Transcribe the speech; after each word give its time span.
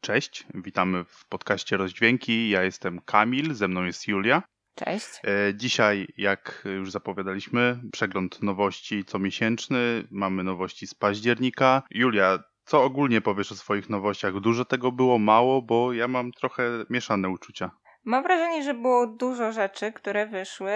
Cześć, 0.00 0.46
witamy 0.54 1.04
w 1.04 1.26
podcaście 1.28 1.76
Rozdźwięki. 1.76 2.48
Ja 2.48 2.62
jestem 2.62 3.00
Kamil, 3.00 3.54
ze 3.54 3.68
mną 3.68 3.84
jest 3.84 4.08
Julia. 4.08 4.42
Cześć. 4.74 5.08
E, 5.24 5.54
dzisiaj, 5.54 6.08
jak 6.16 6.64
już 6.76 6.90
zapowiadaliśmy, 6.90 7.80
przegląd 7.92 8.42
nowości 8.42 9.04
comiesięczny. 9.04 10.08
Mamy 10.10 10.44
nowości 10.44 10.86
z 10.86 10.94
października. 10.94 11.82
Julia, 11.90 12.38
co 12.64 12.84
ogólnie 12.84 13.20
powiesz 13.20 13.52
o 13.52 13.54
swoich 13.54 13.90
nowościach? 13.90 14.40
Dużo 14.40 14.64
tego 14.64 14.92
było, 14.92 15.18
mało, 15.18 15.62
bo 15.62 15.92
ja 15.92 16.08
mam 16.08 16.32
trochę 16.32 16.84
mieszane 16.90 17.28
uczucia. 17.28 17.70
Mam 18.04 18.22
wrażenie, 18.22 18.62
że 18.62 18.74
było 18.74 19.06
dużo 19.06 19.52
rzeczy, 19.52 19.92
które 19.92 20.26
wyszły, 20.26 20.72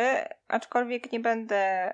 aczkolwiek 0.48 1.12
nie 1.12 1.20
będę 1.20 1.92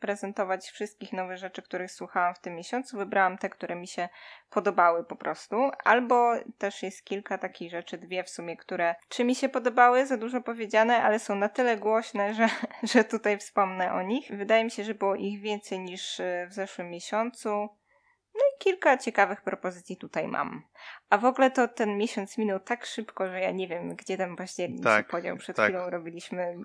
prezentować 0.00 0.70
wszystkich 0.70 1.12
nowych 1.12 1.36
rzeczy, 1.36 1.62
których 1.62 1.92
słuchałam 1.92 2.34
w 2.34 2.38
tym 2.38 2.54
miesiącu. 2.54 2.98
Wybrałam 2.98 3.38
te, 3.38 3.50
które 3.50 3.76
mi 3.76 3.86
się 3.86 4.08
podobały 4.50 5.04
po 5.04 5.16
prostu, 5.16 5.70
albo 5.84 6.32
też 6.58 6.82
jest 6.82 7.04
kilka 7.04 7.38
takich 7.38 7.70
rzeczy, 7.70 7.98
dwie 7.98 8.24
w 8.24 8.30
sumie, 8.30 8.56
które 8.56 8.94
czy 9.08 9.24
mi 9.24 9.34
się 9.34 9.48
podobały, 9.48 10.06
za 10.06 10.16
dużo 10.16 10.40
powiedziane, 10.40 11.02
ale 11.02 11.18
są 11.18 11.34
na 11.34 11.48
tyle 11.48 11.76
głośne, 11.76 12.34
że, 12.34 12.48
że 12.82 13.04
tutaj 13.04 13.38
wspomnę 13.38 13.92
o 13.92 14.02
nich. 14.02 14.30
Wydaje 14.30 14.64
mi 14.64 14.70
się, 14.70 14.84
że 14.84 14.94
było 14.94 15.14
ich 15.14 15.40
więcej 15.40 15.78
niż 15.78 16.20
e, 16.20 16.46
w 16.50 16.54
zeszłym 16.54 16.90
miesiącu. 16.90 17.68
Kilka 18.58 18.98
ciekawych 18.98 19.42
propozycji 19.42 19.96
tutaj 19.96 20.28
mam. 20.28 20.62
A 21.10 21.18
w 21.18 21.24
ogóle 21.24 21.50
to 21.50 21.68
ten 21.68 21.98
miesiąc 21.98 22.38
minął 22.38 22.60
tak 22.60 22.86
szybko, 22.86 23.26
że 23.26 23.40
ja 23.40 23.50
nie 23.50 23.68
wiem, 23.68 23.96
gdzie 23.96 24.16
ten 24.16 24.36
październik 24.36 24.82
tak, 24.82 25.06
się 25.06 25.10
podział. 25.10 25.36
Przed 25.36 25.56
tak. 25.56 25.66
chwilą 25.66 25.90
robiliśmy 25.90 26.56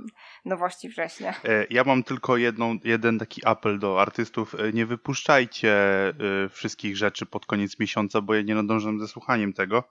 nowości 0.46 0.90
września. 0.90 1.34
E, 1.44 1.66
ja 1.70 1.84
mam 1.84 2.04
tylko 2.04 2.38
jedną, 2.38 2.78
jeden 2.84 3.20
taki 3.20 3.46
apel 3.46 3.80
do 3.80 4.02
artystów. 4.02 4.56
E, 4.56 4.74
nie 4.74 4.86
wypuszczajcie 4.86 5.74
e, 6.10 6.14
wszystkich 6.50 6.98
rzeczy 6.98 7.26
pod 7.26 7.46
koniec 7.46 7.80
miesiąca, 7.80 8.22
bo 8.22 8.36
ja 8.36 8.41
nie 8.41 8.55
nadążam 8.55 9.00
ze 9.00 9.08
słuchaniem 9.08 9.54
tego. 9.54 9.84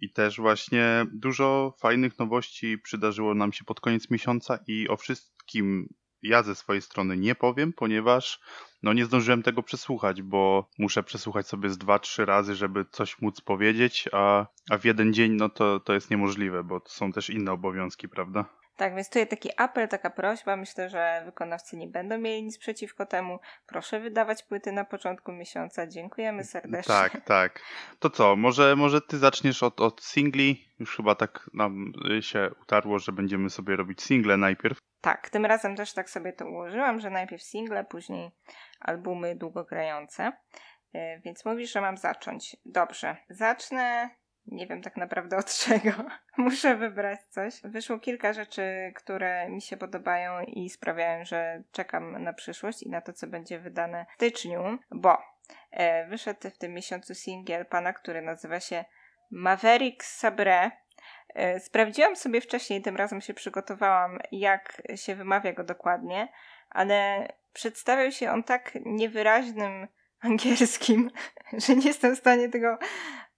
I 0.00 0.12
też 0.12 0.40
właśnie 0.40 1.06
dużo 1.12 1.76
fajnych 1.80 2.18
nowości 2.18 2.78
przydarzyło 2.78 3.34
nam 3.34 3.52
się 3.52 3.64
pod 3.64 3.80
koniec 3.80 4.10
miesiąca 4.10 4.58
i 4.66 4.88
o 4.88 4.96
wszystkim 4.96 5.94
ja 6.22 6.42
ze 6.42 6.54
swojej 6.54 6.82
strony 6.82 7.16
nie 7.16 7.34
powiem, 7.34 7.72
ponieważ 7.72 8.40
no 8.82 8.92
nie 8.92 9.04
zdążyłem 9.04 9.42
tego 9.42 9.62
przesłuchać, 9.62 10.22
bo 10.22 10.70
muszę 10.78 11.02
przesłuchać 11.02 11.46
sobie 11.46 11.70
z 11.70 11.78
dwa, 11.78 11.98
trzy 11.98 12.24
razy, 12.24 12.54
żeby 12.54 12.84
coś 12.90 13.20
móc 13.20 13.40
powiedzieć, 13.40 14.08
a, 14.12 14.46
a 14.70 14.78
w 14.78 14.84
jeden 14.84 15.12
dzień 15.12 15.32
no 15.32 15.48
to, 15.48 15.80
to 15.80 15.94
jest 15.94 16.10
niemożliwe, 16.10 16.64
bo 16.64 16.80
to 16.80 16.88
są 16.88 17.12
też 17.12 17.30
inne 17.30 17.52
obowiązki, 17.52 18.08
prawda? 18.08 18.44
Tak, 18.78 18.94
więc 18.94 19.08
tutaj 19.08 19.28
taki 19.28 19.50
apel, 19.56 19.88
taka 19.88 20.10
prośba. 20.10 20.56
Myślę, 20.56 20.88
że 20.88 21.22
wykonawcy 21.24 21.76
nie 21.76 21.86
będą 21.86 22.18
mieli 22.18 22.42
nic 22.42 22.58
przeciwko 22.58 23.06
temu. 23.06 23.38
Proszę 23.66 24.00
wydawać 24.00 24.42
płyty 24.42 24.72
na 24.72 24.84
początku 24.84 25.32
miesiąca. 25.32 25.86
Dziękujemy 25.86 26.44
serdecznie. 26.44 26.94
Tak, 26.94 27.24
tak. 27.24 27.60
To 27.98 28.10
co, 28.10 28.36
może, 28.36 28.76
może 28.76 29.00
ty 29.00 29.18
zaczniesz 29.18 29.62
od, 29.62 29.80
od 29.80 30.04
singli? 30.04 30.64
Już 30.78 30.96
chyba 30.96 31.14
tak 31.14 31.50
nam 31.54 31.92
się 32.20 32.50
utarło, 32.62 32.98
że 32.98 33.12
będziemy 33.12 33.50
sobie 33.50 33.76
robić 33.76 34.02
single 34.02 34.36
najpierw. 34.36 34.78
Tak, 35.00 35.30
tym 35.30 35.46
razem 35.46 35.76
też 35.76 35.92
tak 35.92 36.10
sobie 36.10 36.32
to 36.32 36.46
ułożyłam, 36.46 37.00
że 37.00 37.10
najpierw 37.10 37.42
single, 37.42 37.84
później 37.84 38.30
albumy 38.80 39.36
długogrające. 39.36 40.32
E, 40.94 41.20
więc 41.20 41.44
mówisz, 41.44 41.72
że 41.72 41.80
mam 41.80 41.96
zacząć. 41.96 42.56
Dobrze, 42.64 43.16
zacznę 43.30 44.10
nie 44.52 44.66
wiem 44.66 44.82
tak 44.82 44.96
naprawdę 44.96 45.36
od 45.36 45.54
czego. 45.64 45.90
Muszę 46.36 46.76
wybrać 46.76 47.20
coś. 47.22 47.60
Wyszło 47.64 47.98
kilka 47.98 48.32
rzeczy, 48.32 48.92
które 48.96 49.48
mi 49.48 49.62
się 49.62 49.76
podobają 49.76 50.40
i 50.42 50.70
sprawiają, 50.70 51.24
że 51.24 51.62
czekam 51.72 52.24
na 52.24 52.32
przyszłość 52.32 52.82
i 52.82 52.90
na 52.90 53.00
to, 53.00 53.12
co 53.12 53.26
będzie 53.26 53.58
wydane 53.58 54.06
w 54.10 54.14
styczniu, 54.14 54.78
bo 54.90 55.18
e, 55.70 56.06
wyszedł 56.06 56.50
w 56.50 56.58
tym 56.58 56.74
miesiącu 56.74 57.14
singiel 57.14 57.66
pana, 57.66 57.92
który 57.92 58.22
nazywa 58.22 58.60
się 58.60 58.84
Maverick 59.30 60.04
Sabre. 60.04 60.70
E, 61.34 61.60
sprawdziłam 61.60 62.16
sobie 62.16 62.40
wcześniej, 62.40 62.82
tym 62.82 62.96
razem 62.96 63.20
się 63.20 63.34
przygotowałam, 63.34 64.18
jak 64.32 64.82
się 64.94 65.14
wymawia 65.14 65.52
go 65.52 65.64
dokładnie, 65.64 66.28
ale 66.70 67.28
przedstawiał 67.52 68.12
się 68.12 68.30
on 68.30 68.42
tak 68.42 68.78
niewyraźnym 68.84 69.88
angielskim, 70.20 71.10
że 71.52 71.76
nie 71.76 71.86
jestem 71.86 72.16
w 72.16 72.18
stanie 72.18 72.48
tego 72.48 72.78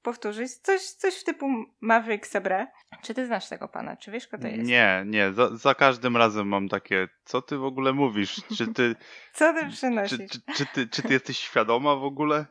powtórzyć. 0.03 0.57
Coś, 0.57 0.81
coś 0.81 1.21
w 1.21 1.25
typu 1.25 1.47
Maverick 1.81 2.27
Sabre. 2.27 2.67
Czy 3.03 3.15
ty 3.15 3.27
znasz 3.27 3.49
tego 3.49 3.69
pana? 3.69 3.97
Czy 3.97 4.11
wiesz, 4.11 4.29
kto 4.29 4.39
to 4.39 4.49
jest? 4.49 4.69
Nie, 4.69 5.03
nie. 5.07 5.33
Za, 5.33 5.57
za 5.57 5.75
każdym 5.75 6.17
razem 6.17 6.49
mam 6.49 6.69
takie, 6.69 7.09
co 7.25 7.43
ty 7.43 7.57
w 7.57 7.65
ogóle 7.65 7.93
mówisz? 7.93 8.41
Czy 8.59 8.75
ty... 8.75 8.97
co 9.33 9.55
ty 9.55 9.69
przynosisz? 9.69 10.19
Czy, 10.19 10.29
czy, 10.29 10.41
czy, 10.57 10.67
ty, 10.67 10.89
czy 10.89 11.03
ty 11.03 11.13
jesteś 11.13 11.39
świadoma 11.39 11.97
w 11.97 12.05
ogóle? 12.05 12.47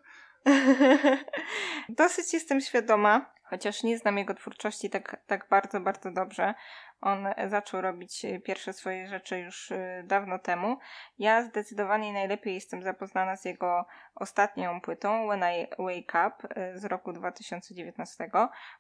Dosyć 1.90 2.34
jestem 2.34 2.62
świadoma, 2.62 3.34
chociaż 3.44 3.84
nie 3.84 3.98
znam 3.98 4.18
jego 4.18 4.34
twórczości 4.34 4.90
tak, 4.90 5.22
tak 5.28 5.48
bardzo, 5.50 5.80
bardzo 5.80 6.12
dobrze. 6.12 6.54
On 7.02 7.28
zaczął 7.48 7.82
robić 7.82 8.26
pierwsze 8.44 8.74
swoje 8.74 9.08
rzeczy 9.08 9.40
już 9.40 9.72
y, 9.72 10.04
dawno 10.06 10.40
temu. 10.40 10.78
Ja 11.20 11.44
zdecydowanie 11.44 12.14
najlepiej 12.14 12.54
jestem 12.54 12.84
zapoznana 12.84 13.36
z 13.36 13.46
jego 13.46 13.86
ostatnią 14.16 14.82
płytą 14.82 15.28
When 15.28 15.44
I 15.54 15.68
Wake 15.78 16.28
Up 16.28 16.62
y, 16.62 16.80
z 16.80 16.86
roku 16.86 17.14
2019. 17.14 18.30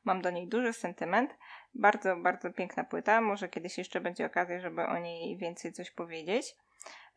Mam 0.03 0.22
do 0.22 0.31
niej 0.31 0.47
duży 0.47 0.74
sentyment. 0.74 1.38
Bardzo, 1.74 2.16
bardzo 2.16 2.53
piękna 2.53 2.84
płyta. 2.84 3.22
Może 3.22 3.50
kiedyś 3.50 3.78
jeszcze 3.78 4.02
będzie 4.02 4.26
okazja, 4.26 4.59
żeby 4.59 4.86
o 4.86 4.97
niej 4.97 5.38
więcej 5.38 5.74
coś 5.74 5.91
powiedzieć. 5.91 6.56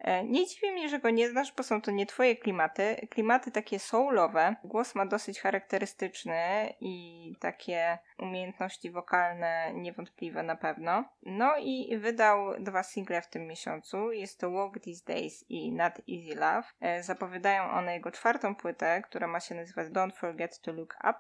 E, 0.02 0.24
nie 0.24 0.46
dziwi 0.46 0.72
mnie, 0.72 0.88
że 0.88 0.98
go 0.98 1.10
nie 1.10 1.28
znasz, 1.28 1.52
bo 1.56 1.62
są 1.62 1.82
to 1.82 1.90
nie 1.90 2.06
twoje 2.06 2.36
klimaty. 2.36 3.06
Klimaty 3.10 3.50
takie 3.50 3.78
soulowe. 3.78 4.56
Głos 4.64 4.94
ma 4.94 5.06
dosyć 5.06 5.40
charakterystyczny 5.40 6.74
i 6.80 7.36
takie 7.40 7.98
umiejętności 8.18 8.90
wokalne 8.90 9.72
niewątpliwe 9.74 10.42
na 10.42 10.56
pewno. 10.56 11.04
No 11.22 11.52
i 11.58 11.98
wydał 11.98 12.60
dwa 12.60 12.82
single 12.82 13.22
w 13.22 13.28
tym 13.28 13.46
miesiącu. 13.46 14.12
Jest 14.12 14.40
to 14.40 14.50
Walk 14.50 14.80
These 14.80 15.04
Days 15.06 15.44
i 15.48 15.72
Not 15.72 15.92
Easy 15.92 16.40
Love. 16.40 16.68
E, 16.80 17.02
zapowiadają 17.02 17.70
one 17.70 17.94
jego 17.94 18.10
czwartą 18.10 18.54
płytę, 18.54 19.02
która 19.04 19.26
ma 19.26 19.40
się 19.40 19.54
nazywać 19.54 19.88
Don't 19.88 20.16
Forget 20.16 20.60
to 20.60 20.72
Look 20.72 20.96
Up 21.00 21.18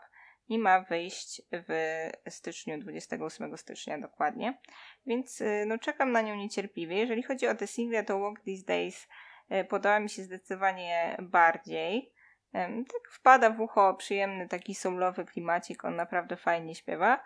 i 0.48 0.58
ma 0.58 0.80
wyjść 0.80 1.42
w 1.52 2.10
styczniu, 2.28 2.78
28 2.78 3.56
stycznia 3.56 3.98
dokładnie. 3.98 4.58
Więc 5.06 5.40
y, 5.40 5.64
no, 5.66 5.78
czekam 5.78 6.12
na 6.12 6.20
nią 6.20 6.34
niecierpliwie. 6.36 6.96
Jeżeli 6.96 7.22
chodzi 7.22 7.48
o 7.48 7.54
te 7.54 7.66
single, 7.66 8.04
to 8.04 8.20
Walk 8.20 8.40
These 8.40 8.64
Days 8.66 9.08
y, 9.52 9.64
podoba 9.64 10.00
mi 10.00 10.10
się 10.10 10.22
zdecydowanie 10.22 11.16
bardziej. 11.22 12.12
Tak 12.92 13.10
wpada 13.10 13.50
w 13.50 13.60
ucho 13.60 13.94
przyjemny 13.94 14.48
taki 14.48 14.74
soulowy 14.74 15.24
klimacik, 15.24 15.84
on 15.84 15.96
naprawdę 15.96 16.36
fajnie 16.36 16.74
śpiewa. 16.74 17.24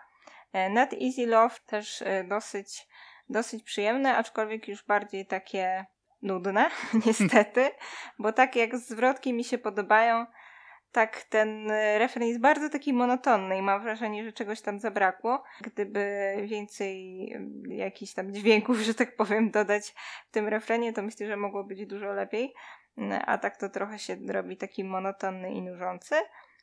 E, 0.53 0.69
Not 0.69 0.93
Easy 0.93 1.25
Love 1.25 1.55
też 1.65 2.01
y, 2.01 2.25
dosyć, 2.29 2.87
dosyć 3.29 3.63
przyjemne, 3.63 4.17
aczkolwiek 4.17 4.67
już 4.67 4.83
bardziej 4.83 5.25
takie 5.25 5.85
nudne, 6.21 6.69
niestety, 7.05 7.71
bo 8.19 8.33
tak 8.33 8.55
jak 8.55 8.77
zwrotki 8.77 9.33
mi 9.33 9.43
się 9.43 9.57
podobają, 9.57 10.25
tak 10.97 11.23
ten 11.23 11.71
e, 11.71 11.99
refren 11.99 12.23
jest 12.23 12.39
bardzo 12.39 12.69
taki 12.69 12.93
monotonny 12.93 13.57
i 13.57 13.61
mam 13.61 13.83
wrażenie, 13.83 14.23
że 14.23 14.33
czegoś 14.33 14.61
tam 14.61 14.79
zabrakło. 14.79 15.43
Gdyby 15.61 16.35
więcej 16.43 17.27
jakichś 17.67 18.13
tam 18.13 18.33
dźwięków, 18.33 18.77
że 18.77 18.93
tak 18.93 19.15
powiem, 19.15 19.51
dodać 19.51 19.93
w 20.27 20.31
tym 20.31 20.47
refrenie, 20.47 20.93
to 20.93 21.01
myślę, 21.01 21.27
że 21.27 21.37
mogło 21.37 21.63
być 21.63 21.85
dużo 21.85 22.13
lepiej. 22.13 22.53
A 23.25 23.37
tak 23.37 23.57
to 23.57 23.69
trochę 23.69 23.99
się 23.99 24.17
robi 24.29 24.57
taki 24.57 24.83
monotonny 24.83 25.51
i 25.51 25.61
nużący. 25.61 26.15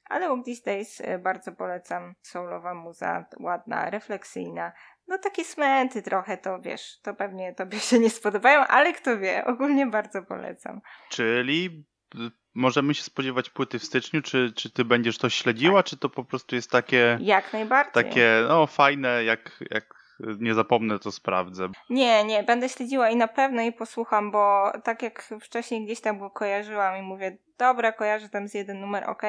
Ale 0.04 0.28
Walk 0.28 0.44
These 0.44 0.62
Days 0.64 1.00
e, 1.00 1.18
bardzo 1.18 1.52
polecam. 1.52 2.14
Soulowa 2.22 2.74
muza, 2.74 3.24
ładna, 3.40 3.90
refleksyjna. 3.90 4.72
No 5.08 5.18
takie 5.18 5.44
smęty 5.44 6.02
trochę, 6.02 6.36
to 6.36 6.60
wiesz, 6.60 7.00
to 7.02 7.14
pewnie 7.14 7.54
tobie 7.54 7.80
się 7.80 7.98
nie 7.98 8.10
spodobają, 8.10 8.60
ale 8.60 8.92
kto 8.92 9.18
wie, 9.18 9.44
ogólnie 9.44 9.86
bardzo 9.86 10.22
polecam. 10.22 10.80
Czyli 11.08 11.84
możemy 12.54 12.94
się 12.94 13.02
spodziewać 13.02 13.50
płyty 13.50 13.78
w 13.78 13.84
styczniu? 13.84 14.22
Czy, 14.22 14.52
czy 14.56 14.70
ty 14.70 14.84
będziesz 14.84 15.18
to 15.18 15.30
śledziła, 15.30 15.82
tak. 15.82 15.86
czy 15.86 15.96
to 15.96 16.08
po 16.08 16.24
prostu 16.24 16.54
jest 16.54 16.70
takie. 16.70 17.18
Jak 17.20 17.52
najbardziej. 17.52 17.92
Takie, 17.92 18.44
no 18.48 18.66
fajne, 18.66 19.24
jak, 19.24 19.64
jak 19.70 20.04
nie 20.20 20.54
zapomnę, 20.54 20.98
to 20.98 21.12
sprawdzę. 21.12 21.68
Nie, 21.90 22.24
nie, 22.24 22.42
będę 22.42 22.68
śledziła 22.68 23.10
i 23.10 23.16
na 23.16 23.28
pewno 23.28 23.62
jej 23.62 23.72
posłucham, 23.72 24.30
bo 24.30 24.72
tak 24.84 25.02
jak 25.02 25.28
wcześniej 25.40 25.84
gdzieś 25.84 26.00
tam 26.00 26.18
go 26.18 26.30
kojarzyłam 26.30 26.96
i 26.96 27.02
mówię, 27.02 27.38
dobra, 27.58 27.92
kojarzę 27.92 28.28
tam 28.28 28.48
z 28.48 28.54
jeden 28.54 28.80
numer, 28.80 29.10
ok, 29.10 29.22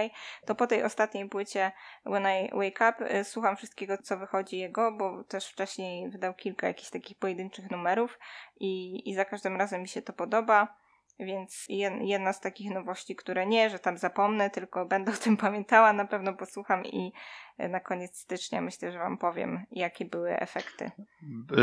to 0.45 0.55
po 0.55 0.67
tej 0.67 0.83
ostatniej 0.83 1.29
płycie 1.29 1.71
When 2.05 2.23
I 2.23 2.49
Wake 2.53 2.89
Up 2.89 3.19
y, 3.19 3.23
słucham 3.23 3.55
wszystkiego, 3.55 3.97
co 3.97 4.17
wychodzi 4.17 4.57
jego, 4.57 4.91
bo 4.91 5.23
też 5.23 5.47
wcześniej 5.47 6.09
wydał 6.09 6.33
kilka 6.33 6.67
jakichś 6.67 6.89
takich 6.89 7.17
pojedynczych 7.17 7.71
numerów 7.71 8.19
i, 8.59 9.01
i 9.09 9.15
za 9.15 9.25
każdym 9.25 9.57
razem 9.57 9.81
mi 9.81 9.87
się 9.87 10.01
to 10.01 10.13
podoba. 10.13 10.84
Więc 11.19 11.65
jedna 12.01 12.33
z 12.33 12.39
takich 12.39 12.71
nowości, 12.71 13.15
które 13.15 13.45
nie, 13.45 13.69
że 13.69 13.79
tam 13.79 13.97
zapomnę, 13.97 14.49
tylko 14.49 14.85
będę 14.85 15.11
o 15.11 15.15
tym 15.15 15.37
pamiętała, 15.47 15.93
na 15.93 16.05
pewno 16.05 16.33
posłucham 16.33 16.85
i, 16.85 17.11
e, 17.57 17.69
na 17.69 17.79
koniec 17.79 18.17
stycznia 18.17 18.61
myślę, 18.61 18.91
że 18.91 18.99
Wam 18.99 19.17
powiem, 19.17 19.65
jakie 19.71 20.05
były 20.05 20.39
efekty. 20.39 20.91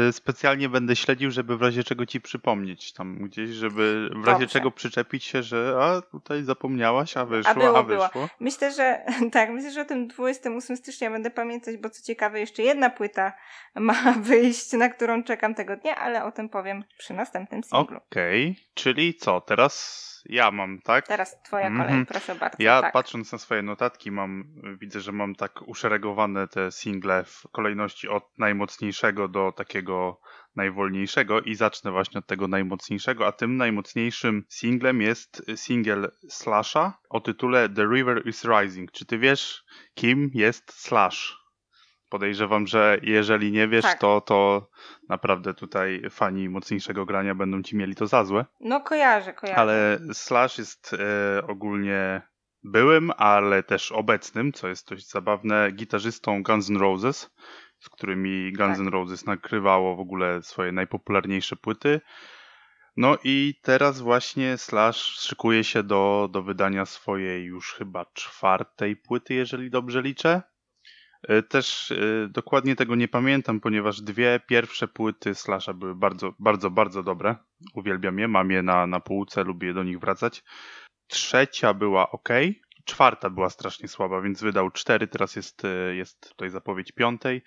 Y, 0.08 0.12
Specjalnie 0.12 0.68
będę 0.68 0.96
śledził, 0.96 1.30
żeby 1.30 1.56
w 1.56 1.62
razie 1.62 1.84
czego 1.84 2.06
ci 2.06 2.20
przypomnieć 2.20 2.92
tam 2.92 3.18
gdzieś, 3.18 3.50
żeby 3.50 4.10
w 4.14 4.26
razie 4.26 4.40
Dobrze. 4.40 4.52
czego 4.52 4.70
przyczepić 4.70 5.24
się, 5.24 5.42
że 5.42 5.78
a 5.80 6.02
tutaj 6.02 6.42
zapomniałaś, 6.42 7.16
a 7.16 7.24
wyszło, 7.24 7.50
a, 7.50 7.54
było, 7.54 7.84
było. 7.84 8.04
wyszło. 8.04 8.28
Myślę, 8.40 8.72
że 8.72 9.04
tak, 9.32 9.50
myślę, 9.50 9.70
że 9.70 9.80
o 9.80 9.84
tym 9.84 10.08
28 10.08 10.76
stycznia 10.76 11.10
będę 11.10 11.30
pamiętać, 11.30 11.76
bo 11.76 11.90
co 11.90 12.02
ciekawe, 12.02 12.40
jeszcze 12.40 12.62
jedna 12.62 12.90
płyta 12.90 13.32
ma 13.74 14.12
wyjść, 14.30 14.72
na 14.72 14.88
którą 14.88 15.24
czekam 15.24 15.54
tego 15.54 15.76
dnia, 15.76 15.96
ale 15.96 16.24
o 16.24 16.32
tym 16.32 16.48
powiem 16.48 16.84
przy 16.98 17.14
następnym 17.14 17.62
singlu. 17.62 17.96
Okej, 17.96 18.56
czyli 18.74 19.14
co, 19.14 19.41
teraz 19.46 20.02
ja 20.26 20.50
mam, 20.50 20.80
tak? 20.80 21.06
Teraz 21.06 21.42
twoja 21.42 21.66
Mhm. 21.66 21.88
kolej, 21.88 22.06
proszę 22.06 22.34
bardzo. 22.34 22.56
Ja 22.60 22.80
tak. 22.80 22.92
patrząc 22.92 23.32
na 23.32 23.38
swoje 23.38 23.62
notatki 23.62 24.10
mam, 24.10 24.44
widzę, 24.80 25.00
że 25.00 25.12
mam 25.12 25.34
tak 25.34 25.62
uszeregowane 25.68 26.48
te 26.48 26.72
single 26.72 27.24
w 27.24 27.42
kolejności 27.52 28.08
od 28.08 28.38
najmocniejszego 28.38 29.28
do 29.28 29.52
takiego 29.52 30.20
najwolniejszego 30.56 31.40
i 31.40 31.54
zacznę 31.54 31.90
właśnie 31.90 32.18
od 32.18 32.26
tego 32.26 32.48
najmocniejszego, 32.48 33.26
a 33.26 33.32
tym 33.32 33.56
najmocniejszym 33.56 34.44
singlem 34.48 35.00
jest 35.00 35.42
single 35.56 36.08
Slasha 36.28 36.98
o 37.10 37.20
tytule 37.20 37.68
The 37.68 37.82
River 37.84 38.26
is 38.26 38.44
Rising. 38.44 38.92
Czy 38.92 39.06
ty 39.06 39.18
wiesz, 39.18 39.64
kim 39.94 40.30
jest 40.34 40.72
Slash? 40.72 41.41
Podejrzewam, 42.12 42.66
że 42.66 42.98
jeżeli 43.02 43.52
nie 43.52 43.68
wiesz, 43.68 43.82
Tak. 43.82 43.98
to, 43.98 44.20
to 44.20 44.68
naprawdę 45.08 45.54
tutaj 45.54 46.02
fani 46.10 46.48
mocniejszego 46.48 47.06
grania 47.06 47.34
będą 47.34 47.62
ci 47.62 47.76
mieli 47.76 47.94
to 47.94 48.06
za 48.06 48.24
złe. 48.24 48.44
No 48.60 48.80
kojarzę, 48.80 49.32
kojarzę. 49.32 49.60
Ale 49.60 49.98
Slash 50.12 50.58
jest 50.58 50.94
e, 50.94 51.46
ogólnie 51.46 52.22
byłym, 52.64 53.12
ale 53.16 53.62
też 53.62 53.92
obecnym, 53.92 54.52
co 54.52 54.68
jest 54.68 54.88
dość 54.88 55.10
zabawne, 55.10 55.70
gitarzystą 55.70 56.42
Guns 56.42 56.70
N' 56.70 56.76
Roses, 56.76 57.30
z 57.78 57.88
którymi 57.88 58.52
Guns 58.52 58.78
Tak. 58.78 58.86
N' 58.86 58.92
Roses 58.92 59.26
nakrywało 59.26 59.96
w 59.96 60.00
ogóle 60.00 60.42
swoje 60.42 60.72
najpopularniejsze 60.72 61.56
płyty. 61.56 62.00
No 62.96 63.16
i 63.24 63.54
teraz 63.62 64.00
właśnie 64.00 64.58
Slash 64.58 64.96
szykuje 64.96 65.64
się 65.64 65.82
do, 65.82 66.28
do 66.32 66.42
wydania 66.42 66.86
swojej 66.86 67.44
już 67.44 67.74
chyba 67.74 68.06
czwartej 68.14 68.96
płyty, 68.96 69.34
jeżeli 69.34 69.70
dobrze 69.70 70.02
liczę. 70.02 70.42
E, 71.28 71.42
Też 71.42 71.90
e, 71.92 72.28
dokładnie 72.28 72.76
tego 72.76 72.94
nie 72.94 73.08
pamiętam, 73.08 73.60
ponieważ 73.60 74.00
dwie 74.00 74.40
pierwsze 74.46 74.88
płyty 74.88 75.34
Slasha 75.34 75.72
były 75.72 75.94
bardzo, 75.94 76.34
bardzo, 76.38 76.70
bardzo 76.70 77.02
dobre. 77.02 77.36
Uwielbiam 77.74 78.18
je, 78.18 78.28
mam 78.28 78.50
je 78.50 78.62
na, 78.62 78.86
na 78.86 79.00
półce, 79.00 79.44
lubię 79.44 79.74
do 79.74 79.82
nich 79.82 79.98
wracać. 79.98 80.44
Trzecia 81.06 81.74
była 81.74 82.10
ok, 82.10 82.28
czwarta 82.84 83.30
była 83.30 83.50
strasznie 83.50 83.88
słaba, 83.88 84.20
więc 84.20 84.42
wydał 84.42 84.70
cztery, 84.70 85.06
teraz 85.06 85.36
jest, 85.36 85.64
e, 85.64 85.94
jest 85.94 86.28
tutaj 86.28 86.50
zapowiedź 86.50 86.92
piątej. 86.92 87.42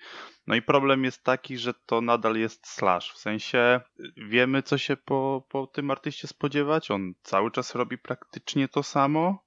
No 0.46 0.54
i 0.54 0.62
problem 0.62 1.04
jest 1.04 1.24
taki, 1.24 1.58
że 1.58 1.74
to 1.86 2.00
nadal 2.00 2.36
jest 2.36 2.66
Slash, 2.66 3.12
w 3.12 3.18
sensie 3.18 3.80
wiemy 4.16 4.62
co 4.62 4.78
się 4.78 4.96
po, 4.96 5.46
po 5.48 5.66
tym 5.66 5.90
artyście 5.90 6.28
spodziewać, 6.28 6.90
on 6.90 7.14
cały 7.22 7.50
czas 7.50 7.74
robi 7.74 7.98
praktycznie 7.98 8.68
to 8.68 8.82
samo. 8.82 9.45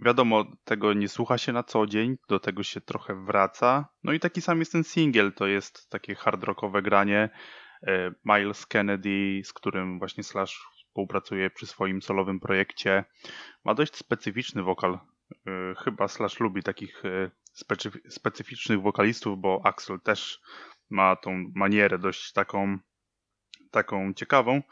Wiadomo, 0.00 0.44
tego 0.64 0.92
nie 0.92 1.08
słucha 1.08 1.38
się 1.38 1.52
na 1.52 1.62
co 1.62 1.86
dzień, 1.86 2.16
do 2.28 2.40
tego 2.40 2.62
się 2.62 2.80
trochę 2.80 3.24
wraca. 3.24 3.88
No 4.04 4.12
i 4.12 4.20
taki 4.20 4.40
sam 4.40 4.58
jest 4.58 4.72
ten 4.72 4.84
singiel, 4.84 5.32
to 5.32 5.46
jest 5.46 5.90
takie 5.90 6.14
hard 6.14 6.44
rockowe 6.44 6.82
granie. 6.82 7.30
E, 7.86 8.12
Miles 8.24 8.66
Kennedy, 8.66 9.40
z 9.44 9.52
którym 9.52 9.98
właśnie 9.98 10.24
Slash 10.24 10.60
współpracuje 10.76 11.50
przy 11.50 11.66
swoim 11.66 12.02
solowym 12.02 12.40
projekcie, 12.40 13.04
ma 13.64 13.74
dość 13.74 13.96
specyficzny 13.96 14.62
wokal. 14.62 14.92
E, 14.94 15.74
Chyba 15.84 16.08
Slash 16.08 16.40
lubi 16.40 16.62
takich 16.62 17.04
e, 17.04 17.30
specyf- 17.64 18.10
specyficznych 18.10 18.82
wokalistów, 18.82 19.40
bo 19.40 19.60
Axel 19.64 20.00
też 20.00 20.40
ma 20.90 21.16
tą 21.16 21.52
manierę 21.54 21.98
dość 21.98 22.32
taką, 22.32 22.78
taką 23.70 24.14
ciekawą. 24.14 24.62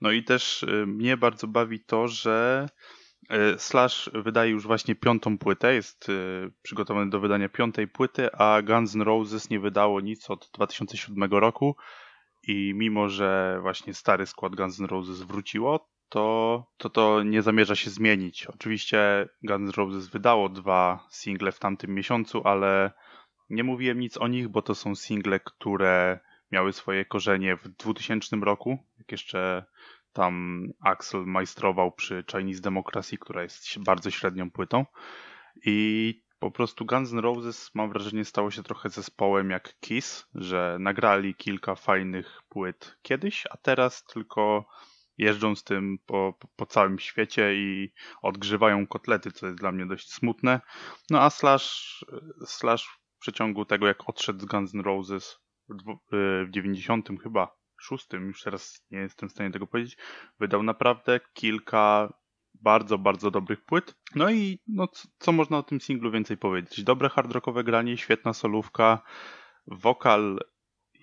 No 0.00 0.10
i 0.10 0.24
też 0.24 0.66
mnie 0.86 1.16
bardzo 1.16 1.46
bawi 1.46 1.80
to, 1.80 2.08
że 2.08 2.68
Slash 3.58 4.10
wydaje 4.14 4.50
już 4.50 4.66
właśnie 4.66 4.94
piątą 4.94 5.38
płytę, 5.38 5.74
jest 5.74 6.08
e, 6.08 6.50
przygotowany 6.62 7.10
do 7.10 7.20
wydania 7.20 7.48
piątej 7.48 7.88
płyty, 7.88 8.32
a 8.32 8.62
Guns 8.62 8.94
N' 8.94 9.02
Roses 9.02 9.50
nie 9.50 9.60
wydało 9.60 10.00
nic 10.00 10.30
od 10.30 10.50
2007 10.54 11.30
roku 11.30 11.76
i 12.48 12.72
mimo, 12.74 13.08
że 13.08 13.58
właśnie 13.62 13.94
stary 13.94 14.26
skład 14.26 14.56
Guns 14.56 14.80
N' 14.80 14.86
Roses 14.86 15.22
wróciło, 15.22 15.88
to 16.08 16.66
to, 16.76 16.90
to 16.90 17.22
nie 17.22 17.42
zamierza 17.42 17.74
się 17.74 17.90
zmienić. 17.90 18.46
Oczywiście 18.46 19.28
Guns 19.42 19.62
N' 19.62 19.84
Roses 19.84 20.08
wydało 20.08 20.48
dwa 20.48 21.06
single 21.10 21.52
w 21.52 21.58
tamtym 21.58 21.94
miesiącu, 21.94 22.42
ale 22.44 22.92
nie 23.50 23.64
mówiłem 23.64 24.00
nic 24.00 24.16
o 24.16 24.28
nich, 24.28 24.48
bo 24.48 24.62
to 24.62 24.74
są 24.74 24.94
single, 24.94 25.40
które 25.40 26.20
miały 26.52 26.72
swoje 26.72 27.04
korzenie 27.04 27.56
w 27.56 27.68
2000 27.68 28.36
roku, 28.36 28.78
jak 28.98 29.12
jeszcze 29.12 29.64
tam 30.14 30.62
Axel 30.80 31.26
majstrował 31.26 31.92
przy 31.92 32.24
Chinese 32.32 32.60
Democracy, 32.60 33.18
która 33.18 33.42
jest 33.42 33.78
bardzo 33.78 34.10
średnią 34.10 34.50
płytą. 34.50 34.86
I 35.66 36.24
po 36.38 36.50
prostu 36.50 36.86
Guns 36.86 37.12
N' 37.12 37.18
Roses 37.18 37.70
mam 37.74 37.90
wrażenie 37.90 38.24
stało 38.24 38.50
się 38.50 38.62
trochę 38.62 38.88
zespołem 38.88 39.50
jak 39.50 39.80
Kiss, 39.80 40.26
że 40.34 40.76
nagrali 40.80 41.34
kilka 41.34 41.74
fajnych 41.74 42.42
płyt 42.48 42.98
kiedyś, 43.02 43.44
a 43.50 43.56
teraz 43.56 44.04
tylko 44.04 44.66
jeżdżą 45.18 45.54
z 45.54 45.64
tym 45.64 45.98
po, 46.06 46.38
po, 46.56 46.66
całym 46.66 46.98
świecie 46.98 47.54
i 47.54 47.92
odgrzewają 48.22 48.86
kotlety, 48.86 49.32
co 49.32 49.46
jest 49.46 49.58
dla 49.58 49.72
mnie 49.72 49.86
dość 49.86 50.12
smutne. 50.12 50.60
No 51.10 51.20
a 51.20 51.30
Slash, 51.30 52.04
Slash 52.46 52.86
w 52.86 53.18
przeciągu 53.18 53.64
tego 53.64 53.86
jak 53.86 54.08
odszedł 54.08 54.40
z 54.40 54.44
Guns 54.44 54.74
N' 54.74 54.80
Roses 54.80 55.38
w, 55.68 55.74
dwu- 55.76 55.98
w 56.12 56.46
90 56.50 57.08
chyba 57.22 57.56
szóstym, 57.84 58.26
już 58.26 58.42
teraz 58.42 58.86
nie 58.90 58.98
jestem 58.98 59.28
w 59.28 59.32
stanie 59.32 59.50
tego 59.50 59.66
powiedzieć, 59.66 59.96
wydał 60.40 60.62
naprawdę 60.62 61.20
kilka 61.32 62.12
bardzo, 62.54 62.98
bardzo 62.98 63.30
dobrych 63.30 63.64
płyt. 63.64 63.94
No 64.14 64.30
i 64.30 64.58
no, 64.66 64.88
co, 65.18 65.32
można 65.32 65.58
o 65.58 65.62
tym 65.62 65.80
singlu 65.80 66.10
więcej 66.10 66.36
powiedzieć? 66.36 66.84
Dobre 66.84 67.08
hard 67.08 67.32
rockowe 67.32 67.64
granie, 67.64 67.96
świetna 67.96 68.32
solówka, 68.32 69.02
wokal 69.66 70.38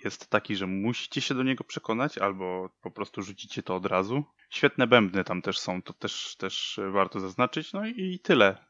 jest 0.04 0.30
taki, 0.30 0.56
że 0.56 0.68
musicie 0.68 1.22
się 1.22 1.36
do 1.36 1.44
niego 1.44 1.63
przekonać, 1.63 2.18
albo 2.18 2.69
po 2.81 2.92
prostu 2.92 3.22
rzucicie 3.22 3.63
to 3.63 3.75
od 3.75 3.86
razu. 3.86 4.24
Świetne 4.50 4.88
bębny 4.88 5.24
tam 5.24 5.42
też 5.42 5.60
są, 5.60 5.81
to 5.81 5.94
też, 5.94 6.36
też 6.38 6.80
warto 6.92 7.19
zaznaczyć. 7.19 7.74
No 7.74 7.88
i 7.88 8.19
tyle. 8.24 8.66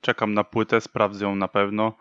Czekam 0.00 0.34
na 0.34 0.44
płytę, 0.44 0.80
sprawdzę 0.80 1.24
ją 1.24 1.36
na 1.36 1.48
pewno. 1.48 1.96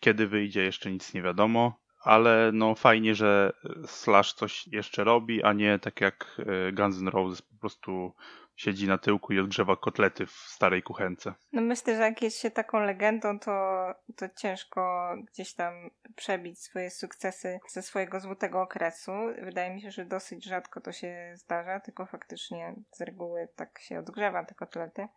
Kiedy 0.00 0.26
wyjdzie, 0.26 0.62
jeszcze 0.62 0.90
nic 0.90 1.14
nie 1.14 1.22
wiadomo. 1.22 1.83
Ale 2.04 2.50
no 2.52 2.74
fajnie, 2.74 3.14
że 3.14 3.52
Slash 3.86 4.32
coś 4.32 4.66
jeszcze 4.66 5.04
robi, 5.04 5.42
a 5.42 5.52
nie 5.52 5.78
tak 5.78 6.00
jak 6.00 6.40
e, 6.68 6.72
Guns 6.72 7.00
N' 7.00 7.08
Roses 7.08 7.42
po 7.42 7.56
prostu 7.60 8.14
siedzi 8.56 8.88
na 8.88 8.98
tyłku 8.98 9.32
i 9.32 9.38
odgrzewa 9.38 9.76
kotlety 9.76 10.26
w 10.26 10.32
starej 10.32 10.82
kuchence. 10.82 11.34
No 11.52 11.62
myślę, 11.62 11.96
że 11.96 12.02
jak 12.02 12.22
jest 12.22 12.40
się 12.40 12.50
taką 12.50 12.80
legendą, 12.80 13.38
to, 13.38 13.50
to 14.16 14.26
ciężko 14.36 15.14
gdzieś 15.32 15.54
tam 15.54 15.90
przebić 16.16 16.62
swoje 16.62 16.90
sukcesy 16.90 17.60
ze 17.68 17.82
swojego 17.82 18.20
złotego 18.20 18.62
okresu. 18.62 19.12
Wydaje 19.42 19.74
mi 19.74 19.80
się, 19.80 19.90
że 19.90 20.04
dosyć 20.04 20.44
rzadko 20.44 20.80
to 20.80 20.92
się 20.92 21.34
zdarza, 21.36 21.80
tylko 21.80 22.06
faktycznie 22.06 22.74
z 22.92 23.00
reguły 23.00 23.48
tak 23.56 23.78
się 23.80 23.98
odgrzewa 23.98 24.44
te 24.44 24.54
kotlety. 24.54 25.08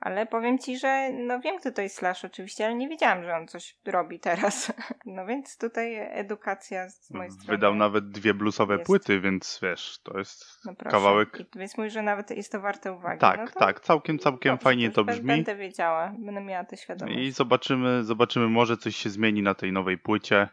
Ale 0.00 0.26
powiem 0.26 0.58
ci, 0.58 0.78
że 0.78 1.10
no 1.12 1.40
wiem, 1.40 1.58
kto 1.58 1.72
to 1.72 1.82
jest 1.82 1.96
Slash 1.96 2.24
oczywiście, 2.24 2.66
ale 2.66 2.74
nie 2.74 2.88
wiedziałam, 2.88 3.24
że 3.24 3.36
on 3.36 3.48
coś 3.48 3.76
robi 3.84 4.20
teraz. 4.20 4.72
No 5.06 5.26
więc 5.26 5.58
tutaj 5.58 5.96
edukacja 5.98 6.88
z 6.90 7.10
mojej 7.10 7.32
strony. 7.32 7.50
Wydał 7.50 7.74
nawet 7.74 8.10
dwie 8.10 8.34
bluesowe 8.34 8.74
jest. 8.74 8.86
płyty, 8.86 9.20
więc 9.20 9.58
wiesz, 9.62 10.00
to 10.02 10.18
jest 10.18 10.64
no 10.64 10.74
kawałek. 10.76 11.40
I, 11.40 11.58
więc 11.58 11.78
mówisz, 11.78 11.92
że 11.92 12.02
nawet 12.02 12.30
jest 12.30 12.52
to 12.52 12.60
warte 12.60 12.92
uwagi. 12.92 13.20
Tak, 13.20 13.40
no 13.40 13.46
to 13.46 13.58
tak, 13.58 13.80
całkiem, 13.80 14.18
całkiem 14.18 14.52
dobrze, 14.52 14.64
fajnie 14.64 14.90
to 14.90 15.04
brzmi. 15.04 15.26
Będę 15.26 15.56
wiedziała, 15.56 16.12
będę 16.18 16.40
miała 16.40 16.64
tę 16.64 16.76
świadomość. 16.76 17.18
I 17.18 17.32
zobaczymy, 17.32 18.04
zobaczymy, 18.04 18.48
może 18.48 18.76
coś 18.76 18.96
się 18.96 19.10
zmieni 19.10 19.42
na 19.42 19.54
tej 19.54 19.72
nowej 19.72 19.98
płycie. 19.98 20.48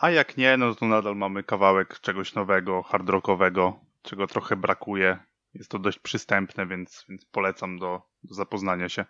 A 0.00 0.10
jak 0.10 0.36
nie, 0.36 0.56
no 0.56 0.74
to 0.74 0.86
nadal 0.86 1.16
mamy 1.16 1.42
kawałek 1.42 2.00
czegoś 2.00 2.34
nowego, 2.34 2.82
hard 2.82 3.08
rockowego, 3.08 3.80
czego 4.02 4.26
trochę 4.26 4.56
brakuje. 4.56 5.18
Jest 5.54 5.70
to 5.70 5.78
dość 5.78 5.98
przystępne, 5.98 6.66
więc, 6.66 7.04
więc 7.08 7.24
polecam 7.24 7.78
do, 7.78 8.02
do 8.22 8.34
zapoznania 8.34 8.88
się. 8.88 9.04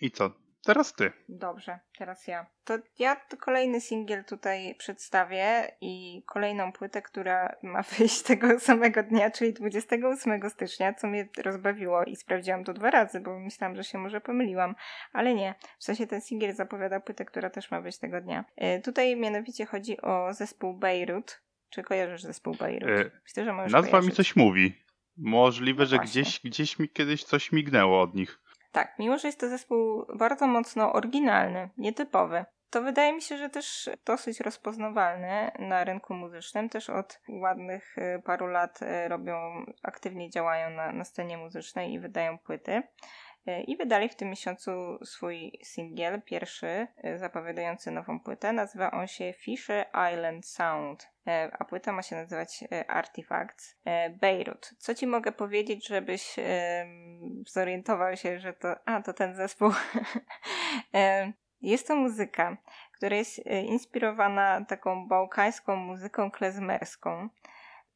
I 0.00 0.10
co? 0.10 0.30
Teraz 0.64 0.92
ty. 0.92 1.12
Dobrze, 1.28 1.78
teraz 1.98 2.26
ja. 2.26 2.46
To 2.64 2.78
ja 2.98 3.16
kolejny 3.40 3.80
singiel 3.80 4.24
tutaj 4.24 4.74
przedstawię 4.78 5.76
i 5.80 6.22
kolejną 6.26 6.72
płytę, 6.72 7.02
która 7.02 7.56
ma 7.62 7.82
wyjść 7.98 8.22
tego 8.22 8.60
samego 8.60 9.02
dnia, 9.02 9.30
czyli 9.30 9.52
28 9.52 10.50
stycznia, 10.50 10.94
co 10.94 11.06
mnie 11.06 11.28
rozbawiło 11.38 12.04
i 12.04 12.16
sprawdziłam 12.16 12.64
to 12.64 12.72
dwa 12.72 12.90
razy, 12.90 13.20
bo 13.20 13.38
myślałam, 13.38 13.76
że 13.76 13.84
się 13.84 13.98
może 13.98 14.20
pomyliłam, 14.20 14.74
ale 15.12 15.34
nie. 15.34 15.54
W 15.78 15.84
sensie 15.84 16.06
ten 16.06 16.20
singiel 16.20 16.54
zapowiada 16.54 17.00
płytę, 17.00 17.24
która 17.24 17.50
też 17.50 17.70
ma 17.70 17.80
wyjść 17.80 17.98
tego 17.98 18.20
dnia. 18.20 18.44
E, 18.56 18.80
tutaj 18.80 19.16
mianowicie 19.16 19.66
chodzi 19.66 20.00
o 20.00 20.34
zespół 20.34 20.74
Beirut. 20.74 21.40
Czy 21.70 21.82
kojarzysz 21.82 22.22
zespół 22.22 22.54
Beirut? 22.54 22.90
E, 22.90 23.10
Myślę, 23.24 23.44
że 23.44 23.52
możesz 23.52 23.72
Nazwa 23.72 23.86
mi 23.86 23.90
kojarzyć. 23.90 24.16
coś 24.16 24.36
mówi. 24.36 24.83
Możliwe, 25.16 25.82
No 25.82 25.86
że 25.86 25.96
właśnie. 25.96 26.22
gdzieś, 26.22 26.40
gdzieś 26.40 26.78
mi 26.78 26.88
kiedyś 26.88 27.24
coś 27.24 27.52
mignęło 27.52 28.00
od 28.00 28.14
nich. 28.14 28.40
Tak, 28.72 28.98
mimo 28.98 29.18
że 29.18 29.28
jest 29.28 29.40
to 29.40 29.48
zespół 29.48 30.06
bardzo 30.14 30.46
mocno 30.46 30.92
oryginalny, 30.92 31.70
nietypowy, 31.76 32.44
to 32.74 32.82
wydaje 32.82 33.12
mi 33.12 33.22
się, 33.22 33.38
że 33.38 33.50
też 33.50 33.90
dosyć 34.06 34.40
rozpoznawalny 34.40 35.50
na 35.58 35.84
rynku 35.84 36.14
muzycznym. 36.14 36.68
Też 36.68 36.90
od 36.90 37.20
ładnych 37.28 37.98
y, 37.98 38.22
paru 38.24 38.46
lat 38.46 38.82
y, 38.82 39.08
robią, 39.08 39.64
aktywnie 39.82 40.30
działają 40.30 40.70
na, 40.70 40.92
na 40.92 41.04
scenie 41.04 41.38
muzycznej 41.38 41.92
i 41.92 42.00
wydają 42.00 42.38
płyty. 42.38 42.82
Y, 43.48 43.62
I 43.62 43.76
wydali 43.76 44.08
w 44.08 44.14
tym 44.14 44.30
miesiącu 44.30 44.70
swój 45.04 45.58
singiel, 45.62 46.22
pierwszy, 46.22 46.86
zapowiadający 47.16 47.90
nową 47.90 48.20
płytę. 48.20 48.52
Nazywa 48.52 48.90
on 48.90 49.06
się 49.06 49.32
Fisher 49.32 49.86
Island 50.12 50.46
Sound, 50.46 51.08
a 51.58 51.64
płyta 51.64 51.92
ma 51.92 52.02
się 52.02 52.16
nazywać 52.16 52.64
Artifacts 52.88 53.76
Beirut. 54.20 54.74
Co 54.78 54.94
ci 54.94 55.06
mogę 55.06 55.32
powiedzieć, 55.32 55.88
żebyś 55.88 56.36
zorientował 57.46 58.16
się, 58.16 58.38
że 58.38 58.52
to. 58.52 58.76
A, 58.84 59.02
to 59.02 59.12
ten 59.12 59.34
zespół. 59.34 59.70
Jest 61.64 61.88
to 61.88 61.96
muzyka, 61.96 62.56
która 62.92 63.16
jest 63.16 63.40
e, 63.46 63.62
inspirowana 63.62 64.64
taką 64.64 65.08
bałkańską 65.08 65.76
muzyką 65.76 66.30
klezmerską. 66.30 67.28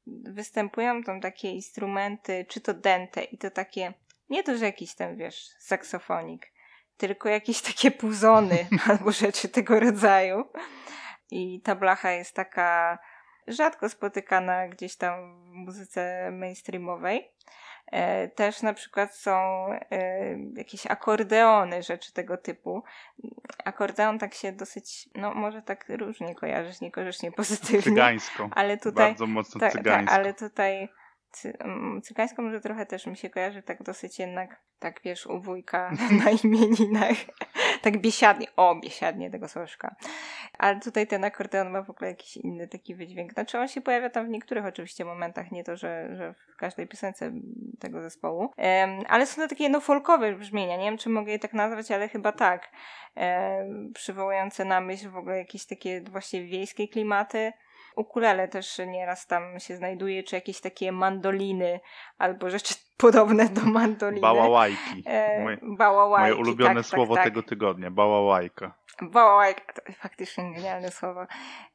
Występują 0.06 1.02
tam 1.02 1.20
takie 1.20 1.50
instrumenty, 1.50 2.46
czy 2.48 2.60
to 2.60 2.74
dente 2.74 3.22
i 3.22 3.38
to 3.38 3.50
takie, 3.50 3.92
nie 4.30 4.42
to, 4.42 4.56
że 4.56 4.64
jakiś 4.64 4.94
tam, 4.94 5.16
wiesz, 5.16 5.48
saksofonik, 5.58 6.52
tylko 6.96 7.28
jakieś 7.28 7.62
takie 7.62 7.90
puzony 7.90 8.66
albo 8.90 9.12
rzeczy 9.12 9.48
tego 9.48 9.80
rodzaju. 9.80 10.44
I 11.30 11.60
ta 11.60 11.74
blacha 11.74 12.10
jest 12.10 12.34
taka 12.34 12.98
rzadko 13.46 13.88
spotykana 13.88 14.68
gdzieś 14.68 14.96
tam 14.96 15.42
w 15.50 15.54
muzyce 15.54 16.30
mainstreamowej. 16.30 17.32
E, 17.92 18.28
też 18.28 18.62
na 18.62 18.74
przykład 18.74 19.16
są 19.16 19.66
e, 19.90 20.36
jakieś 20.56 20.86
akordeony, 20.86 21.82
rzeczy 21.82 22.12
tego 22.12 22.36
typu. 22.36 22.82
Akordeon 23.64 24.18
tak 24.18 24.34
się 24.34 24.52
dosyć, 24.52 25.08
no 25.14 25.34
może 25.34 25.62
tak 25.62 25.84
różnie 25.88 26.34
kojarzysz, 26.34 26.80
niekorzycznie 26.80 27.32
pozytywnie. 27.32 27.82
Cygańsko. 27.82 28.48
Ale 28.52 28.76
tutaj, 28.76 29.08
Bardzo 29.08 29.26
mocno 29.26 29.70
cygańsko. 29.70 30.06
Tak, 30.06 30.18
ale 30.18 30.34
tutaj 30.34 30.88
cy, 31.32 31.58
mm, 31.58 32.00
może 32.38 32.60
trochę 32.60 32.86
też 32.86 33.06
mi 33.06 33.16
się 33.16 33.30
kojarzy 33.30 33.62
tak 33.62 33.82
dosyć 33.82 34.18
jednak, 34.18 34.62
tak 34.78 35.00
wiesz, 35.04 35.26
u 35.26 35.40
wujka 35.40 35.92
na 36.24 36.30
imieninach. 36.30 37.16
tak 37.82 38.00
biesiadnie, 38.00 38.46
o 38.56 38.80
biesiadnie 38.80 39.30
tego 39.30 39.48
słożka. 39.48 39.96
Ale 40.58 40.80
tutaj 40.80 41.06
ten 41.06 41.24
akordeon 41.24 41.70
ma 41.70 41.82
w 41.82 41.90
ogóle 41.90 42.10
jakiś 42.10 42.36
inny 42.36 42.68
taki 42.68 42.94
wydźwięk. 42.94 43.32
Znaczy 43.32 43.58
on 43.58 43.68
się 43.68 43.80
pojawia 43.80 44.10
tam 44.10 44.26
w 44.26 44.28
niektórych 44.28 44.66
oczywiście 44.66 45.04
momentach, 45.04 45.50
nie 45.50 45.64
to, 45.64 45.76
że, 45.76 46.16
że 46.16 46.34
w 46.34 46.56
każdej 46.56 46.88
piosence 46.88 47.32
tego 47.80 48.02
zespołu. 48.02 48.40
Um, 48.40 49.04
ale 49.08 49.26
są 49.26 49.42
to 49.42 49.48
takie 49.48 49.68
no 49.68 49.80
folkowe 49.80 50.32
brzmienia, 50.32 50.76
nie 50.76 50.84
wiem 50.84 50.98
czy 50.98 51.08
mogę 51.08 51.32
je 51.32 51.38
tak 51.38 51.52
nazwać, 51.52 51.90
ale 51.90 52.08
chyba 52.08 52.32
tak. 52.32 52.70
Przywołujące 53.94 54.64
na 54.64 54.80
myśl 54.80 55.10
w 55.10 55.16
ogóle 55.16 55.38
jakieś 55.38 55.66
takie 55.66 56.00
właściwie 56.00 56.46
wiejskie 56.46 56.88
klimaty 56.88 57.52
ukulele 57.98 58.48
też 58.48 58.78
nieraz 58.86 59.26
tam 59.26 59.60
się 59.60 59.76
znajduje, 59.76 60.22
czy 60.22 60.34
jakieś 60.36 60.60
takie 60.60 60.92
mandoliny 60.92 61.80
albo 62.18 62.50
rzeczy 62.50 62.74
podobne 62.98 63.48
do 63.48 63.60
mandoliny. 63.60 64.20
Bałałajki. 64.20 65.02
E, 65.06 65.42
moje, 65.44 65.58
bałałajki. 65.62 66.30
Moje 66.30 66.48
ulubione 66.48 66.74
tak, 66.74 66.86
słowo 66.86 67.14
tak, 67.14 67.24
tak. 67.24 67.32
tego 67.32 67.42
tygodnia. 67.42 67.90
Bałałajka. 67.90 68.74
Bałałajka, 69.02 69.72
to 69.72 69.92
faktycznie 69.92 70.54
genialne 70.54 70.90
słowo. 70.90 71.26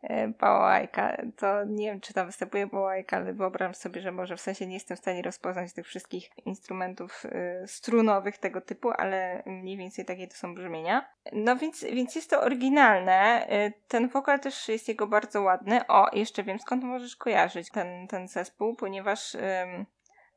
E, 0.04 0.28
bałałajka. 0.28 1.18
To 1.38 1.64
nie 1.64 1.86
wiem, 1.86 2.02
czy 2.02 2.14
tam 2.14 2.26
występuje 2.26 2.68
bałałajka, 2.68 3.18
ale 3.18 3.34
wyobrażam 3.34 3.76
sobie, 3.76 4.02
że 4.02 4.12
może 4.12 4.38
w 4.38 4.42
sensie 4.42 4.68
nie 4.68 4.74
jestem 4.74 4.98
w 4.98 5.00
stanie 5.00 5.22
rozpoznać 5.22 5.74
tych 5.74 5.88
wszystkich 5.88 6.38
instrumentów 6.46 7.26
y, 7.26 7.68
strunowych 7.68 8.38
tego 8.38 8.62
typu, 8.62 8.92
ale 8.98 9.44
mniej 9.46 9.78
więcej 9.78 10.06
takie 10.06 10.28
to 10.28 10.36
są 10.36 10.56
brzmienia. 10.56 11.06
No 11.32 11.56
więc, 11.56 11.84
więc 11.84 12.16
jest 12.16 12.30
to 12.30 12.42
oryginalne. 12.42 13.48
Ten 13.88 14.10
wokal 14.10 14.40
też 14.40 14.70
jest 14.70 14.88
jego 14.88 15.08
bardzo 15.08 15.42
ładny. 15.42 15.88
O, 15.88 16.10
jeszcze 16.14 16.44
wiem 16.44 16.60
skąd 16.60 16.84
możesz 16.84 17.16
kojarzyć 17.16 17.70
ten, 17.72 18.08
ten 18.08 18.28
zespół, 18.28 18.76
ponieważ 18.76 19.38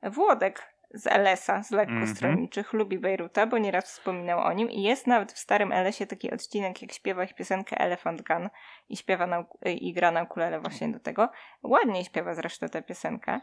Włodek 0.03 0.76
z 0.95 1.07
LS-a, 1.07 1.63
z 1.63 1.71
lekkostronniczych, 1.71 2.69
mm-hmm. 2.69 2.79
lubi 2.79 2.99
Bejruta, 2.99 3.47
bo 3.47 3.59
nieraz 3.59 3.85
wspominał 3.85 4.41
o 4.41 4.53
nim 4.53 4.71
i 4.71 4.83
jest 4.83 5.07
nawet 5.07 5.33
w 5.33 5.39
starym 5.39 5.73
LS-ie 5.73 6.07
taki 6.07 6.31
odcinek, 6.31 6.83
jak 6.83 6.93
śpiewa 6.93 7.25
ich 7.25 7.35
piosenkę 7.35 7.79
Elephant 7.79 8.23
Gun 8.23 8.49
i 8.89 8.97
śpiewa 8.97 9.27
na, 9.27 9.45
i 9.65 9.93
gra 9.93 10.11
na 10.11 10.23
ukulele 10.23 10.61
właśnie 10.61 10.89
do 10.89 11.01
tego. 11.01 11.29
Ładnie 11.63 12.05
śpiewa 12.05 12.35
zresztą 12.35 12.69
tę 12.69 12.83
piosenkę. 12.83 13.41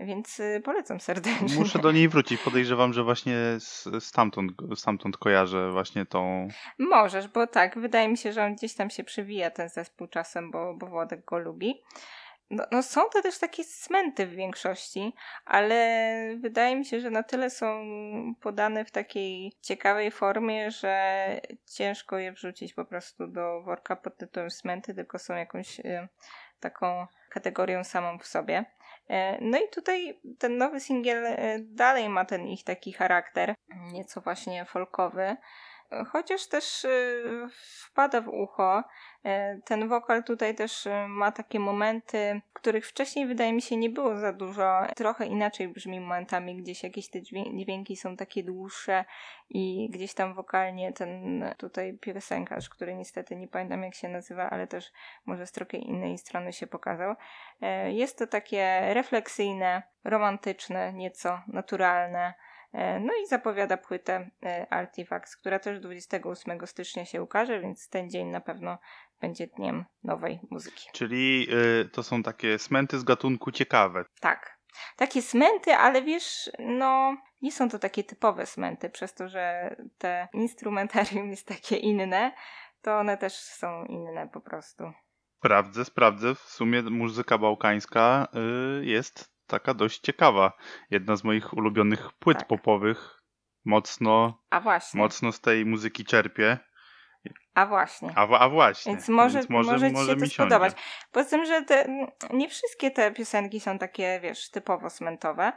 Więc 0.00 0.40
y, 0.40 0.62
polecam 0.64 1.00
serdecznie. 1.00 1.58
Muszę 1.58 1.78
do 1.78 1.92
niej 1.92 2.08
wrócić. 2.08 2.40
Podejrzewam, 2.40 2.92
że 2.92 3.04
właśnie 3.04 3.36
stamtąd, 4.00 4.52
stamtąd 4.74 5.16
kojarzę 5.16 5.70
właśnie 5.72 6.06
tą. 6.06 6.48
Możesz, 6.78 7.28
bo 7.28 7.46
tak, 7.46 7.78
wydaje 7.78 8.08
mi 8.08 8.16
się, 8.16 8.32
że 8.32 8.44
on 8.44 8.54
gdzieś 8.54 8.74
tam 8.74 8.90
się 8.90 9.04
przewija 9.04 9.50
ten 9.50 9.68
zespół 9.68 10.06
czasem, 10.06 10.50
bo, 10.50 10.74
bo 10.74 10.86
Włodek 10.86 11.24
go 11.24 11.38
lubi. 11.38 11.82
No, 12.50 12.64
no, 12.72 12.82
są 12.82 13.00
to 13.12 13.22
też 13.22 13.38
takie 13.38 13.64
smenty 13.64 14.26
w 14.26 14.30
większości, 14.30 15.14
ale 15.44 16.16
wydaje 16.36 16.76
mi 16.76 16.84
się, 16.84 17.00
że 17.00 17.10
na 17.10 17.22
tyle 17.22 17.50
są 17.50 17.84
podane 18.40 18.84
w 18.84 18.90
takiej 18.90 19.52
ciekawej 19.62 20.10
formie, 20.10 20.70
że 20.70 21.40
ciężko 21.74 22.18
je 22.18 22.32
wrzucić 22.32 22.74
po 22.74 22.84
prostu 22.84 23.26
do 23.26 23.62
worka 23.62 23.96
pod 23.96 24.16
tytułem 24.16 24.50
smenty, 24.50 24.94
tylko 24.94 25.18
są 25.18 25.34
jakąś 25.34 25.80
y, 25.80 26.08
taką 26.60 27.06
kategorią 27.30 27.84
samą 27.84 28.18
w 28.18 28.26
sobie. 28.26 28.64
E, 29.08 29.38
no 29.40 29.58
i 29.58 29.68
tutaj 29.72 30.20
ten 30.38 30.56
nowy 30.56 30.80
singiel 30.80 31.26
e, 31.26 31.58
dalej 31.58 32.08
ma 32.08 32.24
ten 32.24 32.48
ich 32.48 32.64
taki 32.64 32.92
charakter, 32.92 33.54
nieco 33.92 34.20
właśnie 34.20 34.64
folkowy 34.64 35.36
chociaż 36.12 36.46
też 36.46 36.84
y, 36.84 37.48
wpada 37.84 38.20
w 38.20 38.28
ucho. 38.28 38.84
E, 39.24 39.58
ten 39.64 39.88
wokal 39.88 40.24
tutaj 40.24 40.54
też 40.54 40.86
y, 40.86 40.90
ma 41.08 41.32
takie 41.32 41.60
momenty, 41.60 42.40
których 42.52 42.86
wcześniej 42.86 43.26
wydaje 43.26 43.52
mi 43.52 43.62
się 43.62 43.76
nie 43.76 43.90
było 43.90 44.16
za 44.16 44.32
dużo. 44.32 44.82
Trochę 44.96 45.26
inaczej 45.26 45.68
brzmi 45.68 46.00
momentami, 46.00 46.56
gdzieś 46.56 46.82
jakieś 46.82 47.10
te 47.10 47.22
dźwięki 47.22 47.96
są 47.96 48.16
takie 48.16 48.42
dłuższe 48.42 49.04
i 49.48 49.90
gdzieś 49.90 50.14
tam 50.14 50.34
wokalnie 50.34 50.92
ten 50.92 51.44
tutaj 51.58 51.98
piosenkarz, 51.98 52.68
który 52.68 52.94
niestety 52.94 53.36
nie 53.36 53.48
pamiętam 53.48 53.82
jak 53.82 53.94
się 53.94 54.08
nazywa, 54.08 54.50
ale 54.50 54.66
też 54.66 54.92
może 55.26 55.46
z 55.46 55.52
trochę 55.52 55.76
innej 55.76 56.18
strony 56.18 56.52
się 56.52 56.66
pokazał. 56.66 57.14
Jest 57.86 58.18
to 58.18 58.26
takie 58.26 58.80
refleksyjne, 58.94 59.82
romantyczne, 60.04 60.92
nieco 60.92 61.40
naturalne. 61.46 62.34
E, 62.72 63.00
no 63.00 63.12
i 63.24 63.26
zapowiada 63.26 63.76
płytę 63.76 64.30
e, 64.42 64.66
Artifacts, 64.70 65.36
która 65.36 65.58
też 65.58 65.80
28 65.80 66.66
stycznia 66.66 67.04
się 67.04 67.22
ukaże, 67.22 67.60
więc 67.60 67.88
ten 67.88 68.10
dzień 68.10 68.28
na 68.28 68.40
pewno 68.40 68.78
będzie 69.20 69.46
dniem 69.46 69.84
nowej 70.04 70.40
muzyki. 70.50 70.88
Czyli 70.92 71.46
y, 71.84 71.88
to 71.88 72.02
są 72.02 72.22
takie 72.22 72.58
smenty 72.58 72.98
z 72.98 73.04
gatunku 73.04 73.50
ciekawe. 73.50 74.04
Tak. 74.20 74.60
Takie 74.96 75.22
smenty, 75.22 75.74
ale 75.74 76.02
wiesz, 76.02 76.50
no 76.58 77.16
nie 77.42 77.52
są 77.52 77.68
to 77.68 77.78
takie 77.78 78.04
typowe 78.04 78.46
smenty, 78.46 78.90
przez 78.90 79.14
to, 79.14 79.28
że 79.28 79.76
te 79.98 80.28
instrumentarium 80.32 81.30
jest 81.30 81.46
takie 81.46 81.76
inne, 81.76 82.32
to 82.82 82.98
one 82.98 83.16
też 83.16 83.32
są 83.32 83.84
inne 83.84 84.28
po 84.28 84.40
prostu. 84.40 84.92
Sprawdzę, 85.38 85.84
sprawdzę. 85.84 86.34
W 86.34 86.38
sumie 86.38 86.82
muzyka 86.82 87.38
bałkańska 87.38 88.28
y, 88.80 88.86
jest 88.86 89.32
taka 89.50 89.74
dość 89.74 90.00
ciekawa. 90.00 90.52
Jedna 90.90 91.16
z 91.16 91.24
moich 91.24 91.52
ulubionych 91.52 92.12
płyt 92.12 92.38
tak. 92.38 92.48
popowych. 92.48 93.22
Mocno, 93.64 94.42
a 94.50 94.60
właśnie. 94.60 94.98
mocno 94.98 95.32
z 95.32 95.40
tej 95.40 95.66
muzyki 95.66 96.04
czerpie. 96.04 96.58
A 97.54 97.66
właśnie. 97.66 98.12
A, 98.14 98.38
a 98.38 98.48
właśnie. 98.48 98.92
Więc 98.92 99.08
może, 99.08 99.38
Więc 99.38 99.50
może, 99.50 99.72
może, 99.72 99.90
może 99.90 100.14
ci 100.14 100.20
się 100.20 100.26
to 100.26 100.32
spodobać. 100.34 100.72
Poza 101.12 101.30
tym, 101.30 101.44
że 101.44 101.62
te, 101.62 102.08
nie 102.32 102.48
wszystkie 102.48 102.90
te 102.90 103.12
piosenki 103.12 103.60
są 103.60 103.78
takie, 103.78 104.20
wiesz, 104.22 104.50
typowo 104.50 104.90
smentowe. 104.90 105.52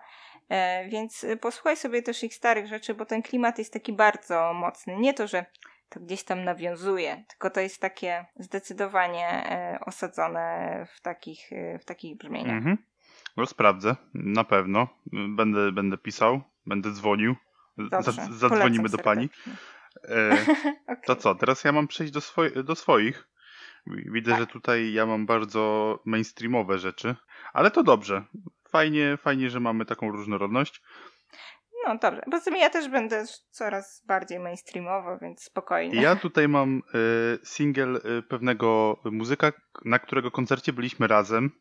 E, 0.49 0.87
więc 0.89 1.25
posłuchaj 1.41 1.77
sobie 1.77 2.01
też 2.01 2.23
ich 2.23 2.33
starych 2.35 2.67
rzeczy, 2.67 2.93
bo 2.93 3.05
ten 3.05 3.21
klimat 3.21 3.57
jest 3.57 3.73
taki 3.73 3.93
bardzo 3.93 4.53
mocny. 4.53 4.95
Nie 4.97 5.13
to, 5.13 5.27
że 5.27 5.45
to 5.89 5.99
gdzieś 5.99 6.23
tam 6.23 6.43
nawiązuje, 6.43 7.23
tylko 7.27 7.49
to 7.49 7.59
jest 7.59 7.81
takie 7.81 8.25
zdecydowanie 8.35 9.27
e, 9.27 9.79
osadzone 9.85 10.87
w 10.95 11.01
takich, 11.01 11.53
e, 11.53 11.79
w 11.79 11.85
takich 11.85 12.17
brzmieniach. 12.17 12.57
Mhm. 12.57 12.77
No 13.37 13.45
sprawdzę, 13.45 13.95
na 14.13 14.43
pewno. 14.43 14.87
Będę, 15.11 15.71
będę 15.71 15.97
pisał, 15.97 16.41
będę 16.65 16.91
dzwonił. 16.91 17.35
Dobrze, 17.77 18.11
zadzwonimy 18.31 18.89
do 18.89 18.97
pani. 18.97 19.29
E, 20.09 20.37
okay. 20.83 21.01
To 21.05 21.15
co, 21.15 21.35
teraz 21.35 21.63
ja 21.63 21.71
mam 21.71 21.87
przejść 21.87 22.13
do, 22.13 22.21
swoi 22.21 22.63
do 22.63 22.75
swoich. 22.75 23.27
Widzę, 23.87 24.31
tak. 24.31 24.39
że 24.39 24.47
tutaj 24.47 24.93
ja 24.93 25.05
mam 25.05 25.25
bardzo 25.25 25.99
mainstreamowe 26.05 26.79
rzeczy, 26.79 27.15
ale 27.53 27.71
to 27.71 27.83
dobrze. 27.83 28.23
Fajnie, 28.69 29.17
fajnie, 29.17 29.49
że 29.49 29.59
mamy 29.59 29.85
taką 29.85 30.11
różnorodność. 30.11 30.81
No 31.87 31.97
dobrze, 31.97 32.21
bo 32.31 32.39
tym 32.41 32.55
ja 32.55 32.69
też 32.69 32.89
będę 32.89 33.25
coraz 33.49 34.03
bardziej 34.07 34.39
mainstreamowo, 34.39 35.17
więc 35.21 35.43
spokojnie. 35.43 36.01
Ja 36.01 36.15
tutaj 36.15 36.47
mam 36.47 36.77
y, 36.77 36.81
singiel 37.45 37.95
y, 37.95 38.23
pewnego 38.23 38.97
muzyka, 39.05 39.51
na 39.85 39.99
którego 39.99 40.31
koncercie 40.31 40.73
byliśmy 40.73 41.07
razem 41.07 41.51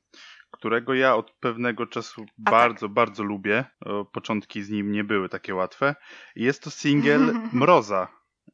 którego 0.52 0.94
ja 0.94 1.16
od 1.16 1.30
pewnego 1.30 1.86
czasu 1.86 2.26
A 2.46 2.50
bardzo, 2.50 2.86
tak. 2.86 2.94
bardzo 2.94 3.22
lubię. 3.22 3.64
Początki 4.12 4.62
z 4.62 4.70
nim 4.70 4.92
nie 4.92 5.04
były 5.04 5.28
takie 5.28 5.54
łatwe. 5.54 5.94
Jest 6.36 6.62
to 6.62 6.70
singiel 6.70 7.34
Mroza. 7.52 8.08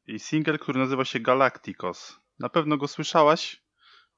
I 0.06 0.18
singiel, 0.18 0.58
który 0.58 0.78
nazywa 0.78 1.04
się 1.04 1.20
Galacticos. 1.20 2.20
Na 2.38 2.48
pewno 2.48 2.76
go 2.76 2.88
słyszałaś. 2.88 3.62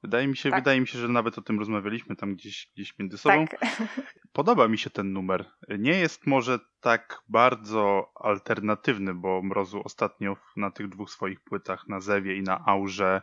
Wydaje 0.03 0.27
mi 0.27 0.37
się, 0.37 0.49
Tak. 0.49 0.59
wydaje 0.59 0.81
mi 0.81 0.87
się, 0.87 0.99
że 0.99 1.07
nawet 1.07 1.37
o 1.37 1.41
tym 1.41 1.59
rozmawialiśmy 1.59 2.15
tam 2.15 2.35
gdzieś, 2.35 2.71
gdzieś 2.75 2.99
między 2.99 3.17
sobą. 3.17 3.47
Tak. 3.47 3.59
Podoba 4.33 4.67
mi 4.67 4.77
się 4.77 4.89
ten 4.89 5.13
numer. 5.13 5.45
Nie 5.79 5.99
jest 5.99 6.27
może 6.27 6.59
tak 6.79 7.21
bardzo 7.29 8.11
alternatywny, 8.15 9.13
bo 9.13 9.41
Mrozu 9.43 9.81
ostatnio 9.85 10.37
na 10.55 10.71
tych 10.71 10.89
dwóch 10.89 11.09
swoich 11.09 11.39
płytach, 11.39 11.87
na 11.87 11.99
Zewie 11.99 12.35
i 12.35 12.41
na 12.41 12.65
Aurze, 12.65 13.21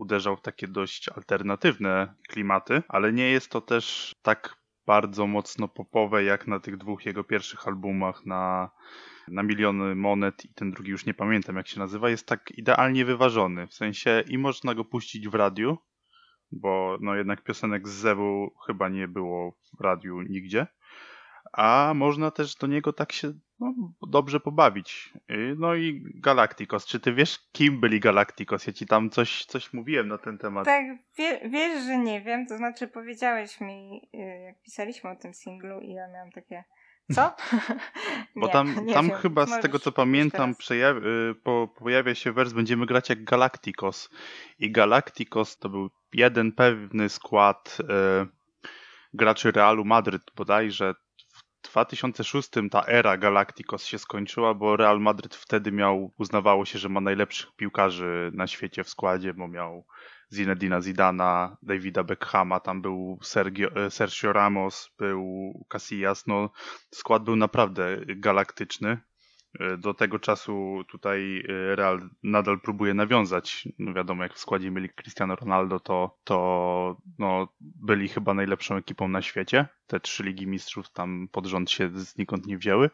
uderzał 0.00 0.36
w 0.36 0.42
takie 0.42 0.68
dość 0.68 1.08
alternatywne 1.08 2.14
klimaty, 2.28 2.82
ale 2.88 3.12
nie 3.12 3.30
jest 3.30 3.50
to 3.50 3.60
też 3.60 4.14
tak 4.22 4.56
bardzo 4.86 5.26
mocno 5.26 5.68
popowe 5.68 6.24
jak 6.24 6.46
na 6.46 6.60
tych 6.60 6.76
dwóch 6.76 7.06
jego 7.06 7.24
pierwszych 7.24 7.68
albumach 7.68 8.26
na, 8.26 8.70
na 9.28 9.42
miliony 9.42 9.94
monet 9.94 10.44
i 10.44 10.54
ten 10.54 10.70
drugi 10.70 10.90
już 10.90 11.06
nie 11.06 11.14
pamiętam 11.14 11.56
jak 11.56 11.68
się 11.68 11.78
nazywa, 11.78 12.10
jest 12.10 12.26
tak 12.26 12.50
idealnie 12.50 13.04
wyważony. 13.04 13.66
W 13.66 13.74
sensie 13.74 14.24
i 14.28 14.38
można 14.38 14.74
go 14.74 14.84
puścić 14.84 15.28
w 15.28 15.34
radiu, 15.34 15.78
bo 16.52 16.98
no 17.00 17.14
jednak 17.14 17.44
piosenek 17.44 17.88
z 17.88 17.92
Zewu 17.92 18.50
chyba 18.66 18.88
nie 18.88 19.08
było 19.08 19.58
w 19.78 19.80
radiu 19.80 20.22
nigdzie. 20.22 20.66
A 21.52 21.92
można 21.94 22.30
też 22.30 22.54
do 22.54 22.66
niego 22.66 22.92
tak 22.92 23.12
się 23.12 23.32
no, 23.60 23.74
dobrze 24.02 24.40
pobawić. 24.40 25.12
Y, 25.30 25.54
No 25.58 25.74
i 25.74 26.02
Galacticos. 26.14 26.86
Czy 26.86 27.00
ty 27.00 27.12
wiesz, 27.12 27.38
kim 27.52 27.80
byli 27.80 28.00
Galacticos? 28.00 28.66
Ja 28.66 28.72
ci 28.72 28.86
tam 28.86 29.10
coś, 29.10 29.44
coś 29.44 29.72
mówiłem 29.72 30.08
na 30.08 30.18
ten 30.18 30.38
temat. 30.38 30.64
Tak, 30.64 30.84
wie, 31.18 31.40
wiesz, 31.48 31.84
że 31.84 31.98
nie 31.98 32.20
wiem, 32.20 32.46
to 32.46 32.56
znaczy 32.56 32.88
powiedziałeś 32.88 33.60
mi, 33.60 34.08
y, 34.14 34.18
jak 34.18 34.62
pisaliśmy 34.62 35.10
o 35.10 35.16
tym 35.16 35.34
singlu 35.34 35.80
i 35.80 35.92
ja 35.92 36.08
miałam 36.08 36.32
takie, 36.32 36.64
co? 37.12 37.34
Bo 38.36 38.46
Nie, 38.46 38.52
tam, 38.52 38.86
nie 38.86 38.94
tam 38.94 39.08
wiem. 39.08 39.16
chyba 39.16 39.46
z 39.46 39.60
tego 39.60 39.78
co 39.78 39.92
pamiętam 39.92 40.54
y, 40.70 41.34
po, 41.42 41.68
pojawia 41.78 42.14
się 42.14 42.32
wers 42.32 42.52
Będziemy 42.52 42.86
grać 42.86 43.08
jak 43.08 43.24
Galacticos. 43.24 44.10
I 44.58 44.70
Galacticos 44.70 45.58
to 45.58 45.68
był 45.68 45.90
jeden 46.12 46.52
pewny 46.52 47.08
skład 47.08 47.78
y, 47.80 47.84
graczy 49.14 49.52
Realu 49.52 49.84
Madryt 49.84 50.22
bodajże. 50.36 50.94
W 51.62 51.70
2006 51.72 52.50
ta 52.70 52.84
era 52.86 53.16
Galacticos 53.16 53.84
się 53.84 53.98
skończyła, 53.98 54.54
bo 54.54 54.76
Real 54.76 55.00
Madryt 55.00 55.34
wtedy 55.34 55.72
miał, 55.72 56.12
uznawało 56.18 56.64
się, 56.64 56.78
że 56.78 56.88
ma 56.88 57.00
najlepszych 57.00 57.56
piłkarzy 57.56 58.30
na 58.34 58.46
świecie 58.46 58.84
w 58.84 58.88
składzie, 58.88 59.34
bo 59.34 59.48
miał 59.48 59.84
Zinedina 60.32 60.80
Zidana, 60.80 61.56
Davida 61.62 62.04
Beckhama, 62.04 62.60
tam 62.60 62.82
był 62.82 63.18
Sergio, 63.22 63.68
e, 63.76 63.90
Sergio 63.90 64.32
Ramos, 64.32 64.90
był 64.98 65.52
Casillas, 65.68 66.26
no 66.26 66.50
skład 66.94 67.24
był 67.24 67.36
naprawdę 67.36 67.98
galaktyczny. 68.06 69.00
E, 69.58 69.76
Do 69.76 69.94
tego 69.94 70.18
czasu 70.18 70.84
tutaj 70.88 71.44
e, 71.48 71.76
Real 71.76 72.10
nadal 72.22 72.60
próbuje 72.60 72.94
nawiązać. 72.94 73.68
No 73.78 73.94
wiadomo, 73.94 74.22
jak 74.22 74.34
w 74.34 74.38
składzie 74.38 74.70
mieli 74.70 74.88
Cristiano 74.88 75.36
Ronaldo, 75.36 75.80
to, 75.80 76.18
to 76.24 76.96
no, 77.18 77.48
byli 77.60 78.08
chyba 78.08 78.34
najlepszą 78.34 78.76
ekipą 78.76 79.08
na 79.08 79.22
świecie. 79.22 79.66
Te 79.86 80.00
trzy 80.00 80.22
ligi 80.24 80.46
mistrzów 80.46 80.90
tam 80.90 81.28
pod 81.32 81.46
rząd 81.46 81.70
się 81.70 81.90
znikąd 81.94 82.46
nie 82.46 82.58
wzięły. 82.58 82.90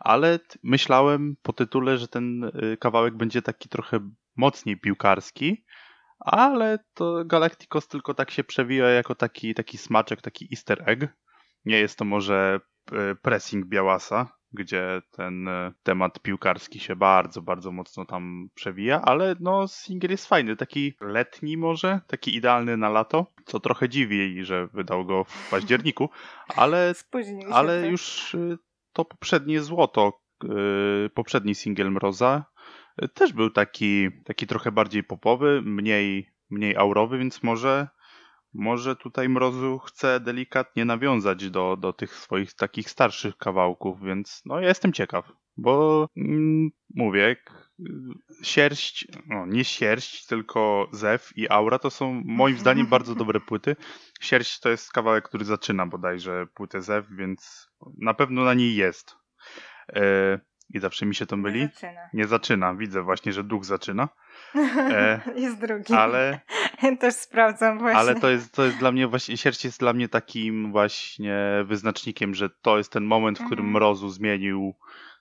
Ale 0.00 0.38
myślałem 0.62 1.36
po 1.42 1.52
tytule, 1.52 1.98
że 1.98 2.08
ten 2.08 2.44
e, 2.44 2.76
kawałek 2.76 3.16
będzie 3.16 3.42
taki 3.42 3.68
trochę 3.68 4.10
mocniej 4.36 4.80
piłkarski. 4.80 5.64
Ale 6.18 6.78
to 6.94 7.24
Galacticos 7.24 7.88
tylko 7.88 8.14
tak 8.14 8.30
się 8.30 8.44
przewija 8.44 8.88
jako 8.88 9.14
taki, 9.14 9.54
taki 9.54 9.78
smaczek, 9.78 10.22
taki 10.22 10.48
easter 10.52 10.82
egg. 10.86 11.06
Nie 11.64 11.78
jest 11.78 11.98
to 11.98 12.04
może 12.04 12.60
pressing 13.22 13.66
Białasa, 13.66 14.39
gdzie 14.52 15.02
ten 15.10 15.48
e, 15.48 15.72
temat 15.82 16.20
piłkarski 16.20 16.80
się 16.80 16.96
bardzo, 16.96 17.42
bardzo 17.42 17.72
mocno 17.72 18.04
tam 18.04 18.48
przewija, 18.54 19.02
ale 19.02 19.36
no 19.40 19.68
singiel 19.68 20.10
jest 20.10 20.26
fajny, 20.26 20.56
taki 20.56 20.94
letni 21.00 21.56
może, 21.56 22.00
taki 22.06 22.36
idealny 22.36 22.76
na 22.76 22.88
lato, 22.88 23.26
co 23.44 23.60
trochę 23.60 23.88
dziwi, 23.88 24.44
że 24.44 24.66
wydał 24.66 25.04
go 25.04 25.24
w 25.24 25.50
październiku, 25.50 26.10
ale, 26.56 26.94
ale 27.52 27.72
trochę. 27.72 27.90
już 27.90 28.34
e, 28.34 28.56
to 28.92 29.04
poprzednie 29.04 29.60
złoto, 29.60 30.20
e, 30.44 30.48
poprzedni 31.08 31.54
singiel 31.54 31.90
Mroza 31.90 32.44
też 33.14 33.32
był 33.32 33.50
taki, 33.50 34.08
taki 34.24 34.46
trochę 34.46 34.72
bardziej 34.72 35.04
popowy, 35.04 35.62
mniej, 35.64 36.30
mniej 36.50 36.76
aurowy, 36.76 37.18
więc 37.18 37.42
może 37.42 37.88
może 38.54 38.96
tutaj 38.96 39.28
Mrozu 39.28 39.78
chce 39.78 40.20
delikatnie 40.20 40.84
nawiązać 40.84 41.50
do, 41.50 41.76
do 41.76 41.92
tych 41.92 42.14
swoich 42.14 42.54
takich 42.54 42.90
starszych 42.90 43.36
kawałków, 43.36 44.02
więc 44.02 44.42
no 44.44 44.60
ja 44.60 44.68
jestem 44.68 44.92
ciekaw, 44.92 45.32
bo 45.56 46.06
mm, 46.16 46.70
mówię, 46.94 47.36
sierść, 48.42 49.06
no 49.26 49.46
nie 49.46 49.64
sierść, 49.64 50.26
tylko 50.26 50.88
zew 50.92 51.30
i 51.36 51.48
aura 51.50 51.78
to 51.78 51.90
są 51.90 52.22
moim 52.24 52.58
zdaniem 52.64 52.86
bardzo 52.86 53.14
dobre 53.14 53.40
płyty. 53.40 53.76
Sierść 54.20 54.60
to 54.60 54.68
jest 54.68 54.92
kawałek, 54.92 55.24
który 55.24 55.44
zaczyna 55.44 55.86
bodajże 55.86 56.46
płytę 56.54 56.82
zew, 56.82 57.06
więc 57.10 57.70
na 57.98 58.14
pewno 58.14 58.44
na 58.44 58.54
niej 58.54 58.76
jest. 58.76 59.16
E, 59.88 60.40
I 60.74 60.78
zawsze 60.78 61.06
mi 61.06 61.14
się 61.14 61.26
to 61.26 61.36
myli. 61.36 61.60
Nie 61.60 61.68
zaczyna. 61.68 62.00
Nie 62.12 62.26
zaczyna, 62.26 62.74
widzę 62.74 63.02
właśnie, 63.02 63.32
że 63.32 63.44
duch 63.44 63.64
zaczyna, 63.64 64.08
E, 64.90 65.20
jest 65.36 65.60
drugi. 65.60 65.94
ale 65.94 66.40
Też 67.00 67.14
sprawdzam 67.14 67.78
właśnie. 67.78 67.98
Ale 67.98 68.14
to 68.14 68.30
jest, 68.30 68.54
to 68.54 68.64
jest 68.64 68.78
dla 68.78 68.92
mnie 68.92 69.06
właśnie, 69.06 69.36
sierść 69.36 69.64
jest 69.64 69.80
dla 69.80 69.92
mnie 69.92 70.08
takim 70.08 70.72
właśnie 70.72 71.38
wyznacznikiem, 71.64 72.34
że 72.34 72.50
to 72.50 72.78
jest 72.78 72.92
ten 72.92 73.04
moment, 73.04 73.38
w 73.38 73.46
którym 73.46 73.66
Mhm. 73.66 73.72
Mrozu 73.72 74.08
zmienił 74.08 74.74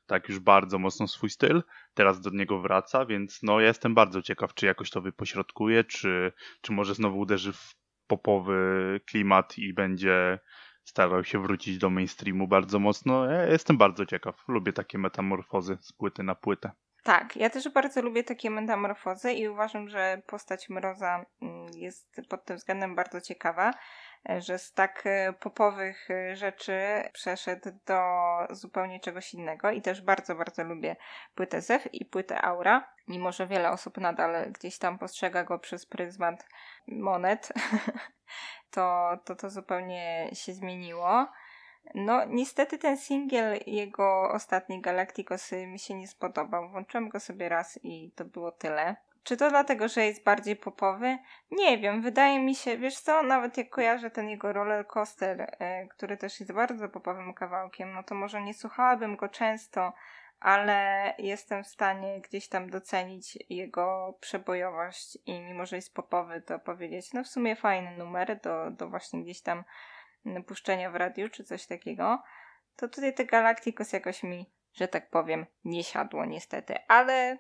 tak 0.06 0.30
już 0.30 0.39
bardzo 0.39 0.80
mocno 0.80 1.08
swój 1.08 1.30
styl. 1.30 1.63
Teraz 1.93 2.22
do 2.22 2.30
niego 2.30 2.62
wraca, 2.62 3.06
więc 3.06 3.39
no 3.43 3.60
ja 3.60 3.67
jestem 3.67 3.95
bardzo 3.95 4.22
ciekaw, 4.22 4.54
czy 4.54 4.65
jakoś 4.65 4.89
to 4.89 5.02
wypośrodkuje, 5.02 5.84
czy, 5.84 6.32
czy 6.62 6.72
może 6.72 6.95
znowu 6.95 7.19
uderzy 7.19 7.54
w 7.54 7.76
popowy 8.08 9.00
klimat 9.06 9.58
i 9.58 9.74
będzie 9.74 10.39
starał 10.84 11.24
się 11.24 11.41
wrócić 11.41 11.78
do 11.78 11.89
mainstreamu 11.89 12.48
bardzo 12.48 12.80
mocno. 12.80 13.26
Ja 13.26 13.45
jestem 13.45 13.78
bardzo 13.78 14.06
ciekaw. 14.06 14.43
Lubię 14.48 14.74
takie 14.74 14.98
metamorfozy 14.98 15.78
z 15.82 15.93
płyty 15.93 16.24
na 16.24 16.36
płytę. 16.36 16.72
Tak, 17.04 17.36
ja 17.36 17.50
też 17.50 17.70
bardzo 17.70 18.02
lubię 18.02 18.24
takie 18.24 18.50
metamorfozy 18.50 19.34
i 19.34 19.48
uważam, 19.48 19.90
że 19.90 20.22
postać 20.28 20.70
Mroza 20.70 21.26
mm, 21.42 21.68
jest 21.76 22.22
pod 22.30 22.46
tym 22.46 22.58
względem 22.58 22.96
bardzo 22.96 23.22
ciekawa, 23.22 23.74
e, 24.30 24.42
że 24.42 24.60
z 24.60 24.74
tak 24.74 25.02
e, 25.06 25.34
popowych 25.34 26.12
e, 26.12 26.36
rzeczy 26.36 26.80
przeszedł 27.14 27.70
do 27.86 28.02
zupełnie 28.50 29.00
czegoś 29.00 29.34
innego 29.34 29.72
i 29.72 29.82
też 29.82 30.02
bardzo, 30.02 30.36
bardzo 30.36 30.64
lubię 30.64 30.96
płytę 31.36 31.62
Zew 31.62 31.94
i 31.94 32.06
płytę 32.06 32.42
Aura, 32.42 32.94
mimo 33.08 33.32
że 33.32 33.48
wiele 33.48 33.72
osób 33.72 33.98
nadal 33.98 34.52
gdzieś 34.52 34.78
tam 34.78 34.98
postrzega 34.98 35.44
go 35.44 35.60
przez 35.60 35.86
pryzmat 35.86 36.48
monet, 36.88 37.54
to, 38.72 39.12
to 39.26 39.36
to 39.36 39.50
zupełnie 39.50 40.30
się 40.34 40.54
zmieniło. 40.54 41.28
No, 41.96 42.26
niestety 42.26 42.78
ten 42.78 42.98
singiel, 42.98 43.60
jego 43.68 44.32
ostatni 44.32 44.82
Galacticos 44.82 45.52
mi 45.52 45.80
się 45.80 45.94
nie 45.94 46.08
spodobał. 46.08 46.70
Włączyłem 46.70 47.10
go 47.10 47.20
sobie 47.20 47.50
raz 47.50 47.80
i 47.84 48.12
to 48.15 48.26
było 48.26 48.52
tyle. 48.52 48.96
Czy 49.24 49.38
to 49.38 49.50
dlatego, 49.50 49.88
że 49.88 50.06
jest 50.06 50.24
bardziej 50.24 50.56
popowy? 50.56 51.18
Nie 51.52 51.78
wiem, 51.78 52.02
wydaje 52.02 52.39
mi 52.39 52.56
się, 52.56 52.78
wiesz 52.78 53.00
co, 53.00 53.24
nawet 53.24 53.58
jak 53.58 53.70
kojarzę 53.70 54.12
ten 54.12 54.30
jego 54.30 54.54
roller 54.54 54.88
coaster, 54.88 55.56
e, 55.60 55.88
który 55.88 56.18
też 56.18 56.39
jest 56.39 56.52
bardzo 56.52 56.89
popowym 56.89 57.34
kawałkiem, 57.34 57.94
no 57.94 58.04
to 58.04 58.15
może 58.15 58.42
nie 58.42 58.54
słuchałabym 58.54 59.15
go 59.15 59.30
często, 59.30 59.94
ale 60.39 61.13
jestem 61.18 61.63
w 61.63 61.68
stanie 61.68 62.22
gdzieś 62.22 62.48
tam 62.48 62.70
docenić 62.70 63.38
jego 63.50 64.18
przebojowość 64.20 65.18
i 65.26 65.42
mimo, 65.42 65.65
że 65.65 65.76
jest 65.76 65.94
popowy, 65.94 66.42
to 66.42 66.60
powiedzieć, 66.60 67.13
no 67.13 67.24
w 67.24 67.28
sumie 67.28 67.56
fajny 67.56 67.98
numer 67.98 68.39
do, 68.42 68.72
do 68.72 68.89
właśnie 68.89 69.24
gdzieś 69.24 69.42
tam 69.42 69.63
puszczenia 70.48 70.92
w 70.92 70.96
radiu 70.96 71.30
czy 71.30 71.44
coś 71.44 71.68
takiego, 71.68 72.22
to 72.76 72.88
tutaj 72.88 73.14
te 73.14 73.26
Galacticos 73.26 73.94
jakoś 73.94 74.24
mi, 74.24 74.46
że 74.74 74.88
tak 74.88 75.10
powiem, 75.10 75.46
nie 75.64 75.84
siadło 75.84 76.26
niestety, 76.26 76.76
ale 76.88 77.38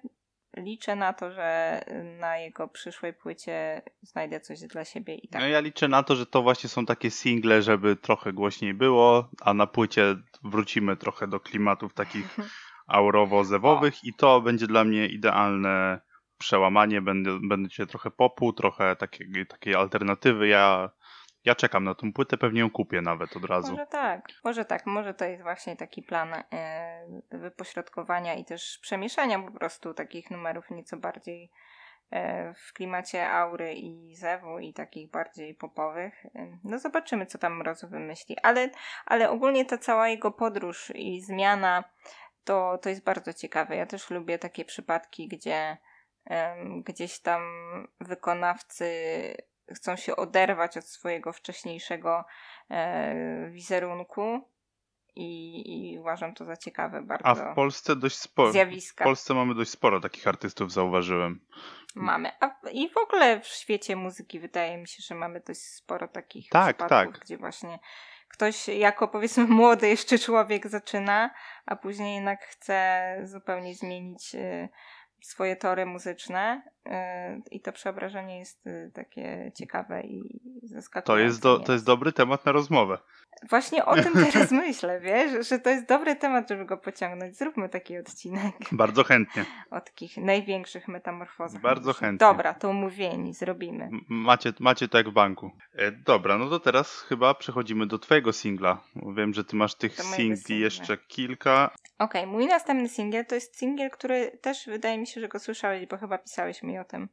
liczę 0.57 0.95
na 0.95 1.13
to, 1.13 1.31
że 1.31 1.81
na 2.19 2.37
jego 2.37 2.67
przyszłej 2.67 3.13
płycie 3.13 3.81
znajdę 4.01 4.39
coś 4.39 4.59
dla 4.59 4.85
siebie 4.85 5.15
i 5.15 5.27
tak. 5.27 5.41
No 5.41 5.47
ja 5.47 5.59
liczę 5.59 5.87
na 5.87 6.03
to, 6.03 6.15
że 6.15 6.25
to 6.25 6.41
właśnie 6.41 6.69
są 6.69 6.85
takie 6.85 7.11
single, 7.11 7.61
żeby 7.61 7.95
trochę 7.95 8.33
głośniej 8.33 8.73
było, 8.73 9.29
a 9.41 9.53
na 9.53 9.67
płycie 9.67 10.15
wrócimy 10.43 10.97
trochę 10.97 11.27
do 11.27 11.39
klimatów 11.39 11.93
takich 11.93 12.37
aurowo-zewowych 12.87 14.03
i 14.03 14.13
to 14.13 14.41
będzie 14.41 14.67
dla 14.67 14.83
mnie 14.83 15.07
idealne 15.07 16.01
przełamanie. 16.37 17.01
Będę, 17.01 17.39
będzie 17.41 17.87
trochę 17.87 18.11
popu, 18.11 18.53
trochę 18.53 18.95
takiej, 18.95 19.47
takiej 19.47 19.75
alternatywy. 19.75 20.47
Ja, 20.47 20.89
ja 21.45 21.55
czekam 21.55 21.83
na 21.83 21.95
tą 21.95 22.13
płytę, 22.13 22.37
pewnie 22.37 22.59
ją 22.59 22.71
kupię 22.71 23.01
nawet 23.01 23.37
od 23.37 23.45
razu. 23.45 23.71
Może 23.71 23.87
tak, 23.87 24.27
może 24.43 24.65
tak, 24.65 24.85
może 24.85 25.13
to 25.13 25.25
jest 25.25 25.43
właśnie 25.43 25.75
taki 25.75 26.03
plan 26.03 26.33
e, 26.53 27.07
wypośrodkowania 27.31 28.33
i 28.33 28.45
też 28.45 28.79
przemieszania 28.81 29.39
po 29.39 29.51
prostu 29.51 29.93
takich 29.93 30.31
numerów 30.31 30.69
nieco 30.69 30.97
bardziej 30.97 31.51
e, 32.11 32.53
w 32.53 32.73
klimacie 32.73 33.29
aury 33.29 33.73
i 33.73 34.15
zewu 34.15 34.59
i 34.59 34.73
takich 34.73 35.11
bardziej 35.11 35.55
popowych. 35.55 36.25
E, 36.25 36.57
No 36.63 36.79
zobaczymy, 36.79 37.25
co 37.25 37.37
tam 37.37 37.57
Mrozu 37.57 37.87
wymyśli. 37.87 38.37
Ale, 38.43 38.69
ale 39.05 39.29
ogólnie 39.29 39.65
ta 39.65 39.77
cała 39.77 40.09
jego 40.09 40.31
podróż 40.31 40.91
i 40.95 41.21
zmiana 41.21 41.83
to, 42.43 42.77
to 42.81 42.89
jest 42.89 43.03
bardzo 43.03 43.33
ciekawe. 43.33 43.75
Ja 43.75 43.85
też 43.85 44.09
lubię 44.09 44.39
takie 44.39 44.65
przypadki, 44.65 45.27
gdzie 45.27 45.77
gdzieś 46.85 47.19
tam 47.19 47.41
wykonawcy 47.99 48.85
chcą 49.75 49.95
się 49.95 50.15
oderwać 50.15 50.77
od 50.77 50.85
swojego 50.85 51.33
wcześniejszego 51.33 52.25
e, 52.69 53.49
wizerunku 53.49 54.49
i, 55.15 55.91
i, 55.93 55.99
uważam 55.99 56.33
to 56.33 56.45
za 56.45 56.57
ciekawe 56.57 57.01
bardzo. 57.01 57.27
A 57.27 57.35
w 57.35 57.55
Polsce 57.55 57.95
dość 57.95 58.17
sporo. 58.17 58.51
Zjawiska. 58.51 59.03
W 59.03 59.07
Polsce 59.07 59.33
mamy 59.33 59.55
dość 59.55 59.71
sporo 59.71 59.99
takich 59.99 60.27
artystów, 60.27 60.71
zauważyłem. 60.71 61.45
Mamy. 61.95 62.31
A 62.39 62.69
I 62.71 62.89
w 62.89 62.97
ogóle 62.97 63.39
w 63.39 63.47
świecie 63.47 63.95
muzyki 63.95 64.39
wydaje 64.39 64.77
mi 64.77 64.87
się, 64.87 65.03
że 65.03 65.15
mamy 65.15 65.39
dość 65.39 65.61
sporo 65.61 66.07
takich 66.07 66.49
tak, 66.49 66.77
przypadków, 66.77 67.13
tak. 67.13 67.23
gdzie 67.25 67.37
właśnie 67.37 67.79
ktoś 68.27 68.67
jako 68.67 69.07
powiedzmy 69.07 69.47
młody 69.61 69.87
jeszcze 69.87 70.19
człowiek 70.19 70.67
zaczyna, 70.67 71.29
a 71.65 71.75
później 71.75 72.15
jednak 72.15 72.43
chce 72.45 73.17
zupełnie 73.23 73.75
zmienić 73.75 74.35
y, 74.35 74.69
swoje 75.21 75.55
tory 75.55 75.85
muzyczne 75.85 76.61
i 77.51 77.61
to 77.61 77.71
przeobrażenie 77.71 78.39
jest 78.39 78.67
y, 78.67 78.91
takie 78.93 79.51
ciekawe 79.55 80.01
i 80.01 80.39
zaskakujące. 80.63 81.07
To 81.07 81.17
jest, 81.17 81.41
do, 81.41 81.59
to 81.59 81.73
jest 81.73 81.85
dobry 81.85 82.11
temat 82.11 82.45
na 82.45 82.51
rozmowę. 82.51 82.97
Właśnie 83.49 83.85
o 83.85 83.95
tym 83.95 84.13
teraz 84.31 84.51
myślę, 84.51 84.99
wiesz, 84.99 85.47
że 85.47 85.59
to 85.59 85.69
jest 85.69 85.87
dobry 85.87 86.15
temat, 86.15 86.49
żeby 86.49 86.65
go 86.65 86.77
pociągnąć. 86.77 87.37
Zróbmy 87.37 87.69
taki 87.69 87.97
odcinek. 87.97 88.55
Bardzo 88.71 89.03
chętnie. 89.03 89.45
O 89.71 89.81
takich 89.81 90.17
największych 90.17 90.87
metamorfozach. 90.87 91.61
Bardzo 91.61 91.93
chętnie. 91.93 92.27
Dobra, 92.27 92.53
to 92.53 92.69
umówieni, 92.69 93.33
zrobimy. 93.33 93.89
Macie, 94.09 94.53
macie 94.59 94.87
to 94.87 94.97
jak 94.97 95.09
w 95.09 95.13
banku. 95.13 95.51
E, 95.75 95.91
dobra, 95.91 96.37
no 96.37 96.49
to 96.49 96.59
teraz 96.59 97.01
chyba 97.01 97.33
przechodzimy 97.33 97.87
do 97.87 97.99
twojego 97.99 98.33
singla. 98.33 98.81
Wiem, 99.15 99.33
że 99.33 99.43
ty 99.43 99.55
masz 99.55 99.75
tych 99.75 100.01
singli 100.01 100.59
jeszcze 100.59 100.97
kilka. 100.97 101.71
Okej, 101.99 102.21
okay, 102.21 102.33
mój 102.33 102.47
następny 102.47 102.89
singiel 102.89 103.25
to 103.25 103.35
jest 103.35 103.57
singiel, 103.57 103.89
który 103.89 104.37
też 104.41 104.65
wydaje 104.65 104.97
mi 104.97 105.07
się, 105.07 105.21
że 105.21 105.27
go 105.27 105.39
słyszałeś, 105.39 105.85
bo 105.85 105.97
chyba 105.97 106.17
pisałeś 106.17 106.63
mi 106.63 106.78
o 106.79 106.83
tym. 106.83 107.09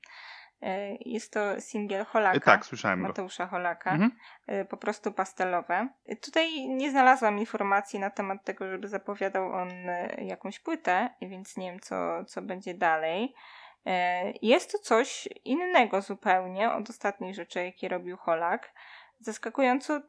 E, 0.63 0.97
jest 1.01 1.33
to 1.33 1.61
singiel 1.61 2.05
Holaka. 2.05 2.41
Tak, 2.41 2.67
słyszałem 2.67 3.01
Mateusza 3.01 3.45
go. 3.45 3.51
Holaka. 3.51 3.91
Mhm. 3.91 4.11
E, 4.47 4.65
po 4.65 4.77
prostu 4.77 5.13
pastelowe. 5.13 5.89
E, 6.07 6.17
tutaj 6.17 6.69
nie 6.69 6.91
znalazłam 6.91 7.39
informacji 7.39 7.99
na 7.99 8.11
temat 8.11 8.45
tego, 8.45 8.71
żeby 8.71 8.89
zapowiadał 8.89 9.53
on 9.53 9.71
jakąś 10.19 10.59
płytę, 10.59 11.11
więc 11.23 11.57
nie 11.57 11.71
wiem, 11.71 11.81
co, 11.81 12.25
co 12.25 12.43
będzie 12.43 12.75
dalej. 12.75 13.35
Jest 14.43 14.73
to 14.73 14.79
coś 14.79 15.29
innego 15.45 16.03
zupełnie 16.03 16.71
od 16.73 16.91
ostatnich 16.91 17.35
rzeczy, 17.35 17.65
jakie 17.65 17.89
robił 17.89 18.17
Holak. 18.17 18.73
Zaskakująco 19.21 20.01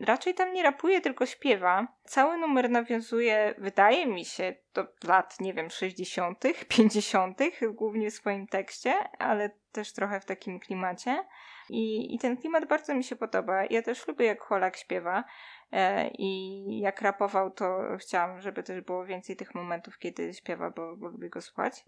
raczej 0.00 0.34
tam 0.34 0.52
nie 0.52 0.62
rapuje, 0.62 1.00
tylko 1.00 1.26
śpiewa. 1.26 1.86
Cały 2.04 2.38
numer 2.38 2.70
nawiązuje, 2.70 3.54
wydaje 3.58 4.06
mi 4.06 4.24
się, 4.24 4.54
do 4.74 4.86
lat, 5.04 5.40
nie 5.40 5.54
wiem, 5.54 5.70
60., 5.70 6.44
50., 6.68 7.38
głównie 7.72 8.10
w 8.10 8.14
swoim 8.14 8.46
tekście, 8.46 8.94
ale 9.18 9.50
też 9.72 9.92
trochę 9.92 10.20
w 10.20 10.24
takim 10.24 10.60
klimacie. 10.60 11.24
I, 11.70 12.14
I 12.14 12.18
ten 12.18 12.36
klimat 12.36 12.68
bardzo 12.68 12.94
mi 12.94 13.04
się 13.04 13.16
podoba. 13.16 13.64
Ja 13.64 13.82
też 13.82 14.08
lubię, 14.08 14.26
jak 14.26 14.40
Holak 14.40 14.76
śpiewa. 14.76 15.24
E, 15.72 16.08
I 16.08 16.80
jak 16.80 17.02
rapował, 17.02 17.50
to 17.50 17.80
chciałam, 18.00 18.40
żeby 18.40 18.62
też 18.62 18.80
było 18.80 19.04
więcej 19.04 19.36
tych 19.36 19.54
momentów, 19.54 19.98
kiedy 19.98 20.34
śpiewa, 20.34 20.70
bo, 20.70 20.96
bo 20.96 21.08
lubię 21.08 21.28
go 21.28 21.40
słuchać. 21.40 21.84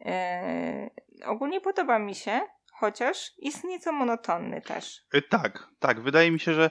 E, 0.00 0.90
ogólnie 1.24 1.60
podoba 1.60 1.98
mi 1.98 2.14
się, 2.14 2.40
chociaż 2.72 3.32
jest 3.38 3.64
nieco 3.64 3.92
monotonny 3.92 4.60
też. 4.60 5.04
E, 5.12 5.22
tak, 5.22 5.68
tak. 5.78 6.00
Wydaje 6.00 6.30
mi 6.30 6.40
się, 6.40 6.54
że 6.54 6.70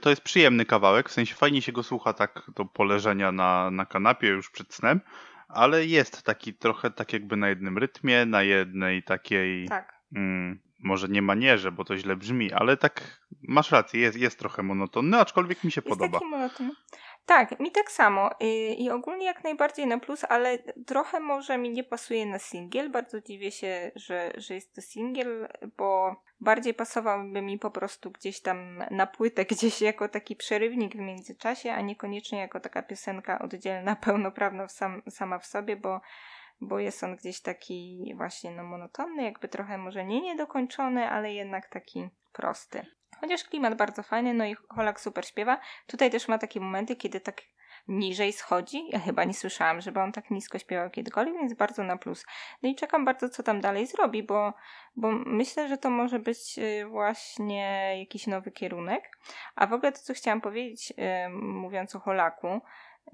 to 0.00 0.10
jest 0.10 0.22
przyjemny 0.22 0.64
kawałek, 0.64 1.08
w 1.08 1.12
sensie 1.12 1.34
fajnie 1.34 1.62
się 1.62 1.72
go 1.72 1.82
słucha 1.82 2.12
tak 2.12 2.50
do 2.56 2.64
poleżenia 2.64 3.32
na, 3.32 3.70
na 3.70 3.86
kanapie 3.86 4.28
już 4.28 4.50
przed 4.50 4.74
snem, 4.74 5.00
ale 5.48 5.86
jest 5.86 6.22
taki 6.22 6.54
trochę 6.54 6.90
tak 6.90 7.12
jakby 7.12 7.36
na 7.36 7.48
jednym 7.48 7.78
rytmie, 7.78 8.26
na 8.26 8.42
jednej 8.42 9.02
takiej 9.02 9.68
tak. 9.68 9.94
mm, 10.14 10.58
może 10.78 11.08
nie 11.08 11.22
manierze, 11.22 11.72
bo 11.72 11.84
to 11.84 11.96
źle 11.96 12.16
brzmi, 12.16 12.52
ale 12.52 12.76
tak 12.76 13.20
masz 13.42 13.70
rację, 13.70 14.00
jest, 14.00 14.18
jest 14.18 14.38
trochę 14.38 14.62
monotonny, 14.62 15.18
aczkolwiek 15.18 15.64
mi 15.64 15.72
się 15.72 15.82
jest 15.84 15.88
podoba. 15.88 16.18
Taki 16.18 16.30
monotonny. 16.30 16.72
Tak, 17.28 17.60
mi 17.60 17.70
tak 17.70 17.90
samo. 17.90 18.30
I, 18.40 18.84
I 18.84 18.90
ogólnie 18.90 19.26
jak 19.26 19.44
najbardziej 19.44 19.86
na 19.86 19.98
plus, 19.98 20.24
ale 20.28 20.58
trochę 20.86 21.20
może 21.20 21.58
mi 21.58 21.70
nie 21.70 21.84
pasuje 21.84 22.26
na 22.26 22.38
singiel. 22.38 22.90
Bardzo 22.90 23.20
dziwię 23.20 23.50
się, 23.50 23.90
że, 23.94 24.32
że 24.36 24.54
jest 24.54 24.74
to 24.74 24.80
singiel, 24.80 25.48
bo 25.76 26.16
bardziej 26.40 26.74
pasowałby 26.74 27.42
mi 27.42 27.58
po 27.58 27.70
prostu 27.70 28.10
gdzieś 28.10 28.40
tam 28.40 28.84
na 28.90 29.06
płytę, 29.06 29.44
gdzieś 29.54 29.82
jako 29.82 30.08
taki 30.08 30.36
przerywnik 30.36 30.92
w 30.92 31.00
międzyczasie, 31.00 31.72
a 31.72 31.80
niekoniecznie 31.80 32.38
jako 32.38 32.60
taka 32.60 32.82
piosenka 32.82 33.38
oddzielna, 33.38 33.96
pełnoprawna 34.06 34.66
w 34.66 34.72
sam, 34.72 35.02
sama 35.10 35.38
w 35.38 35.46
sobie, 35.46 35.76
bo 35.76 36.00
bo 36.60 36.78
jest 36.78 37.04
on 37.04 37.16
gdzieś 37.16 37.40
taki 37.40 38.12
właśnie 38.16 38.50
no 38.50 38.64
monotonny, 38.64 39.22
jakby 39.22 39.48
trochę 39.48 39.78
może 39.78 40.04
nie 40.04 40.20
niedokończony, 40.20 41.10
ale 41.10 41.34
jednak 41.34 41.68
taki 41.68 42.08
prosty. 42.32 42.97
Chociaż 43.20 43.44
klimat 43.44 43.74
bardzo 43.74 44.02
fajny, 44.02 44.34
no 44.34 44.44
i 44.44 44.56
Holak 44.68 45.00
super 45.00 45.26
śpiewa. 45.26 45.60
Tutaj 45.86 46.10
też 46.10 46.28
ma 46.28 46.38
takie 46.38 46.60
momenty, 46.60 46.96
kiedy 46.96 47.20
tak 47.20 47.42
niżej 47.88 48.32
schodzi. 48.32 48.88
Ja 48.88 48.98
chyba 48.98 49.24
nie 49.24 49.34
słyszałam, 49.34 49.80
żeby 49.80 50.00
on 50.00 50.12
tak 50.12 50.30
nisko 50.30 50.58
śpiewał 50.58 50.90
kiedykolwiek, 50.90 51.34
więc 51.34 51.54
bardzo 51.54 51.84
na 51.84 51.96
plus. 51.96 52.26
No 52.62 52.68
i 52.68 52.74
czekam 52.74 53.04
bardzo, 53.04 53.28
co 53.28 53.42
tam 53.42 53.60
dalej 53.60 53.86
zrobi, 53.86 54.22
bo, 54.22 54.52
bo 54.96 55.12
myślę, 55.12 55.68
że 55.68 55.78
to 55.78 55.90
może 55.90 56.18
być 56.18 56.58
y, 56.58 56.86
właśnie 56.86 57.94
jakiś 57.98 58.26
nowy 58.26 58.50
kierunek. 58.50 59.18
A 59.56 59.66
w 59.66 59.72
ogóle 59.72 59.92
to, 59.92 59.98
co 59.98 60.14
chciałam 60.14 60.40
powiedzieć, 60.40 60.90
yy, 60.90 61.28
mówiąc 61.32 61.96
o 61.96 62.00
Holaku, 62.00 62.60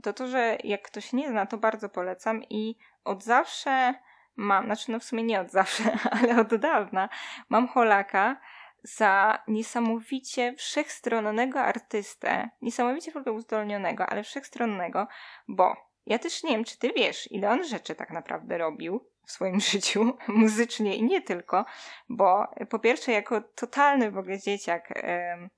to 0.03 0.13
to, 0.13 0.27
że 0.27 0.59
jak 0.65 0.83
ktoś 0.83 1.13
nie 1.13 1.29
zna, 1.29 1.47
to 1.47 1.59
bardzo 1.59 1.89
polecam 1.89 2.43
i 2.51 2.77
od 3.05 3.23
zawsze 3.23 3.95
mam, 4.37 4.65
znaczy 4.65 4.93
no 4.93 4.99
w 4.99 5.05
sumie 5.05 5.23
nie 5.23 5.41
od 5.41 5.51
zawsze, 5.51 5.85
ale 6.21 6.41
od 6.41 6.55
dawna 6.55 7.09
mam 7.49 7.69
Holaka 7.69 8.37
za 8.85 9.39
niesamowicie 9.49 10.55
wszechstronnego 10.59 11.61
artystę, 11.61 12.51
niesamowicie 12.63 13.13
w 13.13 13.17
ogóle 13.17 13.33
uzdolnionego, 13.33 14.07
ale 14.07 14.23
wszechstronnego, 14.23 15.07
bo 15.49 15.77
ja 16.07 16.19
też 16.19 16.43
nie 16.43 16.51
wiem, 16.51 16.65
czy 16.65 16.79
ty 16.79 16.93
wiesz, 16.97 17.33
ile 17.33 17.51
on 17.51 17.65
rzeczy 17.65 17.95
tak 17.95 18.11
naprawdę 18.11 18.59
robił 18.59 19.11
w 19.27 19.31
swoim 19.31 19.61
życiu, 19.71 20.17
muzycznie 20.29 20.97
i 20.97 21.03
nie 21.03 21.23
tylko, 21.23 21.65
bo 22.09 22.47
po 22.71 22.79
pierwsze, 22.79 23.13
jako 23.13 23.41
totalny 23.41 24.11
w 24.11 24.19
ogóle 24.19 24.39
dzieciak, 24.39 24.93
e, 24.97 25.49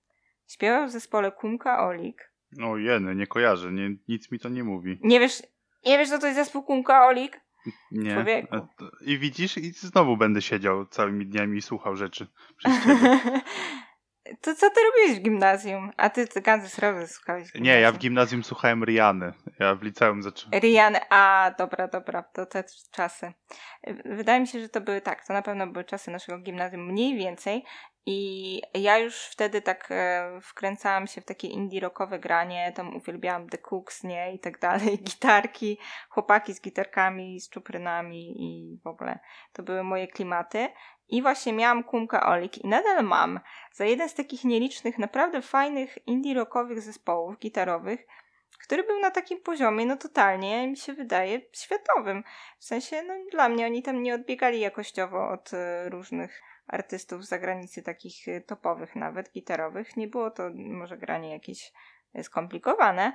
śpiewał 0.49 0.87
w 0.87 0.91
zespole 0.91 1.33
Kumka 1.33 1.87
Olik. 1.87 2.33
O 2.63 2.77
jeny, 2.77 3.15
nie 3.15 3.27
kojarzę, 3.27 3.73
nie, 3.73 3.91
nic 4.09 4.33
mi 4.33 4.39
to 4.39 4.49
nie 4.49 4.65
mówi. 4.65 4.99
Nie 5.03 5.21
wiesz, 5.21 5.43
nie 5.87 5.99
wiesz, 5.99 6.09
co 6.09 6.19
to 6.19 6.27
jest 6.27 6.39
zespół 6.39 6.63
Kumka 6.63 7.07
Olik? 7.07 7.46
Nie. 7.91 8.15
Człowieku. 8.15 8.57
I 9.01 9.19
widzisz, 9.19 9.59
i 9.59 9.73
znowu 9.73 10.17
będę 10.17 10.43
siedział 10.43 10.87
całymi 10.87 11.27
dniami 11.27 11.59
i 11.59 11.63
słuchał 11.63 11.97
rzeczy 11.97 12.27
przez 12.57 12.85
ciebie. 12.85 13.21
To 14.41 14.55
co 14.55 14.71
ty 14.71 14.81
robiłeś 14.83 15.21
w 15.21 15.23
gimnazjum? 15.23 15.93
A 15.97 16.11
ty, 16.11 16.27
Kansas 16.43 16.79
Roses 16.79 17.11
słuchałeś 17.11 17.55
Nie, 17.55 17.81
ja 17.81 17.93
w 17.93 17.99
gimnazjum 17.99 18.45
słuchałem 18.45 18.85
Riany. 18.85 19.33
Ja 19.59 19.75
w 19.75 19.83
liceum 19.83 20.23
zacząłem. 20.23 20.61
Riany, 20.61 21.01
a 21.11 21.55
dobra, 21.59 21.89
dobra, 21.89 22.23
to 22.23 22.47
te 22.47 22.65
czasy. 22.93 23.33
Wydaje 24.05 24.41
mi 24.41 24.47
się, 24.47 24.61
że 24.61 24.69
to 24.69 24.81
były 24.81 25.01
tak, 25.01 25.27
to 25.27 25.33
na 25.33 25.43
pewno 25.43 25.67
były 25.67 25.85
czasy 25.85 26.11
naszego 26.11 26.39
gimnazjum 26.39 26.87
mniej 26.87 27.17
więcej 27.17 27.65
i 28.09 28.63
ja 28.75 28.99
już 28.99 29.17
wtedy 29.17 29.63
tak 29.63 29.89
e, 29.91 30.31
wkręcałam 30.43 31.07
się 31.07 31.21
w 31.21 31.25
takie 31.25 31.49
indie 31.49 31.81
rockowe 31.81 32.19
granie, 32.19 32.73
tam 32.77 32.97
uwielbiałam 32.97 33.49
The 33.49 33.59
Cooks, 33.59 34.05
nie, 34.05 34.35
i 34.35 34.39
tak 34.39 34.59
dalej, 34.59 34.99
gitarki, 35.11 35.79
chłopaki 36.09 36.55
z 36.55 36.61
gitarkami, 36.61 37.41
z 37.41 37.51
czuprynami 37.51 38.35
i 38.43 38.81
w 38.85 38.87
ogóle 38.87 39.19
to 39.53 39.63
były 39.63 39.85
moje 39.85 40.09
klimaty. 40.09 40.69
I 41.09 41.23
właśnie 41.23 41.53
miałam 41.53 41.85
Kumka 41.85 42.27
Olik 42.27 42.59
i 42.59 42.69
nadal 42.69 43.05
mam 43.05 43.41
za 43.73 43.85
jeden 43.85 44.09
z 44.09 44.15
takich 44.15 44.45
nielicznych, 44.45 44.99
naprawdę 44.99 45.43
fajnych 45.43 45.99
indie 46.07 46.35
rockowych 46.35 46.81
zespołów 46.81 47.39
gitarowych, 47.39 48.07
który 48.63 48.83
był 48.85 49.01
na 49.01 49.11
takim 49.11 49.41
poziomie, 49.41 49.87
no 49.87 49.97
totalnie 49.97 50.69
mi 50.69 50.77
się 50.77 50.93
wydaje 50.93 51.41
światowym. 51.53 52.25
W 52.59 52.65
sensie, 52.65 53.03
no 53.03 53.15
dla 53.33 53.49
mnie 53.49 53.67
oni 53.67 53.83
tam 53.83 54.03
nie 54.03 54.15
odbiegali 54.15 54.61
jakościowo 54.61 55.29
od 55.29 55.53
y, 55.53 55.89
różnych 55.89 56.43
artystów 56.69 57.25
z 57.25 57.29
zagranicy, 57.29 57.83
takich 57.83 58.29
y, 58.29 58.41
topowych 58.41 58.97
nawet, 58.97 59.33
gitarowych. 59.33 59.97
Nie 59.97 60.09
było 60.09 60.31
to 60.31 60.51
może 60.55 60.99
granie 60.99 61.33
jakieś 61.33 61.73
y, 62.19 62.25
skomplikowane, 62.25 63.13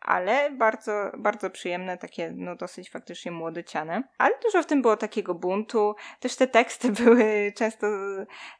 ale 0.00 0.50
bardzo, 0.50 1.10
bardzo 1.18 1.50
przyjemne, 1.50 1.98
takie 1.98 2.32
no 2.36 2.56
dosyć 2.56 2.90
faktycznie 2.90 3.32
młodociane. 3.32 4.02
Ale 4.18 4.34
dużo 4.42 4.62
w 4.62 4.66
tym 4.66 4.82
było 4.82 4.96
takiego 4.96 5.34
buntu, 5.34 5.94
też 6.20 6.36
te 6.36 6.46
teksty 6.46 6.92
były 7.04 7.52
często 7.56 7.86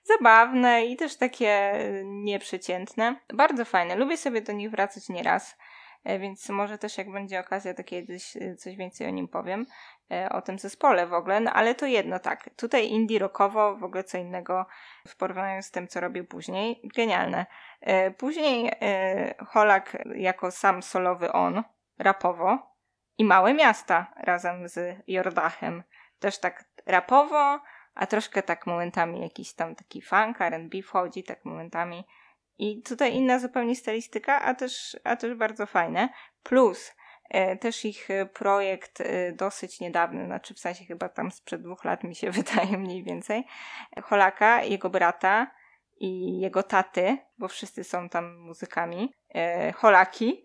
zabawne 0.03 0.87
i 0.87 0.97
też 0.97 1.17
takie 1.17 1.73
nieprzeciętne. 2.05 3.21
Bardzo 3.35 3.65
fajne, 3.65 3.97
lubię 3.97 4.17
sobie 4.17 4.41
do 4.41 4.53
nich 4.53 4.71
wracać 4.71 5.09
nieraz. 5.09 5.57
Więc 6.05 6.49
może 6.49 6.79
też 6.79 6.99
jak 6.99 7.13
będzie 7.13 7.41
okazja, 7.41 7.75
to 7.75 7.85
kiedyś 7.85 8.37
coś 8.59 8.77
więcej 8.77 9.07
o 9.07 9.11
nim 9.11 9.29
powiem, 9.29 9.67
o 10.31 10.43
tym 10.43 10.59
zespole 10.59 11.07
w 11.07 11.15
ogóle, 11.15 11.41
no 11.41 11.53
ale 11.53 11.75
to 11.75 11.87
jedno 11.87 12.19
tak, 12.19 12.51
tutaj 12.57 12.89
indie 12.89 13.19
rockowo, 13.19 13.77
w 13.77 13.85
ogóle 13.85 14.05
co 14.05 14.19
innego 14.19 14.67
w 15.09 15.17
porównaniu 15.17 15.63
z 15.63 15.71
tym, 15.71 15.89
co 15.89 16.01
robił 16.01 16.27
później, 16.27 16.81
genialne. 16.97 17.47
Później 18.19 18.73
Holak 19.49 19.97
jako 20.15 20.51
sam 20.51 20.83
solowy 20.83 21.33
on, 21.33 21.63
rapowo 21.99 22.59
i 23.19 23.25
Małe 23.25 23.55
Miasta 23.55 24.13
razem 24.17 24.69
z 24.69 25.03
Jordachem, 25.07 25.83
też 26.19 26.39
tak 26.39 26.65
rapowo, 26.87 27.61
a 27.95 28.07
troszkę 28.07 28.43
tak 28.43 28.67
momentami 28.67 29.21
jakiś 29.21 29.55
tam 29.55 29.75
taki 29.75 30.03
funk, 30.03 30.41
R&B 30.41 30.83
wchodzi 30.83 31.25
tak 31.25 31.45
momentami. 31.45 32.05
I 32.59 32.83
tutaj 32.83 33.15
inna 33.15 33.39
zupełnie 33.39 33.77
stylistyka, 33.77 34.43
a 34.43 34.55
też, 34.55 34.97
a 35.05 35.17
też 35.17 35.35
bardzo 35.35 35.67
fajne. 35.67 36.09
Plus 36.43 36.89
e, 36.89 36.93
też 37.61 37.85
ich 37.85 38.11
e, 38.11 38.27
projekt 38.27 39.01
e, 39.01 39.33
dosyć 39.33 39.81
niedawny, 39.81 40.27
znaczy 40.27 40.55
w 40.55 40.59
sensie 40.59 40.85
chyba 40.85 41.09
tam 41.09 41.31
sprzed 41.31 41.63
dwóch 41.63 41.85
lat 41.85 42.05
mi 42.05 42.15
się 42.15 42.31
wydaje 42.41 42.79
mniej 42.79 43.05
więcej. 43.05 43.45
Holaka, 44.03 44.63
jego 44.63 44.91
brata 44.91 45.51
i 46.01 46.41
jego 46.41 46.63
taty, 46.63 47.19
bo 47.39 47.49
wszyscy 47.49 47.85
są 47.85 48.09
tam 48.09 48.37
muzykami. 48.37 49.13
E, 49.35 49.73
Holaki, 49.73 50.45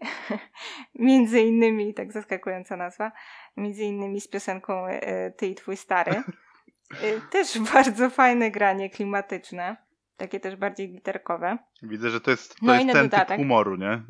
między 0.96 1.42
innymi, 1.42 1.94
tak 1.94 2.12
zaskakująca 2.12 2.78
nazwa, 2.78 3.12
między 3.58 3.84
innymi 3.84 4.22
z 4.22 4.28
piosenką 4.28 4.88
e, 4.88 5.32
Ty 5.32 5.48
i 5.48 5.56
Twój 5.56 5.78
Stary. 5.78 6.12
E, 6.12 7.22
też 7.32 7.60
bardzo 7.74 8.10
fajne 8.10 8.52
granie 8.52 8.90
klimatyczne, 8.90 9.78
takie 10.18 10.40
też 10.40 10.56
bardziej 10.56 10.88
literkowe. 10.88 11.58
Widzę, 11.84 12.10
że 12.10 12.22
to 12.22 12.32
jest, 12.32 12.50
to 12.56 12.66
No 12.66 12.74
jest 12.74 12.86
ten 12.86 12.96
dodatek. 13.06 13.28
typ 13.28 13.38
humoru, 13.38 13.76
nie? 13.76 14.04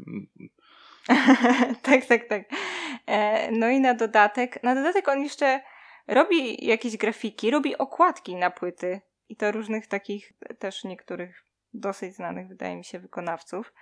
tak, 1.81 2.05
tak, 2.05 2.27
tak. 2.27 2.43
E, 3.07 3.51
no 3.51 3.69
i 3.69 3.79
na 3.79 3.93
dodatek, 3.93 4.63
na 4.63 4.75
dodatek 4.75 5.07
on 5.07 5.21
jeszcze 5.23 5.61
robi 6.07 6.65
jakieś 6.65 6.97
grafiki, 6.97 7.51
robi 7.51 7.77
okładki 7.77 8.35
na 8.35 8.51
płyty 8.51 9.01
i 9.29 9.35
to 9.35 9.51
różnych 9.51 9.87
takich 9.87 10.33
też 10.59 10.83
niektórych 10.83 11.43
dosyć 11.73 12.15
znanych, 12.15 12.47
wydaje 12.47 12.75
mi 12.75 12.83
się, 12.83 12.99
wykonawców. 12.99 13.73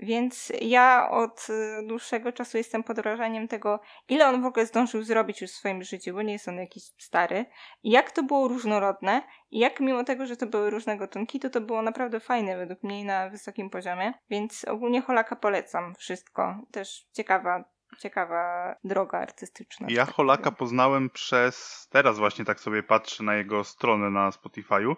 Więc 0.00 0.52
ja 0.60 1.08
od 1.10 1.46
y, 1.50 1.86
dłuższego 1.86 2.32
czasu 2.32 2.58
jestem 2.58 2.84
pod 2.84 3.00
wrażeniem 3.00 3.48
tego, 3.48 3.80
ile 4.08 4.28
on 4.28 4.42
w 4.42 4.46
ogóle 4.46 4.66
zdążył 4.66 5.02
zrobić 5.02 5.40
już 5.40 5.50
w 5.50 5.54
swoim 5.54 5.82
życiu, 5.82 6.14
bo 6.14 6.22
nie 6.22 6.32
jest 6.32 6.48
on 6.48 6.56
jakiś 6.56 6.82
stary. 6.98 7.46
Jak 7.84 8.10
to 8.10 8.22
było 8.22 8.48
różnorodne 8.48 9.22
i 9.50 9.58
jak 9.58 9.80
mimo 9.80 10.04
tego, 10.04 10.26
że 10.26 10.36
to 10.36 10.46
były 10.46 10.70
różne 10.70 10.96
gatunki, 10.96 11.40
to 11.40 11.50
to 11.50 11.60
było 11.60 11.82
naprawdę 11.82 12.20
fajne 12.20 12.56
według 12.56 12.82
mnie 12.82 13.04
na 13.04 13.30
wysokim 13.30 13.70
poziomie. 13.70 14.12
Więc 14.30 14.64
ogólnie 14.64 15.02
Holaka 15.02 15.36
polecam 15.36 15.94
wszystko. 15.94 16.56
Też 16.70 17.06
ciekawa, 17.12 17.64
ciekawa 17.98 18.74
droga 18.84 19.18
artystyczna. 19.18 19.86
Ja 19.90 20.06
tak 20.06 20.14
Holaka 20.14 20.42
powiem. 20.42 20.56
poznałem 20.56 21.10
przez. 21.10 21.86
Teraz 21.90 22.18
właśnie 22.18 22.44
tak 22.44 22.60
sobie 22.60 22.82
patrzę 22.82 23.24
na 23.24 23.34
jego 23.34 23.64
stronę 23.64 24.10
na 24.10 24.30
Spotify'u. 24.30 24.94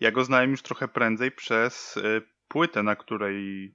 Ja 0.00 0.10
go 0.10 0.24
znałem 0.24 0.50
już 0.50 0.62
trochę 0.62 0.88
prędzej 0.88 1.32
przez 1.32 1.96
y, 1.96 2.22
płytę, 2.48 2.82
na 2.82 2.96
której 2.96 3.74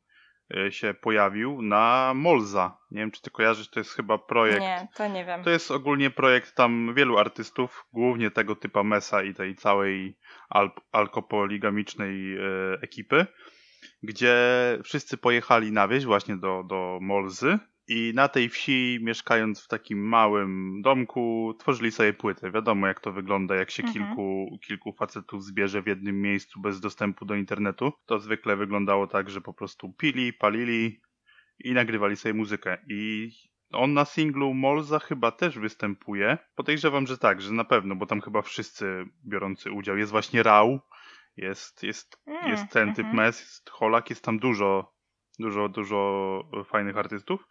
się 0.70 0.94
pojawił, 0.94 1.62
na 1.62 2.12
Molza. 2.16 2.78
Nie 2.92 3.00
wiem, 3.02 3.12
czy 3.12 3.22
ty 3.22 3.32
kojarzysz, 3.32 3.70
to 3.70 3.80
jest 3.80 3.94
chyba 3.94 4.18
projekt. 4.18 4.60
Nie, 4.60 4.88
to 4.96 5.08
nie 5.08 5.26
wiem. 5.26 5.44
To 5.44 5.50
jest 5.50 5.72
ogólnie 5.72 6.10
projekt 6.10 6.56
tam 6.56 6.94
wielu 6.96 7.18
artystów, 7.18 7.86
głównie 7.94 8.32
tego 8.32 8.56
typa 8.56 8.84
Mesa 8.84 9.24
i 9.24 9.34
tej 9.34 9.56
całej 9.56 10.18
al- 10.50 10.72
alkopoligamicznej 10.92 12.36
e, 12.38 12.42
ekipy, 12.82 13.26
gdzie 14.04 14.36
wszyscy 14.84 15.18
pojechali 15.18 15.72
na 15.72 15.88
wieś 15.88 16.06
właśnie 16.06 16.38
do, 16.38 16.64
do 16.64 17.00
Molzy 17.02 17.60
i 17.93 18.12
na 18.15 18.27
tej 18.27 18.49
wsi, 18.49 18.99
mieszkając 19.01 19.63
w 19.63 19.67
takim 19.67 20.08
małym 20.08 20.82
domku, 20.82 21.54
tworzyli 21.60 21.91
sobie 21.91 22.13
płytę. 22.13 22.51
Wiadomo, 22.51 22.88
jak 22.88 22.99
to 22.99 23.12
wygląda, 23.12 23.56
jak 23.56 23.71
się 23.71 23.84
Mhm. 23.84 24.08
kilku, 24.08 24.58
kilku 24.67 24.93
facetów 24.93 25.43
zbierze 25.43 25.82
w 25.82 25.88
jednym 25.88 26.21
miejscu 26.21 26.62
bez 26.62 26.80
dostępu 26.80 27.25
do 27.25 27.36
internetu. 27.36 27.91
To 28.06 28.19
zwykle 28.19 28.56
wyglądało 28.56 29.08
tak, 29.08 29.30
że 29.30 29.41
po 29.41 29.54
prostu 29.54 29.93
pili, 29.93 30.34
palili 30.34 31.01
i 31.60 31.73
nagrywali 31.73 32.15
sobie 32.15 32.34
muzykę. 32.34 32.77
I 32.89 33.32
on 33.71 33.93
na 33.93 34.06
singlu 34.06 34.54
Molza 34.54 34.99
chyba 34.99 35.32
też 35.32 35.60
występuje. 35.60 36.38
Podejrzewam, 36.56 37.08
że 37.08 37.17
tak, 37.17 37.41
że 37.41 37.54
na 37.54 37.63
pewno, 37.63 37.95
bo 37.95 38.06
tam 38.06 38.21
chyba 38.21 38.41
wszyscy 38.41 39.06
biorący 39.27 39.71
udział. 39.71 39.97
Jest 39.97 40.12
właśnie 40.12 40.43
Rał, 40.43 40.80
jest, 41.38 41.84
jest, 41.84 42.21
Mm, 42.27 42.47
jest 42.51 42.69
ten 42.71 42.89
typ 42.89 43.06
mhm. 43.06 43.15
mes, 43.15 43.39
jest 43.39 43.69
Holak, 43.69 44.10
jest 44.10 44.23
tam 44.23 44.39
dużo, 44.39 44.93
dużo, 45.39 45.69
dużo 45.69 46.43
fajnych 46.65 46.97
artystów. 46.97 47.47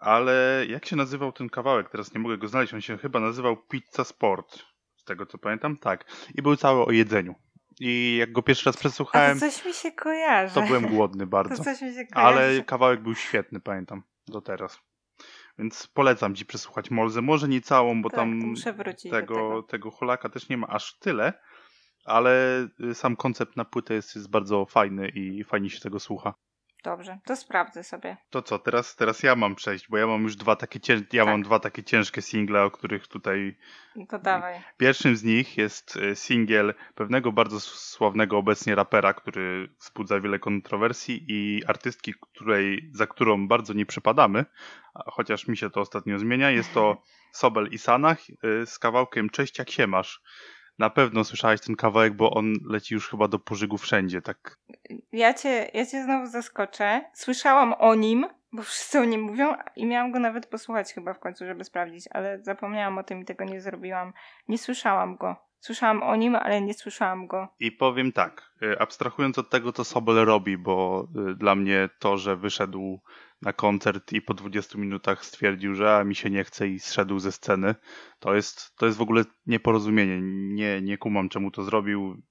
Ale 0.00 0.64
jak 0.68 0.86
się 0.86 0.96
nazywał 0.96 1.32
ten 1.32 1.48
kawałek? 1.48 1.90
Teraz 1.90 2.14
nie 2.14 2.20
mogę 2.20 2.38
go 2.38 2.48
znaleźć. 2.48 2.74
On 2.74 2.80
się 2.80 2.98
chyba 2.98 3.20
nazywał 3.20 3.56
Pizza 3.56 4.04
Sport. 4.04 4.58
Z 4.96 5.04
tego 5.04 5.26
co 5.26 5.38
pamiętam, 5.38 5.76
tak. 5.76 6.04
I 6.34 6.42
był 6.42 6.56
cały 6.56 6.84
o 6.84 6.90
jedzeniu. 6.90 7.34
I 7.80 8.16
jak 8.20 8.32
go 8.32 8.42
pierwszy 8.42 8.64
raz 8.66 8.74
A 8.74 8.76
to 8.76 8.80
przesłuchałem, 8.80 9.38
coś 9.38 9.64
mi 9.64 9.72
się 9.72 9.92
kojarzy. 9.92 10.54
to 10.54 10.62
byłem 10.62 10.86
głodny 10.86 11.24
To 11.26 11.30
bardzo. 11.30 11.64
coś 11.64 11.82
mi 11.82 11.94
się 11.94 12.06
kojarzy. 12.06 12.36
Ale 12.38 12.64
kawałek 12.64 13.02
był 13.02 13.14
świetny, 13.14 13.60
pamiętam, 13.60 14.02
do 14.28 14.40
teraz. 14.40 14.78
Więc 15.58 15.86
polecam 15.86 16.34
ci 16.34 16.46
przesłuchać 16.46 16.90
Molzę. 16.90 17.22
Może 17.22 17.48
nie 17.48 17.60
całą, 17.60 18.02
bo 18.02 18.10
Tak, 18.10 18.14
to 18.16 18.20
tam 18.20 18.54
tego, 19.10 19.10
tego. 19.10 19.62
tego 19.62 19.90
Holaka 19.90 20.28
też 20.28 20.48
nie 20.48 20.56
ma 20.56 20.66
aż 20.66 20.98
tyle, 20.98 21.32
ale 22.04 22.62
y, 22.90 22.94
sam 22.94 23.16
koncept 23.16 23.56
na 23.56 23.64
płytę 23.64 23.94
jest, 23.94 24.16
jest 24.16 24.30
bardzo 24.30 24.66
fajny 24.66 25.08
i 25.08 25.44
fajnie 25.44 25.70
się 25.70 25.80
tego 25.80 26.00
słucha. 26.00 26.34
Dobrze, 26.84 27.18
to 27.24 27.36
sprawdzę 27.36 27.84
sobie. 27.84 28.16
To 28.30 28.42
co, 28.42 28.58
teraz, 28.58 28.96
teraz 28.96 29.22
ja 29.22 29.36
mam 29.36 29.54
przejść, 29.54 29.88
bo 29.88 29.98
ja 29.98 30.06
mam 30.06 30.22
już 30.22 30.36
dwa 30.36 30.56
takie, 30.56 30.80
cię... 30.80 30.94
ja 31.12 31.24
Tak. 31.24 31.32
mam 31.32 31.42
dwa 31.42 31.58
takie 31.58 31.84
ciężkie 31.84 32.22
single, 32.22 32.62
o 32.62 32.70
których 32.70 33.08
tutaj 33.08 33.56
To 34.08 34.18
dawaj. 34.18 34.60
Pierwszym 34.76 35.16
z 35.16 35.24
nich 35.24 35.56
jest 35.56 35.96
y, 35.96 36.16
singiel 36.16 36.74
pewnego 36.94 37.32
bardzo 37.32 37.60
sławnego 37.60 38.38
obecnie 38.38 38.74
rapera, 38.74 39.14
który 39.14 39.68
wzbudza 39.80 40.20
wiele 40.20 40.38
kontrowersji 40.38 41.24
i 41.28 41.64
artystki, 41.66 42.14
której, 42.20 42.90
za 42.92 43.06
którą 43.06 43.48
bardzo 43.48 43.72
nie 43.72 43.86
przypadamy, 43.86 44.44
a 44.94 45.10
chociaż 45.10 45.48
mi 45.48 45.56
się 45.56 45.70
to 45.70 45.80
ostatnio 45.80 46.18
zmienia. 46.18 46.50
Jest 46.50 46.74
to 46.74 47.02
Sobel 47.32 47.68
i 47.70 47.78
Sanach 47.78 48.18
y, 48.30 48.66
z 48.66 48.78
kawałkiem 48.78 49.30
Cześć 49.30 49.58
jak 49.58 49.70
się 49.70 49.86
masz. 49.86 50.22
Na 50.78 50.90
pewno 50.90 51.24
słyszałeś 51.24 51.60
ten 51.60 51.76
kawałek, 51.76 52.14
bo 52.14 52.30
on 52.30 52.54
leci 52.64 52.94
już 52.94 53.10
chyba 53.10 53.28
do 53.28 53.38
pożygu 53.38 53.78
wszędzie, 53.78 54.22
tak. 54.22 54.58
Ja 55.12 55.34
cię, 55.34 55.70
ja 55.74 55.86
cię 55.86 56.04
znowu 56.04 56.26
zaskoczę. 56.26 57.00
Słyszałam 57.14 57.74
o 57.78 57.94
nim, 57.94 58.26
bo 58.52 58.62
wszyscy 58.62 59.00
o 59.00 59.04
nim 59.04 59.20
mówią 59.20 59.54
i 59.76 59.86
miałam 59.86 60.12
go 60.12 60.18
nawet 60.18 60.46
posłuchać 60.46 60.92
chyba 60.92 61.14
w 61.14 61.20
końcu, 61.20 61.46
żeby 61.46 61.64
sprawdzić, 61.64 62.04
ale 62.10 62.42
zapomniałam 62.42 62.98
o 62.98 63.02
tym 63.02 63.20
i 63.20 63.24
tego 63.24 63.44
nie 63.44 63.60
zrobiłam. 63.60 64.12
Nie 64.48 64.58
słyszałam 64.58 65.16
go. 65.16 65.36
Słyszałam 65.60 66.02
o 66.02 66.16
nim, 66.16 66.36
ale 66.36 66.60
nie 66.60 66.74
słyszałam 66.74 67.26
go. 67.26 67.48
I 67.60 67.72
powiem 67.72 68.12
tak, 68.12 68.52
y, 68.62 68.78
abstrahując 68.78 69.38
od 69.38 69.50
tego, 69.50 69.72
co 69.72 69.84
Sobel 69.84 70.24
robi, 70.24 70.58
bo 70.58 71.08
y, 71.30 71.34
dla 71.34 71.54
mnie 71.54 71.88
to, 71.98 72.16
że 72.16 72.36
wyszedł 72.36 73.00
na 73.42 73.52
koncert 73.52 74.12
i 74.12 74.22
po 74.22 74.34
20 74.34 74.78
minutach 74.78 75.24
stwierdził, 75.24 75.74
że 75.74 75.96
a, 75.96 76.04
mi 76.04 76.14
się 76.14 76.30
nie 76.30 76.44
chce 76.44 76.68
i 76.68 76.78
zszedł 76.78 77.18
ze 77.18 77.32
sceny, 77.32 77.74
to 78.18 78.34
jest, 78.34 78.76
to 78.76 78.86
jest 78.86 78.98
w 78.98 79.02
ogóle 79.02 79.24
nieporozumienie. 79.46 80.20
Nie, 80.54 80.82
nie 80.82 80.98
kumam, 80.98 81.28
czemu 81.28 81.50
to 81.50 81.62
zrobił. 81.62 82.22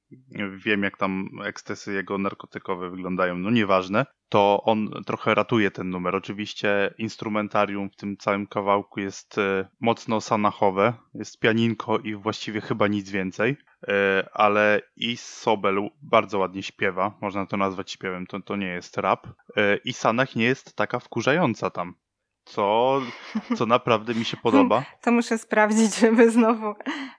Wiem, 0.66 0.84
jak 0.84 0.98
tam 0.98 1.30
ekstesy 1.44 1.94
jego 1.94 2.18
narkotykowe 2.18 2.90
wyglądają, 2.90 3.38
no 3.38 3.52
nieważne. 3.52 4.06
To 4.30 4.64
on 4.64 4.90
trochę 5.06 5.36
ratuje 5.36 5.72
ten 5.72 5.90
numer. 5.90 6.16
Oczywiście 6.16 6.94
instrumentarium 6.98 7.90
w 7.90 7.96
tym 7.96 8.18
całym 8.18 8.48
kawałku 8.48 9.00
jest 9.00 9.38
e, 9.38 9.68
mocno 9.80 10.22
sanachowe, 10.22 10.94
jest 11.14 11.40
pianinko 11.40 11.98
i 11.98 12.16
właściwie 12.16 12.62
chyba 12.62 12.88
nic 12.88 13.10
więcej. 13.10 13.58
E, 13.88 14.28
ale 14.34 14.82
i 14.96 15.18
Sobel 15.18 15.90
bardzo 16.02 16.40
ładnie 16.40 16.64
śpiewa, 16.64 17.18
można 17.22 17.46
to 17.46 17.58
nazwać 17.58 17.92
śpiewem, 17.92 18.28
to, 18.28 18.40
to 18.40 18.56
nie 18.56 18.68
jest 18.68 18.98
rap. 18.98 19.28
E, 19.58 19.78
I 19.78 19.94
Sanach 19.94 20.36
nie 20.36 20.46
jest 20.46 20.76
taka 20.76 21.00
wkurzająca 21.00 21.70
tam, 21.70 21.96
co, 22.46 23.02
co 23.56 23.66
naprawdę 23.66 24.16
mi 24.16 24.26
się 24.26 24.38
podoba, 24.38 24.84
To 25.04 25.12
muszę 25.12 25.38
sprawdzić, 25.38 25.96
żeby 25.96 26.32
znowu, 26.32 26.74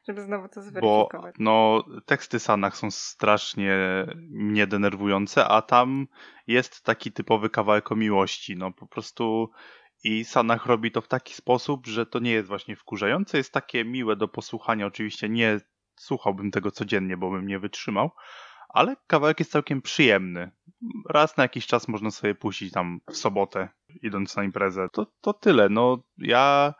żeby 0.09 0.23
znowu 0.23 0.49
to 0.49 0.61
bo 0.61 0.63
zweryfikować. 0.63 1.35
no, 1.39 1.85
teksty 2.07 2.39
Sanach 2.39 2.77
są 2.77 2.91
strasznie 2.91 3.77
mnie 4.31 4.67
denerwujące, 4.67 5.49
a 5.49 5.63
tam 5.63 6.07
jest 6.47 6.85
taki 6.85 7.13
typowy 7.13 7.51
kawałek 7.51 7.93
o 7.93 7.97
miłości, 7.97 8.57
no 8.57 8.73
po 8.73 8.87
prostu 8.87 9.51
i 10.05 10.25
Sanach 10.25 10.67
robi 10.67 10.91
to 10.91 11.01
w 11.01 11.09
taki 11.09 11.35
sposób, 11.35 11.87
że 11.87 12.07
to 12.07 12.19
nie 12.19 12.31
jest 12.31 12.49
właśnie 12.49 12.77
wkurzające, 12.77 13.39
jest 13.39 13.53
takie 13.53 13.85
miłe 13.85 14.17
do 14.17 14.29
posłuchania, 14.29 14.87
oczywiście 14.87 15.29
nie 15.29 15.61
słuchałbym 15.99 16.51
tego 16.51 16.71
codziennie, 16.71 17.17
bo 17.17 17.31
bym 17.31 17.47
nie 17.47 17.59
wytrzymał, 17.59 18.11
ale 18.69 18.97
kawałek 19.07 19.39
jest 19.39 19.53
całkiem 19.53 19.83
przyjemny. 19.83 20.51
Raz 21.09 21.37
na 21.37 21.45
jakiś 21.45 21.67
czas 21.67 21.89
można 21.89 22.11
sobie 22.11 22.35
puścić 22.35 22.73
tam 22.73 23.01
w 23.11 23.17
sobotę, 23.17 23.69
idąc 24.03 24.37
na 24.37 24.45
imprezę. 24.45 24.89
To, 24.93 25.07
to 25.21 25.33
tyle. 25.33 25.69
No, 25.69 26.03
ja 26.19 26.75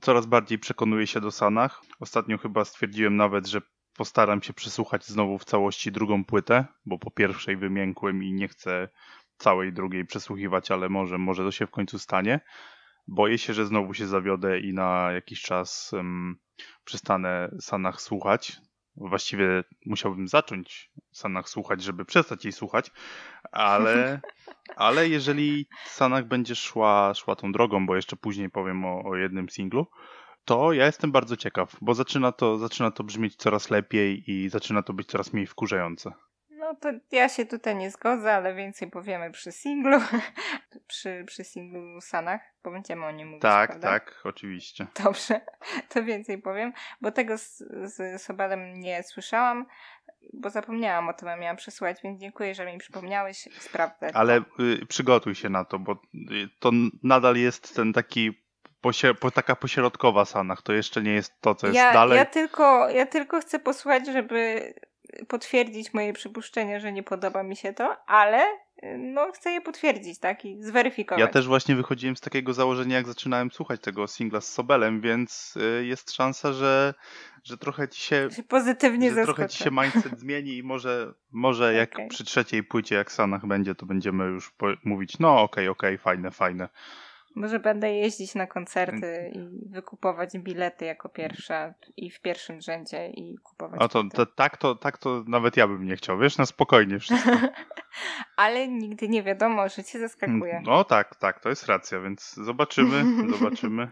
coraz 0.00 0.26
bardziej 0.26 0.58
przekonuję 0.58 1.06
się 1.06 1.20
do 1.20 1.30
Sanach. 1.30 1.82
Ostatnio 2.00 2.38
chyba 2.38 2.64
stwierdziłem 2.64 3.16
nawet, 3.16 3.46
że 3.46 3.60
postaram 3.96 4.42
się 4.42 4.52
przesłuchać 4.52 5.06
znowu 5.06 5.38
w 5.38 5.44
całości 5.44 5.92
drugą 5.92 6.24
płytę, 6.24 6.64
bo 6.86 6.98
po 6.98 7.10
pierwszej 7.10 7.56
wymiękłem 7.56 8.22
i 8.24 8.32
nie 8.32 8.48
chcę 8.48 8.88
całej 9.36 9.72
drugiej 9.72 10.04
przesłuchiwać, 10.04 10.70
ale 10.70 10.88
może, 10.88 11.18
może 11.18 11.44
to 11.44 11.50
się 11.50 11.66
w 11.66 11.70
końcu 11.70 11.98
stanie. 11.98 12.40
Boję 13.08 13.38
się, 13.38 13.54
że 13.54 13.66
znowu 13.66 13.94
się 13.94 14.06
zawiodę 14.06 14.60
i 14.60 14.72
na 14.72 15.12
jakiś 15.12 15.42
czas 15.42 15.92
um, 15.92 16.38
przestanę 16.84 17.50
Sanach 17.60 18.00
słuchać. 18.00 18.56
Właściwie 18.96 19.64
musiałbym 19.86 20.28
zacząć 20.28 20.90
Sanach 21.12 21.48
słuchać, 21.48 21.82
żeby 21.82 22.04
przestać 22.04 22.44
jej 22.44 22.52
słuchać, 22.52 22.90
ale, 23.52 24.20
ale 24.76 25.08
jeżeli 25.08 25.68
Sanach 25.84 26.28
będzie 26.28 26.54
szła, 26.54 27.14
szła 27.14 27.36
tą 27.36 27.52
drogą, 27.52 27.86
bo 27.86 27.96
jeszcze 27.96 28.16
później 28.16 28.50
powiem 28.50 28.84
o, 28.84 29.02
o 29.04 29.16
jednym 29.16 29.48
singlu, 29.48 29.86
To 30.44 30.72
ja 30.72 30.86
jestem 30.86 31.12
bardzo 31.12 31.36
ciekaw, 31.36 31.76
bo 31.80 31.94
zaczyna 31.94 32.32
to, 32.32 32.58
zaczyna 32.58 32.90
to 32.90 33.04
brzmieć 33.04 33.36
coraz 33.36 33.70
lepiej 33.70 34.30
i 34.30 34.48
zaczyna 34.48 34.82
to 34.82 34.92
być 34.92 35.08
coraz 35.08 35.32
mniej 35.32 35.46
wkurzające. 35.46 36.12
No 36.70 36.76
to 36.76 36.88
ja 37.12 37.28
się 37.28 37.46
tutaj 37.46 37.76
nie 37.76 37.90
zgodzę, 37.90 38.32
ale 38.34 38.54
więcej 38.54 38.90
powiemy 38.90 39.30
przy 39.30 39.52
singlu, 39.52 39.98
przy, 40.86 41.24
przy 41.26 41.44
singlu 41.44 42.00
Sanach, 42.00 42.40
bo 42.64 42.70
będziemy 42.70 43.06
o 43.06 43.10
nim 43.10 43.28
mówić, 43.28 43.42
Tak, 43.42 43.70
prawda? 43.70 43.88
tak, 43.88 44.20
oczywiście. 44.24 44.86
Dobrze, 45.04 45.40
to 45.88 46.04
więcej 46.04 46.38
powiem, 46.38 46.72
bo 47.00 47.12
tego 47.12 47.38
z, 47.38 47.58
z 47.84 48.22
Sobalem 48.22 48.80
nie 48.80 49.02
słyszałam, 49.02 49.66
bo 50.32 50.50
zapomniałam 50.50 51.08
o 51.08 51.12
tym, 51.12 51.28
a 51.28 51.36
miałam 51.36 51.56
przesłuchać, 51.56 51.98
więc 52.04 52.20
dziękuję, 52.20 52.54
że 52.54 52.66
mi 52.66 52.78
przypomniałeś, 52.78 53.48
sprawdzę. 53.58 54.10
Ale 54.14 54.38
y, 54.38 54.86
przygotuj 54.86 55.34
się 55.34 55.48
na 55.48 55.64
to, 55.64 55.78
bo 55.78 55.92
y, 55.92 56.48
to 56.60 56.70
nadal 57.02 57.36
jest 57.36 57.76
ten 57.76 57.92
taki 57.92 58.42
posie, 58.80 59.14
po, 59.14 59.30
taka 59.30 59.56
pośrodkowa 59.56 60.24
Sanach, 60.24 60.62
to 60.62 60.72
jeszcze 60.72 61.02
nie 61.02 61.12
jest 61.12 61.40
to, 61.40 61.54
co 61.54 61.66
jest 61.66 61.76
ja, 61.76 61.92
dalej. 61.92 62.18
Ja 62.18 62.24
tylko, 62.24 62.88
ja 62.88 63.06
tylko 63.06 63.40
chcę 63.40 63.58
posłuchać, 63.58 64.06
żeby 64.06 64.74
potwierdzić 65.28 65.94
moje 65.94 66.12
przypuszczenie, 66.12 66.80
że 66.80 66.92
nie 66.92 67.02
podoba 67.02 67.42
mi 67.42 67.56
się 67.56 67.72
to, 67.72 67.96
ale 68.06 68.44
y, 68.82 68.98
no 68.98 69.32
chcę 69.32 69.50
je 69.50 69.60
potwierdzić, 69.60 70.18
tak? 70.18 70.44
I 70.44 70.62
zweryfikować. 70.62 71.20
Ja 71.20 71.28
też 71.28 71.46
właśnie 71.46 71.76
wychodziłem 71.76 72.16
z 72.16 72.20
takiego 72.20 72.54
założenia, 72.54 72.96
jak 72.96 73.06
zaczynałem 73.06 73.50
słuchać 73.50 73.80
tego 73.80 74.06
singla 74.06 74.40
z 74.40 74.52
Sobelem, 74.52 75.00
więc 75.00 75.54
y, 75.80 75.86
jest 75.86 76.12
szansa, 76.12 76.52
że, 76.52 76.94
że 77.44 77.58
trochę 77.58 77.88
ci 77.88 78.00
się, 78.00 78.28
Się 78.36 78.42
pozytywnie 78.42 79.14
że 79.14 79.22
trochę 79.22 79.48
ci 79.48 79.64
się 79.64 79.70
mindset 79.70 80.18
zmieni 80.20 80.56
i 80.56 80.62
może, 80.62 81.12
może 81.32 81.74
jak 81.74 81.92
Okej. 81.92 82.08
przy 82.08 82.24
trzeciej 82.24 82.64
płycie, 82.64 82.94
jak 82.94 83.12
Sanach 83.12 83.46
będzie, 83.46 83.74
to 83.74 83.86
będziemy 83.86 84.24
już 84.24 84.52
mówić, 84.84 85.18
no 85.18 85.42
okej, 85.42 85.68
okej, 85.68 85.98
fajne, 85.98 86.30
fajne. 86.30 86.68
Może 87.34 87.60
będę 87.60 87.92
jeździć 87.92 88.34
na 88.34 88.46
koncerty 88.46 89.30
i 89.34 89.70
wykupować 89.70 90.38
bilety 90.38 90.84
jako 90.84 91.08
pierwsza 91.08 91.74
i 91.96 92.10
w 92.10 92.20
pierwszym 92.20 92.60
rzędzie 92.60 93.08
i 93.08 93.38
kupować 93.38 93.80
A 93.82 93.88
to, 93.88 94.04
to, 94.14 94.26
tak, 94.26 94.56
to, 94.56 94.74
tak 94.74 94.98
to 94.98 95.24
nawet 95.26 95.56
ja 95.56 95.66
bym 95.66 95.86
nie 95.86 95.96
chciał, 95.96 96.18
wiesz, 96.18 96.38
na 96.38 96.46
spokojnie 96.46 96.98
wszystko. 96.98 97.30
Ale 98.36 98.68
nigdy 98.68 99.08
nie 99.08 99.22
wiadomo, 99.22 99.68
że 99.68 99.84
cię 99.84 99.98
zaskakuje. 99.98 100.62
No 100.66 100.84
tak, 100.84 101.16
tak, 101.16 101.40
to 101.40 101.48
jest 101.48 101.66
racja, 101.66 102.00
więc 102.00 102.34
zobaczymy, 102.34 103.04
zobaczymy. 103.38 103.90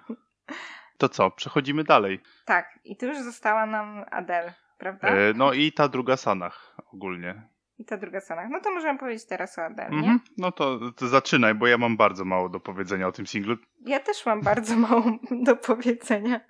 To 0.98 1.08
co, 1.08 1.30
przechodzimy 1.30 1.84
dalej. 1.84 2.20
Tak, 2.44 2.78
i 2.84 2.96
tu 2.96 3.06
już 3.06 3.18
została 3.18 3.66
nam 3.66 4.04
Adele, 4.10 4.54
prawda? 4.78 5.08
E, 5.08 5.32
no 5.36 5.52
i 5.52 5.72
ta 5.72 5.88
druga 5.88 6.16
Sanach 6.16 6.76
ogólnie. 6.92 7.48
I 7.78 7.84
ta 7.84 7.96
druga 7.96 8.20
scena. 8.20 8.48
No 8.48 8.60
to 8.60 8.70
możemy 8.70 8.98
powiedzieć 8.98 9.26
teraz 9.26 9.58
o 9.58 9.64
Adele, 9.64 9.90
nie? 9.90 9.96
Mhm. 9.96 10.20
No 10.38 10.52
to, 10.52 10.78
to 10.96 11.08
zaczynaj, 11.08 11.54
bo 11.54 11.66
ja 11.66 11.78
mam 11.78 11.96
bardzo 11.96 12.24
mało 12.24 12.48
do 12.48 12.60
powiedzenia 12.60 13.08
o 13.08 13.12
tym 13.12 13.26
singlu. 13.26 13.56
Ja 13.86 14.00
też 14.00 14.26
mam 14.26 14.42
bardzo 14.42 14.76
mało 14.76 15.18
do 15.46 15.56
powiedzenia. 15.56 16.40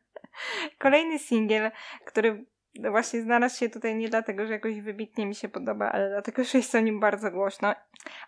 Kolejny 0.78 1.18
singiel, 1.18 1.70
który 2.06 2.44
właśnie 2.90 3.22
znalazł 3.22 3.58
się 3.58 3.68
tutaj 3.68 3.96
nie 3.96 4.08
dlatego, 4.08 4.46
że 4.46 4.52
jakoś 4.52 4.80
wybitnie 4.80 5.26
mi 5.26 5.34
się 5.34 5.48
podoba, 5.48 5.92
ale 5.92 6.08
dlatego, 6.08 6.44
że 6.44 6.58
jest 6.58 6.74
o 6.74 6.80
nim 6.80 7.00
bardzo 7.00 7.30
głośno. 7.30 7.74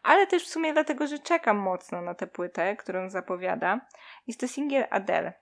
Ale 0.02 0.26
też 0.26 0.44
w 0.44 0.48
sumie 0.48 0.72
dlatego, 0.72 1.06
że 1.06 1.18
czekam 1.18 1.56
mocno 1.56 2.02
na 2.02 2.14
tę 2.14 2.26
płytę, 2.26 2.76
którą 2.76 3.10
zapowiada. 3.10 3.80
Jest 4.26 4.40
to 4.40 4.48
singiel 4.48 4.86
Adele. 4.90 5.32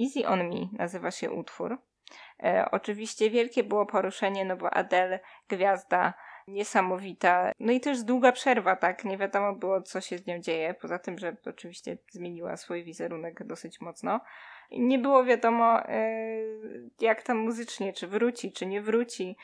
Easy 0.00 0.28
on 0.28 0.48
Me 0.48 0.68
nazywa 0.72 1.10
się 1.10 1.30
utwór. 1.30 1.78
E, 2.42 2.68
oczywiście 2.70 3.30
wielkie 3.30 3.64
było 3.64 3.86
poruszenie, 3.86 4.44
no 4.44 4.56
bo 4.56 4.74
Adele, 4.74 5.20
gwiazda 5.48 6.14
niesamowita. 6.48 7.52
No 7.60 7.72
i 7.72 7.80
też 7.80 8.02
długa 8.02 8.32
przerwa, 8.32 8.76
tak? 8.76 9.04
Nie 9.04 9.18
wiadomo 9.18 9.52
było, 9.52 9.82
co 9.82 10.00
się 10.00 10.18
z 10.18 10.26
nią 10.26 10.38
dzieje. 10.38 10.74
Poza 10.74 10.98
tym, 10.98 11.18
że 11.18 11.36
oczywiście 11.46 11.98
zmieniła 12.10 12.56
swój 12.56 12.84
wizerunek 12.84 13.46
dosyć 13.46 13.80
mocno. 13.80 14.20
Nie 14.70 14.98
było 14.98 15.24
wiadomo, 15.24 15.88
e, 15.88 16.20
jak 17.00 17.22
tam 17.22 17.38
muzycznie, 17.38 17.92
czy 17.92 18.06
wróci, 18.06 18.52
czy 18.52 18.66
nie 18.66 18.82
wróci. 18.82 19.36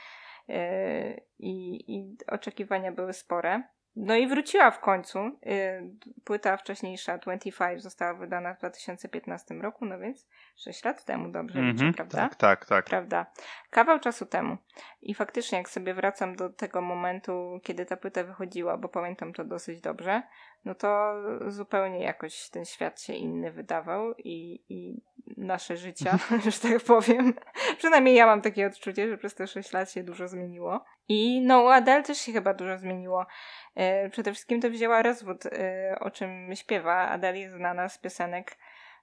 E, 0.49 1.21
I, 1.39 1.85
I 1.95 2.17
oczekiwania 2.29 2.93
były 2.93 3.13
spore. 3.13 3.63
No 3.97 4.17
i 4.17 4.27
wróciła 4.27 4.71
w 4.71 4.81
końcu. 4.81 5.19
E, 5.19 5.83
Płyta 6.25 6.57
wcześniejsza, 6.57 7.19
25, 7.19 7.83
została 7.83 8.15
wydana 8.15 8.55
w 8.55 8.59
2015 8.59 9.55
roku, 9.55 9.85
no 9.85 9.99
więc 9.99 10.27
6 10.57 10.85
lat 10.85 11.05
temu, 11.05 11.29
dobrze 11.29 11.59
liczę, 11.63 11.71
Mhm, 11.71 11.95
prawda? 11.95 12.19
tak, 12.19 12.37
tak, 12.37 12.67
tak. 12.67 12.85
prawda? 12.85 13.27
Kawał 13.71 14.01
czasu 14.01 14.27
temu. 14.27 14.57
I 15.03 15.15
faktycznie, 15.15 15.59
jak 15.59 15.69
sobie 15.69 15.95
wracam 15.95 16.37
do 16.37 16.51
tego 16.51 16.81
momentu, 16.81 17.61
kiedy 17.63 17.87
ta 17.87 17.97
płyta 17.97 18.25
wychodziła, 18.25 18.77
bo 18.77 18.89
pamiętam 18.89 19.33
to 19.33 19.45
dosyć 19.45 19.81
dobrze, 19.81 20.23
no 20.65 20.75
to 20.75 21.15
zupełnie 21.47 21.99
jakoś 22.03 22.49
ten 22.51 22.65
świat 22.65 23.03
się 23.03 23.13
inny 23.13 23.53
wydawał 23.53 24.15
i, 24.19 24.65
i 24.69 25.03
nasze 25.37 25.77
życia, 25.77 26.19
że 26.51 26.69
tak 26.71 26.83
powiem. 26.83 27.35
Przynajmniej 27.79 28.15
ja 28.15 28.27
mam 28.27 28.43
takie 28.43 28.67
odczucie, 28.67 29.09
że 29.09 29.19
przez 29.19 29.35
te 29.35 29.47
6 29.47 29.73
lat 29.73 29.93
się 29.93 30.03
dużo 30.03 30.29
zmieniło. 30.29 30.85
I 31.09 31.41
no, 31.41 31.63
u 31.63 31.67
Adele 31.67 32.03
też 32.03 32.19
się 32.19 32.33
chyba 32.33 32.55
dużo 32.55 32.79
zmieniło. 32.79 33.27
E, 33.75 34.11
przede 34.11 34.33
wszystkim 34.33 34.61
to 34.61 34.71
wzięła 34.71 35.03
rozwód, 35.03 35.47
e, 35.47 35.97
o 36.01 36.11
czym 36.11 36.51
śpiewa. 36.55 37.09
Adele 37.09 37.39
jest 37.39 37.55
znana 37.55 37.89
z 37.89 37.99
piosenek 37.99 38.57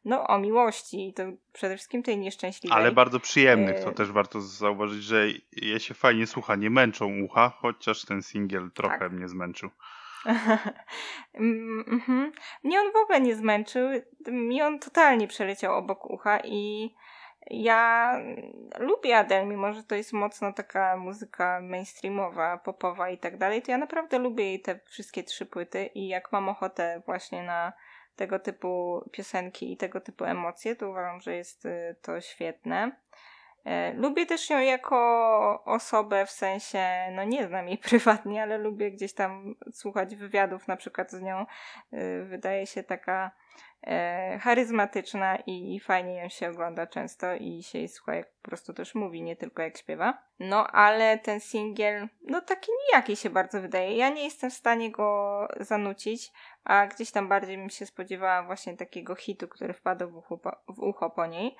no, 0.06 0.28
o 0.28 0.40
miłości 0.40 1.10
i 1.10 1.14
to 1.14 1.24
przede 1.54 1.76
wszystkim 1.76 2.04
tej 2.04 2.18
nieszczęśliwej. 2.18 2.78
Ale 2.78 2.92
bardzo 2.92 3.20
przyjemnych, 3.20 3.84
to 3.84 3.90
E, 3.90 3.94
też 3.94 4.12
warto 4.12 4.42
zauważyć, 4.42 5.04
że 5.04 5.28
je 5.52 5.80
się 5.80 5.94
fajnie 5.94 6.28
słucha, 6.28 6.56
nie 6.56 6.70
męczą 6.70 7.22
ucha, 7.24 7.50
chociaż 7.50 8.06
ten 8.06 8.22
singiel 8.22 8.72
trochę 8.72 9.00
Tak. 9.00 9.12
mnie 9.12 9.28
zmęczył. 9.28 9.70
Mm, 11.34 11.86
mhm. 11.88 12.32
Mnie 12.64 12.82
on 12.82 12.92
w 12.92 12.96
ogóle 12.96 13.22
nie 13.22 13.36
zmęczył. 13.36 13.90
Mi 14.28 14.62
on 14.62 14.80
totalnie 14.80 15.28
przeleciał 15.28 15.76
obok 15.76 16.06
ucha 16.06 16.40
i 16.44 16.96
ja 17.50 18.14
lubię 18.80 19.18
Adele, 19.18 19.46
mimo 19.46 19.74
że 19.74 19.84
to 19.84 19.96
jest 19.96 20.14
mocno 20.14 20.54
taka 20.54 20.98
muzyka 20.98 21.62
mainstreamowa, 21.62 22.58
popowa 22.58 23.10
i 23.10 23.18
tak 23.18 23.38
dalej, 23.38 23.62
to 23.62 23.72
ja 23.72 23.78
naprawdę 23.78 24.20
lubię 24.20 24.44
jej 24.44 24.62
te 24.62 24.80
wszystkie 24.86 25.24
trzy 25.24 25.46
płyty 25.46 25.86
i 25.86 26.08
jak 26.08 26.32
mam 26.32 26.50
ochotę 26.50 27.02
właśnie 27.06 27.44
na 27.44 27.74
tego 28.16 28.40
typu 28.40 29.02
piosenki 29.12 29.74
i 29.74 29.78
tego 29.78 30.02
typu 30.02 30.26
emocje, 30.26 30.76
to 30.76 30.90
uważam, 30.90 31.22
że 31.22 31.36
jest 31.36 31.66
y, 31.66 31.96
to 32.02 32.22
świetne. 32.22 32.92
E, 33.66 33.94
Lubię 33.94 34.26
też 34.26 34.50
ją 34.50 34.60
jako 34.60 35.64
osobę, 35.66 36.26
w 36.26 36.32
sensie, 36.32 37.12
no 37.12 37.24
nie 37.24 37.48
znam 37.48 37.68
jej 37.68 37.78
prywatnie, 37.90 38.44
ale 38.44 38.58
lubię 38.58 38.92
gdzieś 38.92 39.14
tam 39.14 39.56
słuchać 39.72 40.16
wywiadów 40.16 40.68
na 40.68 40.78
przykład 40.78 41.12
z 41.12 41.22
nią. 41.22 41.46
E, 41.92 42.24
Wydaje 42.24 42.68
się 42.68 42.84
taka 42.84 43.32
e, 43.88 44.40
charyzmatyczna 44.42 45.38
i, 45.46 45.80
fajnie 45.80 46.16
ją 46.16 46.30
się 46.30 46.50
ogląda 46.50 46.88
często 46.88 47.36
i 47.36 47.64
się 47.64 47.78
jej 47.78 47.88
słucha 47.88 48.16
jak 48.16 48.32
po 48.42 48.50
prostu 48.50 48.74
też 48.74 48.96
mówi, 48.96 49.22
nie 49.22 49.36
tylko 49.36 49.62
jak 49.62 49.78
śpiewa. 49.78 50.24
No 50.40 50.68
ale 50.68 51.18
ten 51.18 51.40
singiel, 51.40 52.08
no 52.22 52.42
taki 52.42 52.72
nijaki 52.88 53.16
się 53.16 53.30
bardzo 53.30 53.62
wydaje. 53.62 53.98
Ja 53.98 54.10
nie 54.10 54.24
jestem 54.24 54.50
w 54.50 54.54
stanie 54.54 54.92
go 54.92 55.48
zanucić, 55.60 56.32
a 56.64 56.88
gdzieś 56.88 57.12
tam 57.12 57.28
bardziej 57.28 57.58
bym 57.58 57.70
się 57.70 57.86
spodziewała 57.86 58.44
właśnie 58.44 58.78
takiego 58.78 59.16
hitu, 59.16 59.48
który 59.48 59.74
wpadł 59.74 60.10
w 60.68 60.80
ucho 60.80 61.10
po, 61.10 61.16
po 61.16 61.26
niej. 61.26 61.56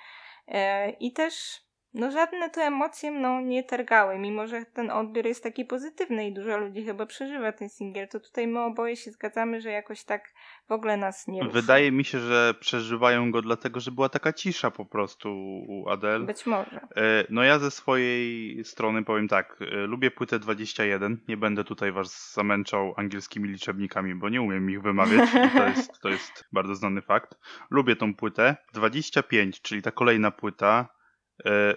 I 1.00 1.14
też 1.14 1.62
no 1.94 2.12
żadne 2.12 2.50
tu 2.50 2.60
emocje 2.60 3.12
mną 3.12 3.42
nie 3.42 3.64
targały, 3.64 4.20
mimo 4.20 4.48
że 4.48 4.66
ten 4.66 4.92
odbiór 4.92 5.26
jest 5.26 5.44
taki 5.44 5.66
pozytywny 5.66 6.28
i 6.28 6.34
dużo 6.34 6.58
ludzi 6.58 6.84
chyba 6.84 7.06
przeżywa 7.06 7.52
ten 7.52 7.70
singiel, 7.70 8.08
to 8.08 8.20
tutaj 8.20 8.48
my 8.48 8.60
oboje 8.60 8.96
się 8.96 9.12
zgadzamy, 9.12 9.62
że 9.62 9.70
jakoś 9.70 10.04
tak 10.04 10.34
w 10.68 10.72
ogóle 10.72 10.98
nas 10.98 11.28
nie 11.28 11.40
ruszył. 11.44 11.62
Wydaje 11.62 11.92
mi 11.92 12.06
się, 12.06 12.20
że 12.20 12.54
przeżywają 12.60 13.32
go 13.32 13.42
dlatego, 13.42 13.80
że 13.80 13.92
była 13.92 14.10
taka 14.10 14.34
cisza 14.34 14.72
po 14.72 14.86
prostu 14.86 15.30
u 15.68 15.90
Adele. 15.90 16.26
Być 16.26 16.46
może. 16.46 16.80
E, 16.96 17.26
No 17.30 17.44
ja 17.44 17.60
ze 17.60 17.72
swojej 17.72 18.64
strony 18.64 19.04
powiem 19.04 19.28
tak, 19.28 19.58
e, 19.62 19.66
lubię 19.66 20.12
płytę 20.12 20.40
21, 20.40 21.18
nie 21.28 21.38
będę 21.38 21.64
tutaj 21.64 21.92
was 21.92 22.34
zamęczał 22.34 22.94
angielskimi 22.98 23.50
liczebnikami, 23.50 24.16
bo 24.16 24.30
nie 24.30 24.42
umiem 24.42 24.70
ich 24.72 24.82
wymawiać 24.82 25.30
to 25.32 25.68
jest, 25.70 26.00
to 26.02 26.10
jest 26.10 26.46
bardzo 26.52 26.76
znany 26.76 27.02
fakt. 27.02 27.36
Lubię 27.70 27.96
tą 27.96 28.16
płytę. 28.16 28.56
25, 28.74 29.62
czyli 29.62 29.82
ta 29.82 29.92
kolejna 29.92 30.32
płyta, 30.32 30.99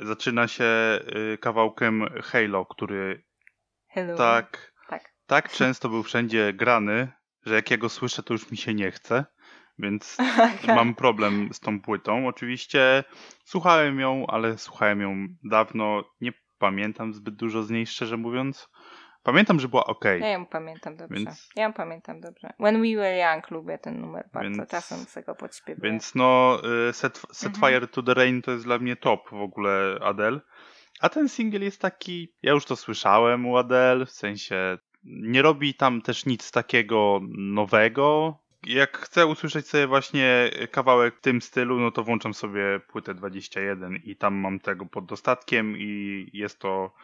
zaczyna 0.00 0.48
się 0.48 0.64
e, 0.64 1.38
kawałkiem 1.38 2.04
Halo, 2.22 2.66
który 2.66 3.24
Hello. 3.88 4.16
tak, 4.16 4.72
Tak. 4.88 5.12
tak 5.26 5.52
często 5.58 5.88
był 5.88 6.02
wszędzie 6.02 6.52
grany, 6.52 7.12
że 7.46 7.54
jak 7.54 7.70
ja 7.70 7.76
go 7.76 7.88
słyszę, 7.88 8.22
to 8.22 8.34
już 8.34 8.50
mi 8.50 8.56
się 8.56 8.74
nie 8.74 8.90
chce, 8.90 9.24
więc 9.78 10.16
mam 10.76 10.94
problem 10.94 11.48
z 11.52 11.60
tą 11.60 11.80
płytą. 11.80 12.26
Oczywiście 12.26 13.04
słuchałem 13.44 14.00
ją, 14.00 14.26
ale 14.26 14.58
słuchałem 14.58 15.00
ją 15.00 15.26
dawno. 15.44 16.04
Nie 16.20 16.32
pamiętam 16.58 17.14
zbyt 17.14 17.34
dużo 17.34 17.62
z 17.62 17.70
niej, 17.70 17.86
szczerze 17.86 18.16
mówiąc. 18.16 18.68
Pamiętam, 19.22 19.60
że 19.60 19.68
była 19.68 19.84
ok. 19.84 20.04
Ja 20.04 20.28
ją 20.28 20.46
pamiętam 20.46 20.96
dobrze. 20.96 21.16
Więc- 21.24 21.48
Ja 21.56 21.62
ją 21.62 21.72
pamiętam 21.72 22.20
dobrze. 22.20 22.52
When 22.60 22.82
We 22.82 22.96
Were 22.96 23.18
Young 23.34 23.50
lubię 23.50 23.78
ten 23.78 24.00
numer 24.00 24.28
bardzo. 24.32 24.56
Więc- 24.58 24.70
Czasem 24.70 24.98
sobie 24.98 25.26
go 25.26 25.34
podśpiewuję. 25.34 25.90
Więc 25.90 26.14
no, 26.14 26.58
y, 26.88 26.92
Set, 26.92 27.22
set 27.32 27.54
Mhm. 27.54 27.72
Fire 27.72 27.86
to 27.88 28.02
the 28.02 28.14
Rain 28.14 28.42
to 28.42 28.50
jest 28.50 28.64
dla 28.64 28.78
mnie 28.78 28.96
top 28.96 29.30
w 29.30 29.34
ogóle 29.42 29.98
Adele. 30.02 30.40
A 31.00 31.08
ten 31.08 31.28
singiel 31.28 31.62
jest 31.62 31.80
taki, 31.80 32.32
ja 32.42 32.52
już 32.52 32.64
to 32.64 32.76
słyszałem 32.76 33.46
u 33.46 33.56
Adele, 33.56 34.06
w 34.06 34.10
sensie 34.10 34.78
nie 35.04 35.42
robi 35.42 35.74
tam 35.74 36.02
też 36.02 36.26
nic 36.26 36.50
takiego 36.50 37.20
nowego. 37.38 38.38
jak 38.66 38.98
chcę 38.98 39.26
usłyszeć 39.26 39.66
sobie 39.68 39.86
właśnie 39.86 40.50
kawałek 40.70 41.16
w 41.16 41.20
tym 41.20 41.42
stylu, 41.42 41.80
no 41.80 41.90
to 41.90 42.02
włączam 42.04 42.34
sobie 42.34 42.80
płytę 42.88 43.14
21 43.14 43.96
i 43.96 44.16
tam 44.16 44.34
mam 44.34 44.60
tego 44.60 44.86
pod 44.86 45.06
dostatkiem 45.06 45.74
i 45.78 46.26
jest 46.32 46.58
to 46.58 46.94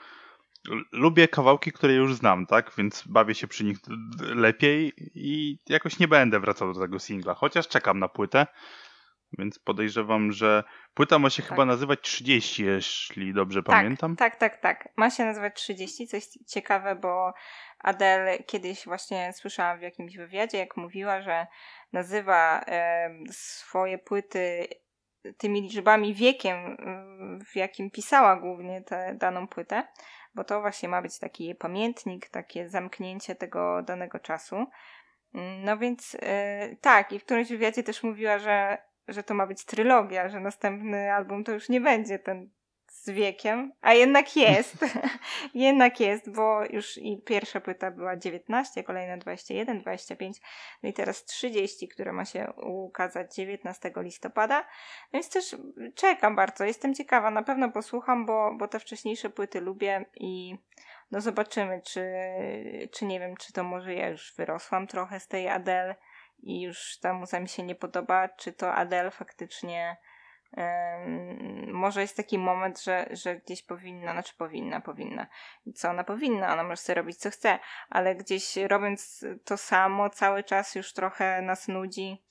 lubię 0.93 1.29
kawałki, 1.29 1.73
które 1.73 1.93
już 1.93 2.15
znam, 2.15 2.47
tak? 2.47 2.73
Więc 2.79 3.05
bawię 3.07 3.35
się 3.35 3.49
przy 3.49 3.65
nich 3.65 3.79
lepiej 4.21 4.93
i 5.15 5.59
jakoś 5.69 5.99
nie 5.99 6.09
będę 6.09 6.41
wracał 6.41 6.73
do 6.73 6.81
tego 6.81 6.99
singla, 6.99 7.35
chociaż 7.35 7.69
czekam 7.69 7.99
na 7.99 8.09
płytę. 8.09 8.47
Więc 9.39 9.59
podejrzewam, 9.59 10.33
że 10.33 10.65
płyta 10.95 11.19
ma 11.19 11.31
się 11.31 11.43
tak. 11.43 11.51
chyba 11.51 11.65
nazywać 11.65 12.01
30, 12.01 12.65
jeśli 12.65 13.35
dobrze 13.35 13.63
tak, 13.63 13.77
pamiętam. 13.77 14.17
Tak, 14.17 14.37
tak, 14.37 14.61
tak. 14.61 14.89
Ma 14.97 15.11
się 15.11 15.25
nazywać 15.25 15.55
30, 15.55 16.07
coś 16.07 16.25
ciekawe, 16.47 16.97
bo 16.97 17.33
Adele 17.79 18.39
kiedyś 18.39 18.85
właśnie 18.85 19.33
słyszałam 19.33 19.79
w 19.79 19.83
jakimś 19.83 20.17
wywiadzie, 20.17 20.59
jak 20.59 20.77
mówiła, 20.77 21.23
że 21.23 21.47
nazywa 21.93 22.61
e, 22.67 23.11
swoje 23.31 23.99
płyty 23.99 24.69
tymi 25.39 25.63
liczbami 25.63 26.15
wiekiem, 26.15 26.77
w 27.53 27.57
jakim 27.57 27.91
pisała 27.91 28.37
głównie 28.37 28.83
tę 28.83 29.15
daną 29.15 29.49
płytę 29.49 29.89
bo 30.39 30.45
to 30.45 30.61
właśnie 30.61 30.89
ma 30.89 31.03
być 31.03 31.19
taki 31.19 31.55
pamiętnik, 31.55 32.29
takie 32.29 32.69
zamknięcie 32.69 33.35
tego 33.35 33.83
danego 33.83 34.19
czasu. 34.19 34.57
Mm, 35.35 35.65
no 35.65 35.79
więc 35.79 36.13
yy, 36.13 36.77
tak, 36.81 37.13
i 37.13 37.19
w 37.19 37.25
którymś 37.25 37.49
wywiadzie 37.49 37.83
też 37.83 38.03
mówiła, 38.03 38.39
że, 38.39 38.79
że 39.09 39.23
to 39.23 39.35
ma 39.35 39.47
być 39.47 39.65
trylogia, 39.65 40.29
że 40.29 40.41
następny 40.41 41.13
album 41.13 41.45
to 41.45 41.53
już 41.53 41.69
nie 41.69 41.81
będzie 41.81 42.19
ten 42.19 42.51
z 43.09 43.11
wiekiem, 43.11 43.73
a 43.81 43.95
jednak 43.95 44.37
jest. 44.37 44.77
jednak 45.55 46.01
jest, 46.01 46.33
bo 46.33 46.65
już 46.71 46.99
i 46.99 47.23
pierwsza 47.27 47.61
płyta 47.61 47.91
była 47.91 48.17
19, 48.17 48.85
kolejna 48.85 49.17
21, 49.17 49.81
25, 49.81 50.41
no 50.83 50.89
i 50.89 50.93
teraz 50.93 51.25
30, 51.25 51.89
która 51.89 52.13
ma 52.13 52.25
się 52.25 52.53
ukazać 52.57 53.35
19 53.35 53.93
listopada. 53.97 54.61
No 54.61 54.67
więc 55.13 55.29
też 55.29 55.57
czekam 55.95 56.37
bardzo, 56.37 56.65
jestem 56.65 56.95
ciekawa, 56.95 57.31
na 57.31 57.43
pewno 57.43 57.73
posłucham, 57.73 58.27
bo, 58.27 58.55
bo 58.59 58.69
te 58.69 58.81
wcześniejsze 58.81 59.31
płyty 59.31 59.61
lubię 59.61 60.05
i 60.15 60.57
no 61.11 61.21
zobaczymy, 61.21 61.81
czy, 61.85 62.11
czy 62.93 63.05
nie 63.05 63.21
wiem, 63.21 63.37
czy 63.37 63.53
to 63.53 63.65
może 63.65 63.95
ja 63.95 64.09
już 64.09 64.35
wyrosłam 64.37 64.87
trochę 64.87 65.21
z 65.21 65.29
tej 65.29 65.49
Adele 65.49 65.95
i 66.43 66.61
już 66.61 66.99
ta 66.99 67.13
muza 67.13 67.41
mi 67.41 67.49
się 67.49 67.63
nie 67.63 67.75
podoba, 67.75 68.29
czy 68.29 68.53
to 68.53 68.75
Adele 68.75 69.11
faktycznie 69.11 69.97
może 71.73 72.01
jest 72.01 72.17
taki 72.17 72.39
moment, 72.39 72.83
że, 72.83 73.07
że 73.11 73.37
gdzieś 73.37 73.63
powinna, 73.63 74.13
znaczy 74.13 74.35
powinna, 74.39 74.81
powinna. 74.81 75.27
Co 75.75 75.91
ona 75.91 76.05
powinna? 76.05 76.53
Ona 76.53 76.63
może 76.63 76.77
sobie 76.77 76.95
robić 76.95 77.17
co 77.17 77.31
chce, 77.31 77.59
ale 77.91 78.17
gdzieś 78.17 78.57
robiąc 78.57 79.25
to 79.45 79.57
samo 79.57 80.11
cały 80.11 80.45
czas 80.45 80.75
już 80.75 80.93
trochę 80.93 81.43
nas 81.43 81.69
nudzi. 81.69 82.23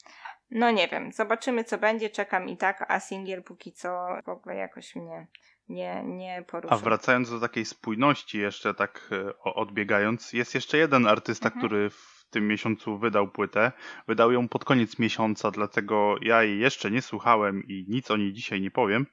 No 0.51 0.72
nie 0.72 0.88
wiem, 0.88 1.11
zobaczymy 1.11 1.63
co 1.63 1.78
będzie, 1.78 2.09
czekam 2.09 2.49
i 2.49 2.57
tak, 2.57 2.86
a 2.88 2.99
singiel 2.99 3.43
póki 3.43 3.72
co 3.74 4.07
w 4.26 4.30
ogóle 4.30 4.55
jakoś 4.55 4.95
mnie 4.95 5.28
nie, 5.70 6.03
nie 6.03 6.43
poruszył. 6.47 6.78
A 6.78 6.82
wracając 6.82 7.30
do 7.30 7.39
takiej 7.39 7.65
spójności 7.65 8.39
jeszcze 8.39 8.74
tak 8.74 9.09
e, 9.11 9.43
odbiegając, 9.43 10.34
jest 10.34 10.55
jeszcze 10.55 10.78
jeden 10.78 11.07
artysta, 11.07 11.45
mhm. 11.45 11.59
który 11.59 11.89
w 11.89 12.16
w 12.28 12.30
tym 12.30 12.47
miesiącu 12.47 12.99
wydał 12.99 13.28
płytę. 13.28 13.71
Wydał 14.07 14.32
ją 14.32 14.47
pod 14.47 14.65
koniec 14.65 14.99
miesiąca, 14.99 15.51
dlatego 15.51 16.15
ja 16.21 16.43
jej 16.43 16.59
jeszcze 16.59 16.91
nie 16.91 17.01
słuchałem 17.01 17.63
i 17.67 17.86
nic 17.88 18.11
o 18.11 18.17
niej 18.17 18.34
dzisiaj 18.34 18.61
nie 18.61 18.71
powiem. 18.71 19.05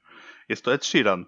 Jest 0.49 0.65
to 0.65 0.73
Ed 0.73 0.85
Sheeran. 0.85 1.25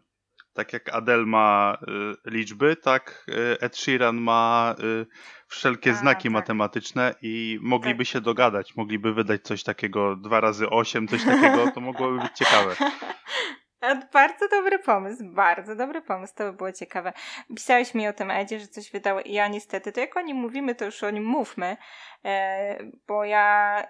Tak 0.54 0.74
jak 0.74 0.90
Adele 0.94 1.26
ma 1.26 1.78
y, 2.26 2.32
liczby, 2.32 2.76
tak 2.76 3.26
y, 3.30 3.62
Ed 3.62 3.78
Sheeran 3.78 4.18
ma 4.22 4.76
y, 4.80 5.06
wszelkie 5.48 5.92
A, 5.92 5.94
znaki 5.94 6.24
tak. 6.24 6.32
matematyczne 6.32 7.16
i 7.22 7.60
mogliby 7.62 8.04
tak. 8.04 8.08
się 8.08 8.22
dogadać, 8.22 8.76
mogliby 8.76 9.14
wydać 9.14 9.42
coś 9.42 9.64
takiego 9.64 10.16
dwa 10.16 10.40
razy 10.40 10.70
osiem, 10.70 11.08
coś 11.08 11.24
takiego, 11.26 11.72
to 11.72 11.82
mogłoby 11.82 12.20
być 12.20 12.32
ciekawe. 12.38 12.76
Bardzo 14.14 14.48
dobry 14.48 14.80
pomysł, 14.80 15.24
bardzo 15.24 15.76
dobry 15.76 16.02
pomysł, 16.02 16.34
to 16.36 16.44
by 16.44 16.58
było 16.58 16.72
ciekawe. 16.72 17.14
Pisałeś 17.56 17.94
mi 17.94 18.08
o 18.08 18.14
tym 18.14 18.32
Edzie, 18.32 18.60
że 18.60 18.68
coś 18.68 18.92
wydało 18.92 19.22
i 19.22 19.34
ja 19.34 19.48
niestety, 19.48 19.92
to 19.92 20.00
jak 20.00 20.18
o 20.18 20.22
nim 20.22 20.38
mówimy, 20.38 20.76
to 20.76 20.86
już 20.86 21.04
o 21.04 21.10
nim 21.10 21.26
mówmy, 21.26 21.78
e, 22.26 22.78
bo 23.08 23.26
ja 23.26 23.84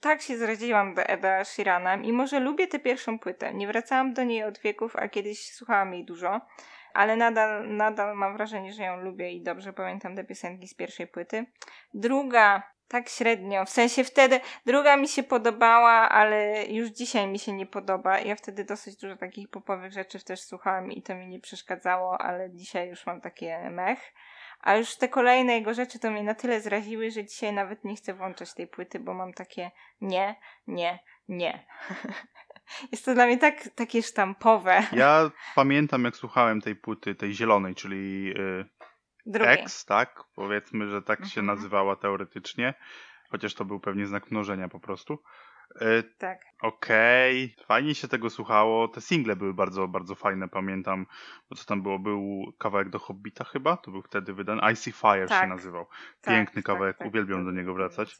tak 0.00 0.22
się 0.22 0.38
zraziłam 0.38 0.94
do 0.94 1.02
Eda 1.02 1.44
Sheerana 1.44 1.94
i 1.94 2.12
może 2.12 2.40
lubię 2.40 2.66
tę 2.66 2.78
pierwszą 2.78 3.18
płytę. 3.18 3.54
Nie 3.54 3.66
wracałam 3.66 4.14
do 4.14 4.24
niej 4.24 4.44
od 4.44 4.58
wieków, 4.58 4.96
a 4.96 5.08
kiedyś 5.08 5.52
słuchałam 5.52 5.94
jej 5.94 6.04
dużo, 6.04 6.40
ale 6.94 7.16
nadal, 7.16 7.68
nadal 7.68 8.16
mam 8.16 8.36
wrażenie, 8.36 8.72
że 8.72 8.82
ją 8.82 9.00
lubię 9.00 9.32
i 9.32 9.42
dobrze 9.42 9.72
pamiętam 9.72 10.16
te 10.16 10.24
piosenki 10.24 10.68
z 10.68 10.74
pierwszej 10.74 11.06
płyty. 11.06 11.46
Druga 11.94 12.62
tak 12.92 13.08
średnio. 13.08 13.64
W 13.64 13.70
sensie 13.70 14.04
wtedy 14.04 14.40
druga 14.66 14.96
mi 14.96 15.08
się 15.08 15.22
podobała, 15.22 15.92
ale 15.92 16.66
już 16.66 16.88
dzisiaj 16.88 17.26
mi 17.26 17.38
się 17.38 17.52
nie 17.52 17.66
podoba. 17.66 18.18
Ja 18.20 18.36
wtedy 18.36 18.64
dosyć 18.64 18.96
dużo 18.96 19.16
takich 19.16 19.48
popowych 19.48 19.92
rzeczy 19.92 20.24
też 20.24 20.40
słuchałam 20.40 20.92
i 20.92 21.02
to 21.02 21.14
mi 21.14 21.28
nie 21.28 21.40
przeszkadzało, 21.40 22.20
ale 22.20 22.50
dzisiaj 22.50 22.88
już 22.88 23.06
mam 23.06 23.20
takie 23.20 23.70
mech. 23.70 24.12
A 24.60 24.76
już 24.76 24.96
te 24.96 25.08
kolejne 25.08 25.52
jego 25.52 25.74
rzeczy 25.74 25.98
to 25.98 26.10
mnie 26.10 26.22
na 26.22 26.34
tyle 26.34 26.60
zraziły, 26.60 27.10
że 27.10 27.24
dzisiaj 27.24 27.52
nawet 27.52 27.84
nie 27.84 27.96
chcę 27.96 28.14
włączać 28.14 28.54
tej 28.54 28.66
płyty, 28.66 29.00
bo 29.00 29.14
mam 29.14 29.32
takie 29.32 29.70
nie, 30.00 30.36
nie, 30.66 30.98
nie. 31.28 31.66
Jest 32.92 33.04
to 33.04 33.14
dla 33.14 33.26
mnie 33.26 33.38
tak, 33.38 33.68
takie 33.74 34.02
sztampowe. 34.02 34.82
Ja 34.92 35.30
pamiętam, 35.54 36.04
jak 36.04 36.16
słuchałem 36.16 36.60
tej 36.60 36.76
płyty, 36.76 37.14
tej 37.14 37.34
zielonej, 37.34 37.74
czyli 37.74 38.24
yy, 38.24 38.68
Drugie. 39.26 39.50
X, 39.50 39.84
tak? 39.84 40.24
Powiedzmy, 40.34 40.88
że 40.88 41.02
tak 41.02 41.18
mhm. 41.18 41.30
się 41.30 41.42
nazywała 41.42 41.96
teoretycznie, 41.96 42.74
chociaż 43.30 43.54
to 43.54 43.64
był 43.64 43.80
pewnie 43.80 44.06
znak 44.06 44.30
mnożenia 44.30 44.68
po 44.68 44.80
prostu. 44.80 45.18
E, 45.80 46.02
tak. 46.02 46.40
Okej, 46.62 47.52
okay. 47.54 47.66
fajnie 47.66 47.94
się 47.94 48.08
tego 48.08 48.30
słuchało. 48.30 48.88
Te 48.88 49.00
single 49.00 49.36
były 49.36 49.54
bardzo, 49.54 49.88
bardzo 49.88 50.14
fajne, 50.14 50.48
pamiętam. 50.48 51.06
Bo 51.50 51.56
co 51.56 51.64
tam 51.64 51.82
było? 51.82 51.98
Był 51.98 52.52
kawałek 52.58 52.88
do 52.88 52.98
Hobbita 52.98 53.44
chyba? 53.44 53.76
To 53.76 53.90
był 53.90 54.02
wtedy 54.02 54.32
wydany. 54.32 54.72
Icy 54.72 54.92
Fire 54.92 55.26
tak. 55.28 55.42
się 55.42 55.48
nazywał. 55.48 55.86
Tak, 56.20 56.34
Piękny 56.34 56.62
tak, 56.62 56.64
kawałek, 56.64 56.98
tak, 56.98 57.08
uwielbiam 57.08 57.44
do 57.44 57.50
niego 57.50 57.74
wracać. 57.74 58.18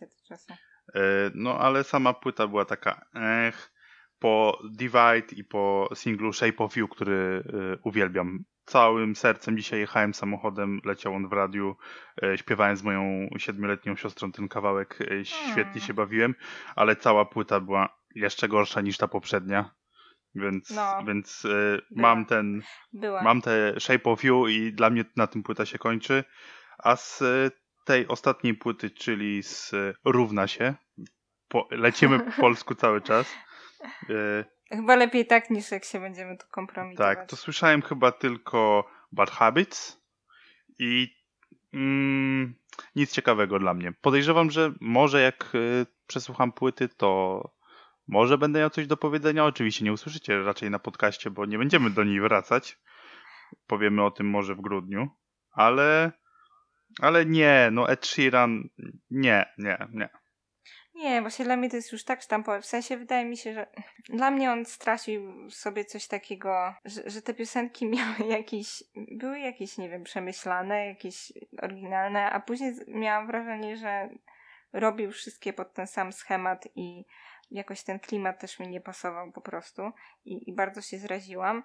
E, 0.94 1.00
no 1.34 1.58
ale 1.58 1.84
sama 1.84 2.14
płyta 2.14 2.46
była 2.46 2.64
taka, 2.64 3.04
ech, 3.14 3.72
po 4.18 4.58
Divide 4.70 5.36
i 5.36 5.44
po 5.44 5.88
singlu 5.94 6.32
Shape 6.32 6.64
of 6.64 6.76
You, 6.76 6.88
który 6.88 7.44
y, 7.74 7.78
uwielbiam 7.82 8.44
całym 8.64 9.16
sercem. 9.16 9.56
Dzisiaj 9.56 9.80
jechałem 9.80 10.14
samochodem, 10.14 10.80
leciał 10.84 11.14
on 11.14 11.28
w 11.28 11.32
radiu, 11.32 11.76
y, 12.24 12.38
śpiewałem 12.38 12.76
z 12.76 12.82
moją 12.82 13.28
siedmioletnią 13.38 13.96
siostrą 13.96 14.32
ten 14.32 14.48
kawałek, 14.48 15.00
y, 15.00 15.24
świetnie 15.24 15.80
się 15.80 15.94
bawiłem, 15.94 16.34
ale 16.76 16.96
cała 16.96 17.24
płyta 17.24 17.60
była 17.60 17.98
jeszcze 18.14 18.48
gorsza 18.48 18.80
niż 18.80 18.98
ta 18.98 19.08
poprzednia. 19.08 19.74
Więc, 20.34 20.70
no, 20.70 21.04
więc 21.06 21.44
y, 21.44 21.80
mam 21.90 22.26
ten, 22.26 22.62
była. 22.92 23.22
mam 23.22 23.42
te 23.42 23.74
Shape 23.80 24.10
of 24.10 24.24
You 24.24 24.48
i 24.48 24.72
dla 24.72 24.90
mnie 24.90 25.04
na 25.16 25.26
tym 25.26 25.42
płyta 25.42 25.66
się 25.66 25.78
kończy. 25.78 26.24
A 26.78 26.96
z 26.96 27.22
tej 27.84 28.08
ostatniej 28.08 28.54
płyty, 28.54 28.90
czyli 28.90 29.42
z 29.42 29.74
Równa 30.04 30.46
się, 30.46 30.74
po, 31.48 31.68
lecimy 31.70 32.20
po 32.20 32.30
polsku 32.40 32.74
cały 32.74 33.00
czas. 33.00 33.34
Chyba 34.72 34.96
lepiej 34.96 35.26
tak, 35.26 35.50
niż 35.50 35.70
jak 35.70 35.84
się 35.84 36.00
będziemy 36.00 36.36
tu 36.38 36.46
kompromitować. 36.50 37.16
Tak, 37.16 37.28
to 37.28 37.36
słyszałem 37.36 37.82
chyba 37.82 38.12
tylko 38.12 38.90
Bad 39.12 39.30
Habits 39.30 40.02
i 40.78 41.16
mm, 41.74 42.54
nic 42.96 43.12
ciekawego 43.12 43.58
dla 43.58 43.74
mnie. 43.74 43.92
Podejrzewam, 43.92 44.50
że 44.50 44.72
może 44.80 45.22
jak 45.22 45.54
y, 45.54 45.86
przesłucham 46.06 46.52
płyty, 46.52 46.88
to 46.88 47.42
może 48.08 48.38
będę 48.38 48.60
miał 48.60 48.70
coś 48.70 48.86
do 48.86 48.96
powiedzenia. 48.96 49.44
Oczywiście 49.44 49.84
nie 49.84 49.92
usłyszycie 49.92 50.42
raczej 50.42 50.70
na 50.70 50.78
podcaście, 50.78 51.30
bo 51.30 51.46
nie 51.46 51.58
będziemy 51.58 51.90
do 51.90 52.04
niej 52.04 52.20
wracać. 52.20 52.78
Powiemy 53.66 54.04
o 54.04 54.10
tym 54.10 54.30
może 54.30 54.54
w 54.54 54.60
grudniu, 54.60 55.08
ale 55.50 56.12
ale 57.00 57.26
nie, 57.26 57.68
no 57.72 57.88
Ed 57.88 58.06
Sheeran 58.06 58.68
nie, 59.10 59.46
nie, 59.58 59.86
nie. 59.92 60.08
Nie, 60.94 61.22
właśnie 61.22 61.44
dla 61.44 61.56
mnie 61.56 61.70
to 61.70 61.76
jest 61.76 61.92
już 61.92 62.04
tak 62.04 62.22
sztampowe. 62.22 62.60
W 62.60 62.66
sensie 62.66 62.96
wydaje 62.96 63.24
mi 63.24 63.36
się, 63.36 63.54
że 63.54 63.66
dla 64.08 64.30
mnie 64.30 64.52
on 64.52 64.64
stracił 64.64 65.50
sobie 65.50 65.84
coś 65.84 66.06
takiego, 66.06 66.74
że, 66.84 67.10
że 67.10 67.22
te 67.22 67.34
piosenki 67.34 67.86
miały 67.96 68.26
jakieś, 68.28 68.84
były 68.96 69.38
jakieś, 69.38 69.78
nie 69.78 69.88
wiem, 69.88 70.04
przemyślane, 70.04 70.86
jakieś 70.86 71.32
oryginalne, 71.62 72.30
a 72.30 72.40
później 72.40 72.74
miałam 72.88 73.26
wrażenie, 73.26 73.76
że 73.76 74.08
robił 74.72 75.12
wszystkie 75.12 75.52
pod 75.52 75.72
ten 75.72 75.86
sam 75.86 76.12
schemat 76.12 76.68
i 76.76 77.04
jakoś 77.50 77.82
ten 77.82 78.00
klimat 78.00 78.40
też 78.40 78.58
mi 78.58 78.68
nie 78.68 78.80
pasował 78.80 79.32
po 79.32 79.40
prostu 79.40 79.82
i, 80.24 80.50
i 80.50 80.52
bardzo 80.52 80.82
się 80.82 80.98
zraziłam. 80.98 81.62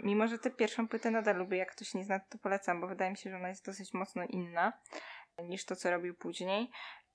Mimo, 0.00 0.28
że 0.28 0.38
tę 0.38 0.50
pierwszą 0.50 0.88
płytę 0.88 1.10
nadal 1.10 1.36
lubię, 1.36 1.56
jak 1.56 1.72
ktoś 1.72 1.94
nie 1.94 2.04
zna, 2.04 2.20
to 2.20 2.38
polecam, 2.38 2.80
bo 2.80 2.86
wydaje 2.86 3.10
mi 3.10 3.16
się, 3.16 3.30
że 3.30 3.36
ona 3.36 3.48
jest 3.48 3.66
dosyć 3.66 3.94
mocno 3.94 4.24
inna 4.28 4.72
niż 5.42 5.64
to, 5.64 5.76
co 5.76 5.90
robił 5.90 6.14
później. 6.14 6.70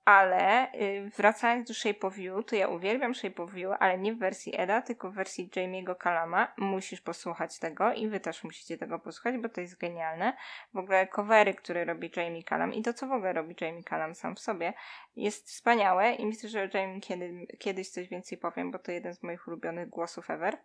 Ale 0.05 0.73
y, 0.73 1.11
wracając 1.17 1.67
do 1.67 1.73
Shape 1.73 2.07
of 2.07 2.17
You, 2.17 2.43
to 2.43 2.55
ja 2.55 2.67
uwielbiam 2.67 3.15
Shape 3.15 3.43
of 3.43 3.57
You, 3.57 3.71
ale 3.79 3.97
nie 3.97 4.13
w 4.13 4.19
wersji 4.19 4.53
Eda, 4.57 4.81
tylko 4.81 5.11
w 5.11 5.13
wersji 5.13 5.49
Jamie'ego 5.55 5.97
Kalama. 5.97 6.53
Musisz 6.57 7.01
posłuchać 7.01 7.59
tego 7.59 7.93
i 7.93 8.07
wy 8.07 8.19
też 8.19 8.43
musicie 8.43 8.77
tego 8.77 8.99
posłuchać, 8.99 9.37
bo 9.37 9.49
to 9.49 9.61
jest 9.61 9.77
genialne. 9.77 10.33
W 10.73 10.77
ogóle 10.77 11.07
covery, 11.07 11.53
które 11.53 11.85
robi 11.85 12.11
Jamie 12.15 12.43
Kalam 12.43 12.73
i 12.73 12.81
to, 12.83 12.93
co 12.93 13.07
w 13.07 13.11
ogóle 13.11 13.33
robi 13.33 13.55
Jamie 13.61 13.83
Kalam 13.83 14.15
sam 14.15 14.35
w 14.35 14.39
sobie, 14.39 14.73
jest 15.15 15.47
wspaniałe 15.47 16.13
i 16.13 16.25
myślę, 16.25 16.49
że 16.49 16.63
o 16.63 16.77
Jamie 16.77 17.01
kiedy, 17.01 17.47
kiedyś 17.59 17.89
coś 17.89 18.07
więcej 18.07 18.37
powiem, 18.37 18.71
bo 18.71 18.79
to 18.79 18.91
jeden 18.91 19.13
z 19.13 19.23
moich 19.23 19.47
ulubionych 19.47 19.89
głosów 19.89 20.29
ever. 20.29 20.57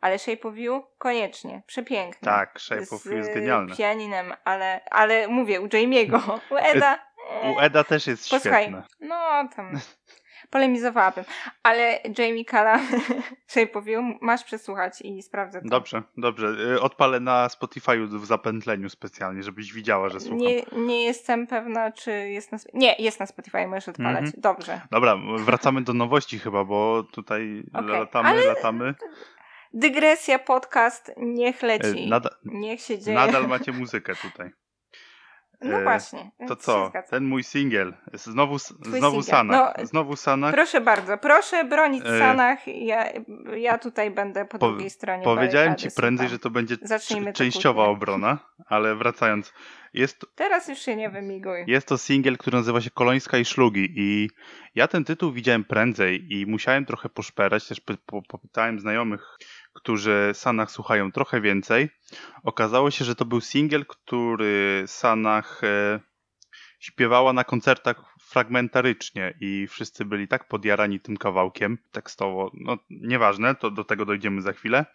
Ale 0.00 0.18
Shape 0.18 0.48
of 0.48 0.56
You 0.56 0.86
koniecznie, 0.98 1.62
przepiękny. 1.66 2.26
Tak, 2.26 2.60
Shape 2.60 2.96
of 2.96 3.04
You 3.04 3.12
jest 3.12 3.34
genialny. 3.34 3.74
Z 3.74 3.78
pianinem, 3.78 4.32
ale, 4.44 4.80
ale 4.90 5.28
mówię, 5.28 5.60
u 5.60 5.66
Jamie'ego, 5.66 6.40
u 6.50 6.56
Eda 6.56 7.11
u 7.52 7.60
Eda 7.60 7.84
też 7.84 8.06
jest 8.06 8.30
Posłuchaj, 8.30 8.62
świetne. 8.62 8.82
No, 9.00 9.48
tam 9.56 9.80
polemizowałabym. 10.52 11.24
Ale 11.62 12.00
Jamie 12.18 12.44
Shape 13.46 13.78
of 13.78 13.86
You, 13.86 14.02
masz 14.20 14.44
przesłuchać 14.44 15.00
i 15.00 15.22
sprawdzę 15.22 15.62
to. 15.62 15.68
Dobrze, 15.68 16.02
dobrze. 16.16 16.46
Y, 16.46 16.80
odpalę 16.80 17.20
na 17.20 17.48
Spotify 17.48 18.06
w 18.06 18.26
zapętleniu 18.26 18.88
specjalnie, 18.88 19.42
żebyś 19.42 19.72
widziała, 19.72 20.08
że 20.08 20.20
słucham. 20.20 20.38
Nie, 20.38 20.62
nie 20.72 21.04
jestem 21.04 21.46
pewna, 21.46 21.92
czy 21.92 22.10
jest 22.10 22.52
na... 22.52 22.58
Nie, 22.74 22.94
jest 22.98 23.20
na 23.20 23.26
Spotify, 23.26 23.66
możesz 23.66 23.88
odpalać. 23.88 24.20
Mm 24.20 24.30
-hmm. 24.30 24.40
Dobrze. 24.40 24.80
Dobra, 24.90 25.16
wracamy 25.38 25.82
do 25.82 25.94
nowości 25.94 26.38
chyba, 26.38 26.64
bo 26.64 27.02
tutaj 27.02 27.62
okay. 27.72 27.86
latamy, 27.86 28.28
ale... 28.28 28.46
latamy. 28.46 28.94
Dygresja, 29.74 30.38
podcast, 30.38 31.12
niech 31.16 31.62
leci. 31.62 32.08
Nada... 32.08 32.30
Niech 32.44 32.80
się 32.80 32.98
dzieje. 32.98 33.16
Nadal 33.16 33.48
macie 33.48 33.72
muzykę 33.82 34.14
tutaj. 34.16 34.50
No 35.64 35.78
e, 35.78 35.82
właśnie. 35.82 36.30
To 36.48 36.56
co? 36.56 36.92
Ten 37.10 37.24
mój 37.24 37.44
singiel. 37.44 37.94
Znowu, 38.12 38.58
znowu 38.58 39.22
Sanach. 39.22 39.74
No, 39.78 39.86
znowu 39.86 40.16
Sanach. 40.16 40.54
Proszę 40.54 40.80
bardzo, 40.80 41.18
proszę 41.18 41.64
bronić 41.64 42.04
e, 42.06 42.18
Sanach. 42.18 42.58
Ja, 42.66 43.04
ja 43.56 43.78
tutaj 43.78 44.10
będę 44.10 44.44
po, 44.44 44.58
po 44.58 44.68
drugiej 44.68 44.90
stronie. 44.90 45.24
Powiedziałem 45.24 45.76
ci 45.76 45.88
prędzej, 45.96 46.28
że 46.28 46.38
to 46.38 46.50
będzie 46.50 46.76
Zacznijmy 46.82 47.32
częściowa 47.32 47.84
obrona, 47.84 48.38
ale 48.66 48.94
wracając. 48.94 49.52
Jest, 49.94 50.26
Teraz 50.34 50.68
już 50.68 50.78
się 50.78 50.96
nie 50.96 51.10
wymiguj. 51.10 51.64
Jest 51.66 51.88
to 51.88 51.98
singiel, 51.98 52.38
który 52.38 52.56
nazywa 52.56 52.80
się 52.80 52.90
Kolońska 52.90 53.38
i 53.38 53.44
Szlugi 53.44 53.92
i 53.96 54.30
ja 54.74 54.88
ten 54.88 55.04
tytuł 55.04 55.32
widziałem 55.32 55.64
prędzej 55.64 56.32
i 56.32 56.46
musiałem 56.46 56.84
trochę 56.84 57.08
poszperać, 57.08 57.68
też 57.68 57.80
popytałem 58.28 58.80
znajomych, 58.80 59.38
którzy 59.72 60.30
Sanach 60.34 60.70
słuchają 60.70 61.12
trochę 61.12 61.40
więcej. 61.40 61.88
Okazało 62.42 62.90
się, 62.90 63.04
że 63.04 63.14
to 63.14 63.24
był 63.24 63.40
singiel, 63.40 63.86
który 63.86 64.84
Sanach 64.86 65.64
e, 65.64 66.00
śpiewała 66.82 67.32
na 67.32 67.44
koncertach 67.44 67.96
fragmentarycznie 68.20 69.34
i 69.40 69.66
wszyscy 69.66 70.04
byli 70.04 70.28
tak 70.28 70.48
podjarani 70.48 71.00
tym 71.00 71.16
kawałkiem 71.16 71.78
tekstowo, 71.92 72.50
no 72.54 72.78
nieważne, 72.90 73.54
to 73.54 73.70
do 73.70 73.84
tego 73.84 74.04
dojdziemy 74.04 74.42
za 74.42 74.52
chwilę, 74.52 74.86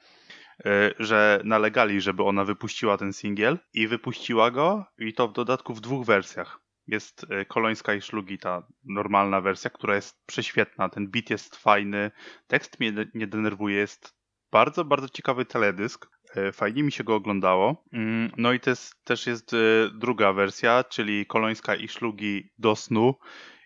e, 0.66 0.94
że 1.00 1.42
nalegali, 1.44 2.02
żeby 2.02 2.24
ona 2.24 2.44
wypuściła 2.44 2.98
ten 2.98 3.14
singiel 3.14 3.60
i 3.74 3.88
wypuściła 3.88 4.52
go 4.52 4.86
i 4.98 5.14
to 5.14 5.28
w 5.28 5.34
dodatku 5.34 5.74
w 5.74 5.82
dwóch 5.82 6.06
wersjach. 6.06 6.60
Jest 6.88 7.26
e, 7.30 7.46
Kolońska 7.46 7.94
i 7.94 8.02
Szlugi, 8.02 8.38
ta 8.38 8.68
normalna 8.84 9.42
wersja, 9.42 9.70
która 9.70 9.96
jest 9.96 10.26
prześwietna, 10.26 10.90
ten 10.90 11.08
beat 11.08 11.30
jest 11.30 11.56
fajny, 11.56 12.12
tekst 12.48 12.80
mnie 12.80 12.94
nie 13.14 13.28
denerwuje, 13.28 13.76
jest 13.76 14.17
bardzo, 14.52 14.86
bardzo 14.86 15.10
ciekawy 15.10 15.46
teledysk. 15.46 16.08
E, 16.36 16.52
fajnie 16.52 16.84
mi 16.84 16.92
się 16.92 17.04
go 17.04 17.16
oglądało. 17.16 17.84
Mm, 17.94 18.32
no 18.38 18.54
i 18.54 18.60
też, 18.60 18.90
też 19.04 19.28
jest 19.28 19.54
e, 19.54 19.58
druga 19.94 20.34
wersja, 20.34 20.84
czyli 20.84 21.26
Kolońska 21.26 21.76
i 21.76 21.88
Szlugi 21.88 22.50
do 22.58 22.76
snu. 22.76 23.16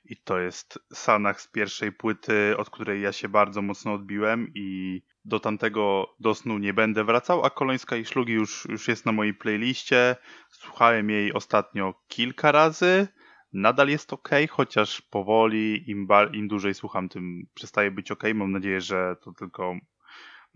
I 0.05 0.17
to 0.17 0.39
jest 0.39 0.79
Sanach 0.93 1.41
z 1.41 1.47
pierwszej 1.47 1.91
płyty, 1.91 2.57
od 2.57 2.69
której 2.69 3.01
ja 3.01 3.11
się 3.11 3.29
bardzo 3.29 3.61
mocno 3.61 3.93
odbiłem 3.93 4.51
i 4.55 5.01
do 5.25 5.39
tamtego 5.39 6.15
do 6.19 6.35
snu 6.35 6.57
nie 6.57 6.73
będę 6.73 7.03
wracał, 7.03 7.45
a 7.45 7.49
Kolońska 7.49 7.95
i 7.95 8.05
Szlugi 8.05 8.33
już, 8.33 8.67
już 8.69 8.87
jest 8.87 9.05
na 9.05 9.11
mojej 9.11 9.33
playliście. 9.33 10.15
Słuchałem 10.49 11.09
jej 11.09 11.33
ostatnio 11.33 11.93
kilka 12.07 12.51
razy. 12.51 13.07
Nadal 13.53 13.89
jest 13.89 14.13
ok, 14.13 14.29
chociaż 14.49 15.01
powoli, 15.01 15.89
im, 15.89 16.07
im 16.33 16.47
dłużej 16.47 16.73
słucham, 16.73 17.09
tym 17.09 17.47
przestaje 17.53 17.91
być 17.91 18.11
ok. 18.11 18.23
Mam 18.35 18.51
nadzieję, 18.51 18.81
że 18.81 19.15
to 19.23 19.31
tylko 19.31 19.75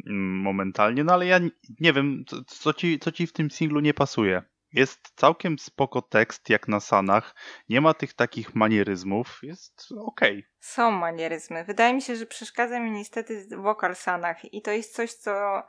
momentalnie, 0.05 1.03
no 1.03 1.13
ale 1.13 1.25
ja 1.25 1.39
nie 1.79 1.93
wiem, 1.93 2.25
co 2.47 2.73
ci, 2.73 2.99
co 2.99 3.11
ci 3.11 3.27
w 3.27 3.33
tym 3.33 3.51
singlu 3.51 3.79
nie 3.79 3.93
pasuje. 3.93 4.43
Jest 4.73 5.11
całkiem 5.15 5.59
spoko 5.59 6.01
tekst, 6.01 6.49
jak 6.49 6.67
na 6.67 6.79
Sanach. 6.79 7.35
Nie 7.69 7.81
ma 7.81 7.93
tych 7.93 8.13
takich 8.13 8.55
manieryzmów. 8.55 9.39
Jest 9.43 9.87
okej. 9.91 10.39
Okay. 10.39 10.51
Są 10.59 10.91
manieryzmy. 10.91 11.63
Wydaje 11.63 11.93
mi 11.93 12.01
się, 12.01 12.15
że 12.15 12.25
przeszkadza 12.25 12.79
mi 12.79 12.91
niestety 12.91 13.47
wokal 13.57 13.95
Sanach. 13.95 14.53
I 14.53 14.61
to 14.61 14.71
jest 14.71 14.95
coś, 14.95 15.13
co 15.13 15.63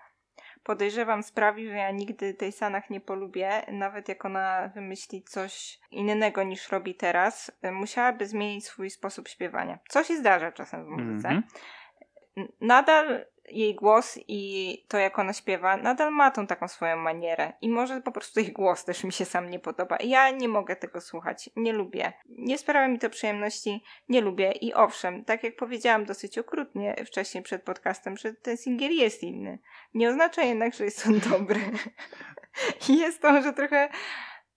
podejrzewam 0.62 1.22
sprawi, 1.22 1.68
że 1.68 1.74
ja 1.74 1.90
nigdy 1.90 2.34
tej 2.34 2.52
Sanach 2.52 2.90
nie 2.90 3.00
polubię. 3.00 3.62
Nawet 3.72 4.08
jak 4.08 4.24
ona 4.24 4.68
wymyśli 4.74 5.22
coś 5.22 5.78
innego 5.90 6.42
niż 6.42 6.68
robi 6.68 6.94
teraz, 6.94 7.50
musiałaby 7.72 8.26
zmienić 8.26 8.66
swój 8.66 8.90
sposób 8.90 9.28
śpiewania. 9.28 9.78
Co 9.88 10.04
się 10.04 10.16
zdarza 10.16 10.52
czasem 10.52 10.84
w 10.84 10.88
muzyce. 10.88 11.28
Mm 11.28 11.42
-hmm. 11.42 12.46
Nadal 12.60 13.24
jej 13.48 13.74
głos 13.74 14.18
i 14.28 14.84
to, 14.88 14.98
jak 14.98 15.18
ona 15.18 15.32
śpiewa, 15.32 15.76
nadal 15.76 16.12
ma 16.12 16.30
tą 16.30 16.46
taką 16.46 16.68
swoją 16.68 16.96
manierę. 16.96 17.52
I 17.60 17.68
może 17.68 18.00
po 18.00 18.12
prostu 18.12 18.40
jej 18.40 18.52
głos 18.52 18.84
też 18.84 19.04
mi 19.04 19.12
się 19.12 19.24
sam 19.24 19.50
nie 19.50 19.58
podoba. 19.58 19.98
Ja 20.04 20.30
nie 20.30 20.48
mogę 20.48 20.76
tego 20.76 21.00
słuchać. 21.00 21.50
Nie 21.56 21.72
lubię. 21.72 22.12
Nie 22.28 22.58
sprawia 22.58 22.88
mi 22.88 22.98
to 22.98 23.10
przyjemności. 23.10 23.84
Nie 24.08 24.20
lubię. 24.20 24.52
I 24.52 24.74
owszem, 24.74 25.24
tak 25.24 25.44
jak 25.44 25.56
powiedziałam 25.56 26.04
dosyć 26.04 26.38
okrutnie 26.38 27.04
wcześniej 27.06 27.44
przed 27.44 27.62
podcastem, 27.62 28.16
że 28.16 28.34
ten 28.34 28.56
singiel 28.56 28.92
jest 28.92 29.22
inny. 29.22 29.58
Nie 29.94 30.08
oznacza 30.08 30.42
jednak, 30.42 30.74
że 30.74 30.84
jest 30.84 31.06
on 31.06 31.20
dobry. 31.30 31.60
Jest 32.88 33.22
to 33.22 33.32
może 33.32 33.52
trochę 33.52 33.88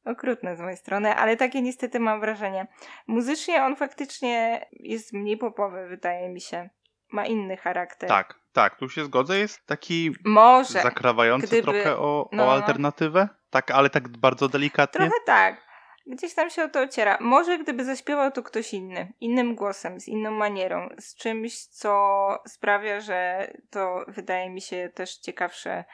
okrutne 0.05 0.55
z 0.55 0.59
mojej 0.59 0.77
strony, 0.77 1.15
ale 1.15 1.37
takie 1.37 1.61
niestety 1.61 1.99
mam 1.99 2.19
wrażenie. 2.19 2.67
Muzycznie 3.07 3.63
on 3.63 3.75
faktycznie 3.75 4.65
jest 4.71 5.13
mniej 5.13 5.37
popowy, 5.37 5.87
wydaje 5.87 6.29
mi 6.29 6.41
się 6.41 6.69
ma 7.11 7.25
inny 7.25 7.57
charakter. 7.57 8.09
Tak, 8.09 8.38
tak, 8.53 8.75
tu 8.75 8.89
się 8.89 9.05
zgodzę, 9.05 9.39
jest 9.39 9.65
taki 9.65 10.11
Może, 10.25 10.81
zakrawający 10.81 11.47
gdyby, 11.47 11.63
trochę 11.63 11.97
o, 11.97 12.29
no, 12.31 12.45
o 12.45 12.51
alternatywę, 12.51 13.29
tak, 13.49 13.71
ale 13.71 13.89
tak 13.89 14.07
bardzo 14.07 14.49
delikatnie. 14.49 14.99
Trochę 14.99 15.25
tak. 15.25 15.69
Gdzieś 16.07 16.33
tam 16.33 16.49
się 16.49 16.63
o 16.63 16.69
to 16.69 16.79
ociera. 16.81 17.17
Może 17.21 17.57
gdyby 17.57 17.85
zaśpiewał 17.85 18.31
to 18.31 18.43
ktoś 18.43 18.73
inny, 18.73 19.13
innym 19.21 19.55
głosem, 19.55 19.99
z 19.99 20.07
inną 20.07 20.31
manierą, 20.31 20.89
z 20.99 21.15
czymś, 21.15 21.65
co 21.65 22.43
sprawia, 22.47 22.99
że 22.99 23.47
to 23.69 24.05
wydaje 24.07 24.49
mi 24.49 24.61
się 24.61 24.89
też 24.93 25.17
ciekawsze, 25.17 25.85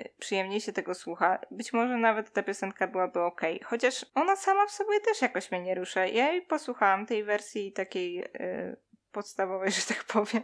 y, 0.00 0.10
przyjemniej 0.18 0.60
się 0.60 0.72
tego 0.72 0.94
słucha. 0.94 1.38
Być 1.50 1.72
może 1.72 1.96
nawet 1.96 2.32
ta 2.32 2.42
piosenka 2.42 2.86
byłaby 2.86 3.20
ok. 3.20 3.40
Chociaż 3.64 4.06
ona 4.14 4.36
sama 4.36 4.66
w 4.66 4.70
sobie 4.70 5.00
też 5.00 5.22
jakoś 5.22 5.50
mnie 5.50 5.60
nie 5.60 5.74
rusza. 5.74 6.06
Ja 6.06 6.32
jej 6.32 6.42
posłuchałam 6.42 7.06
tej 7.06 7.24
wersji 7.24 7.72
takiej 7.72 8.14
yy, 8.14 8.76
podstawowej, 9.12 9.72
że 9.80 9.82
tak 9.82 10.04
powiem. 10.04 10.42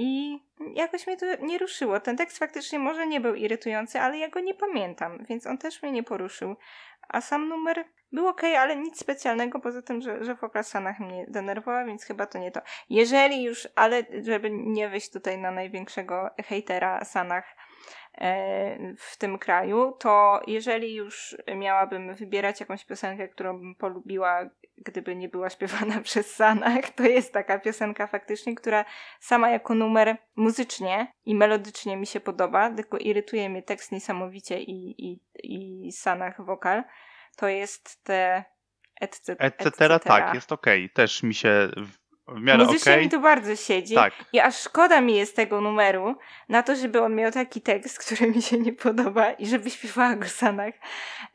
I 0.00 0.42
jakoś 0.74 1.06
mnie 1.06 1.16
to 1.16 1.26
nie 1.40 1.58
ruszyło. 1.58 2.00
Ten 2.00 2.16
tekst 2.16 2.38
faktycznie 2.38 2.78
może 2.78 3.06
nie 3.06 3.20
był 3.20 3.34
irytujący, 3.34 4.00
ale 4.00 4.18
ja 4.18 4.28
go 4.28 4.40
nie 4.40 4.54
pamiętam, 4.54 5.24
więc 5.28 5.46
on 5.46 5.58
też 5.58 5.82
mnie 5.82 5.92
nie 5.92 6.02
poruszył. 6.02 6.56
A 7.08 7.20
sam 7.20 7.48
numer 7.48 7.84
był 8.12 8.28
ok, 8.28 8.42
ale 8.44 8.76
nic 8.76 8.98
specjalnego 9.00 9.60
poza 9.60 9.82
tym, 9.82 10.00
że, 10.00 10.24
że 10.24 10.36
w 10.36 10.44
okresanach 10.44 11.00
mnie 11.00 11.24
denerwował, 11.28 11.86
więc 11.86 12.04
chyba 12.04 12.26
to 12.26 12.38
nie 12.38 12.50
to. 12.50 12.60
Jeżeli 12.90 13.42
już, 13.42 13.68
ale 13.74 14.02
żeby 14.22 14.50
nie 14.50 14.88
wyjść 14.88 15.12
tutaj 15.12 15.38
na 15.38 15.50
największego 15.50 16.30
hejtera 16.46 17.04
Sanach, 17.04 17.56
E, 18.20 18.94
w 18.96 19.16
tym 19.16 19.38
kraju, 19.38 19.92
to 19.98 20.40
jeżeli 20.46 20.94
już 20.94 21.36
miałabym 21.56 22.14
wybierać 22.14 22.60
jakąś 22.60 22.84
piosenkę, 22.84 23.28
którą 23.28 23.58
bym 23.58 23.74
polubiła, 23.74 24.50
gdyby 24.84 25.16
nie 25.16 25.28
była 25.28 25.50
śpiewana 25.50 26.00
przez 26.08 26.34
Sanach, 26.34 26.90
to 26.90 27.02
jest 27.02 27.32
taka 27.32 27.58
piosenka 27.58 28.06
faktycznie, 28.06 28.54
która 28.54 28.84
sama 29.20 29.50
jako 29.50 29.74
numer 29.74 30.16
muzycznie 30.36 31.12
i 31.24 31.34
melodycznie 31.34 31.96
mi 31.96 32.06
się 32.06 32.20
podoba, 32.20 32.70
tylko 32.70 32.98
irytuje 32.98 33.48
mnie 33.48 33.62
tekst 33.62 33.92
niesamowicie 33.92 34.60
i, 34.60 35.04
i, 35.06 35.20
i 35.42 35.92
Sanach 35.92 36.44
wokal. 36.44 36.84
To 37.36 37.48
jest 37.48 38.04
te 38.04 38.44
etc. 39.00 39.36
etc. 39.38 40.00
tak, 40.04 40.34
jest 40.34 40.52
okej. 40.52 40.84
Okay. 40.84 40.94
Też 40.94 41.22
mi 41.22 41.34
się 41.34 41.70
w 42.28 42.40
miarę 42.40 42.64
Muzycznie 42.64 42.92
okay. 42.92 43.04
mi 43.04 43.10
to 43.10 43.20
bardzo 43.20 43.56
siedzi. 43.56 43.94
Tak. 43.94 44.14
I 44.32 44.40
aż 44.40 44.60
szkoda 44.60 45.00
mi 45.00 45.16
jest 45.16 45.36
tego 45.36 45.60
numeru 45.60 46.16
na 46.48 46.62
to, 46.62 46.76
żeby 46.76 47.02
on 47.02 47.14
miał 47.14 47.32
taki 47.32 47.60
tekst, 47.60 47.98
który 48.04 48.30
mi 48.30 48.42
się 48.42 48.58
nie 48.58 48.72
podoba 48.72 49.32
i 49.32 49.46
żeby 49.46 49.70
śpiewała 49.70 50.16
go 50.16 50.28
Sanach, 50.28 50.74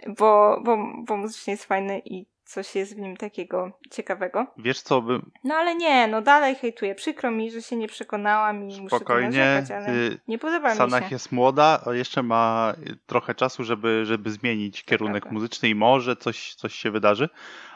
bo, 0.08 0.62
bo, 0.64 0.78
bo 1.08 1.18
muzycznie 1.18 1.54
jest 1.54 1.66
fajny 1.66 2.02
i 2.06 2.33
coś 2.54 2.76
jest 2.76 2.96
w 2.96 3.00
nim 3.00 3.18
takiego 3.18 3.72
ciekawego. 3.92 4.48
Wiesz 4.58 4.82
co 4.82 5.02
by... 5.02 5.20
No 5.44 5.56
ale 5.56 5.76
nie, 5.76 6.08
no 6.08 6.22
dalej 6.22 6.56
hejtuję. 6.56 6.96
Przykro 6.96 7.32
mi, 7.32 7.52
że 7.52 7.62
się 7.62 7.76
nie 7.76 7.88
przekonałam 7.88 8.70
i 8.70 8.88
Spokojnie, 8.88 9.28
muszę 9.28 9.40
narzekać, 9.40 9.72
ale 9.72 9.98
y, 9.98 10.20
nie 10.28 10.38
podoba 10.38 10.68
mi 10.68 10.74
się. 10.74 10.78
Sanach 10.78 11.12
jest 11.12 11.32
młoda, 11.32 11.82
a 11.86 11.94
jeszcze 11.94 12.24
ma 12.24 12.74
trochę 13.06 13.36
czasu, 13.36 13.64
żeby, 13.64 14.06
żeby 14.06 14.32
zmienić 14.32 14.84
kierunek 14.84 15.32
muzyczny 15.32 15.70
i 15.70 15.76
może 15.76 16.16
coś, 16.16 16.56
coś 16.56 16.76
się 16.76 16.92
wydarzy. 16.92 17.30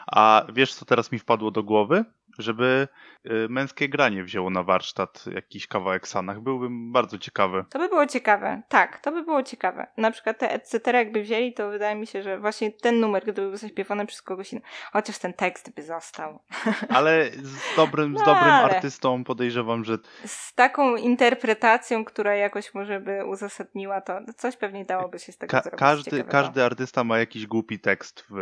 A 0.06 0.46
wiesz 0.52 0.74
co 0.74 0.84
teraz 0.84 1.12
mi 1.12 1.18
wpadło 1.18 1.50
do 1.50 1.62
głowy? 1.62 2.04
Żeby 2.38 2.88
y, 3.26 3.30
męskie 3.48 3.88
granie 3.88 4.24
wzięło 4.24 4.50
na 4.50 4.62
warsztat 4.62 5.24
jakiś 5.34 5.66
kawałek 5.66 6.08
Sanach. 6.08 6.40
Byłbym 6.40 6.92
bardzo 6.92 7.18
ciekawy. 7.18 7.64
To 7.70 7.78
by 7.78 7.88
było 7.88 8.06
ciekawe. 8.06 8.62
Tak, 8.68 8.98
to 9.00 9.12
by 9.12 9.22
było 9.22 9.42
ciekawe. 9.42 9.86
Na 9.96 10.10
przykład 10.10 10.38
te 10.38 10.50
etc. 10.52 10.92
jakby 10.92 11.22
wzięli, 11.22 11.54
to 11.54 11.70
wydaje 11.70 11.96
mi 11.96 12.06
się, 12.06 12.22
że 12.22 12.38
właśnie 12.38 12.72
ten 12.72 13.00
numer, 13.00 13.22
gdyby 13.22 13.40
był 13.42 13.56
zaśpiewany 13.56 14.06
przez 14.06 14.22
kogoś 14.22 14.52
innego, 14.52 14.68
chociaż 14.92 15.18
ten 15.18 15.32
tekst 15.32 15.74
by 15.74 15.82
został. 15.82 16.38
Ale 16.96 17.30
z 17.30 17.76
dobrym, 17.76 18.12
No 18.12 18.18
z 18.20 18.22
dobrym 18.24 18.44
ale- 18.44 18.64
artystą 18.74 19.24
podejrzewam, 19.24 19.84
że 19.84 19.98
Z 20.26 20.54
taką 20.54 20.96
interpretacją, 20.96 22.04
która 22.04 22.34
jakoś 22.34 22.74
może 22.74 23.00
by 23.00 23.24
uzasadniła 23.24 24.00
to, 24.00 24.20
coś 24.36 24.56
pewnie 24.56 24.84
dałoby 24.84 25.18
się 25.18 25.32
z 25.32 25.38
tego 25.38 25.50
ka- 25.50 25.62
zrobić 25.62 25.80
każdy, 25.80 26.04
ciekawego. 26.10 26.30
każdy 26.30 26.64
artysta 26.64 27.04
ma 27.04 27.18
jakiś 27.18 27.46
głupi 27.46 27.80
tekst 27.80 28.24
w, 28.30 28.34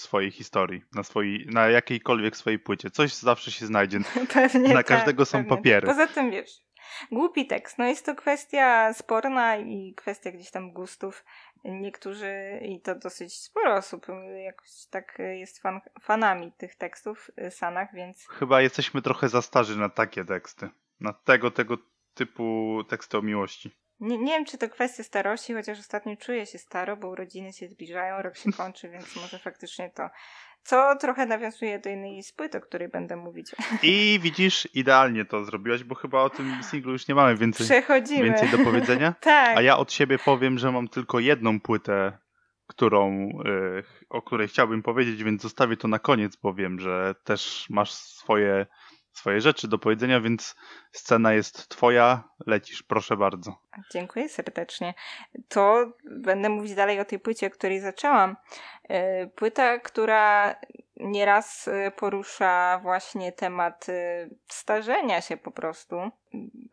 w 0.00 0.02
swojej 0.02 0.30
historii, 0.30 0.82
na, 0.94 1.02
swojej, 1.02 1.46
na 1.46 1.68
jakiejkolwiek 1.68 2.36
swojej 2.36 2.58
płycie. 2.58 2.90
Coś 2.90 3.14
zawsze 3.14 3.50
się 3.50 3.66
znajdzie. 3.66 3.98
Pewnie 4.34 4.68
Na 4.68 4.74
tak, 4.74 4.86
każdego 4.86 5.24
są 5.24 5.38
pewnie. 5.38 5.48
papiery. 5.56 5.86
Poza 5.86 6.06
tym 6.06 6.30
wiesz, 6.30 6.50
głupi 7.12 7.46
tekst, 7.46 7.78
no 7.78 7.84
jest 7.86 8.06
to 8.06 8.14
kwestia 8.14 8.92
sporna 8.94 9.56
i 9.56 9.94
kwestia 9.96 10.30
gdzieś 10.32 10.50
tam 10.50 10.72
gustów. 10.72 11.24
Niektórzy, 11.64 12.60
i 12.62 12.80
to 12.80 12.94
dosyć 12.94 13.34
sporo 13.34 13.74
osób, 13.74 14.06
jakoś 14.44 14.68
tak 14.90 15.18
jest 15.18 15.62
fan, 15.62 15.80
fanami 16.02 16.52
tych 16.52 16.76
tekstów 16.76 17.30
y, 17.46 17.50
Sanach, 17.50 17.94
więc 17.94 18.26
Chyba 18.28 18.60
jesteśmy 18.60 19.02
trochę 19.02 19.28
za 19.28 19.42
starzy 19.42 19.76
na 19.76 19.88
takie 19.88 20.24
teksty. 20.24 20.68
Na 21.00 21.12
tego, 21.12 21.50
tego 21.50 21.78
typu 22.14 22.78
teksty 22.88 23.18
o 23.18 23.22
miłości. 23.22 23.70
Nie, 24.00 24.18
nie 24.18 24.32
wiem, 24.32 24.44
czy 24.44 24.58
to 24.58 24.68
kwestia 24.68 25.02
starości, 25.02 25.54
chociaż 25.54 25.78
ostatnio 25.78 26.16
czuję 26.16 26.46
się 26.46 26.58
staro, 26.58 26.96
bo 26.96 27.08
urodziny 27.08 27.52
się 27.52 27.68
zbliżają, 27.68 28.22
rok 28.22 28.36
się 28.36 28.52
kończy, 28.52 28.88
więc 28.88 29.16
może 29.16 29.38
faktycznie 29.38 29.90
to, 29.90 30.08
co 30.62 30.96
trochę 30.96 31.26
nawiązuje 31.26 31.78
do 31.78 31.90
innej 31.90 32.22
z 32.22 32.32
płyt, 32.32 32.54
o 32.54 32.60
której 32.60 32.88
będę 32.88 33.16
mówić. 33.16 33.46
I 33.82 34.18
widzisz, 34.22 34.68
idealnie 34.74 35.24
to 35.24 35.44
zrobiłaś, 35.44 35.84
bo 35.84 35.94
chyba 35.94 36.22
o 36.22 36.30
tym 36.30 36.62
singlu 36.62 36.92
już 36.92 37.08
nie 37.08 37.14
mamy 37.14 37.36
więcej, 37.36 37.66
Przechodzimy. 37.66 38.24
więcej 38.24 38.48
do 38.48 38.58
powiedzenia. 38.58 39.14
tak. 39.20 39.56
A 39.56 39.62
ja 39.62 39.76
od 39.76 39.92
siebie 39.92 40.18
powiem, 40.18 40.58
że 40.58 40.72
mam 40.72 40.88
tylko 40.88 41.20
jedną 41.20 41.60
płytę, 41.60 42.18
którą, 42.66 43.28
y, 43.46 43.82
o 44.08 44.22
której 44.22 44.48
chciałbym 44.48 44.82
powiedzieć, 44.82 45.24
więc 45.24 45.42
zostawię 45.42 45.76
to 45.76 45.88
na 45.88 45.98
koniec, 45.98 46.36
bo 46.36 46.54
wiem, 46.54 46.80
że 46.80 47.14
też 47.24 47.66
masz 47.70 47.92
swoje, 47.92 48.66
swoje 49.12 49.40
rzeczy 49.40 49.68
do 49.68 49.78
powiedzenia, 49.78 50.20
więc 50.20 50.56
scena 50.92 51.32
jest 51.32 51.68
twoja, 51.68 52.24
lecisz, 52.46 52.82
proszę 52.82 53.16
bardzo. 53.16 53.56
Dziękuję 53.92 54.28
serdecznie. 54.28 54.94
To 55.48 55.92
będę 56.04 56.48
mówić 56.48 56.74
dalej 56.74 57.00
o 57.00 57.04
tej 57.04 57.18
płycie, 57.18 57.46
o 57.46 57.50
której 57.50 57.80
zaczęłam. 57.80 58.36
E, 58.88 59.26
Płyta, 59.26 59.78
która 59.78 60.54
nieraz 60.96 61.68
e, 61.68 61.90
porusza 61.90 62.80
właśnie 62.82 63.32
temat 63.32 63.88
e, 63.88 64.28
starzenia 64.48 65.20
się 65.20 65.36
po 65.36 65.50
prostu. 65.50 65.96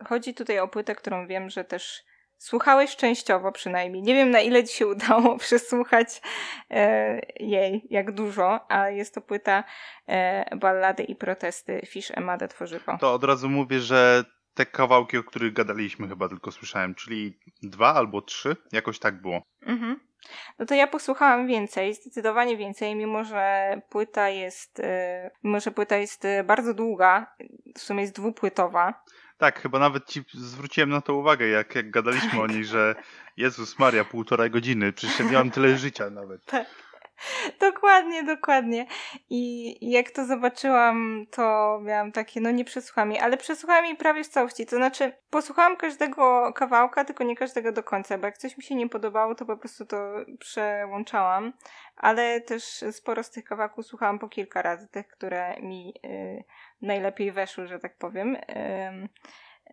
Chodzi 0.08 0.34
tutaj 0.34 0.60
o 0.60 0.68
płytę, 0.68 0.96
którą 0.96 1.28
wiem, 1.28 1.50
że 1.50 1.64
też 1.64 2.04
słuchałeś 2.38 2.96
częściowo 2.96 3.52
przynajmniej. 3.52 4.04
Nie 4.04 4.14
wiem 4.14 4.32
na 4.32 4.40
ile 4.40 4.64
ci 4.64 4.78
się 4.78 4.88
udało 4.98 5.38
przesłuchać 5.38 6.22
e, 6.70 7.22
jej, 7.40 7.88
jak 7.90 8.12
dużo, 8.12 8.72
a 8.72 8.90
jest 8.90 9.16
to 9.16 9.22
płyta 9.22 9.64
e, 10.08 10.56
Ballady 10.56 11.04
i 11.04 11.16
protesty 11.16 11.82
Fish 11.86 12.12
Emade 12.12 12.48
Tworzywo. 12.48 12.98
To 13.00 13.14
od 13.14 13.24
razu 13.24 13.50
mówię, 13.50 13.80
że 13.80 14.24
te 14.54 14.66
kawałki, 14.66 15.18
o 15.18 15.24
których 15.24 15.54
gadaliśmy, 15.54 16.08
chyba 16.08 16.30
tylko 16.30 16.52
słyszałem, 16.52 16.96
czyli 16.96 17.40
dwa 17.64 17.94
albo 17.94 18.22
trzy, 18.22 18.56
jakoś 18.72 19.00
tak 19.00 19.22
było. 19.22 19.42
Mhm. 19.62 20.00
No 20.60 20.66
to 20.66 20.76
ja 20.76 20.88
posłuchałam 20.88 21.48
więcej, 21.48 21.94
zdecydowanie 21.94 22.58
więcej, 22.58 22.96
mimo 22.96 23.24
że 23.24 23.82
płyta 23.90 24.30
jest, 24.30 24.80
e, 24.80 25.32
mimo 25.44 25.60
że 25.60 25.72
płyta 25.72 25.98
jest 25.98 26.26
e, 26.26 26.44
bardzo 26.44 26.74
długa, 26.74 27.36
w 27.76 27.80
sumie 27.80 28.02
jest 28.02 28.16
dwupłytowa. 28.16 29.04
Tak, 29.38 29.62
chyba 29.62 29.80
nawet 29.80 30.06
ci 30.06 30.24
zwróciłem 30.34 30.90
na 30.90 31.02
to 31.02 31.16
uwagę, 31.16 31.48
jak, 31.48 31.76
jak 31.76 31.92
gadaliśmy 31.92 32.42
o 32.42 32.48
niej, 32.48 32.66
że 32.66 32.96
Jezus 33.38 33.80
Maria, 33.80 34.06
półtorej 34.06 34.52
godziny, 34.52 34.94
przecież 34.94 35.20
ja 35.20 35.40
mam 35.40 35.52
tyle 35.52 35.78
życia 35.78 36.10
nawet. 36.10 36.52
Dokładnie, 37.60 38.24
dokładnie. 38.24 38.86
I 39.30 39.78
jak 39.92 40.12
to 40.12 40.26
zobaczyłam, 40.26 41.26
to 41.32 41.80
miałam 41.84 42.12
takie, 42.12 42.42
no 42.42 42.52
nie 42.52 42.66
przesłuchałam 42.66 43.12
jej, 43.12 43.20
ale 43.20 43.38
przesłuchałam 43.38 43.86
jej 43.86 43.96
prawie 43.96 44.24
w 44.24 44.28
całości. 44.28 44.66
To 44.66 44.76
znaczy, 44.76 45.14
posłuchałam 45.30 45.78
każdego 45.78 46.54
kawałka, 46.54 47.06
tylko 47.06 47.24
nie 47.24 47.36
każdego 47.36 47.72
do 47.72 47.84
końca, 47.84 48.18
bo 48.18 48.26
jak 48.26 48.38
coś 48.38 48.58
mi 48.58 48.64
się 48.64 48.76
nie 48.76 48.90
podobało, 48.90 49.36
to 49.36 49.46
po 49.46 49.58
prostu 49.58 49.86
to 49.86 49.98
przełączałam. 50.40 51.54
Ale 51.96 52.42
też 52.42 52.64
sporo 52.92 53.24
z 53.24 53.32
tych 53.32 53.44
kawałków 53.44 53.86
słuchałam 53.86 54.20
po 54.20 54.30
kilka 54.30 54.62
razy, 54.62 54.88
tych, 54.88 55.08
które 55.08 55.56
mi 55.62 55.94
y, 56.06 56.44
najlepiej 56.82 57.32
weszły, 57.32 57.68
że 57.68 57.80
tak 57.80 57.98
powiem. 57.98 58.38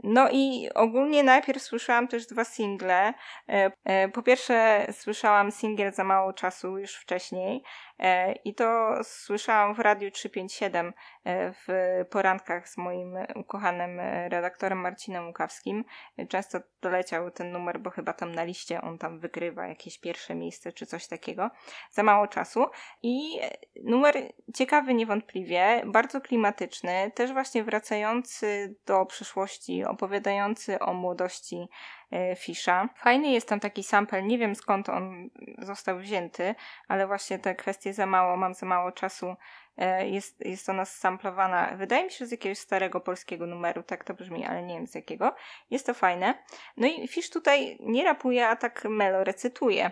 No 0.03 0.29
i 0.33 0.69
ogólnie 0.75 1.23
najpierw 1.23 1.63
słyszałam 1.63 2.09
też 2.09 2.27
dwa 2.27 2.45
single. 2.45 3.15
E, 3.49 3.71
e, 3.85 4.09
Po 4.09 4.23
pierwsze 4.23 4.87
słyszałam 4.93 5.51
singiel 5.51 5.93
za 5.93 6.05
mało 6.05 6.33
czasu 6.33 6.79
już 6.79 6.95
wcześniej 6.95 7.63
e, 7.99 8.33
i 8.33 8.55
to 8.55 8.99
słyszałam 9.03 9.75
w 9.75 9.79
Radiu 9.79 10.11
357 10.11 10.93
e, 11.25 11.53
w 11.53 11.69
porankach 12.11 12.69
z 12.69 12.77
moim 12.77 13.19
ukochanym 13.35 14.01
redaktorem 14.29 14.79
Marcinem 14.79 15.27
Łukawskim. 15.27 15.85
Często 16.29 16.59
doleciał 16.83 17.31
ten 17.31 17.53
numer, 17.53 17.81
bo 17.81 17.91
chyba 17.91 18.13
tam 18.13 18.35
na 18.35 18.45
liście 18.45 18.81
on 18.81 18.99
tam 18.99 19.21
wygrywa 19.21 19.67
jakieś 19.67 19.99
pierwsze 19.99 20.35
miejsce 20.35 20.73
czy 20.73 20.87
coś 20.87 21.07
takiego. 21.07 21.51
Za 21.91 22.03
mało 22.03 22.27
czasu. 22.27 22.67
I 23.03 23.41
numer 23.85 24.15
ciekawy 24.55 24.95
niewątpliwie, 24.95 25.83
bardzo 25.87 26.21
klimatyczny, 26.21 27.13
też 27.15 27.33
właśnie 27.33 27.65
wracający 27.65 28.77
do 28.87 29.07
przeszłości, 29.07 29.84
opowiadający 29.89 30.79
o 30.79 30.95
młodości 30.95 31.69
e, 32.13 32.37
Fisza. 32.37 32.89
Fajny 32.97 33.31
jest 33.31 33.49
tam 33.49 33.61
taki 33.61 33.83
sample, 33.83 34.23
nie 34.23 34.39
wiem 34.39 34.55
skąd 34.55 34.89
on 34.89 35.31
został 35.59 35.99
wzięty, 35.99 36.55
ale 36.89 37.07
właśnie 37.07 37.39
te 37.39 37.55
kwestie 37.55 37.93
za 37.93 38.07
mało, 38.07 38.37
mam 38.37 38.55
za 38.55 38.67
mało 38.67 38.93
czasu, 38.93 39.37
e, 39.77 40.09
jest, 40.09 40.47
jest 40.47 40.69
ona 40.69 40.85
samplowana, 40.85 41.71
wydaje 41.77 42.05
mi 42.05 42.11
się, 42.11 42.27
z 42.27 42.31
jakiegoś 42.31 42.59
starego 42.59 43.01
polskiego 43.01 43.47
numeru, 43.47 43.83
tak 43.83 44.05
to 44.05 44.15
brzmi, 44.15 44.45
ale 44.45 44.63
nie 44.63 44.75
wiem 44.75 44.87
z 44.87 44.95
jakiego. 44.95 45.35
Jest 45.71 45.87
to 45.87 45.95
fajne. 45.95 46.35
No 46.77 46.87
i 46.87 47.09
Fisz 47.09 47.31
tutaj 47.31 47.79
nie 47.81 48.05
rapuje, 48.05 48.49
a 48.49 48.57
tak 48.57 48.85
melo 48.85 49.25
recytuje. 49.25 49.91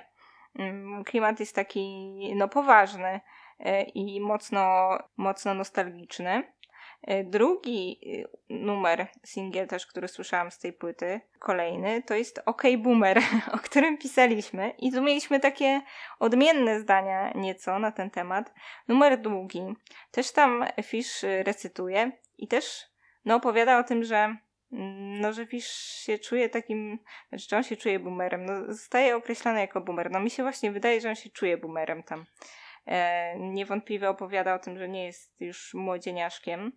Mm, 0.58 1.04
Klimat 1.04 1.40
jest 1.40 1.54
taki, 1.54 2.12
no 2.36 2.48
poważny 2.48 3.20
e, 3.60 3.82
i 3.82 4.20
mocno, 4.20 4.98
mocno 5.16 5.54
nostalgiczny. 5.54 6.52
E, 7.02 7.24
Drugi 7.24 7.98
y, 8.02 8.28
numer, 8.50 9.06
singiel 9.24 9.68
też, 9.68 9.86
który 9.86 10.08
słyszałam 10.08 10.50
z 10.50 10.58
tej 10.58 10.72
płyty, 10.72 11.20
kolejny, 11.38 12.02
to 12.02 12.14
jest 12.14 12.42
OK 12.46 12.62
Boomer, 12.78 13.20
o 13.54 13.58
którym 13.58 13.98
pisaliśmy 13.98 14.70
i 14.78 14.92
tu 14.92 15.02
mieliśmy 15.02 15.40
takie 15.40 15.80
odmienne 16.18 16.80
zdania 16.80 17.32
nieco 17.34 17.78
na 17.78 17.92
ten 17.92 18.10
temat. 18.10 18.54
Numer 18.88 19.20
długi, 19.20 19.74
też 20.10 20.32
tam 20.32 20.64
Fish 20.82 21.24
y, 21.24 21.42
recytuje 21.42 22.12
i 22.38 22.48
też 22.48 22.86
no, 23.24 23.34
opowiada 23.34 23.78
o 23.78 23.84
tym, 23.84 24.04
że 24.04 24.36
mm, 24.72 25.20
no, 25.20 25.32
że 25.32 25.46
Fish 25.46 25.70
się 26.04 26.18
czuje 26.18 26.48
takim, 26.48 26.98
znaczy, 27.28 27.48
czy 27.48 27.56
on 27.56 27.62
się 27.62 27.76
czuje 27.76 27.98
boomerem, 27.98 28.44
no, 28.44 28.72
zostaje 28.74 29.16
określany 29.16 29.60
jako 29.60 29.80
boomer. 29.80 30.10
No 30.10 30.20
mi 30.20 30.30
się 30.30 30.42
właśnie 30.42 30.72
wydaje, 30.72 31.00
że 31.00 31.08
on 31.08 31.14
się 31.14 31.30
czuje 31.30 31.56
boomerem 31.58 32.02
tam. 32.02 32.24
E, 32.86 33.38
niewątpliwie 33.38 34.08
opowiada 34.08 34.54
o 34.54 34.58
tym, 34.58 34.78
że 34.78 34.88
nie 34.88 35.04
jest 35.04 35.40
już 35.40 35.74
młodzieniaszkiem 35.74 36.72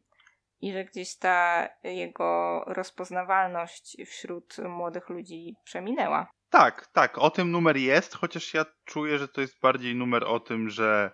i 0.62 0.74
że 0.74 0.86
gdzieś 0.86 1.18
ta 1.18 1.68
jego 1.84 2.64
rozpoznawalność 2.68 3.98
wśród 4.06 4.58
młodych 4.58 5.10
ludzi 5.10 5.56
przeminęła. 5.64 6.28
Tak, 6.50 6.88
tak, 6.88 7.18
o 7.18 7.30
tym 7.30 7.52
numer 7.52 7.78
jest, 7.78 8.16
chociaż 8.16 8.54
ja 8.54 8.66
czuję, 8.86 9.18
że 9.18 9.28
to 9.28 9.42
jest 9.42 9.60
bardziej 9.62 9.96
numer 9.96 10.24
o 10.24 10.40
tym, 10.40 10.70
że 10.70 11.12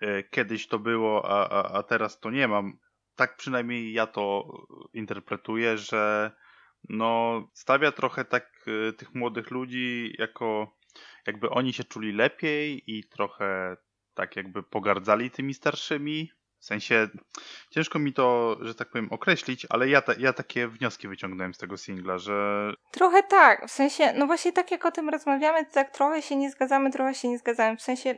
e, 0.00 0.22
kiedyś 0.22 0.68
to 0.68 0.78
było, 0.78 1.30
a, 1.30 1.48
a, 1.48 1.78
a 1.78 1.82
teraz 1.82 2.20
to 2.20 2.30
nie 2.30 2.48
mam. 2.48 2.78
Tak 3.16 3.36
przynajmniej 3.36 3.92
ja 3.92 4.06
to 4.06 4.44
interpretuję, 4.92 5.78
że 5.78 6.32
no 6.88 7.42
stawia 7.54 7.92
trochę 7.92 8.24
tak 8.24 8.64
e, 8.66 8.92
tych 8.92 9.14
młodych 9.14 9.50
ludzi 9.50 10.14
jako 10.18 10.76
jakby 11.26 11.50
oni 11.50 11.72
się 11.72 11.84
czuli 11.84 12.12
lepiej 12.12 12.82
i 12.86 13.08
trochę 13.08 13.76
tak 14.14 14.36
jakby 14.36 14.62
pogardzali 14.62 15.30
tymi 15.30 15.54
starszymi. 15.54 16.30
W 16.60 16.64
sensie 16.64 17.08
ciężko 17.70 17.98
mi 17.98 18.12
to, 18.12 18.56
że 18.60 18.74
tak 18.74 18.90
powiem, 18.90 19.08
określić, 19.10 19.66
ale 19.70 19.88
ja, 19.88 20.02
ta, 20.02 20.12
ja 20.18 20.32
takie 20.32 20.68
wnioski 20.68 21.08
wyciągnąłem 21.08 21.54
z 21.54 21.58
tego 21.58 21.76
singla, 21.76 22.18
że 22.18 22.72
Trochę 22.90 23.22
tak, 23.22 23.66
w 23.66 23.70
sensie, 23.70 24.12
no 24.16 24.26
właśnie 24.26 24.52
tak 24.52 24.70
jak 24.70 24.86
o 24.86 24.90
tym 24.90 25.08
rozmawiamy, 25.08 25.64
to 25.64 25.72
tak 25.72 25.90
trochę 25.90 26.22
się 26.22 26.36
nie 26.36 26.50
zgadzamy, 26.50 26.90
trochę 26.90 27.14
się 27.14 27.28
nie 27.28 27.38
zgadzamy. 27.38 27.76
W 27.76 27.82
sensie, 27.82 28.14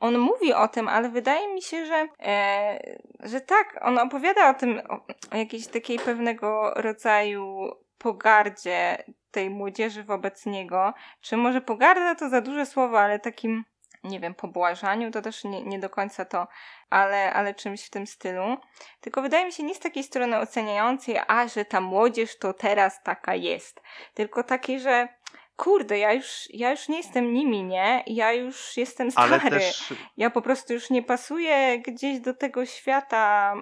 on 0.00 0.18
mówi 0.18 0.52
o 0.52 0.68
tym, 0.68 0.88
ale 0.88 1.08
wydaje 1.08 1.54
mi 1.54 1.62
się, 1.62 1.86
że, 1.86 2.08
e, 2.20 2.98
że 3.20 3.40
tak, 3.40 3.78
on 3.80 3.98
opowiada 3.98 4.50
o 4.50 4.54
tym, 4.54 4.80
o, 4.88 5.06
o 5.30 5.36
jakiejś 5.36 5.66
takiej 5.66 5.98
pewnego 5.98 6.72
rodzaju 6.76 7.70
pogardzie 7.98 9.04
tej 9.30 9.50
młodzieży 9.50 10.04
wobec 10.04 10.46
niego. 10.46 10.94
Czy 11.20 11.36
może 11.36 11.60
pogarda 11.60 12.14
to 12.14 12.28
za 12.28 12.40
duże 12.40 12.66
słowo, 12.66 13.00
ale 13.00 13.18
takim 13.18 13.64
nie 14.04 14.20
wiem, 14.20 14.34
pobłażaniu, 14.34 15.10
to 15.10 15.22
też 15.22 15.44
nie, 15.44 15.62
nie 15.62 15.78
do 15.78 15.90
końca 15.90 16.24
to, 16.24 16.48
ale, 16.90 17.32
ale 17.32 17.54
czymś 17.54 17.84
w 17.84 17.90
tym 17.90 18.06
stylu. 18.06 18.56
Tylko 19.00 19.22
wydaje 19.22 19.44
mi 19.44 19.52
się 19.52 19.62
nie 19.62 19.74
z 19.74 19.78
takiej 19.78 20.02
strony 20.02 20.38
oceniającej, 20.38 21.20
a 21.26 21.48
że 21.48 21.64
ta 21.64 21.80
młodzież 21.80 22.38
to 22.38 22.52
teraz 22.52 23.02
taka 23.02 23.34
jest. 23.34 23.82
Tylko 24.14 24.42
takiej, 24.42 24.80
że 24.80 25.08
kurde, 25.56 25.98
ja 25.98 26.12
już, 26.12 26.48
ja 26.50 26.70
już 26.70 26.88
nie 26.88 26.96
jestem 26.96 27.32
nimi, 27.32 27.64
nie? 27.64 28.02
Ja 28.06 28.32
już 28.32 28.76
jestem 28.76 29.10
stary. 29.10 29.32
Ale 29.32 29.50
też 29.50 29.94
Ja 30.16 30.30
po 30.30 30.42
prostu 30.42 30.72
już 30.72 30.90
nie 30.90 31.02
pasuję 31.02 31.78
gdzieś 31.78 32.20
do 32.20 32.34
tego 32.34 32.66
świata 32.66 33.54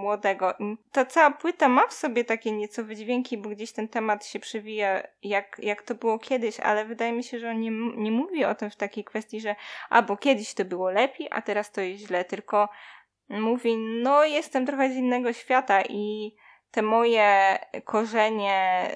młodego. 0.00 0.54
Ta 0.92 1.04
cała 1.04 1.30
płyta 1.30 1.68
ma 1.68 1.86
w 1.86 1.92
sobie 1.92 2.24
takie 2.24 2.52
nieco 2.52 2.84
wydźwięki, 2.84 3.38
bo 3.38 3.48
gdzieś 3.48 3.72
ten 3.72 3.88
temat 3.88 4.26
się 4.26 4.38
przewija, 4.40 5.02
jak, 5.22 5.56
jak 5.62 5.82
to 5.82 5.94
było 5.94 6.18
kiedyś, 6.18 6.60
ale 6.60 6.84
wydaje 6.84 7.12
mi 7.12 7.24
się, 7.24 7.38
że 7.38 7.50
on 7.50 7.60
nie, 7.60 7.70
nie 7.96 8.10
mówi 8.12 8.44
o 8.44 8.54
tym 8.54 8.70
w 8.70 8.76
takiej 8.76 9.04
kwestii, 9.04 9.40
że 9.40 9.56
a 9.90 10.02
bo 10.02 10.16
kiedyś 10.16 10.54
to 10.54 10.64
było 10.64 10.90
lepiej, 10.90 11.28
a 11.30 11.42
teraz 11.42 11.72
to 11.72 11.80
jest 11.80 12.06
źle, 12.06 12.24
tylko 12.24 12.68
mówi, 13.28 13.76
no 13.76 14.24
jestem 14.24 14.66
trochę 14.66 14.90
z 14.90 14.96
innego 14.96 15.32
świata 15.32 15.82
i 15.82 16.34
te 16.70 16.82
moje 16.82 17.58
korzenie 17.84 18.90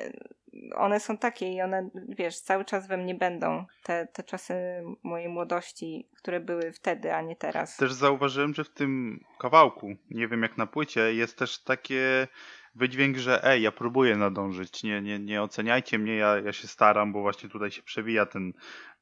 one 0.76 1.00
są 1.00 1.18
takie 1.18 1.52
i 1.52 1.62
one, 1.62 1.90
wiesz, 2.09 2.40
cały 2.40 2.64
czas 2.64 2.88
we 2.88 2.96
mnie 2.96 3.14
będą. 3.14 3.64
Te, 3.82 4.07
te 4.07 4.22
czasy 4.22 4.55
mojej 5.02 5.28
młodości, 5.28 6.09
które 6.16 6.40
były 6.40 6.72
wtedy, 6.72 7.14
a 7.14 7.22
nie 7.22 7.36
teraz. 7.36 7.76
Też 7.76 7.92
zauważyłem, 7.92 8.55
że 8.55 8.64
w 8.64 8.70
tym 8.70 9.20
kawałku, 9.38 9.96
nie 10.11 10.28
wiem 10.28 10.42
jak 10.42 10.59
na 10.59 10.66
płycie, 10.66 11.14
jest 11.14 11.38
też 11.38 11.62
takie 11.62 12.28
wydźwięk, 12.74 13.16
że 13.16 13.44
ej, 13.44 13.62
ja 13.62 13.72
próbuję 13.72 14.16
nadążyć, 14.16 14.82
nie, 14.82 15.02
nie, 15.02 15.18
nie 15.18 15.42
oceniajcie 15.42 15.98
mnie, 15.98 16.16
ja, 16.16 16.38
ja 16.40 16.52
się 16.52 16.68
staram, 16.68 17.12
bo 17.12 17.20
właśnie 17.20 17.48
tutaj 17.48 17.70
się 17.70 17.82
przewija 17.82 18.26
ten 18.26 18.52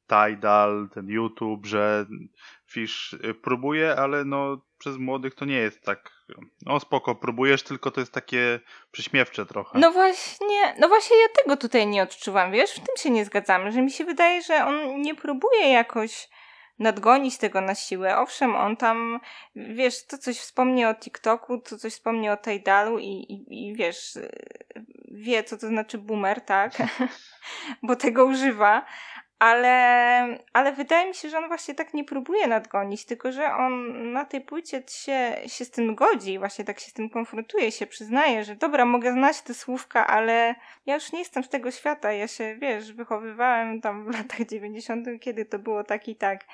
Tidal, 0.07 0.89
ten 0.95 1.09
YouTube, 1.09 1.67
że 1.67 2.07
Fish 2.67 3.13
y, 3.13 3.35
próbuje, 3.35 3.97
ale 3.97 4.25
no 4.25 4.67
przez 4.79 4.97
młodych 4.97 5.35
to 5.35 5.45
nie 5.45 5.57
jest 5.57 5.83
tak, 5.83 6.11
no 6.67 6.81
spoko, 6.81 7.15
próbujesz, 7.15 7.63
tylko 7.63 7.91
to 7.91 8.01
jest 8.01 8.13
takie 8.13 8.61
prześmiewcze 8.93 9.47
trochę. 9.47 9.79
No 9.79 9.93
właśnie, 9.93 10.75
no 10.79 10.89
właśnie 10.89 11.17
ja 11.17 11.29
tego 11.43 11.57
tutaj 11.57 11.87
nie 11.87 12.03
odczuwam, 12.03 12.53
wiesz, 12.53 12.71
w 12.71 12.81
tym 12.81 12.97
się 12.99 13.11
nie 13.11 13.25
zgadzamy, 13.25 13.73
że 13.73 13.83
mi 13.83 13.91
się 13.91 14.05
wydaje, 14.05 14.43
że 14.43 14.67
on 14.67 15.01
nie 15.01 15.15
próbuje 15.15 15.69
jakoś 15.69 16.29
nadgonić 16.79 17.39
tego 17.39 17.61
na 17.61 17.75
siłę. 17.75 18.19
Owszem, 18.19 18.57
on 18.57 18.77
tam, 18.77 19.21
wiesz, 19.57 20.07
to 20.07 20.19
coś 20.19 20.39
wspomni 20.39 20.85
o 20.85 20.95
TikToku, 20.95 21.59
to 21.59 21.79
coś 21.79 21.93
wspomni 21.93 22.31
o 22.31 22.37
Tidalu 22.37 22.99
i, 22.99 23.07
i, 23.07 23.69
i 23.69 23.75
wiesz, 23.75 24.19
wie, 25.11 25.45
co 25.45 25.59
to 25.59 25.67
znaczy 25.67 25.99
boomer, 25.99 26.41
tak? 26.41 26.73
Bo 27.83 27.97
tego 27.97 28.25
używa, 28.25 28.87
ale, 29.43 30.39
ale 30.53 30.73
wydaje 30.73 31.09
mi 31.09 31.15
się, 31.15 31.29
że 31.29 31.39
on 31.39 31.49
właśnie 31.49 31.75
tak 31.75 31.95
nie 31.95 32.05
próbuje 32.05 32.47
nadgonić, 32.47 33.05
tylko 33.05 33.33
że 33.33 33.55
on 33.55 34.13
na 34.13 34.25
tej 34.25 34.41
płycie 34.41 34.83
się, 34.89 35.37
się 35.47 35.65
z 35.65 35.71
tym 35.71 35.95
godzi, 35.95 36.39
właśnie 36.39 36.65
tak 36.65 36.81
się 36.81 36.91
z 36.91 36.93
tym 36.93 37.11
konfrontuje, 37.11 37.73
się 37.73 37.87
przyznaje, 37.87 38.45
że 38.45 38.57
dobra, 38.57 38.85
mogę 38.85 39.13
znać 39.13 39.43
te 39.43 39.55
słówka, 39.55 40.07
ale 40.07 40.55
ja 40.87 40.95
już 40.95 41.13
nie 41.13 41.19
jestem 41.19 41.45
z 41.45 41.49
tego 41.49 41.71
świata, 41.71 42.13
ja 42.13 42.29
się, 42.29 42.57
wiesz, 42.57 42.93
wychowywałem 42.93 43.81
tam 43.81 44.05
w 44.05 44.15
latach 44.19 44.47
90., 44.47 45.07
kiedy 45.21 45.45
to 45.45 45.59
było 45.59 45.85
tak 45.85 46.09
i 46.09 46.17
tak 46.17 46.45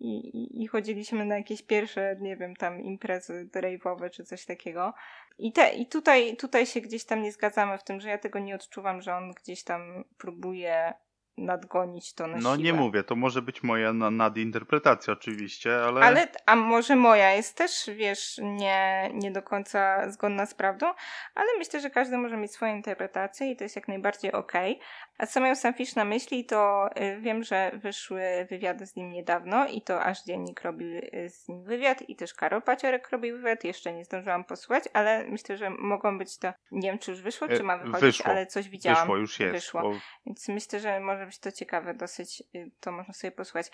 i, 0.00 0.16
i, 0.16 0.62
i 0.62 0.66
chodziliśmy 0.66 1.24
na 1.24 1.36
jakieś 1.36 1.62
pierwsze, 1.62 2.16
nie 2.20 2.36
wiem, 2.36 2.56
tam 2.56 2.80
imprezy 2.80 3.48
rave'owe 3.54 4.10
czy 4.10 4.24
coś 4.24 4.44
takiego. 4.44 4.94
I, 5.38 5.52
te, 5.52 5.74
I 5.74 5.86
tutaj, 5.86 6.36
tutaj 6.36 6.66
się 6.66 6.80
gdzieś 6.80 7.04
tam 7.04 7.22
nie 7.22 7.32
zgadzamy 7.32 7.78
w 7.78 7.84
tym, 7.84 8.00
że 8.00 8.08
ja 8.08 8.18
tego 8.18 8.38
nie 8.38 8.54
odczuwam, 8.54 9.02
że 9.02 9.14
on 9.14 9.30
gdzieś 9.30 9.64
tam 9.64 10.04
próbuje 10.18 10.94
nadgonić 11.36 12.14
to 12.14 12.26
na 12.26 12.36
No 12.36 12.42
siłę. 12.42 12.58
nie 12.58 12.72
mówię, 12.72 13.04
to 13.04 13.16
może 13.16 13.42
być 13.42 13.62
moja 13.62 13.92
nadinterpretacja 13.92 15.12
oczywiście, 15.12 15.84
ale... 15.84 16.00
Ale, 16.00 16.28
a 16.46 16.56
może 16.56 16.96
moja 16.96 17.32
jest 17.32 17.56
też, 17.56 17.90
wiesz, 17.96 18.40
nie, 18.42 19.10
nie 19.14 19.30
do 19.30 19.42
końca 19.42 20.10
zgodna 20.10 20.46
z 20.46 20.54
prawdą, 20.54 20.86
ale 21.34 21.46
myślę, 21.58 21.80
że 21.80 21.90
każdy 21.90 22.18
może 22.18 22.36
mieć 22.36 22.52
swoją 22.52 22.76
interpretację 22.76 23.50
i 23.50 23.56
to 23.56 23.64
jest 23.64 23.76
jak 23.76 23.88
najbardziej 23.88 24.32
okej. 24.32 24.72
Okay. 24.72 24.86
A 25.18 25.26
co 25.26 25.40
miał 25.40 25.56
sam 25.56 25.74
Fish 25.74 25.94
na 25.94 26.04
myśli, 26.04 26.44
to 26.44 26.88
y, 27.00 27.20
wiem, 27.20 27.44
że 27.44 27.70
wyszły 27.74 28.46
wywiady 28.50 28.86
z 28.86 28.96
nim 28.96 29.12
niedawno 29.12 29.66
i 29.66 29.82
to 29.82 30.02
aż 30.02 30.24
dziennik 30.24 30.62
robił 30.62 30.88
y, 30.96 31.28
z 31.30 31.48
nim 31.48 31.64
wywiad 31.64 32.08
i 32.08 32.16
też 32.16 32.34
Karol 32.34 32.62
Paciorek 32.62 33.10
robił 33.10 33.36
wywiad, 33.36 33.64
jeszcze 33.64 33.92
nie 33.92 34.04
zdążyłam 34.04 34.44
posłuchać, 34.44 34.84
ale 34.92 35.24
myślę, 35.28 35.56
że 35.56 35.70
mogą 35.70 36.18
być 36.18 36.38
to, 36.38 36.52
nie 36.70 36.90
wiem 36.90 36.98
czy 36.98 37.10
już 37.10 37.20
wyszło, 37.20 37.48
czy 37.48 37.62
ma 37.62 37.78
wychodzić, 37.78 38.00
wyszło. 38.00 38.26
ale 38.26 38.46
coś 38.46 38.68
widziałam. 38.68 39.00
Wyszło, 39.00 39.16
już 39.16 39.40
jest. 39.40 39.52
Wyszło. 39.52 39.82
Bo... 39.82 39.92
Więc 40.26 40.48
myślę, 40.48 40.80
że 40.80 41.00
może 41.00 41.23
być 41.26 41.38
to 41.38 41.52
ciekawe 41.52 41.94
dosyć, 41.94 42.42
y, 42.54 42.70
to 42.80 42.92
można 42.92 43.14
sobie 43.14 43.30
posłuchać. 43.30 43.66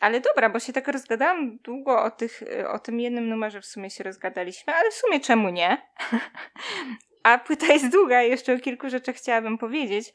Ale 0.00 0.20
dobra, 0.20 0.50
bo 0.50 0.60
się 0.60 0.72
tak 0.72 0.88
rozgadałam 0.88 1.58
długo 1.58 2.02
o, 2.02 2.10
tych, 2.10 2.42
o 2.68 2.78
tym 2.78 3.00
jednym 3.00 3.28
numerze 3.28 3.60
w 3.60 3.66
sumie 3.66 3.90
się 3.90 4.04
rozgadaliśmy, 4.04 4.74
ale 4.74 4.90
w 4.90 4.94
sumie 4.94 5.20
czemu 5.20 5.48
nie? 5.48 5.82
A 7.22 7.38
płyta 7.38 7.66
jest 7.66 7.88
długa 7.88 8.22
jeszcze 8.22 8.54
o 8.54 8.58
kilku 8.58 8.90
rzeczach 8.90 9.16
chciałabym 9.16 9.58
powiedzieć. 9.58 10.12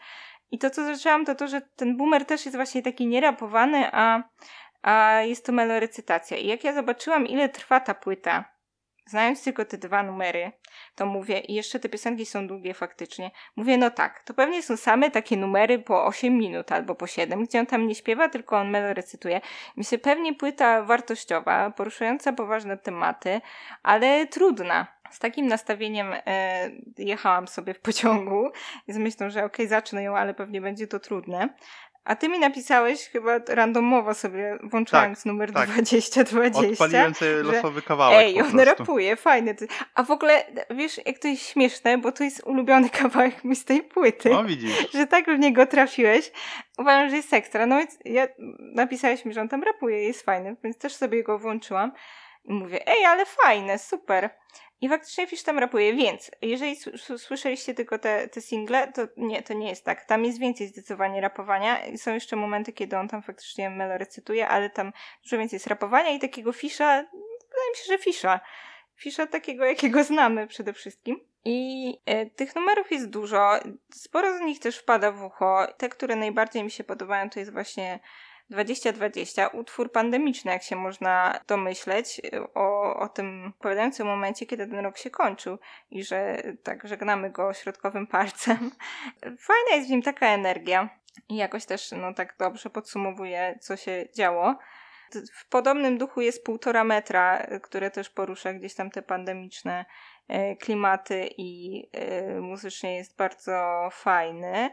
I 0.52 0.60
to, 0.60 0.70
co 0.70 0.84
zaczęłam, 0.84 1.26
to 1.26 1.36
to, 1.36 1.48
że 1.48 1.62
ten 1.62 1.98
boomer 1.98 2.26
też 2.26 2.46
jest 2.46 2.58
właśnie 2.58 2.82
taki 2.82 3.08
nierapowany, 3.08 3.90
a, 3.92 4.24
a 4.82 5.22
jest 5.22 5.46
to 5.46 5.52
melorecytacja. 5.52 6.38
I 6.38 6.48
jak 6.48 6.64
ja 6.64 6.74
zobaczyłam, 6.74 7.28
ile 7.28 7.50
trwa 7.50 7.80
ta 7.80 7.94
płyta, 7.94 8.55
znając 9.06 9.44
tylko 9.44 9.66
te 9.66 9.78
dwa 9.78 10.04
numery, 10.04 10.52
to 10.96 11.06
mówię, 11.06 11.40
i 11.40 11.54
jeszcze 11.54 11.80
te 11.80 11.90
piosenki 11.90 12.26
są 12.26 12.48
długie 12.48 12.74
faktycznie, 12.74 13.32
mówię, 13.56 13.78
no 13.78 13.92
tak, 13.92 14.24
to 14.24 14.34
pewnie 14.34 14.64
są 14.64 14.78
same 14.78 15.12
takie 15.12 15.38
numery 15.38 15.80
po 15.80 16.06
8 16.06 16.38
minut 16.38 16.72
albo 16.72 16.96
po 16.96 17.08
7, 17.08 17.44
gdzie 17.44 17.60
on 17.60 17.66
tam 17.66 17.88
nie 17.88 17.96
śpiewa, 17.96 18.30
tylko 18.30 18.58
on 18.58 18.70
melorecytuje. 18.70 19.42
Myślę, 19.78 19.98
pewnie 19.98 20.34
płyta 20.36 20.84
wartościowa, 20.84 21.72
poruszająca 21.72 22.34
poważne 22.34 22.78
tematy, 22.78 23.42
ale 23.84 24.28
trudna 24.28 24.88
z 25.12 25.20
takim 25.20 25.48
nastawieniem 25.48 26.08
e, 26.14 26.70
jechałam 26.98 27.48
sobie 27.48 27.74
w 27.74 27.80
pociągu 27.80 28.52
z 28.88 28.98
myślą, 28.98 29.30
że 29.30 29.40
okej, 29.40 29.66
okay, 29.66 29.68
zacznę 29.68 30.04
ją, 30.04 30.18
ale 30.18 30.34
pewnie 30.34 30.62
będzie 30.62 30.88
to 30.88 31.00
trudne. 31.00 31.50
A 32.06 32.16
ty 32.16 32.30
mi 32.30 32.40
napisałeś 32.40 33.10
chyba 33.10 33.40
randomowo 33.48 34.14
sobie, 34.14 34.58
włączając 34.64 35.18
tak, 35.20 35.26
numer 35.26 35.54
tak. 35.54 35.70
2020. 35.70 36.72
Odpaliłem 36.72 37.16
sobie 37.16 37.44
losowy 37.44 37.82
kawałek. 37.82 38.20
Ej, 38.20 38.42
on 38.42 38.60
rapuje, 38.60 39.16
fajny. 39.16 39.56
A 39.96 40.04
w 40.04 40.12
ogóle, 40.12 40.46
wiesz, 40.70 41.02
jak 41.06 41.20
to 41.20 41.28
jest 41.28 41.48
śmieszne, 41.50 41.98
bo 41.98 42.12
to 42.12 42.24
jest 42.24 42.44
ulubiony 42.44 42.90
kawałek 43.02 43.44
mi 43.44 43.56
z 43.56 43.66
tej 43.66 43.84
płyty. 43.84 44.38
O, 44.38 44.44
widzisz. 44.44 44.92
Że 44.94 45.08
tak 45.08 45.26
w 45.26 45.40
niego 45.40 45.66
trafiłeś. 45.66 46.32
Uważam, 46.78 47.10
że 47.10 47.16
jest 47.16 47.34
ekstra. 47.34 47.66
No 47.66 47.78
więc 47.78 47.98
ja 48.06 48.28
napisałeś 48.60 49.26
mi, 49.26 49.34
że 49.34 49.42
on 49.42 49.50
tam 49.50 49.64
rapuje, 49.64 50.04
jest 50.04 50.22
fajny, 50.22 50.56
więc 50.64 50.78
też 50.78 50.96
sobie 50.96 51.24
go 51.24 51.40
włączyłam. 51.40 51.92
I 52.46 52.54
mówię, 52.54 52.88
ej, 52.88 53.06
ale 53.06 53.26
fajne, 53.26 53.80
super. 53.80 54.30
I 54.82 54.90
faktycznie 54.90 55.28
Fish 55.28 55.44
tam 55.44 55.60
rapuje, 55.60 55.94
więc 55.94 56.32
jeżeli 56.42 56.76
słyszeliście 57.18 57.74
tylko 57.74 58.00
te, 58.00 58.28
te 58.28 58.42
single, 58.42 58.92
to 58.92 59.02
nie, 59.18 59.44
to 59.44 59.54
nie 59.54 59.70
jest 59.70 59.86
tak. 59.86 60.06
Tam 60.06 60.26
jest 60.26 60.40
więcej 60.40 60.68
zdecydowanie 60.68 61.22
rapowania 61.22 61.98
są 61.98 62.14
jeszcze 62.14 62.36
momenty, 62.36 62.74
kiedy 62.74 62.98
on 62.98 63.08
tam 63.08 63.22
faktycznie 63.24 63.70
melo 63.70 63.98
recytuje, 63.98 64.48
ale 64.48 64.70
tam 64.70 64.94
dużo 65.24 65.38
więcej 65.38 65.56
jest 65.58 65.68
rapowania 65.68 66.10
i 66.10 66.20
takiego 66.20 66.54
Fisza, 66.54 67.04
wydaje 67.50 67.70
mi 67.72 67.78
się, 67.78 67.84
że 67.88 67.98
Fisza. 67.98 68.40
Fisza 68.96 69.28
takiego, 69.28 69.66
jakiego 69.66 70.04
znamy 70.04 70.48
przede 70.48 70.74
wszystkim. 70.74 71.20
I 71.46 71.94
e, 72.06 72.26
tych 72.26 72.56
numerów 72.56 72.92
jest 72.92 73.10
dużo. 73.10 73.60
Sporo 73.94 74.38
z 74.38 74.42
nich 74.42 74.60
też 74.60 74.78
wpada 74.78 75.12
w 75.12 75.24
ucho. 75.24 75.68
Te, 75.78 75.90
które 75.90 76.16
najbardziej 76.16 76.64
mi 76.64 76.72
się 76.72 76.84
podobają, 76.84 77.30
to 77.30 77.40
jest 77.40 77.52
właśnie 77.52 78.00
2020, 78.50 79.48
utwór 79.48 79.92
pandemiczny, 79.92 80.52
jak 80.52 80.64
się 80.64 80.76
można 80.76 81.40
domyśleć, 81.48 82.22
o, 82.54 82.96
o 82.96 83.10
tym 83.10 83.54
opowiadającym 83.60 84.08
momencie, 84.08 84.46
kiedy 84.46 84.68
ten 84.68 84.80
rok 84.80 84.98
się 84.98 85.10
kończył 85.10 85.58
i 85.92 86.04
że 86.04 86.44
tak 86.64 86.88
żegnamy 86.88 87.30
go 87.30 87.54
środkowym 87.54 88.08
palcem. 88.08 88.72
Fajna 89.22 89.76
jest 89.76 89.88
w 89.88 89.92
nim 89.92 90.02
taka 90.02 90.28
energia 90.28 90.90
i 91.30 91.36
jakoś 91.36 91.66
też 91.66 91.92
no, 91.92 92.14
tak 92.14 92.36
dobrze 92.40 92.70
podsumowuje, 92.70 93.58
co 93.62 93.78
się 93.78 94.06
działo. 94.16 94.56
W 95.34 95.50
podobnym 95.50 95.98
duchu 95.98 96.22
jest 96.22 96.44
półtora 96.44 96.84
metra, 96.84 97.48
które 97.64 97.92
też 97.92 98.10
porusza 98.10 98.54
gdzieś 98.54 98.76
tam 98.76 98.92
te 98.92 99.02
pandemiczne 99.02 99.86
e, 100.28 100.56
klimaty 100.56 101.30
i 101.38 101.84
e, 101.92 102.42
muzycznie 102.42 102.96
jest 102.96 103.18
bardzo 103.18 103.90
fajny 103.92 104.70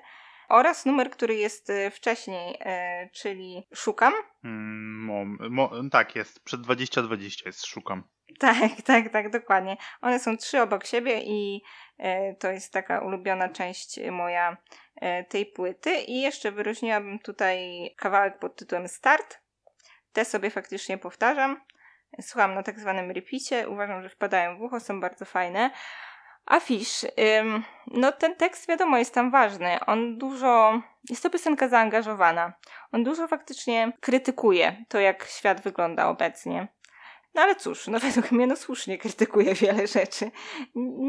oraz 0.53 0.87
numer, 0.87 1.11
który 1.11 1.35
jest 1.35 1.71
y, 1.71 1.91
wcześniej, 1.91 2.57
e, 2.61 3.09
czyli 3.13 3.69
Szukam. 3.75 4.13
Mm, 4.45 5.05
mo, 5.05 5.25
mo, 5.51 5.71
tak, 5.91 6.17
jest. 6.17 6.45
Przed 6.45 6.61
2020 6.61 7.43
jest 7.47 7.67
Szukam. 7.67 8.03
Tak, 8.39 8.57
tak, 8.87 9.09
tak, 9.09 9.31
dokładnie. 9.31 9.77
One 10.01 10.19
są 10.21 10.37
trzy 10.37 10.63
obok 10.63 10.87
siebie 10.87 11.21
i 11.21 11.63
e, 11.99 12.35
to 12.35 12.51
jest 12.51 12.73
taka 12.73 13.01
ulubiona 13.01 13.49
część 13.49 14.01
moja 14.11 14.57
tej 15.29 15.47
płyty. 15.47 15.95
I 15.95 16.21
jeszcze 16.21 16.53
wyróżniłabym 16.53 17.19
tutaj 17.19 17.89
kawałek 17.99 18.39
pod 18.39 18.57
tytułem 18.57 18.89
Start. 18.89 19.39
Te 20.13 20.25
sobie 20.25 20.51
faktycznie 20.51 20.99
powtarzam. 20.99 21.61
Słucham 22.21 22.55
na 22.55 22.63
tak 22.63 22.81
zwanym 22.81 23.11
repicie. 23.11 23.69
Uważam, 23.69 24.03
że 24.03 24.09
wpadają 24.09 24.59
w 24.59 24.63
ucho, 24.63 24.81
są 24.81 25.01
bardzo 25.01 25.25
fajne. 25.25 25.71
Afisz. 26.53 27.07
Ym, 27.41 27.65
no 27.87 28.13
ten 28.13 28.37
tekst 28.37 28.69
wiadomo 28.69 28.99
jest 28.99 29.15
tam 29.15 29.31
ważny. 29.31 29.85
On 29.87 30.19
dużo... 30.19 30.81
Jest 31.11 31.23
to 31.23 31.31
piosenka 31.31 31.69
zaangażowana. 31.69 32.53
On 32.93 33.05
dużo 33.05 33.29
faktycznie 33.29 33.93
krytykuje 34.01 34.85
to, 34.89 35.01
jak 35.01 35.25
świat 35.25 35.61
wygląda 35.61 36.09
obecnie. 36.09 36.69
No 37.35 37.43
ale 37.43 37.57
cóż, 37.57 37.87
no 37.89 37.99
według 38.01 38.33
mnie 38.33 38.47
no 38.47 38.57
słusznie 38.57 38.99
krytykuje 38.99 39.55
wiele 39.55 39.87
rzeczy. 39.87 40.31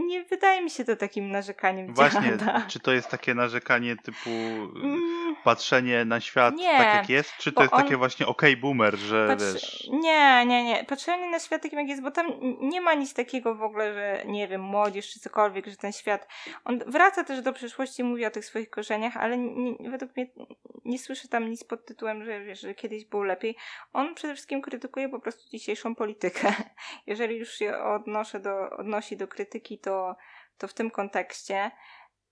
Nie 0.07 0.23
wydaje 0.23 0.61
mi 0.61 0.69
się 0.69 0.85
to 0.85 0.95
takim 0.95 1.31
narzekaniem 1.31 1.93
Właśnie, 1.93 2.21
dziada. 2.21 2.65
czy 2.67 2.79
to 2.79 2.91
jest 2.91 3.09
takie 3.09 3.33
narzekanie 3.33 3.95
typu 3.95 4.29
Mm, 4.29 5.35
patrzenie 5.43 6.05
na 6.05 6.19
świat 6.19 6.55
Nie, 6.55 6.77
tak 6.77 6.95
jak 6.95 7.09
jest, 7.09 7.37
czy 7.37 7.51
to 7.51 7.61
jest 7.61 7.73
on- 7.73 7.81
takie 7.81 7.97
właśnie 7.97 8.27
okej 8.27 8.57
boomer, 8.57 8.95
że 8.97 9.27
Patrzy... 9.27 9.53
wiesz... 9.53 9.87
Nie, 9.91 10.45
nie, 10.45 10.63
nie. 10.63 10.83
Patrzenie 10.83 11.29
na 11.29 11.39
świat 11.39 11.61
takim 11.61 11.79
jak 11.79 11.87
jest, 11.87 12.01
bo 12.01 12.11
tam 12.11 12.27
nie 12.61 12.81
ma 12.81 12.93
nic 12.93 13.13
takiego 13.13 13.55
w 13.55 13.63
ogóle, 13.63 13.93
że 13.93 14.23
nie 14.25 14.47
wiem, 14.47 14.61
młodzież 14.61 15.09
czy 15.13 15.19
cokolwiek, 15.19 15.67
że 15.67 15.75
ten 15.75 15.91
świat. 15.91 16.27
On 16.65 16.79
wraca 16.87 17.23
też 17.23 17.41
do 17.41 17.53
przeszłości, 17.53 18.03
mówi 18.03 18.25
o 18.25 18.31
tych 18.31 18.45
swoich 18.45 18.69
korzeniach, 18.69 19.17
ale 19.17 19.37
nie, 19.37 19.89
według 19.89 20.15
mnie 20.15 20.27
nie 20.85 20.99
słyszę 20.99 21.27
tam 21.27 21.49
nic 21.49 21.63
pod 21.63 21.85
tytułem, 21.85 22.25
że 22.25 22.43
wiesz, 22.43 22.61
że 22.61 22.73
kiedyś 22.73 23.05
było 23.05 23.23
lepiej. 23.23 23.55
On 23.93 24.15
przede 24.15 24.33
wszystkim 24.33 24.61
krytykuje 24.61 25.09
po 25.09 25.19
prostu 25.19 25.49
dzisiejszą 25.49 25.95
politykę. 25.95 26.12
Jeżeli 27.07 27.37
już 27.37 27.53
się 27.53 27.77
odnoszę 27.77 28.39
do, 28.39 28.69
odnosi 28.69 29.17
do 29.17 29.27
krytyki, 29.27 29.79
to, 29.79 30.15
to 30.57 30.67
w 30.67 30.73
tym 30.73 30.91
kontekście. 30.91 31.71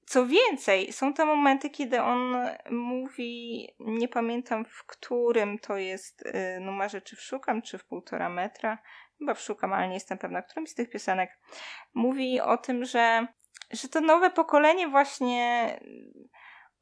Co 0.06 0.26
więcej, 0.26 0.94
są 0.94 1.14
te 1.14 1.26
momenty, 1.26 1.70
kiedy 1.70 2.02
on 2.02 2.36
mówi, 2.72 3.68
nie 3.80 4.08
pamiętam 4.08 4.66
w 4.66 4.86
którym 4.86 5.60
to 5.60 5.78
jest 5.78 6.26
y, 6.26 6.60
numerze, 6.60 7.02
czy 7.02 7.16
w 7.16 7.22
Szukam, 7.22 7.62
czy 7.62 7.78
w 7.78 7.86
Półtora 7.86 8.30
metra, 8.30 8.78
chyba 9.20 9.34
w 9.34 9.42
Szukam, 9.42 9.74
ale 9.74 9.88
nie 9.88 9.94
jestem 9.94 10.18
pewna, 10.18 10.42
którymś 10.42 10.70
z 10.70 10.76
tych 10.76 10.90
piosenek, 10.90 11.40
mówi 11.94 12.42
o 12.42 12.58
tym, 12.58 12.86
że, 12.86 13.28
że 13.72 13.90
to 13.90 14.02
nowe 14.02 14.30
pokolenie 14.30 14.88
właśnie, 14.88 15.80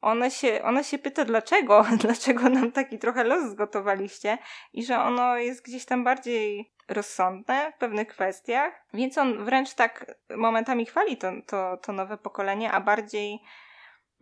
one 0.00 0.30
się, 0.30 0.62
one 0.62 0.84
się 0.84 0.98
pyta 0.98 1.24
dlaczego, 1.24 1.86
dlaczego 2.02 2.48
nam 2.48 2.72
taki 2.72 2.98
trochę 2.98 3.24
los 3.24 3.50
zgotowaliście 3.50 4.38
i 4.72 4.84
że 4.84 4.98
ono 4.98 5.36
jest 5.36 5.64
gdzieś 5.64 5.84
tam 5.84 6.04
bardziej 6.04 6.72
rozsądne 6.88 7.72
w 7.72 7.78
pewnych 7.78 8.08
kwestiach, 8.08 8.86
więc 8.94 9.18
on 9.18 9.44
wręcz 9.44 9.74
tak 9.74 10.14
momentami 10.36 10.86
chwali 10.86 11.16
to, 11.16 11.32
to, 11.46 11.76
to 11.76 11.92
nowe 11.92 12.18
pokolenie, 12.18 12.72
a 12.72 12.80
bardziej 12.80 13.38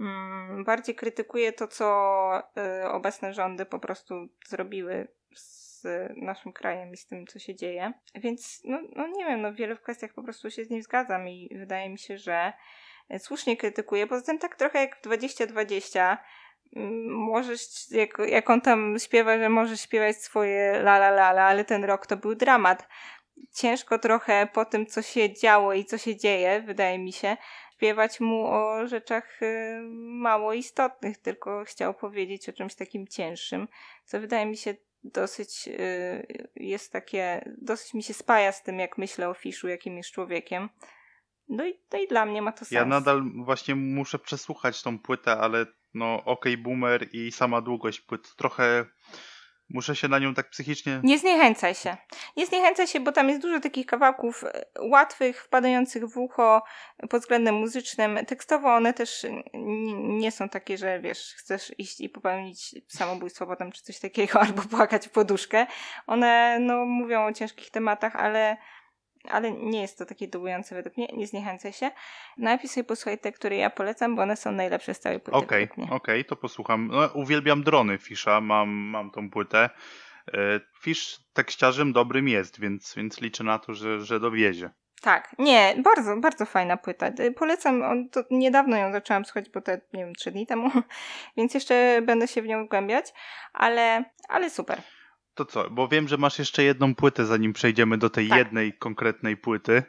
mm, 0.01 0.65
bardziej 0.65 0.95
krytykuje 0.95 1.53
to, 1.53 1.69
co 1.69 2.43
y, 2.83 2.89
obecne 2.89 3.35
rządy 3.35 3.67
po 3.67 3.79
prostu 3.79 4.15
zrobiły 4.49 5.09
z 5.35 5.85
naszym 6.17 6.53
krajem 6.53 6.93
i 6.93 6.97
z 6.97 7.07
tym, 7.07 7.27
co 7.27 7.39
się 7.39 7.55
dzieje. 7.55 7.93
Więc, 8.15 8.61
no, 8.65 8.81
no 8.97 9.07
nie 9.07 9.25
wiem, 9.25 9.43
no 9.43 9.53
w 9.53 9.57
wielu 9.57 9.77
kwestiach 9.77 10.15
po 10.15 10.23
prostu 10.23 10.51
się 10.51 10.65
z 10.65 10.71
nim 10.71 10.83
zgadzam 10.83 11.29
i 11.29 11.59
wydaje 11.59 11.91
mi 11.91 11.99
się, 11.99 12.19
że 12.19 12.53
słusznie 13.19 13.57
krytykuje. 13.57 14.07
Poza 14.07 14.27
tym 14.27 14.39
tak 14.39 14.57
trochę 14.57 14.79
jak 14.79 14.97
w 14.97 15.01
2020 15.01 16.19
mm, 16.77 17.09
możesz, 17.11 17.91
jak, 17.91 18.19
jak 18.29 18.51
on 18.51 18.61
tam 18.61 18.97
śpiewa, 18.99 19.39
że 19.39 19.49
możesz 19.49 19.81
śpiewać 19.81 20.17
swoje 20.17 20.73
la 20.73 20.97
la 20.97 21.09
la 21.09 21.31
la, 21.31 21.45
ale 21.45 21.65
ten 21.65 21.85
rok 21.85 22.07
to 22.07 22.17
był 22.17 22.35
dramat. 22.35 22.89
Ciężko 23.55 23.99
trochę 23.99 24.49
po 24.53 24.65
tym, 24.65 24.87
co 24.87 25.03
się 25.03 25.35
działo 25.35 25.75
i 25.75 25.85
co 25.85 25.99
się 25.99 26.17
dzieje, 26.17 26.63
wydaje 26.67 26.99
mi 26.99 27.13
się, 27.13 27.37
śpiewać 27.79 28.21
mu 28.21 28.47
o 28.47 28.87
rzeczach 28.87 29.43
y, 29.43 29.81
mało 29.99 30.53
istotnych, 30.53 31.19
tylko 31.19 31.65
chciał 31.65 31.95
powiedzieć 31.95 32.49
o 32.49 32.53
czymś 32.53 32.75
takim 32.75 33.07
cięższym, 33.07 33.69
co 34.05 34.21
wydaje 34.21 34.47
mi 34.47 34.57
się 34.57 34.75
dosyć 35.05 35.69
y, 35.69 36.51
jest 36.57 36.93
takie, 36.93 37.55
dosyć 37.59 37.95
mi 37.95 38.03
się 38.03 38.15
spaja 38.15 38.53
z 38.53 38.63
tym, 38.63 38.79
jak 38.79 38.99
myślę 38.99 39.29
o 39.29 39.35
Fiszu, 39.35 39.69
jakim 39.69 39.97
jest 39.97 40.11
człowiekiem. 40.11 40.69
No 41.49 41.67
i, 41.67 41.75
no 41.93 41.99
i 41.99 42.09
dla 42.09 42.27
mnie 42.27 42.43
ma 42.43 42.53
to 42.53 42.59
sens. 42.59 42.71
Ja 42.71 42.85
nadal 42.85 43.23
właśnie 43.45 43.75
muszę 43.75 44.19
przesłuchać 44.19 44.83
tą 44.83 44.99
płytę, 44.99 45.39
ale 45.39 45.67
no 45.95 46.25
okej 46.25 46.59
boomer 46.59 47.09
i 47.13 47.33
sama 47.33 47.61
długość 47.61 48.01
płyt 48.01 48.37
trochę 48.37 48.87
muszę 49.71 49.97
się 49.97 50.09
na 50.09 50.19
nią 50.19 50.35
tak 50.35 50.51
psychicznie... 50.51 51.01
Nie 51.03 51.19
zniechęcaj 51.19 51.75
się. 51.75 51.97
Nie 52.37 52.47
zniechęcaj 52.47 52.87
się, 52.87 53.01
bo 53.01 53.13
tam 53.13 53.29
jest 53.29 53.43
dużo 53.43 53.61
takich 53.61 53.87
kawałków 53.87 54.45
e, 54.45 54.65
łatwych, 54.81 55.45
wpadających 55.45 56.07
w 56.07 56.17
ucho 56.17 56.63
pod 57.11 57.23
względem 57.23 57.55
muzycznym. 57.55 58.19
Tekstowo 58.27 58.75
one 58.75 58.95
też 58.95 59.27
nie 59.95 60.31
są 60.31 60.49
takie, 60.49 60.79
że 60.79 61.01
wiesz, 61.01 61.35
chcesz 61.37 61.73
iść 61.79 62.01
i 62.01 62.09
popełnić 62.09 62.75
samobójstwo 62.89 63.47
potem 63.47 63.73
czy 63.73 63.83
coś 63.83 63.99
takiego, 63.99 64.41
albo 64.47 64.63
płakać 64.63 65.09
w 65.09 65.11
poduszkę. 65.11 65.67
One 66.07 66.59
no, 66.61 66.85
mówią 66.85 67.27
o 67.27 67.33
ciężkich 67.33 67.71
tematach, 67.71 68.17
ale 68.17 68.57
ale 69.31 69.53
nie 69.53 69.81
jest 69.81 69.99
to 69.99 70.07
takie 70.07 70.29
dołujące 70.29 70.75
według 70.75 70.97
mnie, 70.97 71.07
nie 71.13 71.27
zniechęcaj 71.27 71.73
się. 71.73 71.91
Najpierw 72.37 72.73
sobie 72.73 72.85
posłuchaj 72.85 73.19
te, 73.19 73.33
które 73.33 73.57
ja 73.57 73.71
polecam, 73.71 74.17
bo 74.17 74.23
one 74.23 74.37
są 74.37 74.53
najlepsze 74.53 74.95
z 74.95 75.01
całej 75.01 75.21
płyty 75.21 75.39
Okej, 75.39 75.69
mnie. 75.77 75.91
okej, 75.91 76.25
to 76.25 76.37
posłucham. 76.37 76.89
No, 76.93 77.09
uwielbiam 77.15 77.63
drony 77.63 77.99
Fisza, 77.99 78.41
mam, 78.41 78.69
mam 78.69 79.11
tą 79.11 79.31
płytę. 79.31 79.71
E, 80.35 80.61
Fisz 80.81 81.21
tekściarzem 81.33 81.93
dobrym 81.93 82.29
jest, 82.29 82.61
więc, 82.61 82.95
więc 82.95 83.21
liczę 83.21 83.45
na 83.45 83.59
to, 83.59 83.75
że, 83.75 84.01
że 84.01 84.21
dowiezie. 84.21 84.71
Tak, 85.03 85.35
nie, 85.39 85.75
bardzo, 85.85 86.17
bardzo 86.17 86.47
fajna 86.47 86.77
płyta. 86.77 87.07
Y, 87.21 87.33
Polecam, 87.33 87.83
on, 87.83 88.09
to 88.09 88.25
niedawno 88.31 88.77
ją 88.77 88.93
zaczęłam 88.93 89.25
słuchać, 89.25 89.51
bo 89.51 89.61
to, 89.61 89.73
nie 89.73 90.05
wiem, 90.05 90.15
trzy 90.15 90.31
dni 90.31 90.47
temu, 90.47 90.71
więc 91.37 91.55
jeszcze 91.55 92.03
będę 92.03 92.29
się 92.29 92.43
w 92.43 92.47
nią 92.47 92.65
wgłębiać, 92.65 93.13
ale, 93.53 94.05
ale 94.29 94.51
super. 94.51 94.83
To 95.39 95.45
co, 95.45 95.71
bo 95.71 95.89
wiem, 95.89 96.09
że 96.09 96.17
masz 96.17 96.39
jeszcze 96.39 96.63
jedną 96.63 96.95
płytę, 96.95 97.27
zanim 97.27 97.53
przejdziemy 97.53 97.99
do 97.99 98.11
tej 98.11 98.29
Tak. 98.29 98.39
jednej 98.39 98.73
konkretnej 98.73 99.37
płyty, 99.37 99.83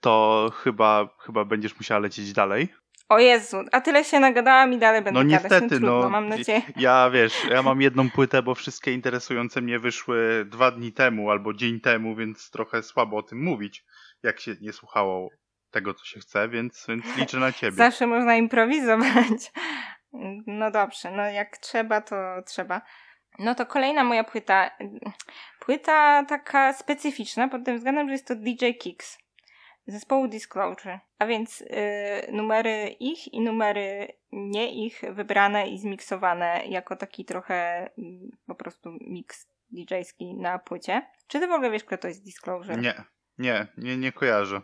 to 0.00 0.50
chyba, 0.54 1.08
chyba 1.18 1.44
będziesz 1.44 1.76
musiała 1.76 2.00
lecieć 2.00 2.32
dalej. 2.32 2.68
O 3.08 3.18
Jezu, 3.18 3.56
a 3.72 3.80
tyle 3.80 4.04
się 4.04 4.20
nagadałam 4.20 4.72
i 4.72 4.78
dalej 4.78 5.02
będę 5.02 5.24
No 5.24 5.30
gadać. 5.30 5.42
niestety, 5.42 5.64
no, 5.64 5.68
trudno, 5.68 6.00
no. 6.00 6.10
mam 6.10 6.28
nadzieję. 6.28 6.62
Ja 6.76 7.10
wiesz, 7.10 7.44
ja 7.50 7.62
mam 7.62 7.80
jedną 7.80 8.10
płytę, 8.10 8.42
bo 8.42 8.54
wszystkie 8.54 8.92
interesujące 8.92 9.60
mnie 9.60 9.78
wyszły 9.78 10.44
dwa 10.50 10.70
dni 10.70 10.92
temu 10.92 11.30
albo 11.30 11.54
dzień 11.54 11.80
temu, 11.80 12.16
więc 12.16 12.50
trochę 12.50 12.82
słabo 12.82 13.16
o 13.16 13.22
tym 13.22 13.42
mówić, 13.42 13.84
jak 14.22 14.40
się 14.40 14.54
nie 14.60 14.72
słuchało 14.72 15.28
tego, 15.70 15.94
co 15.94 16.04
się 16.04 16.20
chce, 16.20 16.48
więc, 16.48 16.84
więc 16.88 17.16
liczę 17.16 17.38
na 17.38 17.52
ciebie. 17.52 17.76
Zawsze 17.76 18.06
można 18.06 18.36
improwizować. 18.36 19.52
No 20.46 20.70
dobrze, 20.70 21.10
no 21.10 21.22
jak 21.22 21.58
trzeba, 21.58 22.00
to 22.00 22.16
trzeba. 22.46 22.82
No 23.38 23.54
to 23.54 23.66
kolejna 23.66 24.04
moja 24.04 24.24
płyta. 24.24 24.70
Płyta 25.60 26.24
taka 26.24 26.72
specyficzna 26.72 27.48
pod 27.48 27.64
tym 27.64 27.76
względem, 27.76 28.08
że 28.08 28.12
jest 28.12 28.28
to 28.28 28.34
DJ 28.34 28.70
Kicks 28.78 29.18
zespołu 29.86 30.28
Disclosure. 30.28 31.00
A 31.18 31.26
więc 31.26 31.60
y, 31.60 31.66
numery 32.32 32.96
ich 33.00 33.34
i 33.34 33.40
numery 33.40 34.08
nie 34.32 34.84
ich 34.86 35.02
wybrane 35.10 35.68
i 35.68 35.78
zmiksowane 35.78 36.62
jako 36.68 36.96
taki 36.96 37.24
trochę 37.24 37.88
mm, 37.98 38.30
po 38.46 38.54
prostu 38.54 38.98
miks 39.00 39.48
DJ-ski 39.70 40.34
na 40.34 40.58
płycie. 40.58 41.02
Czy 41.26 41.40
ty 41.40 41.46
w 41.46 41.52
ogóle 41.52 41.70
wiesz, 41.70 41.84
kto 41.84 41.98
to 41.98 42.08
jest 42.08 42.24
Disclosure? 42.24 42.80
Nie, 42.80 43.04
nie, 43.38 43.66
nie, 43.76 43.96
nie 43.96 44.12
kojarzę. 44.12 44.60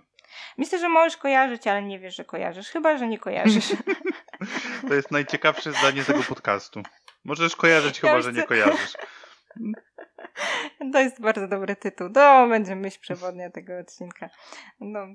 Myślę, 0.59 0.79
że 0.79 0.89
możesz 0.89 1.17
kojarzyć, 1.17 1.67
ale 1.67 1.83
nie 1.83 1.99
wiesz, 1.99 2.17
że 2.17 2.25
kojarzysz. 2.25 2.69
Chyba, 2.69 2.97
że 2.97 3.09
nie 3.09 3.19
kojarzysz. 3.19 3.73
To 4.89 4.95
jest 4.95 5.11
najciekawsze 5.11 5.73
zdanie 5.73 6.05
tego 6.05 6.23
podcastu. 6.23 6.83
Możesz 7.29 7.57
kojarzyć, 7.57 8.03
Ja 8.03 8.09
chyba 8.09 8.23
że 8.23 8.33
nie 8.33 8.43
kojarzysz. 8.43 8.93
To 10.93 11.01
jest 11.01 11.21
bardzo 11.21 11.49
dobry 11.49 11.77
tytuł. 11.77 12.11
To 12.11 12.49
będzie 12.49 12.77
myśl 12.77 13.01
przewodnia 13.01 13.51
tego 13.51 13.79
odcinka. 13.79 14.31
No, 14.81 15.07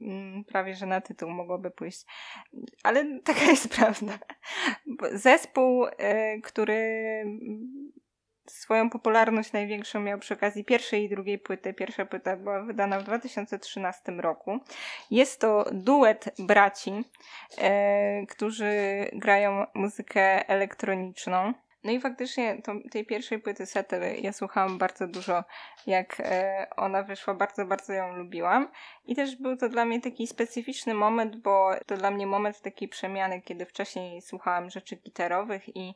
mm, 0.00 0.44
prawie, 0.44 0.74
że 0.74 0.86
na 0.86 1.00
tytuł 1.00 1.30
mogłoby 1.30 1.70
pójść. 1.70 2.04
Ale 2.82 3.04
taka 3.24 3.44
jest 3.44 3.68
prawda. 3.68 4.18
Zespół, 5.12 5.86
e, 5.86 6.40
który 6.40 7.24
swoją 8.48 8.90
popularność 8.90 9.52
największą 9.52 10.00
miał 10.00 10.18
przy 10.18 10.34
okazji 10.34 10.64
pierwszej 10.64 11.04
i 11.04 11.08
drugiej 11.08 11.38
płyty. 11.38 11.74
Pierwsza 11.74 12.06
płyta 12.06 12.36
była 12.36 12.62
wydana 12.62 13.00
w 13.00 13.04
2013 13.04 14.12
roku. 14.12 14.58
Jest 15.10 15.40
to 15.40 15.64
duet 15.72 16.34
braci, 16.38 17.04
e, 17.58 18.26
którzy 18.26 18.70
grają 19.12 19.66
muzykę 19.74 20.48
elektroniczną. 20.48 21.54
No 21.86 21.92
i 21.92 22.00
faktycznie 22.00 22.62
to, 22.62 22.72
tej 22.90 23.06
pierwszej 23.06 23.38
płyty 23.38 23.66
Setter 23.66 24.02
ja 24.22 24.32
słuchałam 24.32 24.78
bardzo 24.78 25.06
dużo, 25.06 25.44
jak 25.86 26.20
e, 26.20 26.66
ona 26.76 27.02
wyszła, 27.02 27.34
bardzo, 27.34 27.64
bardzo 27.64 27.92
ją 27.92 28.16
lubiłam. 28.16 28.68
I 29.06 29.16
też 29.16 29.36
był 29.36 29.56
to 29.56 29.68
dla 29.68 29.84
mnie 29.84 30.00
taki 30.00 30.26
specyficzny 30.26 30.94
moment, 30.94 31.36
bo 31.36 31.70
to 31.86 31.96
dla 31.96 32.10
mnie 32.10 32.26
moment 32.26 32.60
takiej 32.60 32.88
przemiany, 32.88 33.42
kiedy 33.42 33.66
wcześniej 33.66 34.22
słuchałam 34.22 34.70
rzeczy 34.70 34.96
gitarowych 34.96 35.76
i 35.76 35.94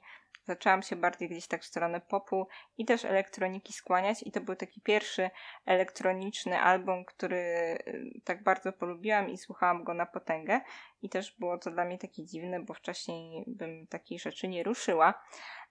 zaczęłam 0.50 0.82
się 0.82 0.96
bardziej 0.96 1.28
gdzieś 1.28 1.46
tak 1.46 1.62
w 1.62 1.66
stronę 1.66 2.00
popu 2.00 2.48
i 2.78 2.84
też 2.84 3.04
elektroniki 3.04 3.72
skłaniać. 3.72 4.22
I 4.22 4.32
to 4.32 4.40
był 4.40 4.56
taki 4.56 4.80
pierwszy 4.80 5.30
elektroniczny 5.66 6.58
album, 6.58 7.04
który 7.04 7.36
y, 7.36 8.20
tak 8.24 8.42
bardzo 8.42 8.72
polubiłam 8.72 9.30
i 9.30 9.38
słuchałam 9.38 9.84
go 9.84 9.94
na 9.94 10.06
potęgę 10.06 10.60
i 11.02 11.08
też 11.08 11.36
było 11.38 11.58
to 11.58 11.70
dla 11.70 11.84
mnie 11.84 11.98
takie 11.98 12.24
dziwne, 12.24 12.60
bo 12.60 12.74
wcześniej 12.74 13.44
bym 13.46 13.86
takich 13.86 14.20
rzeczy 14.20 14.48
nie 14.48 14.62
ruszyła. 14.62 15.14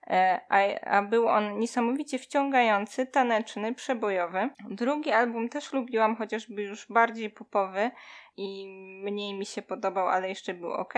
E, 0.06 0.40
a, 0.48 0.80
a 0.80 1.02
był 1.02 1.28
on 1.28 1.58
niesamowicie 1.58 2.18
wciągający, 2.18 3.06
taneczny, 3.06 3.74
przebojowy. 3.74 4.50
Drugi 4.70 5.10
album 5.10 5.48
też 5.48 5.72
lubiłam, 5.72 6.16
chociażby 6.16 6.62
już 6.62 6.86
bardziej 6.88 7.30
popowy 7.30 7.90
i 8.36 8.66
mniej 9.04 9.34
mi 9.34 9.46
się 9.46 9.62
podobał, 9.62 10.08
ale 10.08 10.28
jeszcze 10.28 10.54
był 10.54 10.72
ok. 10.72 10.94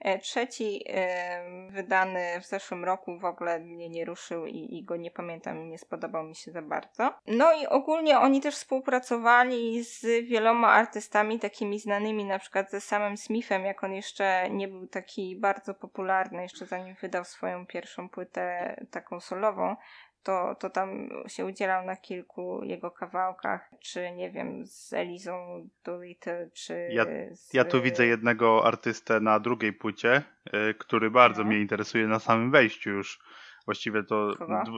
E, 0.00 0.18
trzeci 0.18 0.84
e, 0.88 1.68
wydany 1.70 2.40
w 2.40 2.46
zeszłym 2.46 2.84
roku 2.84 3.18
w 3.18 3.24
ogóle 3.24 3.60
mnie 3.60 3.88
nie 3.88 4.04
ruszył 4.04 4.46
i, 4.46 4.78
i 4.78 4.84
go 4.84 4.96
nie 4.96 5.10
pamiętam 5.10 5.68
nie 5.68 5.78
spodobał 5.78 6.24
mi 6.24 6.36
się 6.36 6.52
za 6.52 6.62
bardzo. 6.62 7.14
No 7.26 7.52
i 7.52 7.66
ogólnie 7.66 8.18
oni 8.18 8.40
też 8.40 8.54
współpracowali 8.54 9.84
z 9.84 10.00
wieloma 10.28 10.68
artystami 10.68 11.38
takimi 11.38 11.78
znanymi, 11.78 12.24
na 12.24 12.38
przykład 12.38 12.70
ze 12.70 12.80
samym 12.80 13.16
Smithem, 13.16 13.64
jak 13.72 13.84
on 13.84 13.92
jeszcze 13.92 14.50
nie 14.50 14.68
był 14.68 14.86
taki 14.86 15.36
bardzo 15.36 15.74
popularny, 15.74 16.42
jeszcze 16.42 16.66
zanim 16.66 16.94
wydał 17.00 17.24
swoją 17.24 17.66
pierwszą 17.66 18.08
płytę 18.08 18.76
taką 18.90 19.20
solową, 19.20 19.76
to, 20.22 20.54
to 20.54 20.70
tam 20.70 21.08
się 21.26 21.44
udzielał 21.46 21.84
na 21.86 21.96
kilku 21.96 22.64
jego 22.64 22.90
kawałkach, 22.90 23.70
czy 23.80 24.10
nie 24.10 24.30
wiem, 24.30 24.66
z 24.66 24.92
Elizą 24.92 25.66
Doolittle, 25.84 26.50
czy 26.54 26.88
Ja, 26.90 27.04
z... 27.32 27.54
ja 27.54 27.64
tu 27.64 27.82
widzę 27.82 28.06
jednego 28.06 28.66
artystę 28.66 29.20
na 29.20 29.40
drugiej 29.40 29.72
płycie, 29.72 30.22
y, 30.70 30.74
który 30.74 31.10
bardzo 31.10 31.42
No. 31.42 31.48
mnie 31.48 31.60
interesuje 31.60 32.06
na 32.06 32.18
samym 32.18 32.50
wejściu 32.50 32.90
już. 32.90 33.20
Właściwie 33.64 34.02
to 34.02 34.30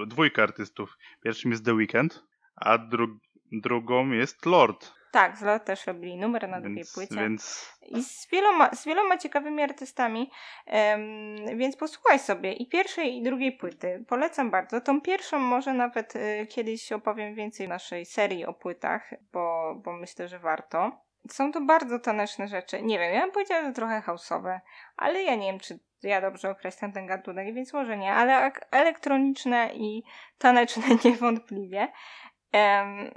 dwójka 0.07 0.43
artystów. 0.43 0.99
Pierwszym 1.23 1.51
jest 1.51 1.65
The 1.65 1.75
Weeknd, 1.75 2.25
a 2.57 2.79
dru- 2.79 3.19
drugą 3.53 4.11
jest 4.11 4.47
Lord. 4.47 4.93
Tak, 5.15 5.39
z 5.39 5.43
Lot 5.43 5.65
też 5.65 5.87
robili 5.87 6.17
numer 6.17 6.49
na 6.49 6.61
drugiej 6.61 6.77
Więc, 6.77 6.95
płycie. 6.95 7.17
więc 7.17 7.73
I 7.83 8.05
z 8.05 8.31
wieloma, 8.31 8.71
z 8.75 8.85
wieloma 8.85 9.19
ciekawymi 9.19 9.63
artystami, 9.63 10.31
em, 10.67 11.37
więc 11.59 11.77
posłuchaj 11.77 12.19
sobie 12.19 12.53
i 12.53 12.69
pierwszej 12.69 13.17
i 13.17 13.23
drugiej 13.23 13.53
płyty. 13.53 14.05
Polecam 14.09 14.51
bardzo. 14.51 14.81
Tą 14.81 15.01
pierwszą 15.01 15.39
może 15.39 15.73
nawet 15.73 16.17
y, 16.17 16.47
kiedyś 16.51 16.93
opowiem 16.93 17.35
więcej 17.35 17.69
naszej 17.69 18.07
serii 18.07 18.47
o 18.47 18.53
płytach, 18.55 19.11
bo, 19.33 19.75
bo 19.85 19.93
myślę, 19.93 20.29
że 20.29 20.39
warto. 20.39 20.93
Są 21.31 21.53
to 21.53 21.61
bardzo 21.61 21.99
taneczne 21.99 22.49
rzeczy. 22.49 22.83
Nie 22.83 22.99
wiem, 22.99 23.15
ja 23.15 23.21
bym 23.21 23.33
powiedziała, 23.33 23.63
że 23.63 23.73
trochę 23.73 24.01
house'owe, 24.07 24.61
ale 24.97 25.23
ja 25.23 25.35
nie 25.35 25.47
wiem, 25.53 25.61
czy 25.61 25.79
ja 26.03 26.21
dobrze 26.21 26.51
określam 26.51 26.93
ten 26.93 27.07
gatunek, 27.07 27.55
więc 27.55 27.73
może 27.73 27.97
nie, 27.97 28.13
ale 28.13 28.53
elektroniczne 28.71 29.71
i 29.75 30.03
taneczne 30.39 30.85
niewątpliwie. 31.05 31.89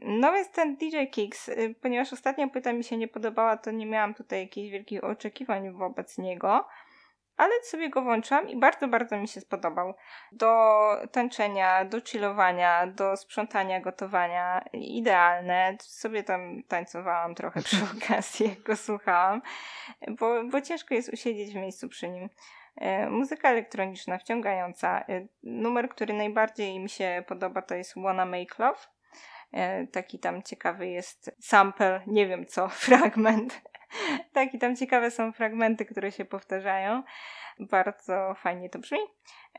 No 0.01 0.31
więc 0.31 0.51
ten 0.51 0.75
DJ 0.75 0.97
Kicks, 1.11 1.49
y, 1.49 1.75
ponieważ 1.81 2.13
ostatnia 2.13 2.47
płyta 2.47 2.73
mi 2.73 2.83
się 2.83 2.97
nie 2.97 3.07
podobała, 3.07 3.57
to 3.57 3.71
nie 3.71 3.85
miałam 3.85 4.13
tutaj 4.13 4.41
jakichś 4.41 4.71
wielkich 4.71 5.03
oczekiwań 5.03 5.71
wobec 5.71 6.17
niego, 6.17 6.67
ale 7.37 7.53
sobie 7.63 7.89
go 7.89 8.01
włączyłam 8.01 8.49
i 8.49 8.59
bardzo, 8.59 8.87
bardzo 8.87 9.17
mi 9.17 9.27
się 9.27 9.41
spodobał. 9.41 9.93
Do 10.31 10.71
tańczenia, 11.11 11.85
do 11.85 12.01
chillowania, 12.01 12.87
do 12.87 13.17
sprzątania, 13.17 13.81
gotowania, 13.81 14.65
idealne. 14.73 15.77
Sobie 15.81 16.23
tam 16.23 16.63
tańcowałam 16.63 17.35
trochę 17.35 17.61
przy 17.61 17.77
okazji, 17.97 18.49
jak 18.49 18.63
go 18.63 18.75
słuchałam, 18.75 19.41
bo, 20.07 20.43
bo 20.43 20.61
ciężko 20.61 20.93
jest 20.93 21.13
usiedzieć 21.13 21.53
w 21.53 21.55
miejscu 21.55 21.89
przy 21.89 22.09
nim. 22.09 22.29
E, 22.75 23.09
Muzyka 23.09 23.49
elektroniczna, 23.49 24.17
wciągająca. 24.17 24.99
E, 24.99 25.27
Numer, 25.43 25.89
który 25.89 26.13
najbardziej 26.13 26.79
mi 26.79 26.89
się 26.89 27.23
podoba, 27.27 27.61
to 27.61 27.75
jest 27.75 27.93
Wanna 27.95 28.25
Make 28.25 28.59
Love. 28.59 28.96
E, 29.53 29.87
Taki 29.87 30.19
tam 30.19 30.43
ciekawy 30.43 30.87
jest 30.87 31.31
sample, 31.39 32.01
nie 32.07 32.27
wiem 32.27 32.45
co, 32.45 32.69
fragment. 32.87 33.61
Taki 34.33 34.59
tam 34.59 34.75
ciekawe 34.75 35.11
są 35.11 35.31
fragmenty, 35.31 35.85
które 35.85 36.11
się 36.11 36.25
powtarzają. 36.25 37.03
Bardzo 37.59 38.33
fajnie 38.33 38.69
to 38.69 38.79
brzmi. 38.79 38.99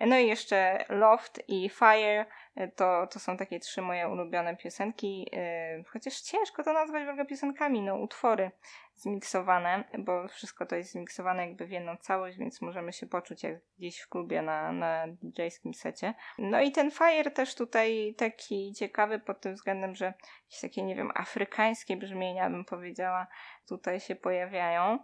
No 0.01 0.19
i 0.19 0.27
jeszcze 0.27 0.85
Loft 0.89 1.43
i 1.49 1.69
Fire 1.69 2.27
e, 2.57 2.69
to, 2.69 3.07
to 3.07 3.19
są 3.21 3.37
takie 3.37 3.61
trzy 3.61 3.83
moje 3.83 4.09
ulubione 4.09 4.57
piosenki. 4.57 5.31
e, 5.33 5.83
Chociaż 5.89 6.21
ciężko 6.21 6.65
to 6.65 6.73
nazwać 6.73 7.07
w 7.07 7.09
ogóle 7.09 7.27
piosenkami, 7.27 7.83
no 7.83 7.97
utwory 7.97 8.51
zmiksowane, 8.95 9.85
bo 9.99 10.29
wszystko 10.29 10.67
to 10.67 10.77
jest 10.77 10.93
zmiksowane 10.93 11.47
jakby 11.47 11.67
w 11.67 11.71
jedną 11.71 11.97
całość, 11.97 12.39
więc 12.39 12.61
możemy 12.61 12.93
się 12.93 13.07
poczuć 13.07 13.43
jak 13.43 13.55
gdzieś 13.79 14.01
w 14.01 14.09
klubie 14.09 14.43
na, 14.43 14.73
na 14.73 15.07
DJ-skim 15.09 15.75
secie. 15.75 16.15
No 16.39 16.61
i 16.61 16.73
ten 16.73 16.91
Fire 16.91 17.31
też 17.31 17.55
tutaj 17.55 18.15
taki 18.19 18.73
ciekawy 18.73 19.19
pod 19.19 19.41
tym 19.41 19.55
względem, 19.55 19.95
że 19.95 20.05
jakieś 20.05 20.61
takie, 20.61 20.83
nie 20.83 20.97
wiem, 20.97 21.11
afrykańskie 21.15 21.97
brzmienia 21.97 22.51
bym 22.51 22.65
powiedziała 22.65 23.27
tutaj 23.69 24.01
się 24.01 24.17
pojawiają. 24.17 24.99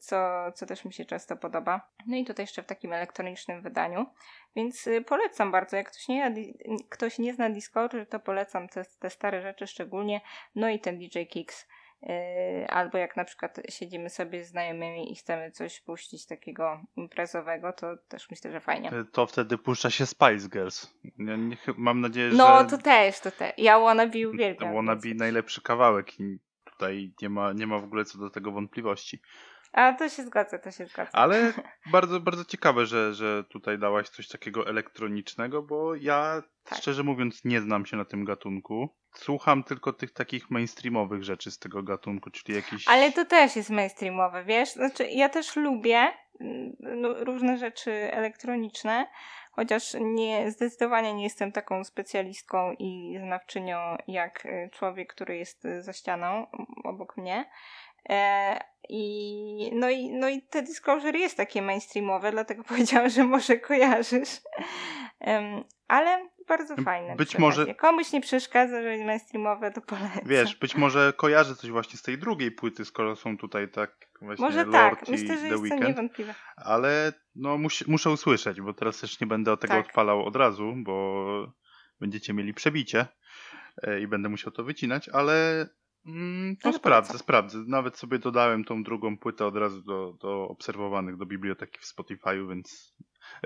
Co, 0.00 0.52
co 0.54 0.66
też 0.66 0.84
mi 0.84 0.92
się 0.92 1.04
często 1.04 1.36
podoba. 1.36 1.88
No 2.06 2.16
i 2.16 2.24
tutaj 2.24 2.42
jeszcze 2.42 2.62
w 2.62 2.66
takim 2.66 2.92
elektronicznym 2.92 3.62
wydaniu. 3.62 4.06
Więc 4.56 4.86
y, 4.86 5.02
polecam 5.02 5.52
bardzo. 5.52 5.76
Jak 5.76 5.90
ktoś 5.90 6.08
nie, 6.08 6.34
ktoś 6.88 7.18
nie 7.18 7.34
zna 7.34 7.50
Discordy, 7.50 8.06
to 8.06 8.20
polecam 8.20 8.68
te, 8.68 8.84
te 8.98 9.10
stare 9.10 9.42
rzeczy 9.42 9.66
szczególnie. 9.66 10.20
No 10.54 10.68
i 10.68 10.80
ten 10.80 10.98
DJ 10.98 11.22
Kicks. 11.30 11.68
Yy, 12.02 12.68
albo 12.68 12.98
jak 12.98 13.16
na 13.16 13.24
przykład 13.24 13.60
siedzimy 13.68 14.10
sobie 14.10 14.44
z 14.44 14.48
znajomymi 14.48 15.12
i 15.12 15.16
chcemy 15.16 15.50
coś 15.50 15.80
puścić 15.80 16.26
takiego 16.26 16.80
imprezowego, 16.96 17.72
to 17.72 17.96
też 18.08 18.30
myślę, 18.30 18.52
że 18.52 18.60
fajnie. 18.60 18.90
to 19.12 19.26
wtedy 19.26 19.58
puszcza 19.58 19.90
się 19.90 20.06
Spice 20.06 20.48
Girls. 20.48 20.94
Ja 21.18 21.36
nie, 21.36 21.56
mam 21.76 22.00
nadzieję, 22.00 22.30
No 22.34 22.58
że 22.58 22.64
to 22.64 22.78
też, 22.78 23.20
to 23.20 23.30
też. 23.30 23.52
Ja 23.58 23.80
Wannabe 23.80 24.28
uwielbiam. 24.28 24.74
Wannabe 24.74 25.08
najlepszy 25.14 25.62
kawałek 25.62 26.20
i 26.20 26.38
tutaj 26.64 27.12
nie 27.22 27.28
ma, 27.28 27.52
nie 27.52 27.66
ma 27.66 27.78
w 27.78 27.84
ogóle 27.84 28.04
co 28.04 28.18
do 28.18 28.30
tego 28.30 28.52
wątpliwości. 28.52 29.22
A 29.72 29.92
to 29.92 30.08
się 30.08 30.22
zgadza, 30.22 30.58
to 30.58 30.70
się 30.70 30.86
zgadza. 30.86 31.10
Ale 31.12 31.52
bardzo, 31.92 32.20
bardzo 32.20 32.44
ciekawe, 32.44 32.86
że, 32.86 33.14
że 33.14 33.44
tutaj 33.44 33.78
dałaś 33.78 34.08
coś 34.08 34.28
takiego 34.28 34.68
elektronicznego, 34.68 35.62
bo 35.62 35.94
ja 35.94 36.42
Tak. 36.64 36.78
szczerze 36.78 37.02
mówiąc 37.02 37.44
nie 37.44 37.60
znam 37.60 37.86
się 37.86 37.96
na 37.96 38.04
tym 38.04 38.24
gatunku. 38.24 38.88
Słucham 39.14 39.64
tylko 39.64 39.92
tych 39.92 40.12
takich 40.12 40.50
mainstreamowych 40.50 41.24
rzeczy 41.24 41.50
z 41.50 41.58
tego 41.58 41.82
gatunku, 41.82 42.30
czyli 42.30 42.54
jakieś... 42.54 42.88
Ale 42.88 43.12
to 43.12 43.24
też 43.24 43.56
jest 43.56 43.70
mainstreamowe, 43.70 44.44
wiesz? 44.44 44.72
Znaczy, 44.72 45.08
ja 45.08 45.28
też 45.28 45.56
lubię 45.56 46.12
mm, 46.40 46.72
no, 46.80 47.24
różne 47.24 47.58
rzeczy 47.58 47.92
elektroniczne, 47.92 49.06
chociaż 49.52 49.96
nie, 50.00 50.50
zdecydowanie 50.50 51.14
nie 51.14 51.24
jestem 51.24 51.52
taką 51.52 51.84
specjalistką 51.84 52.72
i 52.78 53.18
znawczynią 53.22 53.96
jak 54.08 54.46
y, 54.46 54.70
człowiek, 54.72 55.14
który 55.14 55.36
jest 55.36 55.64
y, 55.64 55.82
za 55.82 55.92
ścianą 55.92 56.46
obok 56.84 57.16
mnie. 57.16 57.44
E, 58.08 58.58
i, 58.88 59.70
no, 59.74 59.90
i, 59.90 60.10
no 60.10 60.28
i 60.28 60.42
te 60.42 60.62
Disclosure 60.62 61.18
jest 61.18 61.36
takie 61.36 61.62
mainstreamowe, 61.62 62.32
dlatego 62.32 62.64
powiedziałam, 62.68 63.10
że 63.10 63.24
może 63.24 63.56
kojarzysz. 63.58 64.40
Ale 65.88 66.28
bardzo 66.48 66.76
fajne. 66.76 67.16
Być 67.16 67.38
może-. 67.38 67.74
Komuś 67.74 68.12
nie 68.12 68.20
przeszkadza, 68.20 68.82
że 68.82 68.92
jest 68.92 69.04
mainstreamowe, 69.04 69.70
to 69.70 69.80
polecam. 69.80 70.22
Wiesz, 70.26 70.56
być 70.56 70.74
może 70.74 71.12
kojarzę 71.16 71.56
coś 71.56 71.70
właśnie 71.70 71.98
z 71.98 72.02
tej 72.02 72.18
drugiej 72.18 72.50
płyty, 72.50 72.84
skoro 72.84 73.16
są 73.16 73.38
tutaj 73.38 73.70
tak 73.70 74.08
właśnie 74.20 74.44
Może 74.44 74.64
Lord 74.64 74.72
tak, 74.72 75.08
i 75.08 75.10
myślę, 75.10 75.38
że 75.38 75.48
The 75.48 75.54
jest 75.54 75.68
to 75.68 75.88
niewątpliwe. 75.88 76.34
Ale 76.56 77.12
no 77.34 77.58
mus, 77.58 77.86
muszę 77.86 78.10
usłyszeć, 78.10 78.60
bo 78.60 78.74
teraz 78.74 79.00
też 79.00 79.20
nie 79.20 79.26
będę 79.26 79.56
tego 79.56 79.74
Tak. 79.74 79.86
odpalał 79.86 80.26
od 80.26 80.36
razu, 80.36 80.74
bo 80.76 81.52
będziecie 82.00 82.34
mieli 82.34 82.54
przebicie 82.54 83.06
e, 83.82 84.00
i 84.00 84.06
będę 84.06 84.28
musiał 84.28 84.52
to 84.52 84.64
wycinać, 84.64 85.08
ale 85.08 85.66
mm, 86.06 86.56
to 86.56 86.68
Ale 86.68 86.78
sprawdzę, 86.78 87.18
sprawdzę. 87.18 87.58
Nawet 87.66 87.96
sobie 87.98 88.18
dodałem 88.18 88.64
tą 88.64 88.82
drugą 88.82 89.18
płytę 89.18 89.46
od 89.46 89.56
razu 89.56 89.82
do, 89.82 90.12
do 90.20 90.48
obserwowanych, 90.48 91.16
do 91.16 91.26
biblioteki 91.26 91.78
w 91.78 91.84
Spotify'u, 91.94 92.48
więc 92.48 92.94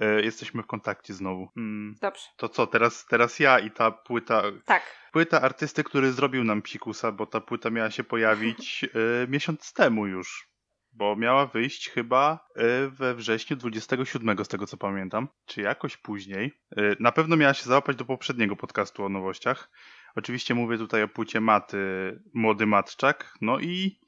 e, 0.01 0.23
jesteśmy 0.23 0.63
w 0.63 0.67
kontakcie 0.67 1.15
znowu. 1.15 1.49
Mm, 1.57 1.95
Dobrze. 2.01 2.23
to 2.37 2.49
co, 2.49 2.67
teraz, 2.67 3.07
teraz 3.07 3.41
ja 3.41 3.59
i 3.59 3.71
ta 3.71 3.91
płyta, 3.91 4.43
Tak. 4.65 4.83
płyta 5.13 5.43
artysty, 5.43 5.85
który 5.85 6.13
zrobił 6.13 6.45
nam 6.45 6.63
psikusa, 6.63 7.13
bo 7.13 7.27
ta 7.27 7.41
płyta 7.41 7.71
miała 7.71 7.91
się 7.91 8.05
pojawić 8.05 8.85
e, 8.85 9.27
miesiąc 9.29 9.73
temu 9.73 10.07
już. 10.07 10.49
Bo 10.93 11.17
miała 11.17 11.47
wyjść 11.47 11.89
chyba 11.91 12.47
e, 12.55 12.89
we 12.89 13.15
wrześniu 13.15 13.57
27, 13.57 14.45
z 14.45 14.49
tego 14.49 14.67
co 14.67 14.77
pamiętam, 14.77 15.29
czy 15.47 15.61
jakoś 15.61 15.97
później. 15.97 16.53
E, 16.77 16.83
Na 17.01 17.13
pewno 17.13 17.37
miała 17.37 17.55
się 17.55 17.65
załapać 17.65 17.97
do 17.97 18.05
poprzedniego 18.05 18.57
podcastu 18.57 19.05
o 19.05 19.09
nowościach. 19.09 19.71
Oczywiście 20.17 20.55
mówię 20.55 20.79
tutaj 20.79 21.03
o 21.03 21.09
płycie 21.09 21.41
Maty, 21.41 21.79
Młody 22.35 22.67
Matczak. 22.67 23.35
No 23.41 23.59
i 23.59 23.99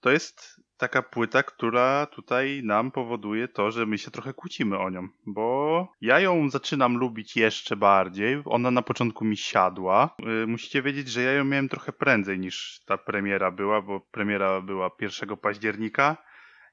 to 0.00 0.10
jest 0.10 0.62
taka 0.76 1.02
płyta, 1.02 1.42
która 1.42 2.06
tutaj 2.06 2.62
nam 2.64 2.90
powoduje 2.90 3.48
to, 3.48 3.70
że 3.70 3.86
my 3.86 3.98
się 3.98 4.10
trochę 4.10 4.34
kłócimy 4.34 4.78
o 4.78 4.90
nią, 4.90 5.08
bo 5.26 5.88
ja 6.00 6.20
ją 6.20 6.50
zaczynam 6.50 6.96
lubić 6.96 7.36
jeszcze 7.36 7.76
bardziej. 7.76 8.42
Ona 8.44 8.70
na 8.70 8.82
początku 8.82 9.24
mi 9.24 9.36
siadła. 9.36 10.14
Yy, 10.18 10.46
musicie 10.46 10.82
wiedzieć, 10.82 11.08
że 11.08 11.22
ja 11.22 11.32
ją 11.32 11.44
miałem 11.44 11.68
trochę 11.68 11.92
prędzej 11.92 12.38
niż 12.38 12.80
ta 12.86 12.98
premiera 12.98 13.50
była, 13.50 13.82
bo 13.82 14.00
premiera 14.00 14.60
była 14.60 14.90
1 15.00 15.36
października. 15.36 16.16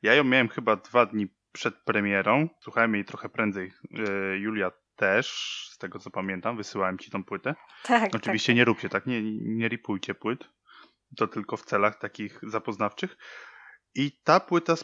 Ja 0.01 0.13
ją 0.13 0.23
miałem 0.23 0.47
chyba 0.47 0.75
dwa 0.75 1.05
dni 1.05 1.27
przed 1.51 1.75
premierą. 1.75 2.49
Słuchałem 2.59 2.95
jej 2.95 3.05
trochę 3.05 3.29
prędzej. 3.29 3.71
Yy, 3.91 4.37
Julia 4.37 4.71
też, 4.99 5.27
z 5.71 5.77
tego 5.77 5.99
co 5.99 6.11
pamiętam, 6.11 6.57
wysyłałem 6.57 6.97
ci 6.97 7.11
tą 7.11 7.23
płytę. 7.23 7.55
Tak. 7.83 8.15
Oczywiście 8.15 8.53
nie 8.53 8.65
róbcie 8.65 8.89
tak, 8.89 9.05
nie, 9.05 9.21
nie 9.41 9.67
ripujcie 9.67 10.15
płyt. 10.15 10.49
To 11.17 11.27
tylko 11.27 11.57
w 11.57 11.65
celach 11.65 11.99
takich 11.99 12.39
zapoznawczych. 12.43 13.17
I 13.95 14.11
ta 14.23 14.39
płyta, 14.39 14.75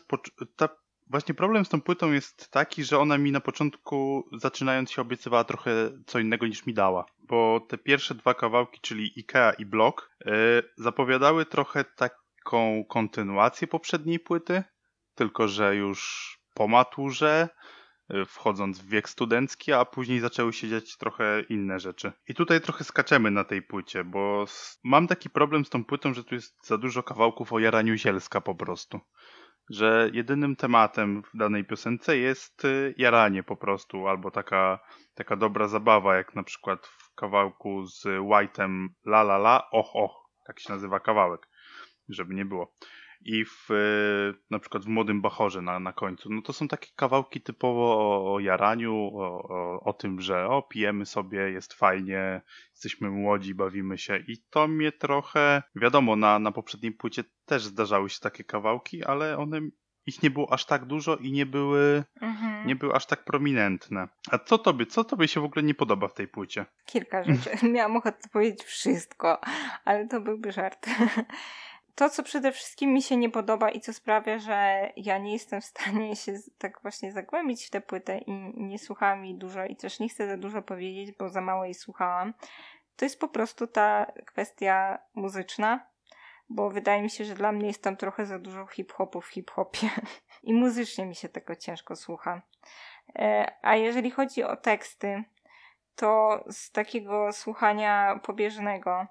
ta 0.55 0.69
Właśnie 1.07 1.35
problem 1.35 1.65
z 1.65 1.69
tą 1.69 1.81
płytą 1.81 2.11
jest 2.11 2.51
taki, 2.51 2.83
że 2.83 2.99
ona 2.99 3.17
mi 3.17 3.31
na 3.31 3.39
początku, 3.39 4.29
zaczynając 4.37 4.91
się, 4.91 5.01
obiecywała 5.01 5.43
trochę 5.43 5.71
co 6.05 6.19
innego 6.19 6.47
niż 6.47 6.65
mi 6.65 6.73
dała. 6.73 7.05
Bo 7.19 7.59
te 7.69 7.77
pierwsze 7.77 8.15
dwa 8.15 8.33
kawałki, 8.33 8.79
czyli 8.81 9.19
Ikea 9.19 9.53
i 9.53 9.65
Block, 9.65 10.09
yy, 10.25 10.33
zapowiadały 10.77 11.45
trochę 11.45 11.83
taką 11.83 12.85
kontynuację 12.89 13.67
poprzedniej 13.67 14.19
płyty, 14.19 14.63
tylko 15.15 15.47
że 15.47 15.75
już 15.75 16.31
po 16.53 16.67
maturze, 16.67 17.49
wchodząc 18.27 18.79
w 18.79 18.89
wiek 18.89 19.09
studencki, 19.09 19.73
a 19.73 19.85
później 19.85 20.19
zaczęły 20.19 20.53
się 20.53 20.69
dziać 20.69 20.97
trochę 20.97 21.41
inne 21.49 21.79
rzeczy. 21.79 22.11
I 22.27 22.33
tutaj 22.33 22.61
trochę 22.61 22.83
skaczemy 22.83 23.31
na 23.31 23.43
tej 23.43 23.61
płycie, 23.61 24.03
bo 24.03 24.45
mam 24.83 25.07
taki 25.07 25.29
problem 25.29 25.65
z 25.65 25.69
tą 25.69 25.85
płytą, 25.85 26.13
że 26.13 26.23
tu 26.23 26.35
jest 26.35 26.67
za 26.67 26.77
dużo 26.77 27.03
kawałków 27.03 27.53
o 27.53 27.59
jaraniu 27.59 27.95
zielska 27.95 28.41
po 28.41 28.55
prostu. 28.55 28.99
Że 29.69 30.09
jedynym 30.13 30.55
tematem 30.55 31.23
w 31.23 31.37
danej 31.37 31.65
piosence 31.65 32.17
jest 32.17 32.65
y, 32.65 32.93
jaranie 32.97 33.43
po 33.43 33.55
prostu, 33.55 34.07
albo 34.07 34.31
taka, 34.31 34.79
taka 35.13 35.35
dobra 35.35 35.67
zabawa, 35.67 36.15
jak 36.15 36.35
na 36.35 36.43
przykład 36.43 36.87
w 36.87 37.15
kawałku 37.15 37.85
z 37.85 38.03
White'em 38.03 38.87
La 39.05 39.21
La 39.21 39.35
La, 39.35 39.69
och 39.71 39.95
och, 39.95 40.29
tak 40.47 40.59
się 40.59 40.73
nazywa 40.73 40.99
kawałek, 40.99 41.47
żeby 42.09 42.33
nie 42.33 42.45
było 42.45 42.75
i 43.21 43.45
w, 43.45 43.71
e, 43.71 43.75
na 44.49 44.59
przykład 44.59 44.85
w 44.85 44.87
Młodym 44.87 45.21
Bachorze 45.21 45.61
na, 45.61 45.79
na 45.79 45.93
końcu. 45.93 46.33
No 46.33 46.41
to 46.41 46.53
są 46.53 46.67
takie 46.67 46.89
kawałki 46.95 47.41
typowo 47.41 47.97
o, 47.97 48.33
o 48.33 48.39
jaraniu, 48.39 48.95
o, 48.95 49.47
o, 49.49 49.79
o, 49.83 49.93
tym, 49.93 50.21
że 50.21 50.47
o, 50.47 50.61
pijemy 50.61 51.05
sobie, 51.05 51.39
jest 51.39 51.73
fajnie, 51.73 52.41
jesteśmy 52.71 53.09
młodzi, 53.09 53.55
bawimy 53.55 53.97
się 53.97 54.17
i 54.17 54.37
to 54.49 54.67
mnie 54.67 54.91
trochę, 54.91 55.63
wiadomo, 55.75 56.15
na, 56.15 56.39
na 56.39 56.51
poprzedniej 56.51 56.91
płycie 56.91 57.23
też 57.45 57.63
zdarzały 57.63 58.09
się 58.09 58.19
takie 58.19 58.43
kawałki, 58.43 59.03
ale 59.03 59.37
one 59.37 59.61
ich 60.05 60.23
nie 60.23 60.29
było 60.29 60.53
aż 60.53 60.65
tak 60.65 60.85
dużo 60.85 61.15
i 61.15 61.31
nie 61.31 61.45
były, 61.45 62.03
mhm. 62.21 62.67
nie 62.67 62.75
były 62.75 62.93
aż 62.93 63.05
tak 63.05 63.23
prominentne. 63.23 64.07
A 64.31 64.39
co 64.39 64.57
tobie, 64.57 64.85
co 64.85 65.03
tobie 65.03 65.27
się 65.27 65.41
w 65.41 65.43
ogóle 65.43 65.63
nie 65.63 65.73
podoba 65.73 66.07
w 66.07 66.13
tej 66.13 66.27
płycie? 66.27 66.65
Kilka 66.85 67.23
rzeczy. 67.23 67.49
Miałam 67.73 67.97
ochotę 67.97 68.29
powiedzieć 68.33 68.63
wszystko, 68.63 69.41
ale 69.85 70.07
to 70.07 70.21
byłby 70.21 70.51
żart. 70.51 70.87
to, 71.95 72.09
co 72.09 72.23
przede 72.23 72.51
wszystkim 72.51 72.93
mi 72.93 73.01
się 73.01 73.17
nie 73.17 73.29
podoba 73.29 73.69
i 73.69 73.81
co 73.81 73.93
sprawia, 73.93 74.39
że 74.39 74.89
ja 74.97 75.17
nie 75.17 75.33
jestem 75.33 75.61
w 75.61 75.65
stanie 75.65 76.15
się 76.15 76.33
tak 76.57 76.81
właśnie 76.81 77.11
zagłębić 77.11 77.65
w 77.65 77.69
tę 77.69 77.81
płytę 77.81 78.17
i 78.17 78.31
nie 78.57 78.79
słuchałam 78.79 79.25
jej 79.25 79.35
dużo 79.35 79.65
i 79.65 79.75
też 79.75 79.99
nie 79.99 80.09
chcę 80.09 80.27
za 80.27 80.37
dużo 80.37 80.61
powiedzieć, 80.61 81.17
bo 81.17 81.29
za 81.29 81.41
mało 81.41 81.65
jej 81.65 81.73
słuchałam, 81.73 82.33
to 82.95 83.05
jest 83.05 83.19
po 83.19 83.27
prostu 83.27 83.67
ta 83.67 84.11
kwestia 84.25 84.97
muzyczna, 85.13 85.87
bo 86.49 86.69
wydaje 86.69 87.01
mi 87.01 87.09
się, 87.09 87.25
że 87.25 87.35
dla 87.35 87.51
mnie 87.51 87.67
jest 87.67 87.83
tam 87.83 87.97
trochę 87.97 88.25
za 88.25 88.39
dużo 88.39 88.65
hip-hopu 88.67 89.21
w 89.21 89.27
hip-hopie 89.27 89.89
i 90.43 90.53
muzycznie 90.53 91.05
mi 91.05 91.15
się 91.15 91.29
tego 91.29 91.55
ciężko 91.55 91.95
słucha. 91.95 92.41
E, 93.15 93.53
a 93.61 93.75
jeżeli 93.75 94.11
chodzi 94.11 94.43
o 94.43 94.55
teksty, 94.55 95.23
to 95.95 96.43
z 96.49 96.71
takiego 96.71 97.33
słuchania 97.33 98.19
pobieżnego 98.23 99.07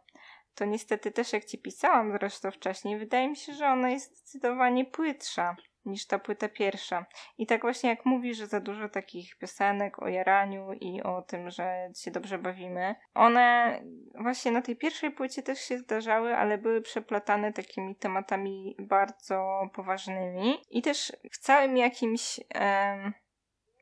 to 0.55 0.65
niestety 0.65 1.11
też 1.11 1.33
jak 1.33 1.45
ci 1.45 1.59
pisałam 1.59 2.13
zresztą 2.13 2.51
wcześniej, 2.51 2.99
wydaje 2.99 3.29
mi 3.29 3.37
się, 3.37 3.55
że 3.55 3.67
ona 3.67 3.91
jest 3.91 4.17
zdecydowanie 4.17 4.85
płytsza 4.85 5.57
niż 5.85 6.07
ta 6.07 6.19
płyta 6.19 6.49
pierwsza. 6.49 7.07
I 7.39 7.47
tak 7.47 7.63
właśnie 7.63 7.91
jak 7.91 8.05
mówi, 8.05 8.35
że 8.35 8.47
za 8.47 8.61
dużo 8.61 8.89
takich 8.89 9.37
piosenek 9.37 10.03
o 10.03 10.09
jaraniu 10.09 10.73
i 10.73 11.03
o 11.03 11.23
tym, 11.23 11.51
że 11.51 11.91
się 11.97 12.11
dobrze 12.11 12.39
bawimy, 12.39 12.95
one 13.15 13.81
właśnie 14.15 14.53
na 14.53 14.63
tej 14.63 14.77
pierwszej 14.77 15.11
płycie 15.11 15.43
też 15.43 15.61
się 15.61 15.79
zdarzały, 15.79 16.37
ale 16.37 16.59
były 16.59 16.83
przeplatane 16.83 17.53
takimi 17.53 17.97
tematami 17.97 18.77
bardzo 18.79 19.69
poważnymi 19.75 20.59
i 20.71 20.83
też 20.83 21.13
w 21.33 21.39
całym 21.39 21.77
jakimś 21.77 22.41
em, 22.55 23.13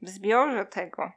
zbiorze 0.03 0.67
tego 0.67 1.13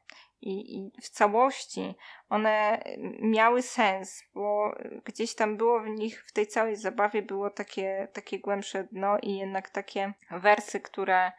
i, 0.45 0.77
i 0.77 1.01
w 1.01 1.09
całości 1.09 1.95
one 2.29 2.83
miały 3.19 3.61
sens, 3.61 4.23
bo 4.33 4.75
gdzieś 5.05 5.35
tam 5.35 5.57
było 5.57 5.79
w 5.79 5.87
nich, 5.87 6.25
w 6.27 6.33
tej 6.33 6.47
całej 6.47 6.75
zabawie 6.75 7.21
było 7.21 7.49
takie, 7.49 8.07
takie 8.13 8.39
głębsze 8.39 8.83
dno 8.83 9.17
i 9.21 9.37
jednak 9.37 9.69
takie 9.69 10.13
wersy, 10.31 10.79
które, 10.79 11.31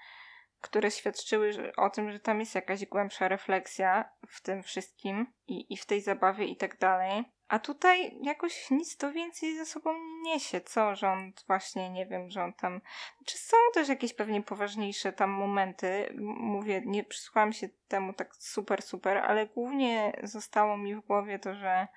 które 0.61 0.91
świadczyły 0.91 1.73
o 1.77 1.91
tym, 1.91 2.13
że 2.13 2.21
tam 2.21 2.41
jest 2.41 2.55
jakaś 2.55 2.87
głębsza 2.87 3.29
refleksja 3.29 4.11
w 4.29 4.43
tym 4.43 4.63
wszystkim 4.63 5.27
i, 5.47 5.75
i 5.75 5.77
w 5.77 5.87
tej 5.87 6.01
zabawie 6.01 6.45
i 6.45 6.57
tak 6.57 6.79
dalej. 6.79 7.36
A 7.49 7.59
tutaj 7.59 8.19
jakoś 8.23 8.71
nic 8.71 8.97
to 8.97 9.13
więcej 9.13 9.57
ze 9.57 9.67
sobą 9.67 9.95
niesie, 10.23 10.61
co? 10.61 10.89
On 10.89 11.33
właśnie, 11.47 11.91
nie 11.91 12.07
wiem, 12.07 12.29
on 12.45 12.53
tam... 12.53 12.81
Czy 13.25 13.39
są 13.39 13.57
też 13.75 13.89
jakieś 13.89 14.15
pewnie 14.15 14.43
poważniejsze 14.43 15.13
tam 15.13 15.31
momenty? 15.31 16.15
Mówię, 16.39 16.83
nie 16.85 17.05
przysłuchałam 17.05 17.53
się 17.53 17.69
temu 17.89 18.13
tak 18.13 18.37
super, 18.37 18.83
super, 18.83 19.19
ale 19.19 19.47
głównie 19.47 20.13
zostało 20.23 20.77
mi 20.77 20.95
w 20.95 21.01
głowie 21.01 21.39
to, 21.39 21.55
że... 21.55 21.89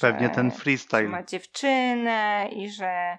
Pewnie 0.00 0.30
ten 0.30 0.50
freestyle. 0.50 1.02
Że 1.02 1.08
ma 1.08 1.22
dziewczynę 1.22 2.48
i 2.52 2.70
że 2.70 3.18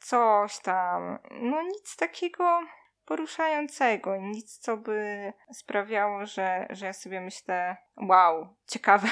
coś 0.00 0.58
tam. 0.58 1.18
No 1.30 1.62
nic 1.62 1.96
takiego 1.96 2.60
poruszającego, 3.04 4.16
nic 4.16 4.58
co 4.58 4.76
by 4.76 5.32
sprawiało, 5.52 6.26
że, 6.26 6.66
że 6.70 6.86
ja 6.86 6.92
sobie 6.92 7.20
myślę, 7.20 7.76
wow, 7.96 8.56
ciekawe, 8.66 9.08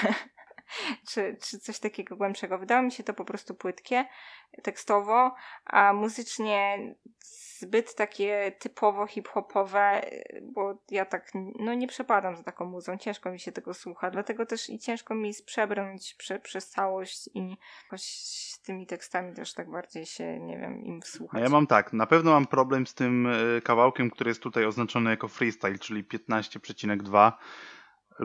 czy, 1.08 1.36
czy 1.42 1.58
coś 1.58 1.78
takiego 1.78 2.16
głębszego. 2.16 2.58
Wydało 2.58 2.82
mi 2.82 2.92
się 2.92 3.02
to 3.02 3.14
po 3.14 3.24
prostu 3.24 3.54
płytkie 3.54 4.06
tekstowo, 4.62 5.34
a 5.64 5.92
muzycznie 5.92 6.78
zbyt 7.60 7.94
takie 7.94 8.52
typowo 8.58 9.06
hip-hopowe, 9.06 10.10
bo 10.42 10.78
ja 10.90 11.04
tak 11.04 11.30
no 11.58 11.74
nie 11.74 11.88
przepadam 11.88 12.36
za 12.36 12.42
taką 12.42 12.64
muzą, 12.64 12.98
ciężko 12.98 13.30
mi 13.30 13.40
się 13.40 13.52
tego 13.52 13.74
słucha, 13.74 14.10
dlatego 14.10 14.46
też 14.46 14.70
i 14.70 14.78
ciężko 14.78 15.14
mi 15.14 15.28
jest 15.28 15.46
przebrnąć 15.46 16.14
prze, 16.14 16.38
przez 16.38 16.68
całość 16.68 17.30
i 17.34 17.56
z 17.96 18.60
tymi 18.62 18.86
tekstami 18.86 19.34
też 19.34 19.54
tak 19.54 19.70
bardziej 19.70 20.06
się, 20.06 20.40
nie 20.40 20.58
wiem, 20.58 20.84
im 20.84 21.00
wsłuchać. 21.00 21.40
A 21.40 21.44
ja 21.44 21.50
mam 21.50 21.66
tak, 21.66 21.92
na 21.92 22.06
pewno 22.06 22.30
mam 22.30 22.46
problem 22.46 22.86
z 22.86 22.94
tym 22.94 23.26
e, 23.26 23.60
kawałkiem, 23.60 24.10
który 24.10 24.30
jest 24.30 24.42
tutaj 24.42 24.64
oznaczony 24.64 25.10
jako 25.10 25.28
freestyle, 25.28 25.78
czyli 25.78 26.04
15,2 26.04 27.32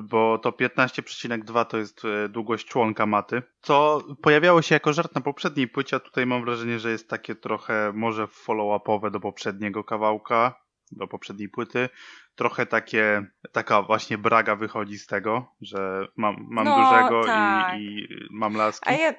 bo 0.04 0.38
to 0.38 0.52
15,2 0.52 1.66
to 1.66 1.78
jest 1.78 2.06
e, 2.06 2.30
długość 2.30 2.68
członka 2.68 3.06
maty, 3.06 3.41
co 3.62 4.04
pojawiało 4.22 4.62
się 4.62 4.76
jako 4.76 4.93
żart 4.93 5.16
na 5.16 5.22
poprzedniej 5.22 5.68
płycie, 5.68 5.96
a 5.96 6.00
tutaj 6.00 6.26
mam 6.26 6.46
wrażenie, 6.46 6.80
że 6.80 6.91
jest 6.91 7.10
takie 7.10 7.36
trochę 7.36 7.91
może 7.96 8.28
follow-upowe 8.28 9.12
do 9.12 9.20
poprzedniego 9.20 9.84
kawałka, 9.84 10.66
do 10.91 11.08
poprzedniej 11.08 11.50
płyty. 11.50 11.89
Trochę 12.36 12.66
takie, 12.66 13.26
taka 13.52 13.82
właśnie 13.82 14.18
braga 14.18 14.56
wychodzi 14.56 14.98
z 15.00 15.08
tego, 15.08 15.56
że 15.62 16.08
mam, 16.16 16.36
mam 16.50 16.66
no, 16.66 16.76
dużego 16.76 17.24
tak. 17.26 17.80
i, 17.80 17.84
i 17.84 18.08
mam 18.32 18.56
laski. 18.56 18.89
A 18.89 18.93
ja, 18.93 19.14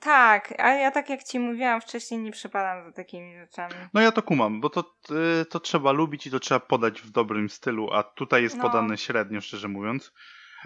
tak, 0.00 0.54
a 0.58 0.68
ja 0.68 0.90
tak 0.90 1.10
jak 1.10 1.24
ci 1.24 1.38
mówiłam 1.38 1.80
wcześniej, 1.80 2.20
nie 2.20 2.32
przypadam 2.32 2.84
za 2.84 2.92
takimi 2.92 3.34
rzeczami. 3.38 3.74
No 3.94 4.00
ja 4.00 4.12
to 4.12 4.22
kumam, 4.22 4.60
bo 4.60 4.70
to, 4.70 4.94
y, 5.42 5.44
to 5.44 5.60
trzeba 5.60 5.92
lubić 5.92 6.26
i 6.26 6.30
to 6.30 6.40
trzeba 6.40 6.60
podać 6.60 7.02
w 7.02 7.10
dobrym 7.10 7.48
stylu, 7.48 7.92
a 7.92 8.02
tutaj 8.02 8.42
jest 8.42 8.56
no. 8.56 8.62
podane 8.62 8.98
średnio, 8.98 9.40
szczerze 9.40 9.68
mówiąc. 9.68 10.12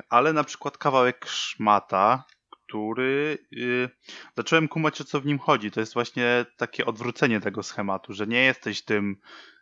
Ale 0.09 0.33
na 0.33 0.45
przykład 0.45 0.79
kawałek 0.79 1.27
szmata, 1.27 2.25
który 2.51 3.39
yy, 3.51 3.91
zacząłem 4.37 4.69
kumać, 4.69 5.01
o 5.01 5.05
co 5.05 5.21
w 5.21 5.27
nim 5.27 5.39
chodzi. 5.39 5.71
To 5.71 5.81
jest 5.81 5.95
właśnie 5.95 6.47
takie 6.57 6.87
odwrócenie 6.87 7.41
tego 7.41 7.63
schematu, 7.63 8.13
że 8.13 8.27
nie 8.27 8.45
jesteś 8.45 8.85
tym, 8.85 9.17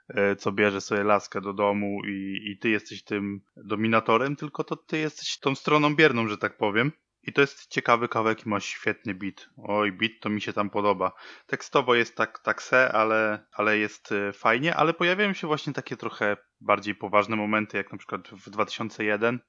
yy, 0.08 0.36
co 0.36 0.52
bierze 0.52 0.80
sobie 0.80 1.04
laskę 1.04 1.40
do 1.40 1.52
domu 1.52 2.00
i, 2.04 2.50
i 2.50 2.58
ty 2.58 2.68
jesteś 2.68 3.04
tym 3.04 3.40
dominatorem, 3.56 4.36
tylko 4.36 4.64
to 4.64 4.76
ty 4.76 4.98
jesteś 4.98 5.38
tą 5.38 5.54
stroną 5.54 5.96
bierną, 5.96 6.28
że 6.28 6.38
tak 6.38 6.56
powiem. 6.56 6.92
I 7.26 7.32
to 7.32 7.40
jest 7.40 7.66
ciekawy 7.66 8.08
kawałek 8.08 8.46
i 8.46 8.48
ma 8.48 8.60
świetny 8.60 9.14
beat. 9.14 9.48
Oj, 9.56 9.92
beat 9.92 10.12
to 10.20 10.28
mi 10.28 10.40
się 10.40 10.52
tam 10.52 10.70
podoba. 10.70 11.12
Tekstowo 11.46 11.94
jest 11.94 12.16
tak, 12.16 12.38
tak 12.38 12.62
se, 12.62 12.92
ale, 12.92 13.46
ale 13.52 13.78
jest 13.78 14.12
y, 14.12 14.32
fajnie, 14.32 14.76
ale 14.76 14.94
pojawiają 14.94 15.32
się 15.32 15.46
właśnie 15.46 15.72
takie 15.72 15.96
trochę 15.96 16.36
bardziej 16.60 16.94
poważne 16.94 17.36
momenty, 17.36 17.76
jak 17.76 17.92
na 17.92 17.98
przykład 17.98 18.28
w 18.28 18.50
2001, 18.50 19.40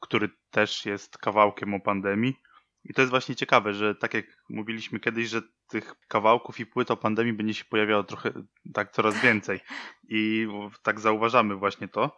który 0.00 0.28
też 0.50 0.86
jest 0.86 1.18
kawałkiem 1.18 1.74
o 1.74 1.80
pandemii. 1.80 2.36
I 2.84 2.94
to 2.94 3.02
jest 3.02 3.10
właśnie 3.10 3.36
ciekawe, 3.36 3.74
że 3.74 3.94
tak 3.94 4.14
jak 4.14 4.26
mówiliśmy 4.48 5.00
kiedyś, 5.00 5.28
że 5.28 5.42
tych 5.68 5.94
kawałków 6.08 6.60
i 6.60 6.66
płyt 6.66 6.90
o 6.90 6.96
pandemii 6.96 7.32
będzie 7.32 7.54
się 7.54 7.64
pojawiało 7.64 8.04
trochę 8.04 8.32
tak 8.74 8.92
coraz 8.92 9.20
więcej. 9.20 9.60
I 10.08 10.48
tak 10.82 11.00
zauważamy 11.00 11.56
właśnie 11.56 11.88
to. 11.88 12.16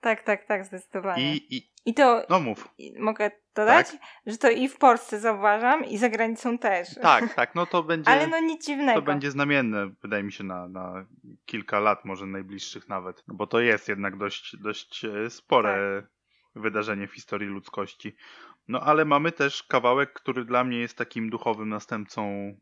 Tak, 0.00 0.22
tak, 0.22 0.44
tak, 0.44 0.64
zdecydowanie. 0.64 1.36
I, 1.36 1.56
i, 1.56 1.70
I 1.86 1.94
to. 1.94 2.22
No 2.30 2.40
mów. 2.40 2.68
Mogę 2.98 3.30
dodać, 3.54 3.90
tak? 3.90 4.00
że 4.26 4.38
to 4.38 4.50
i 4.50 4.68
w 4.68 4.78
Polsce 4.78 5.20
zauważam, 5.20 5.84
i 5.84 5.98
za 5.98 6.08
granicą 6.08 6.58
też. 6.58 6.94
Tak, 7.02 7.34
tak, 7.34 7.54
no 7.54 7.66
to 7.66 7.82
będzie. 7.92 8.10
Ale 8.10 8.26
no 8.26 8.40
nic 8.40 8.66
dziwnego. 8.66 9.00
To 9.00 9.06
będzie 9.06 9.30
znamienne, 9.30 9.90
wydaje 10.02 10.22
mi 10.22 10.32
się, 10.32 10.44
na, 10.44 10.68
na 10.68 11.06
kilka 11.46 11.80
lat, 11.80 12.04
może 12.04 12.26
najbliższych 12.26 12.88
nawet. 12.88 13.24
Bo 13.28 13.46
to 13.46 13.60
jest 13.60 13.88
jednak 13.88 14.16
dość, 14.16 14.56
dość 14.56 15.04
e, 15.04 15.30
spore 15.30 16.02
tak. 16.02 16.62
wydarzenie 16.62 17.08
w 17.08 17.14
historii 17.14 17.48
ludzkości. 17.48 18.16
No 18.68 18.80
ale 18.80 19.04
mamy 19.04 19.32
też 19.32 19.62
kawałek, 19.62 20.12
który 20.12 20.44
dla 20.44 20.64
mnie 20.64 20.78
jest 20.78 20.98
takim 20.98 21.30
duchowym 21.30 21.68
następcą 21.68 22.54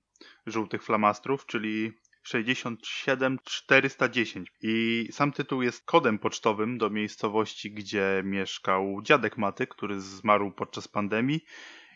żółtych 0.47 0.83
flamastrów, 0.83 1.47
czyli 1.47 1.93
67 2.27 3.39
410 3.45 4.53
i 4.63 5.09
sam 5.13 5.33
tytuł 5.33 5.63
jest 5.63 5.85
kodem 5.85 6.19
pocztowym 6.19 6.79
do 6.79 6.91
miejscowości, 6.91 7.73
gdzie 7.73 8.23
mieszkał 8.25 9.03
dziadek 9.03 9.39
Maty, 9.39 9.67
który 9.67 10.01
zmarł 10.01 10.53
podczas 10.53 10.89
pandemii 10.89 11.45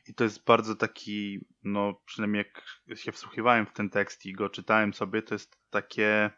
i 0.07 0.15
to 0.15 0.25
jest 0.25 0.45
bardzo 0.45 0.77
taki, 0.77 1.39
no 1.63 2.01
przynajmniej 2.07 2.45
jak 2.87 2.99
się 2.99 3.13
wsłuchiwałem 3.13 3.67
w 3.67 3.73
ten 3.73 3.91
tekst 3.91 4.27
i 4.27 4.33
go 4.33 4.49
czytałem 4.49 4.95
sobie, 4.95 5.23
to 5.23 5.35
jest 5.35 5.57
takie 5.71 6.31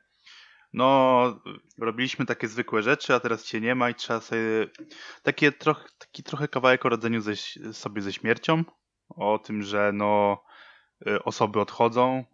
no, 0.73 1.41
robiliśmy 1.79 2.27
takie 2.27 2.49
zwykłe 2.49 2.83
rzeczy, 2.83 3.15
a 3.15 3.21
teraz 3.21 3.45
cię 3.45 3.61
nie 3.61 3.75
ma 3.75 3.91
i 3.91 3.95
trzeba 3.95 4.21
sobie. 4.21 4.41
Takie 5.23 5.53
troch, 5.53 5.91
taki 5.99 6.23
trochę 6.23 6.49
kawałek 6.49 6.87
o 6.87 6.89
radzeniu 6.89 7.21
ze, 7.21 7.37
sobie 7.73 8.03
ze 8.03 8.13
śmiercią. 8.13 8.65
O 9.09 9.39
tym, 9.39 9.63
że 9.63 9.91
no 9.95 10.43
osoby 11.25 11.61
odchodzą, 11.61 12.25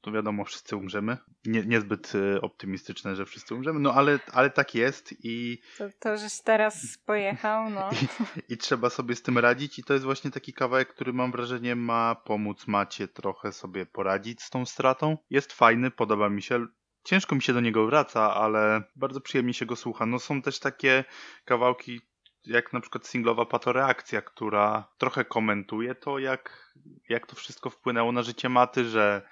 to 0.00 0.12
wiadomo, 0.12 0.44
wszyscy 0.44 0.76
umrzemy. 0.76 1.16
Nie, 1.44 1.62
niezbyt 1.62 2.14
y, 2.14 2.40
optymistyczne, 2.40 3.16
że 3.16 3.26
wszyscy 3.26 3.54
umrzemy, 3.54 3.80
no 3.80 3.94
ale, 3.94 4.18
ale 4.32 4.50
tak 4.50 4.74
jest 4.74 5.14
i. 5.24 5.58
To, 5.78 5.84
to 5.98 6.16
żeś 6.16 6.40
teraz 6.40 6.98
pojechał, 7.06 7.70
no. 7.70 7.90
I, 8.48 8.52
I 8.52 8.58
trzeba 8.58 8.90
sobie 8.90 9.16
z 9.16 9.22
tym 9.22 9.38
radzić, 9.38 9.78
i 9.78 9.84
to 9.84 9.92
jest 9.92 10.04
właśnie 10.04 10.30
taki 10.30 10.52
kawałek, 10.52 10.88
który 10.88 11.12
mam 11.12 11.32
wrażenie 11.32 11.76
ma 11.76 12.14
pomóc 12.14 12.66
Macie 12.66 13.08
trochę 13.08 13.52
sobie 13.52 13.86
poradzić 13.86 14.42
z 14.42 14.50
tą 14.50 14.66
stratą. 14.66 15.18
Jest 15.30 15.52
fajny, 15.52 15.90
podoba 15.90 16.28
mi 16.28 16.42
się 16.42 16.66
ciężko 17.04 17.34
mi 17.34 17.42
się 17.42 17.52
do 17.52 17.60
niego 17.60 17.86
wraca, 17.86 18.34
ale 18.34 18.82
bardzo 18.96 19.20
przyjemnie 19.20 19.54
się 19.54 19.66
go 19.66 19.76
słucha. 19.76 20.06
No 20.06 20.18
są 20.18 20.42
też 20.42 20.58
takie 20.58 21.04
kawałki, 21.44 22.00
jak 22.46 22.72
na 22.72 22.80
przykład 22.80 23.06
singlowa 23.06 23.46
Patoreakcja, 23.46 24.22
która 24.22 24.88
trochę 24.98 25.24
komentuje 25.24 25.94
to, 25.94 26.18
jak, 26.18 26.74
jak 27.08 27.26
to 27.26 27.36
wszystko 27.36 27.70
wpłynęło 27.70 28.12
na 28.12 28.22
życie 28.22 28.48
Maty, 28.48 28.84
że 28.84 29.22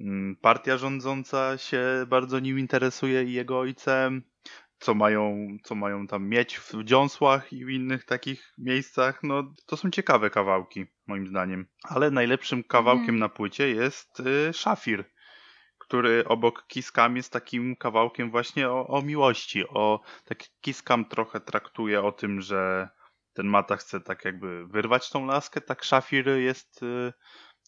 mm, 0.00 0.36
partia 0.36 0.76
rządząca 0.76 1.58
się 1.58 1.82
bardzo 2.06 2.38
nim 2.38 2.58
interesuje 2.58 3.24
i 3.24 3.32
jego 3.32 3.58
ojcem, 3.58 4.22
co 4.78 4.94
mają, 4.94 5.46
co 5.62 5.74
mają 5.74 6.06
tam 6.06 6.28
mieć 6.28 6.58
w 6.58 6.84
dziąsłach 6.84 7.52
i 7.52 7.64
w 7.64 7.70
innych 7.70 8.04
takich 8.04 8.54
miejscach. 8.58 9.22
No, 9.22 9.54
to 9.66 9.76
są 9.76 9.90
ciekawe 9.90 10.30
kawałki, 10.30 10.86
moim 11.06 11.26
zdaniem. 11.26 11.66
Ale 11.82 12.10
najlepszym 12.10 12.64
kawałkiem 12.64 13.08
mm. 13.08 13.18
na 13.18 13.28
płycie 13.28 13.68
jest 13.70 14.20
y, 14.20 14.52
Szafir 14.52 15.04
który 15.92 16.24
obok 16.24 16.66
Kiskam 16.66 17.16
jest 17.16 17.32
takim 17.32 17.76
kawałkiem 17.76 18.30
właśnie 18.30 18.70
o, 18.70 18.86
o 18.86 19.02
miłości. 19.02 19.68
O, 19.68 20.00
tak 20.24 20.38
Kiskam 20.60 21.04
trochę 21.04 21.40
traktuje 21.40 22.02
o 22.02 22.12
tym, 22.12 22.40
że 22.40 22.88
ten 23.32 23.46
Mata 23.46 23.76
chce 23.76 24.00
tak 24.00 24.24
jakby 24.24 24.66
wyrwać 24.66 25.10
tą 25.10 25.26
laskę, 25.26 25.60
tak 25.60 25.84
Szafir 25.84 26.28
jest 26.28 26.82
y, 26.82 27.12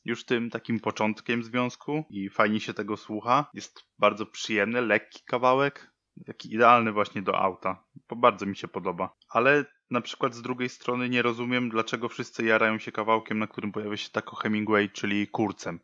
już 0.04 0.24
tym 0.24 0.50
takim 0.50 0.80
początkiem 0.80 1.42
związku 1.42 2.04
i 2.10 2.30
fajnie 2.30 2.60
się 2.60 2.74
tego 2.74 2.96
słucha. 2.96 3.50
Jest 3.54 3.84
bardzo 3.98 4.26
przyjemny, 4.26 4.80
lekki 4.80 5.20
kawałek, 5.26 5.92
taki 6.26 6.54
idealny 6.54 6.92
właśnie 6.92 7.22
do 7.22 7.38
auta. 7.38 7.84
Bo 8.08 8.16
bardzo 8.16 8.46
mi 8.46 8.56
się 8.56 8.68
podoba. 8.68 9.16
Ale 9.28 9.64
na 9.90 10.00
przykład 10.00 10.34
z 10.34 10.42
drugiej 10.42 10.68
strony 10.68 11.08
nie 11.08 11.22
rozumiem, 11.22 11.68
dlaczego 11.68 12.08
wszyscy 12.08 12.44
jarają 12.44 12.78
się 12.78 12.92
kawałkiem, 12.92 13.38
na 13.38 13.46
którym 13.46 13.72
pojawia 13.72 13.96
się 13.96 14.10
tako 14.10 14.36
Hemingway, 14.36 14.90
czyli 14.90 15.28
kurcem. 15.28 15.80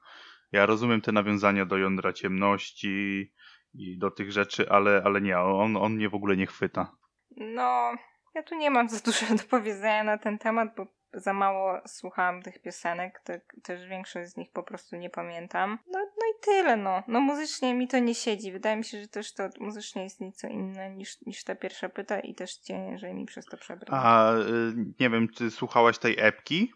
Ja 0.52 0.66
rozumiem 0.66 1.00
te 1.00 1.12
nawiązania 1.12 1.66
do 1.66 1.78
jądra 1.78 2.12
ciemności 2.12 3.32
i 3.74 3.98
do 3.98 4.10
tych 4.10 4.32
rzeczy, 4.32 4.70
ale, 4.70 5.02
ale 5.04 5.20
nie, 5.20 5.38
on, 5.38 5.76
on 5.76 5.94
mnie 5.94 6.08
w 6.08 6.14
ogóle 6.14 6.36
nie 6.36 6.46
chwyta. 6.46 6.96
No, 7.36 7.92
ja 8.34 8.42
tu 8.42 8.54
nie 8.54 8.70
mam 8.70 8.88
za 8.88 9.00
dużo 9.00 9.34
do 9.36 9.42
powiedzenia 9.50 10.04
na 10.04 10.18
ten 10.18 10.38
temat, 10.38 10.68
bo 10.76 10.86
za 11.12 11.32
mało 11.32 11.80
słuchałam 11.86 12.42
tych 12.42 12.62
piosenek, 12.62 13.20
te, 13.24 13.40
też 13.62 13.88
większość 13.88 14.30
z 14.30 14.36
nich 14.36 14.52
po 14.52 14.62
prostu 14.62 14.96
nie 14.96 15.10
pamiętam. 15.10 15.78
No, 15.86 15.98
no 15.98 16.26
i 16.26 16.44
tyle, 16.44 16.76
no. 16.76 17.02
No 17.08 17.20
muzycznie 17.20 17.74
mi 17.74 17.88
to 17.88 17.98
nie 17.98 18.14
siedzi. 18.14 18.52
Wydaje 18.52 18.76
mi 18.76 18.84
się, 18.84 19.00
że 19.00 19.08
też 19.08 19.34
to 19.34 19.48
muzycznie 19.60 20.02
jest 20.02 20.20
nieco 20.20 20.48
inne 20.48 20.90
niż, 20.90 21.20
niż 21.20 21.44
ta 21.44 21.54
pierwsza 21.54 21.88
pyta 21.88 22.20
i 22.20 22.34
też 22.34 22.56
ciężej 22.56 23.14
mi 23.14 23.26
przez 23.26 23.46
to 23.46 23.56
przebrać. 23.56 23.88
A 23.92 24.32
y, 24.34 24.74
nie 25.00 25.10
wiem, 25.10 25.28
czy 25.28 25.50
słuchałaś 25.50 25.98
tej 25.98 26.16
epki, 26.18 26.72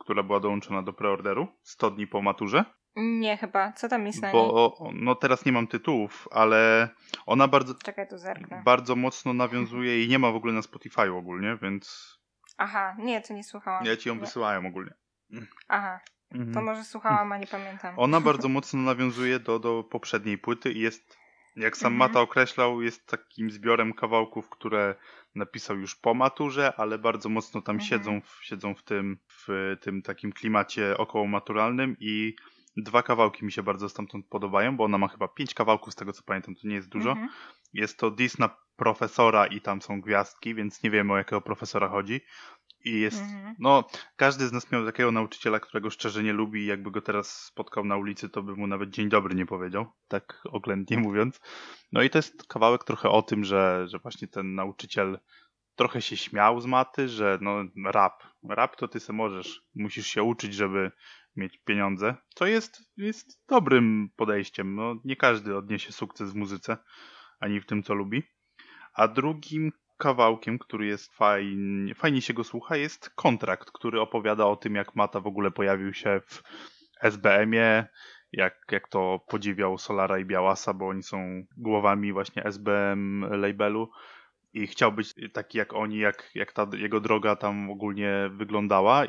która 0.00 0.22
była 0.22 0.40
dołączona 0.40 0.82
do 0.82 0.92
preorderu 0.92 1.46
100 1.62 1.90
dni 1.90 2.06
po 2.06 2.22
maturze? 2.22 2.64
Nie, 2.96 3.36
chyba. 3.36 3.72
Co 3.72 3.88
tam 3.88 4.06
jest 4.06 4.22
na 4.22 4.32
Bo 4.32 4.76
niej? 4.80 4.92
no 4.94 5.14
teraz 5.14 5.44
nie 5.44 5.52
mam 5.52 5.66
tytułów, 5.66 6.28
ale 6.30 6.88
ona 7.26 7.48
bardzo. 7.48 7.74
Czekaj, 7.74 8.08
tu 8.08 8.18
zerknę. 8.18 8.62
Bardzo 8.64 8.96
mocno 8.96 9.32
nawiązuje 9.32 10.04
i 10.04 10.08
nie 10.08 10.18
ma 10.18 10.32
w 10.32 10.36
ogóle 10.36 10.52
na 10.52 10.62
Spotify 10.62 11.12
ogólnie, 11.12 11.58
więc. 11.62 12.16
Aha, 12.58 12.96
nie, 12.98 13.20
to 13.20 13.34
nie 13.34 13.44
słuchałam. 13.44 13.84
Ja 13.84 13.96
ci 13.96 14.08
ją 14.08 14.14
nie. 14.14 14.20
wysyłałem 14.20 14.66
ogólnie. 14.66 14.94
Aha. 15.68 16.00
Mhm. 16.30 16.54
To 16.54 16.62
może 16.62 16.84
słuchałam, 16.84 17.32
a 17.32 17.38
nie 17.38 17.46
pamiętam. 17.46 17.94
Ona 17.98 18.20
bardzo 18.30 18.48
mocno 18.48 18.80
nawiązuje 18.80 19.40
do, 19.40 19.58
do 19.58 19.84
poprzedniej 19.84 20.38
płyty 20.38 20.72
i 20.72 20.80
jest, 20.80 21.16
jak 21.56 21.76
sam 21.76 21.92
mhm. 21.92 22.10
Mata 22.10 22.20
określał, 22.20 22.82
jest 22.82 23.06
takim 23.06 23.50
zbiorem 23.50 23.92
kawałków, 23.92 24.50
które 24.50 24.94
napisał 25.34 25.78
już 25.78 25.96
po 25.96 26.14
maturze, 26.14 26.72
ale 26.76 26.98
bardzo 26.98 27.28
mocno 27.28 27.62
tam 27.62 27.76
mhm. 27.76 27.90
siedzą, 27.90 28.20
w, 28.20 28.38
siedzą 28.44 28.74
w 28.74 28.82
tym, 28.82 29.18
w 29.28 29.76
tym 29.80 30.02
takim 30.02 30.32
klimacie 30.32 30.96
około 30.96 31.26
maturalnym 31.26 31.96
i 32.00 32.36
Dwa 32.76 33.02
kawałki 33.02 33.44
mi 33.44 33.52
się 33.52 33.62
bardzo 33.62 33.88
stamtąd 33.88 34.26
podobają, 34.26 34.76
bo 34.76 34.84
ona 34.84 34.98
ma 34.98 35.08
chyba 35.08 35.28
pięć 35.28 35.54
kawałków 35.54 35.92
z 35.92 35.96
tego 35.96 36.12
co 36.12 36.22
pamiętam, 36.22 36.54
to 36.54 36.68
nie 36.68 36.74
jest 36.74 36.88
dużo. 36.88 37.10
Mhm. 37.10 37.28
Jest 37.72 37.98
to 37.98 38.10
Dis 38.10 38.38
na 38.38 38.56
profesora 38.76 39.46
i 39.46 39.60
tam 39.60 39.82
są 39.82 40.00
gwiazdki, 40.00 40.54
więc 40.54 40.82
nie 40.82 40.90
wiemy 40.90 41.12
o 41.12 41.16
jakiego 41.16 41.40
profesora 41.40 41.88
chodzi. 41.88 42.20
I 42.84 43.00
jest, 43.00 43.20
mhm. 43.20 43.54
no, 43.58 43.84
każdy 44.16 44.46
z 44.46 44.52
nas 44.52 44.72
miał 44.72 44.86
takiego 44.86 45.12
nauczyciela, 45.12 45.60
którego 45.60 45.90
szczerze 45.90 46.22
nie 46.22 46.32
lubi 46.32 46.60
i 46.60 46.66
jakby 46.66 46.90
go 46.90 47.00
teraz 47.00 47.44
spotkał 47.44 47.84
na 47.84 47.96
ulicy, 47.96 48.28
to 48.28 48.42
by 48.42 48.56
mu 48.56 48.66
nawet 48.66 48.90
dzień 48.90 49.08
dobry 49.08 49.34
nie 49.34 49.46
powiedział, 49.46 49.86
tak 50.08 50.42
oględnie 50.44 50.98
mówiąc. 50.98 51.40
No 51.92 52.02
i 52.02 52.10
to 52.10 52.18
jest 52.18 52.46
kawałek 52.46 52.84
trochę 52.84 53.10
o 53.10 53.22
tym, 53.22 53.44
że, 53.44 53.84
że 53.88 53.98
właśnie 53.98 54.28
ten 54.28 54.54
nauczyciel 54.54 55.18
trochę 55.76 56.02
się 56.02 56.16
śmiał 56.16 56.60
z 56.60 56.66
maty, 56.66 57.08
że 57.08 57.38
no 57.40 57.64
rap, 57.84 58.22
rap 58.48 58.76
to 58.76 58.88
ty 58.88 59.00
se 59.00 59.12
możesz, 59.12 59.62
musisz 59.74 60.06
się 60.06 60.22
uczyć, 60.22 60.54
żeby 60.54 60.92
mieć 61.36 61.58
pieniądze, 61.58 62.14
co 62.34 62.46
jest, 62.46 62.80
jest 62.96 63.46
dobrym 63.48 64.10
podejściem. 64.16 64.74
No, 64.74 64.94
nie 65.04 65.16
każdy 65.16 65.56
odniesie 65.56 65.92
sukces 65.92 66.32
w 66.32 66.34
muzyce, 66.34 66.76
ani 67.40 67.60
w 67.60 67.66
tym, 67.66 67.82
co 67.82 67.94
lubi. 67.94 68.22
A 68.94 69.08
drugim 69.08 69.72
kawałkiem, 69.98 70.58
który 70.58 70.86
jest 70.86 71.14
fajnie, 71.14 71.94
fajnie 71.94 72.22
się 72.22 72.34
go 72.34 72.44
słucha, 72.44 72.76
jest 72.76 73.10
kontrakt, 73.10 73.70
który 73.70 74.00
opowiada 74.00 74.46
o 74.46 74.56
tym, 74.56 74.74
jak 74.74 74.96
Mata 74.96 75.20
w 75.20 75.26
ogóle 75.26 75.50
pojawił 75.50 75.94
się 75.94 76.20
w 76.26 76.42
SBM-ie, 77.02 77.86
jak, 78.32 78.54
jak 78.70 78.88
to 78.88 79.24
podziwiał 79.28 79.78
Solara 79.78 80.18
i 80.18 80.24
Białasa, 80.24 80.74
bo 80.74 80.88
oni 80.88 81.02
są 81.02 81.44
głowami 81.56 82.12
właśnie 82.12 82.44
SBM 82.44 83.26
labelu 83.30 83.90
i 84.56 84.66
chciał 84.66 84.92
być 84.92 85.14
taki 85.32 85.58
jak 85.58 85.74
oni, 85.74 85.98
jak, 85.98 86.30
jak 86.34 86.52
ta 86.52 86.66
jego 86.72 87.00
droga 87.00 87.36
tam 87.36 87.70
ogólnie 87.70 88.30
wyglądała 88.32 89.04
y, 89.04 89.08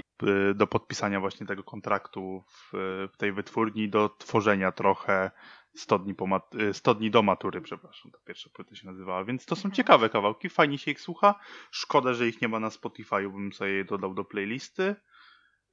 do 0.56 0.68
podpisania 0.68 1.20
właśnie 1.20 1.48
tego 1.48 1.64
kontraktu 1.64 2.44
w, 2.48 2.72
w 3.14 3.18
tej 3.18 3.32
wytwórni, 3.34 3.90
do 3.90 4.10
tworzenia 4.10 4.72
trochę 4.72 5.32
100 5.76 6.00
dni, 6.00 6.16
po 6.16 6.28
mat- 6.28 6.56
100 6.74 6.92
y, 6.92 6.96
dni 6.96 7.12
do 7.12 7.24
matury, 7.24 7.62
przepraszam, 7.62 8.12
ta 8.12 8.18
pierwsza 8.26 8.50
płyta 8.54 8.76
się 8.76 8.88
nazywała, 8.88 9.24
więc 9.24 9.46
to 9.46 9.56
są 9.56 9.60
mhm. 9.60 9.76
ciekawe 9.76 10.10
kawałki, 10.10 10.50
fajnie 10.50 10.78
się 10.78 10.92
ich 10.92 11.02
słucha, 11.02 11.40
szkoda, 11.72 12.14
że 12.14 12.28
ich 12.28 12.42
nie 12.42 12.48
ma 12.48 12.60
na 12.60 12.70
Spotify, 12.70 13.30
bym 13.30 13.54
sobie 13.54 13.72
je 13.72 13.86
dodał 13.86 14.14
do 14.14 14.26
playlisty, 14.26 14.96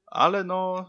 ale 0.06 0.44
no 0.44 0.86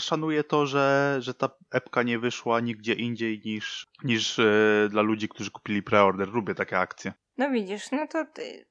szanuję 0.00 0.44
to, 0.44 0.66
że, 0.66 1.16
że 1.20 1.34
ta 1.34 1.50
epka 1.70 2.02
nie 2.02 2.18
wyszła 2.18 2.60
nigdzie 2.60 2.94
indziej 2.94 3.42
niż, 3.44 3.86
niż 4.04 4.38
yy, 4.38 4.88
dla 4.90 5.02
ludzi, 5.02 5.28
którzy 5.28 5.50
kupili 5.50 5.82
preorder. 5.82 6.28
Lubię 6.28 6.54
takie 6.54 6.78
akcje. 6.78 7.12
No 7.38 7.50
widzisz, 7.50 7.90
no 7.90 8.06
to 8.06 8.24
ty... 8.24 8.66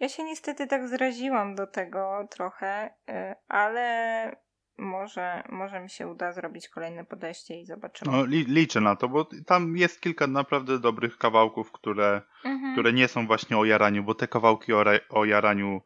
ja 0.00 0.08
się 0.08 0.24
niestety 0.24 0.66
tak 0.66 0.88
zraziłam 0.88 1.54
do 1.54 1.66
tego 1.66 2.28
trochę, 2.30 2.94
yy, 3.08 3.34
ale 3.48 4.36
może, 4.78 5.42
może 5.48 5.80
mi 5.80 5.90
się 5.90 6.08
uda 6.08 6.32
zrobić 6.32 6.68
kolejne 6.68 7.04
podejście 7.04 7.60
i 7.60 7.66
zobaczymy. 7.66 8.12
No, 8.12 8.24
li, 8.24 8.44
liczę 8.44 8.80
na 8.80 8.96
to, 8.96 9.08
bo 9.08 9.28
tam 9.46 9.76
jest 9.76 10.00
kilka 10.00 10.26
naprawdę 10.26 10.78
dobrych 10.78 11.18
kawałków, 11.18 11.72
które, 11.72 12.22
mhm. 12.44 12.72
które 12.72 12.92
nie 12.92 13.08
są 13.08 13.26
właśnie 13.26 13.58
o 13.58 13.64
jaraniu, 13.64 14.04
bo 14.04 14.14
te 14.14 14.28
kawałki 14.28 14.72
o, 14.72 14.84
o 15.08 15.24
jaraniu 15.24 15.80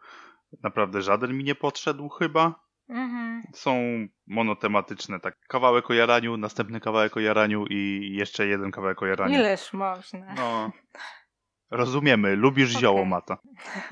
naprawdę 0.62 1.02
żaden 1.02 1.36
mi 1.36 1.44
nie 1.44 1.54
podszedł 1.54 2.08
chyba. 2.08 2.68
Mhm. 2.88 3.42
Są 3.54 3.80
monotematyczne, 4.26 5.20
tak 5.20 5.38
kawałek 5.48 5.90
o 5.90 5.94
jaraniu, 5.94 6.36
następny 6.36 6.80
kawałek 6.80 7.16
o 7.16 7.20
jaraniu 7.20 7.66
i 7.70 8.10
jeszcze 8.18 8.46
jeden 8.46 8.70
kawałek 8.70 9.02
o 9.02 9.06
jaraniu. 9.06 9.34
Ileż 9.34 9.72
można. 9.72 10.34
No, 10.34 10.70
rozumiemy, 11.70 12.36
lubisz 12.36 12.70
okay. 12.70 12.80
zioło, 12.80 13.04
Mata. 13.04 13.38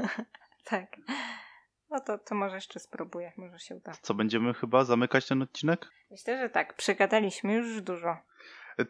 tak. 0.70 0.96
No 1.90 2.00
to, 2.00 2.18
to 2.18 2.34
może 2.34 2.54
jeszcze 2.54 2.80
spróbuję, 2.80 3.32
może 3.36 3.58
się 3.58 3.76
uda. 3.76 3.92
Co, 4.02 4.14
będziemy 4.14 4.54
chyba 4.54 4.84
zamykać 4.84 5.28
ten 5.28 5.42
odcinek? 5.42 5.90
Myślę, 6.10 6.38
że 6.38 6.50
tak. 6.50 6.76
Przegadaliśmy 6.76 7.54
już 7.54 7.82
dużo. 7.82 8.16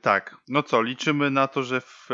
Tak. 0.02 0.36
No 0.48 0.62
co, 0.62 0.82
liczymy 0.82 1.30
na 1.30 1.48
to, 1.48 1.62
że 1.62 1.80
w, 1.80 2.06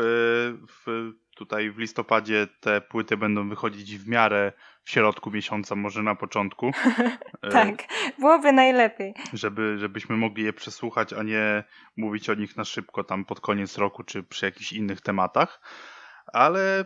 w 0.67 1.11
tutaj 1.35 1.71
w 1.71 1.77
listopadzie 1.77 2.47
te 2.59 2.81
płyty 2.81 3.17
będą 3.17 3.49
wychodzić 3.49 3.97
w 3.97 4.07
miarę 4.07 4.51
w 4.83 4.89
środku 4.89 5.31
miesiąca, 5.31 5.75
może 5.75 6.03
na 6.03 6.15
początku. 6.15 6.71
E, 7.43 7.49
Tak, 7.49 7.83
byłoby 8.19 8.51
najlepiej. 8.51 9.13
żeby, 9.33 9.77
żebyśmy 9.77 10.17
mogli 10.17 10.43
je 10.43 10.53
przesłuchać, 10.53 11.13
a 11.13 11.23
nie 11.23 11.63
mówić 11.97 12.29
o 12.29 12.33
nich 12.33 12.57
na 12.57 12.63
szybko 12.63 13.03
tam 13.03 13.25
pod 13.25 13.41
koniec 13.41 13.77
roku 13.77 14.03
czy 14.03 14.23
przy 14.23 14.45
jakichś 14.45 14.73
innych 14.73 15.01
tematach. 15.01 15.61
Ale 16.33 16.85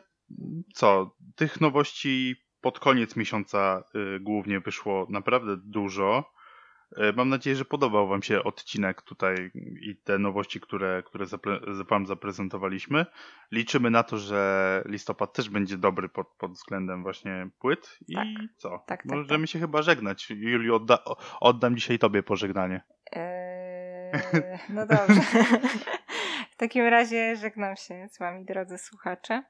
co, 0.74 1.15
tych 1.36 1.61
nowości 1.61 2.36
pod 2.61 2.80
koniec 2.80 3.15
miesiąca 3.15 3.84
y, 4.15 4.19
głównie 4.19 4.60
wyszło 4.60 5.07
naprawdę 5.10 5.57
dużo. 5.57 6.34
Y, 6.98 7.14
Mam 7.15 7.30
nadzieję, 7.30 7.56
że 7.56 7.65
podobał 7.65 8.07
Wam 8.07 8.24
się 8.24 8.44
odcinek 8.44 9.02
tutaj 9.02 9.52
i 9.82 9.95
te 10.03 10.19
nowości, 10.19 10.60
które, 10.60 11.03
które 11.06 11.26
zapre- 11.26 11.86
Wam 11.90 12.06
zaprezentowaliśmy. 12.06 13.06
Liczymy 13.52 13.90
na 13.91 14.03
to, 14.03 14.18
że 14.18 14.82
listopad 14.86 15.34
też 15.34 15.49
będzie 15.49 15.78
dobry 15.78 16.10
pod, 16.10 16.28
pod 16.28 16.52
względem 16.52 17.03
właśnie 17.03 17.49
płyt. 17.60 17.98
I 18.07 18.15
Tak. 18.15 18.26
co? 18.57 18.69
Tak, 18.69 19.03
tak, 19.03 19.06
Możemy 19.06 19.48
się 19.48 19.60
chyba 19.60 19.82
żegnać. 19.82 20.30
Juliu, 20.30 20.76
odda- 20.76 21.15
oddam 21.40 21.76
dzisiaj 21.76 21.99
Tobie 21.99 22.24
pożegnanie. 22.24 22.82
Eee, 23.11 24.11
no 24.69 24.86
dobrze. 24.86 25.22
W 26.58 26.60
takim 26.60 26.86
razie 26.86 27.36
żegnam 27.36 27.76
się 27.76 28.08
z 28.12 28.20
Wami, 28.20 28.46
drodzy 28.46 28.78
słuchacze. 28.78 29.44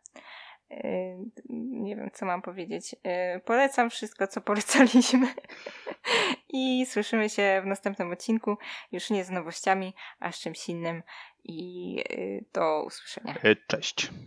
Eee, 0.69 1.31
Nie 1.49 1.95
wiem, 1.95 2.09
co 2.13 2.25
mam 2.25 2.41
powiedzieć. 2.41 2.95
Eee, 3.03 3.41
Polecam 3.41 3.89
wszystko, 3.89 4.27
co 4.27 4.41
polecaliśmy. 4.41 5.27
I 6.49 6.85
słyszymy 6.85 7.29
się 7.29 7.61
w 7.63 7.67
następnym 7.67 8.11
odcinku. 8.11 8.57
Już 8.91 9.09
nie 9.09 9.25
z 9.25 9.29
nowościami, 9.29 9.93
a 10.19 10.31
z 10.31 10.39
czymś 10.39 10.69
innym. 10.69 11.03
I 11.43 12.03
eee, 12.09 12.45
do 12.53 12.83
usłyszenia. 12.83 13.35
Cześć. 13.67 14.09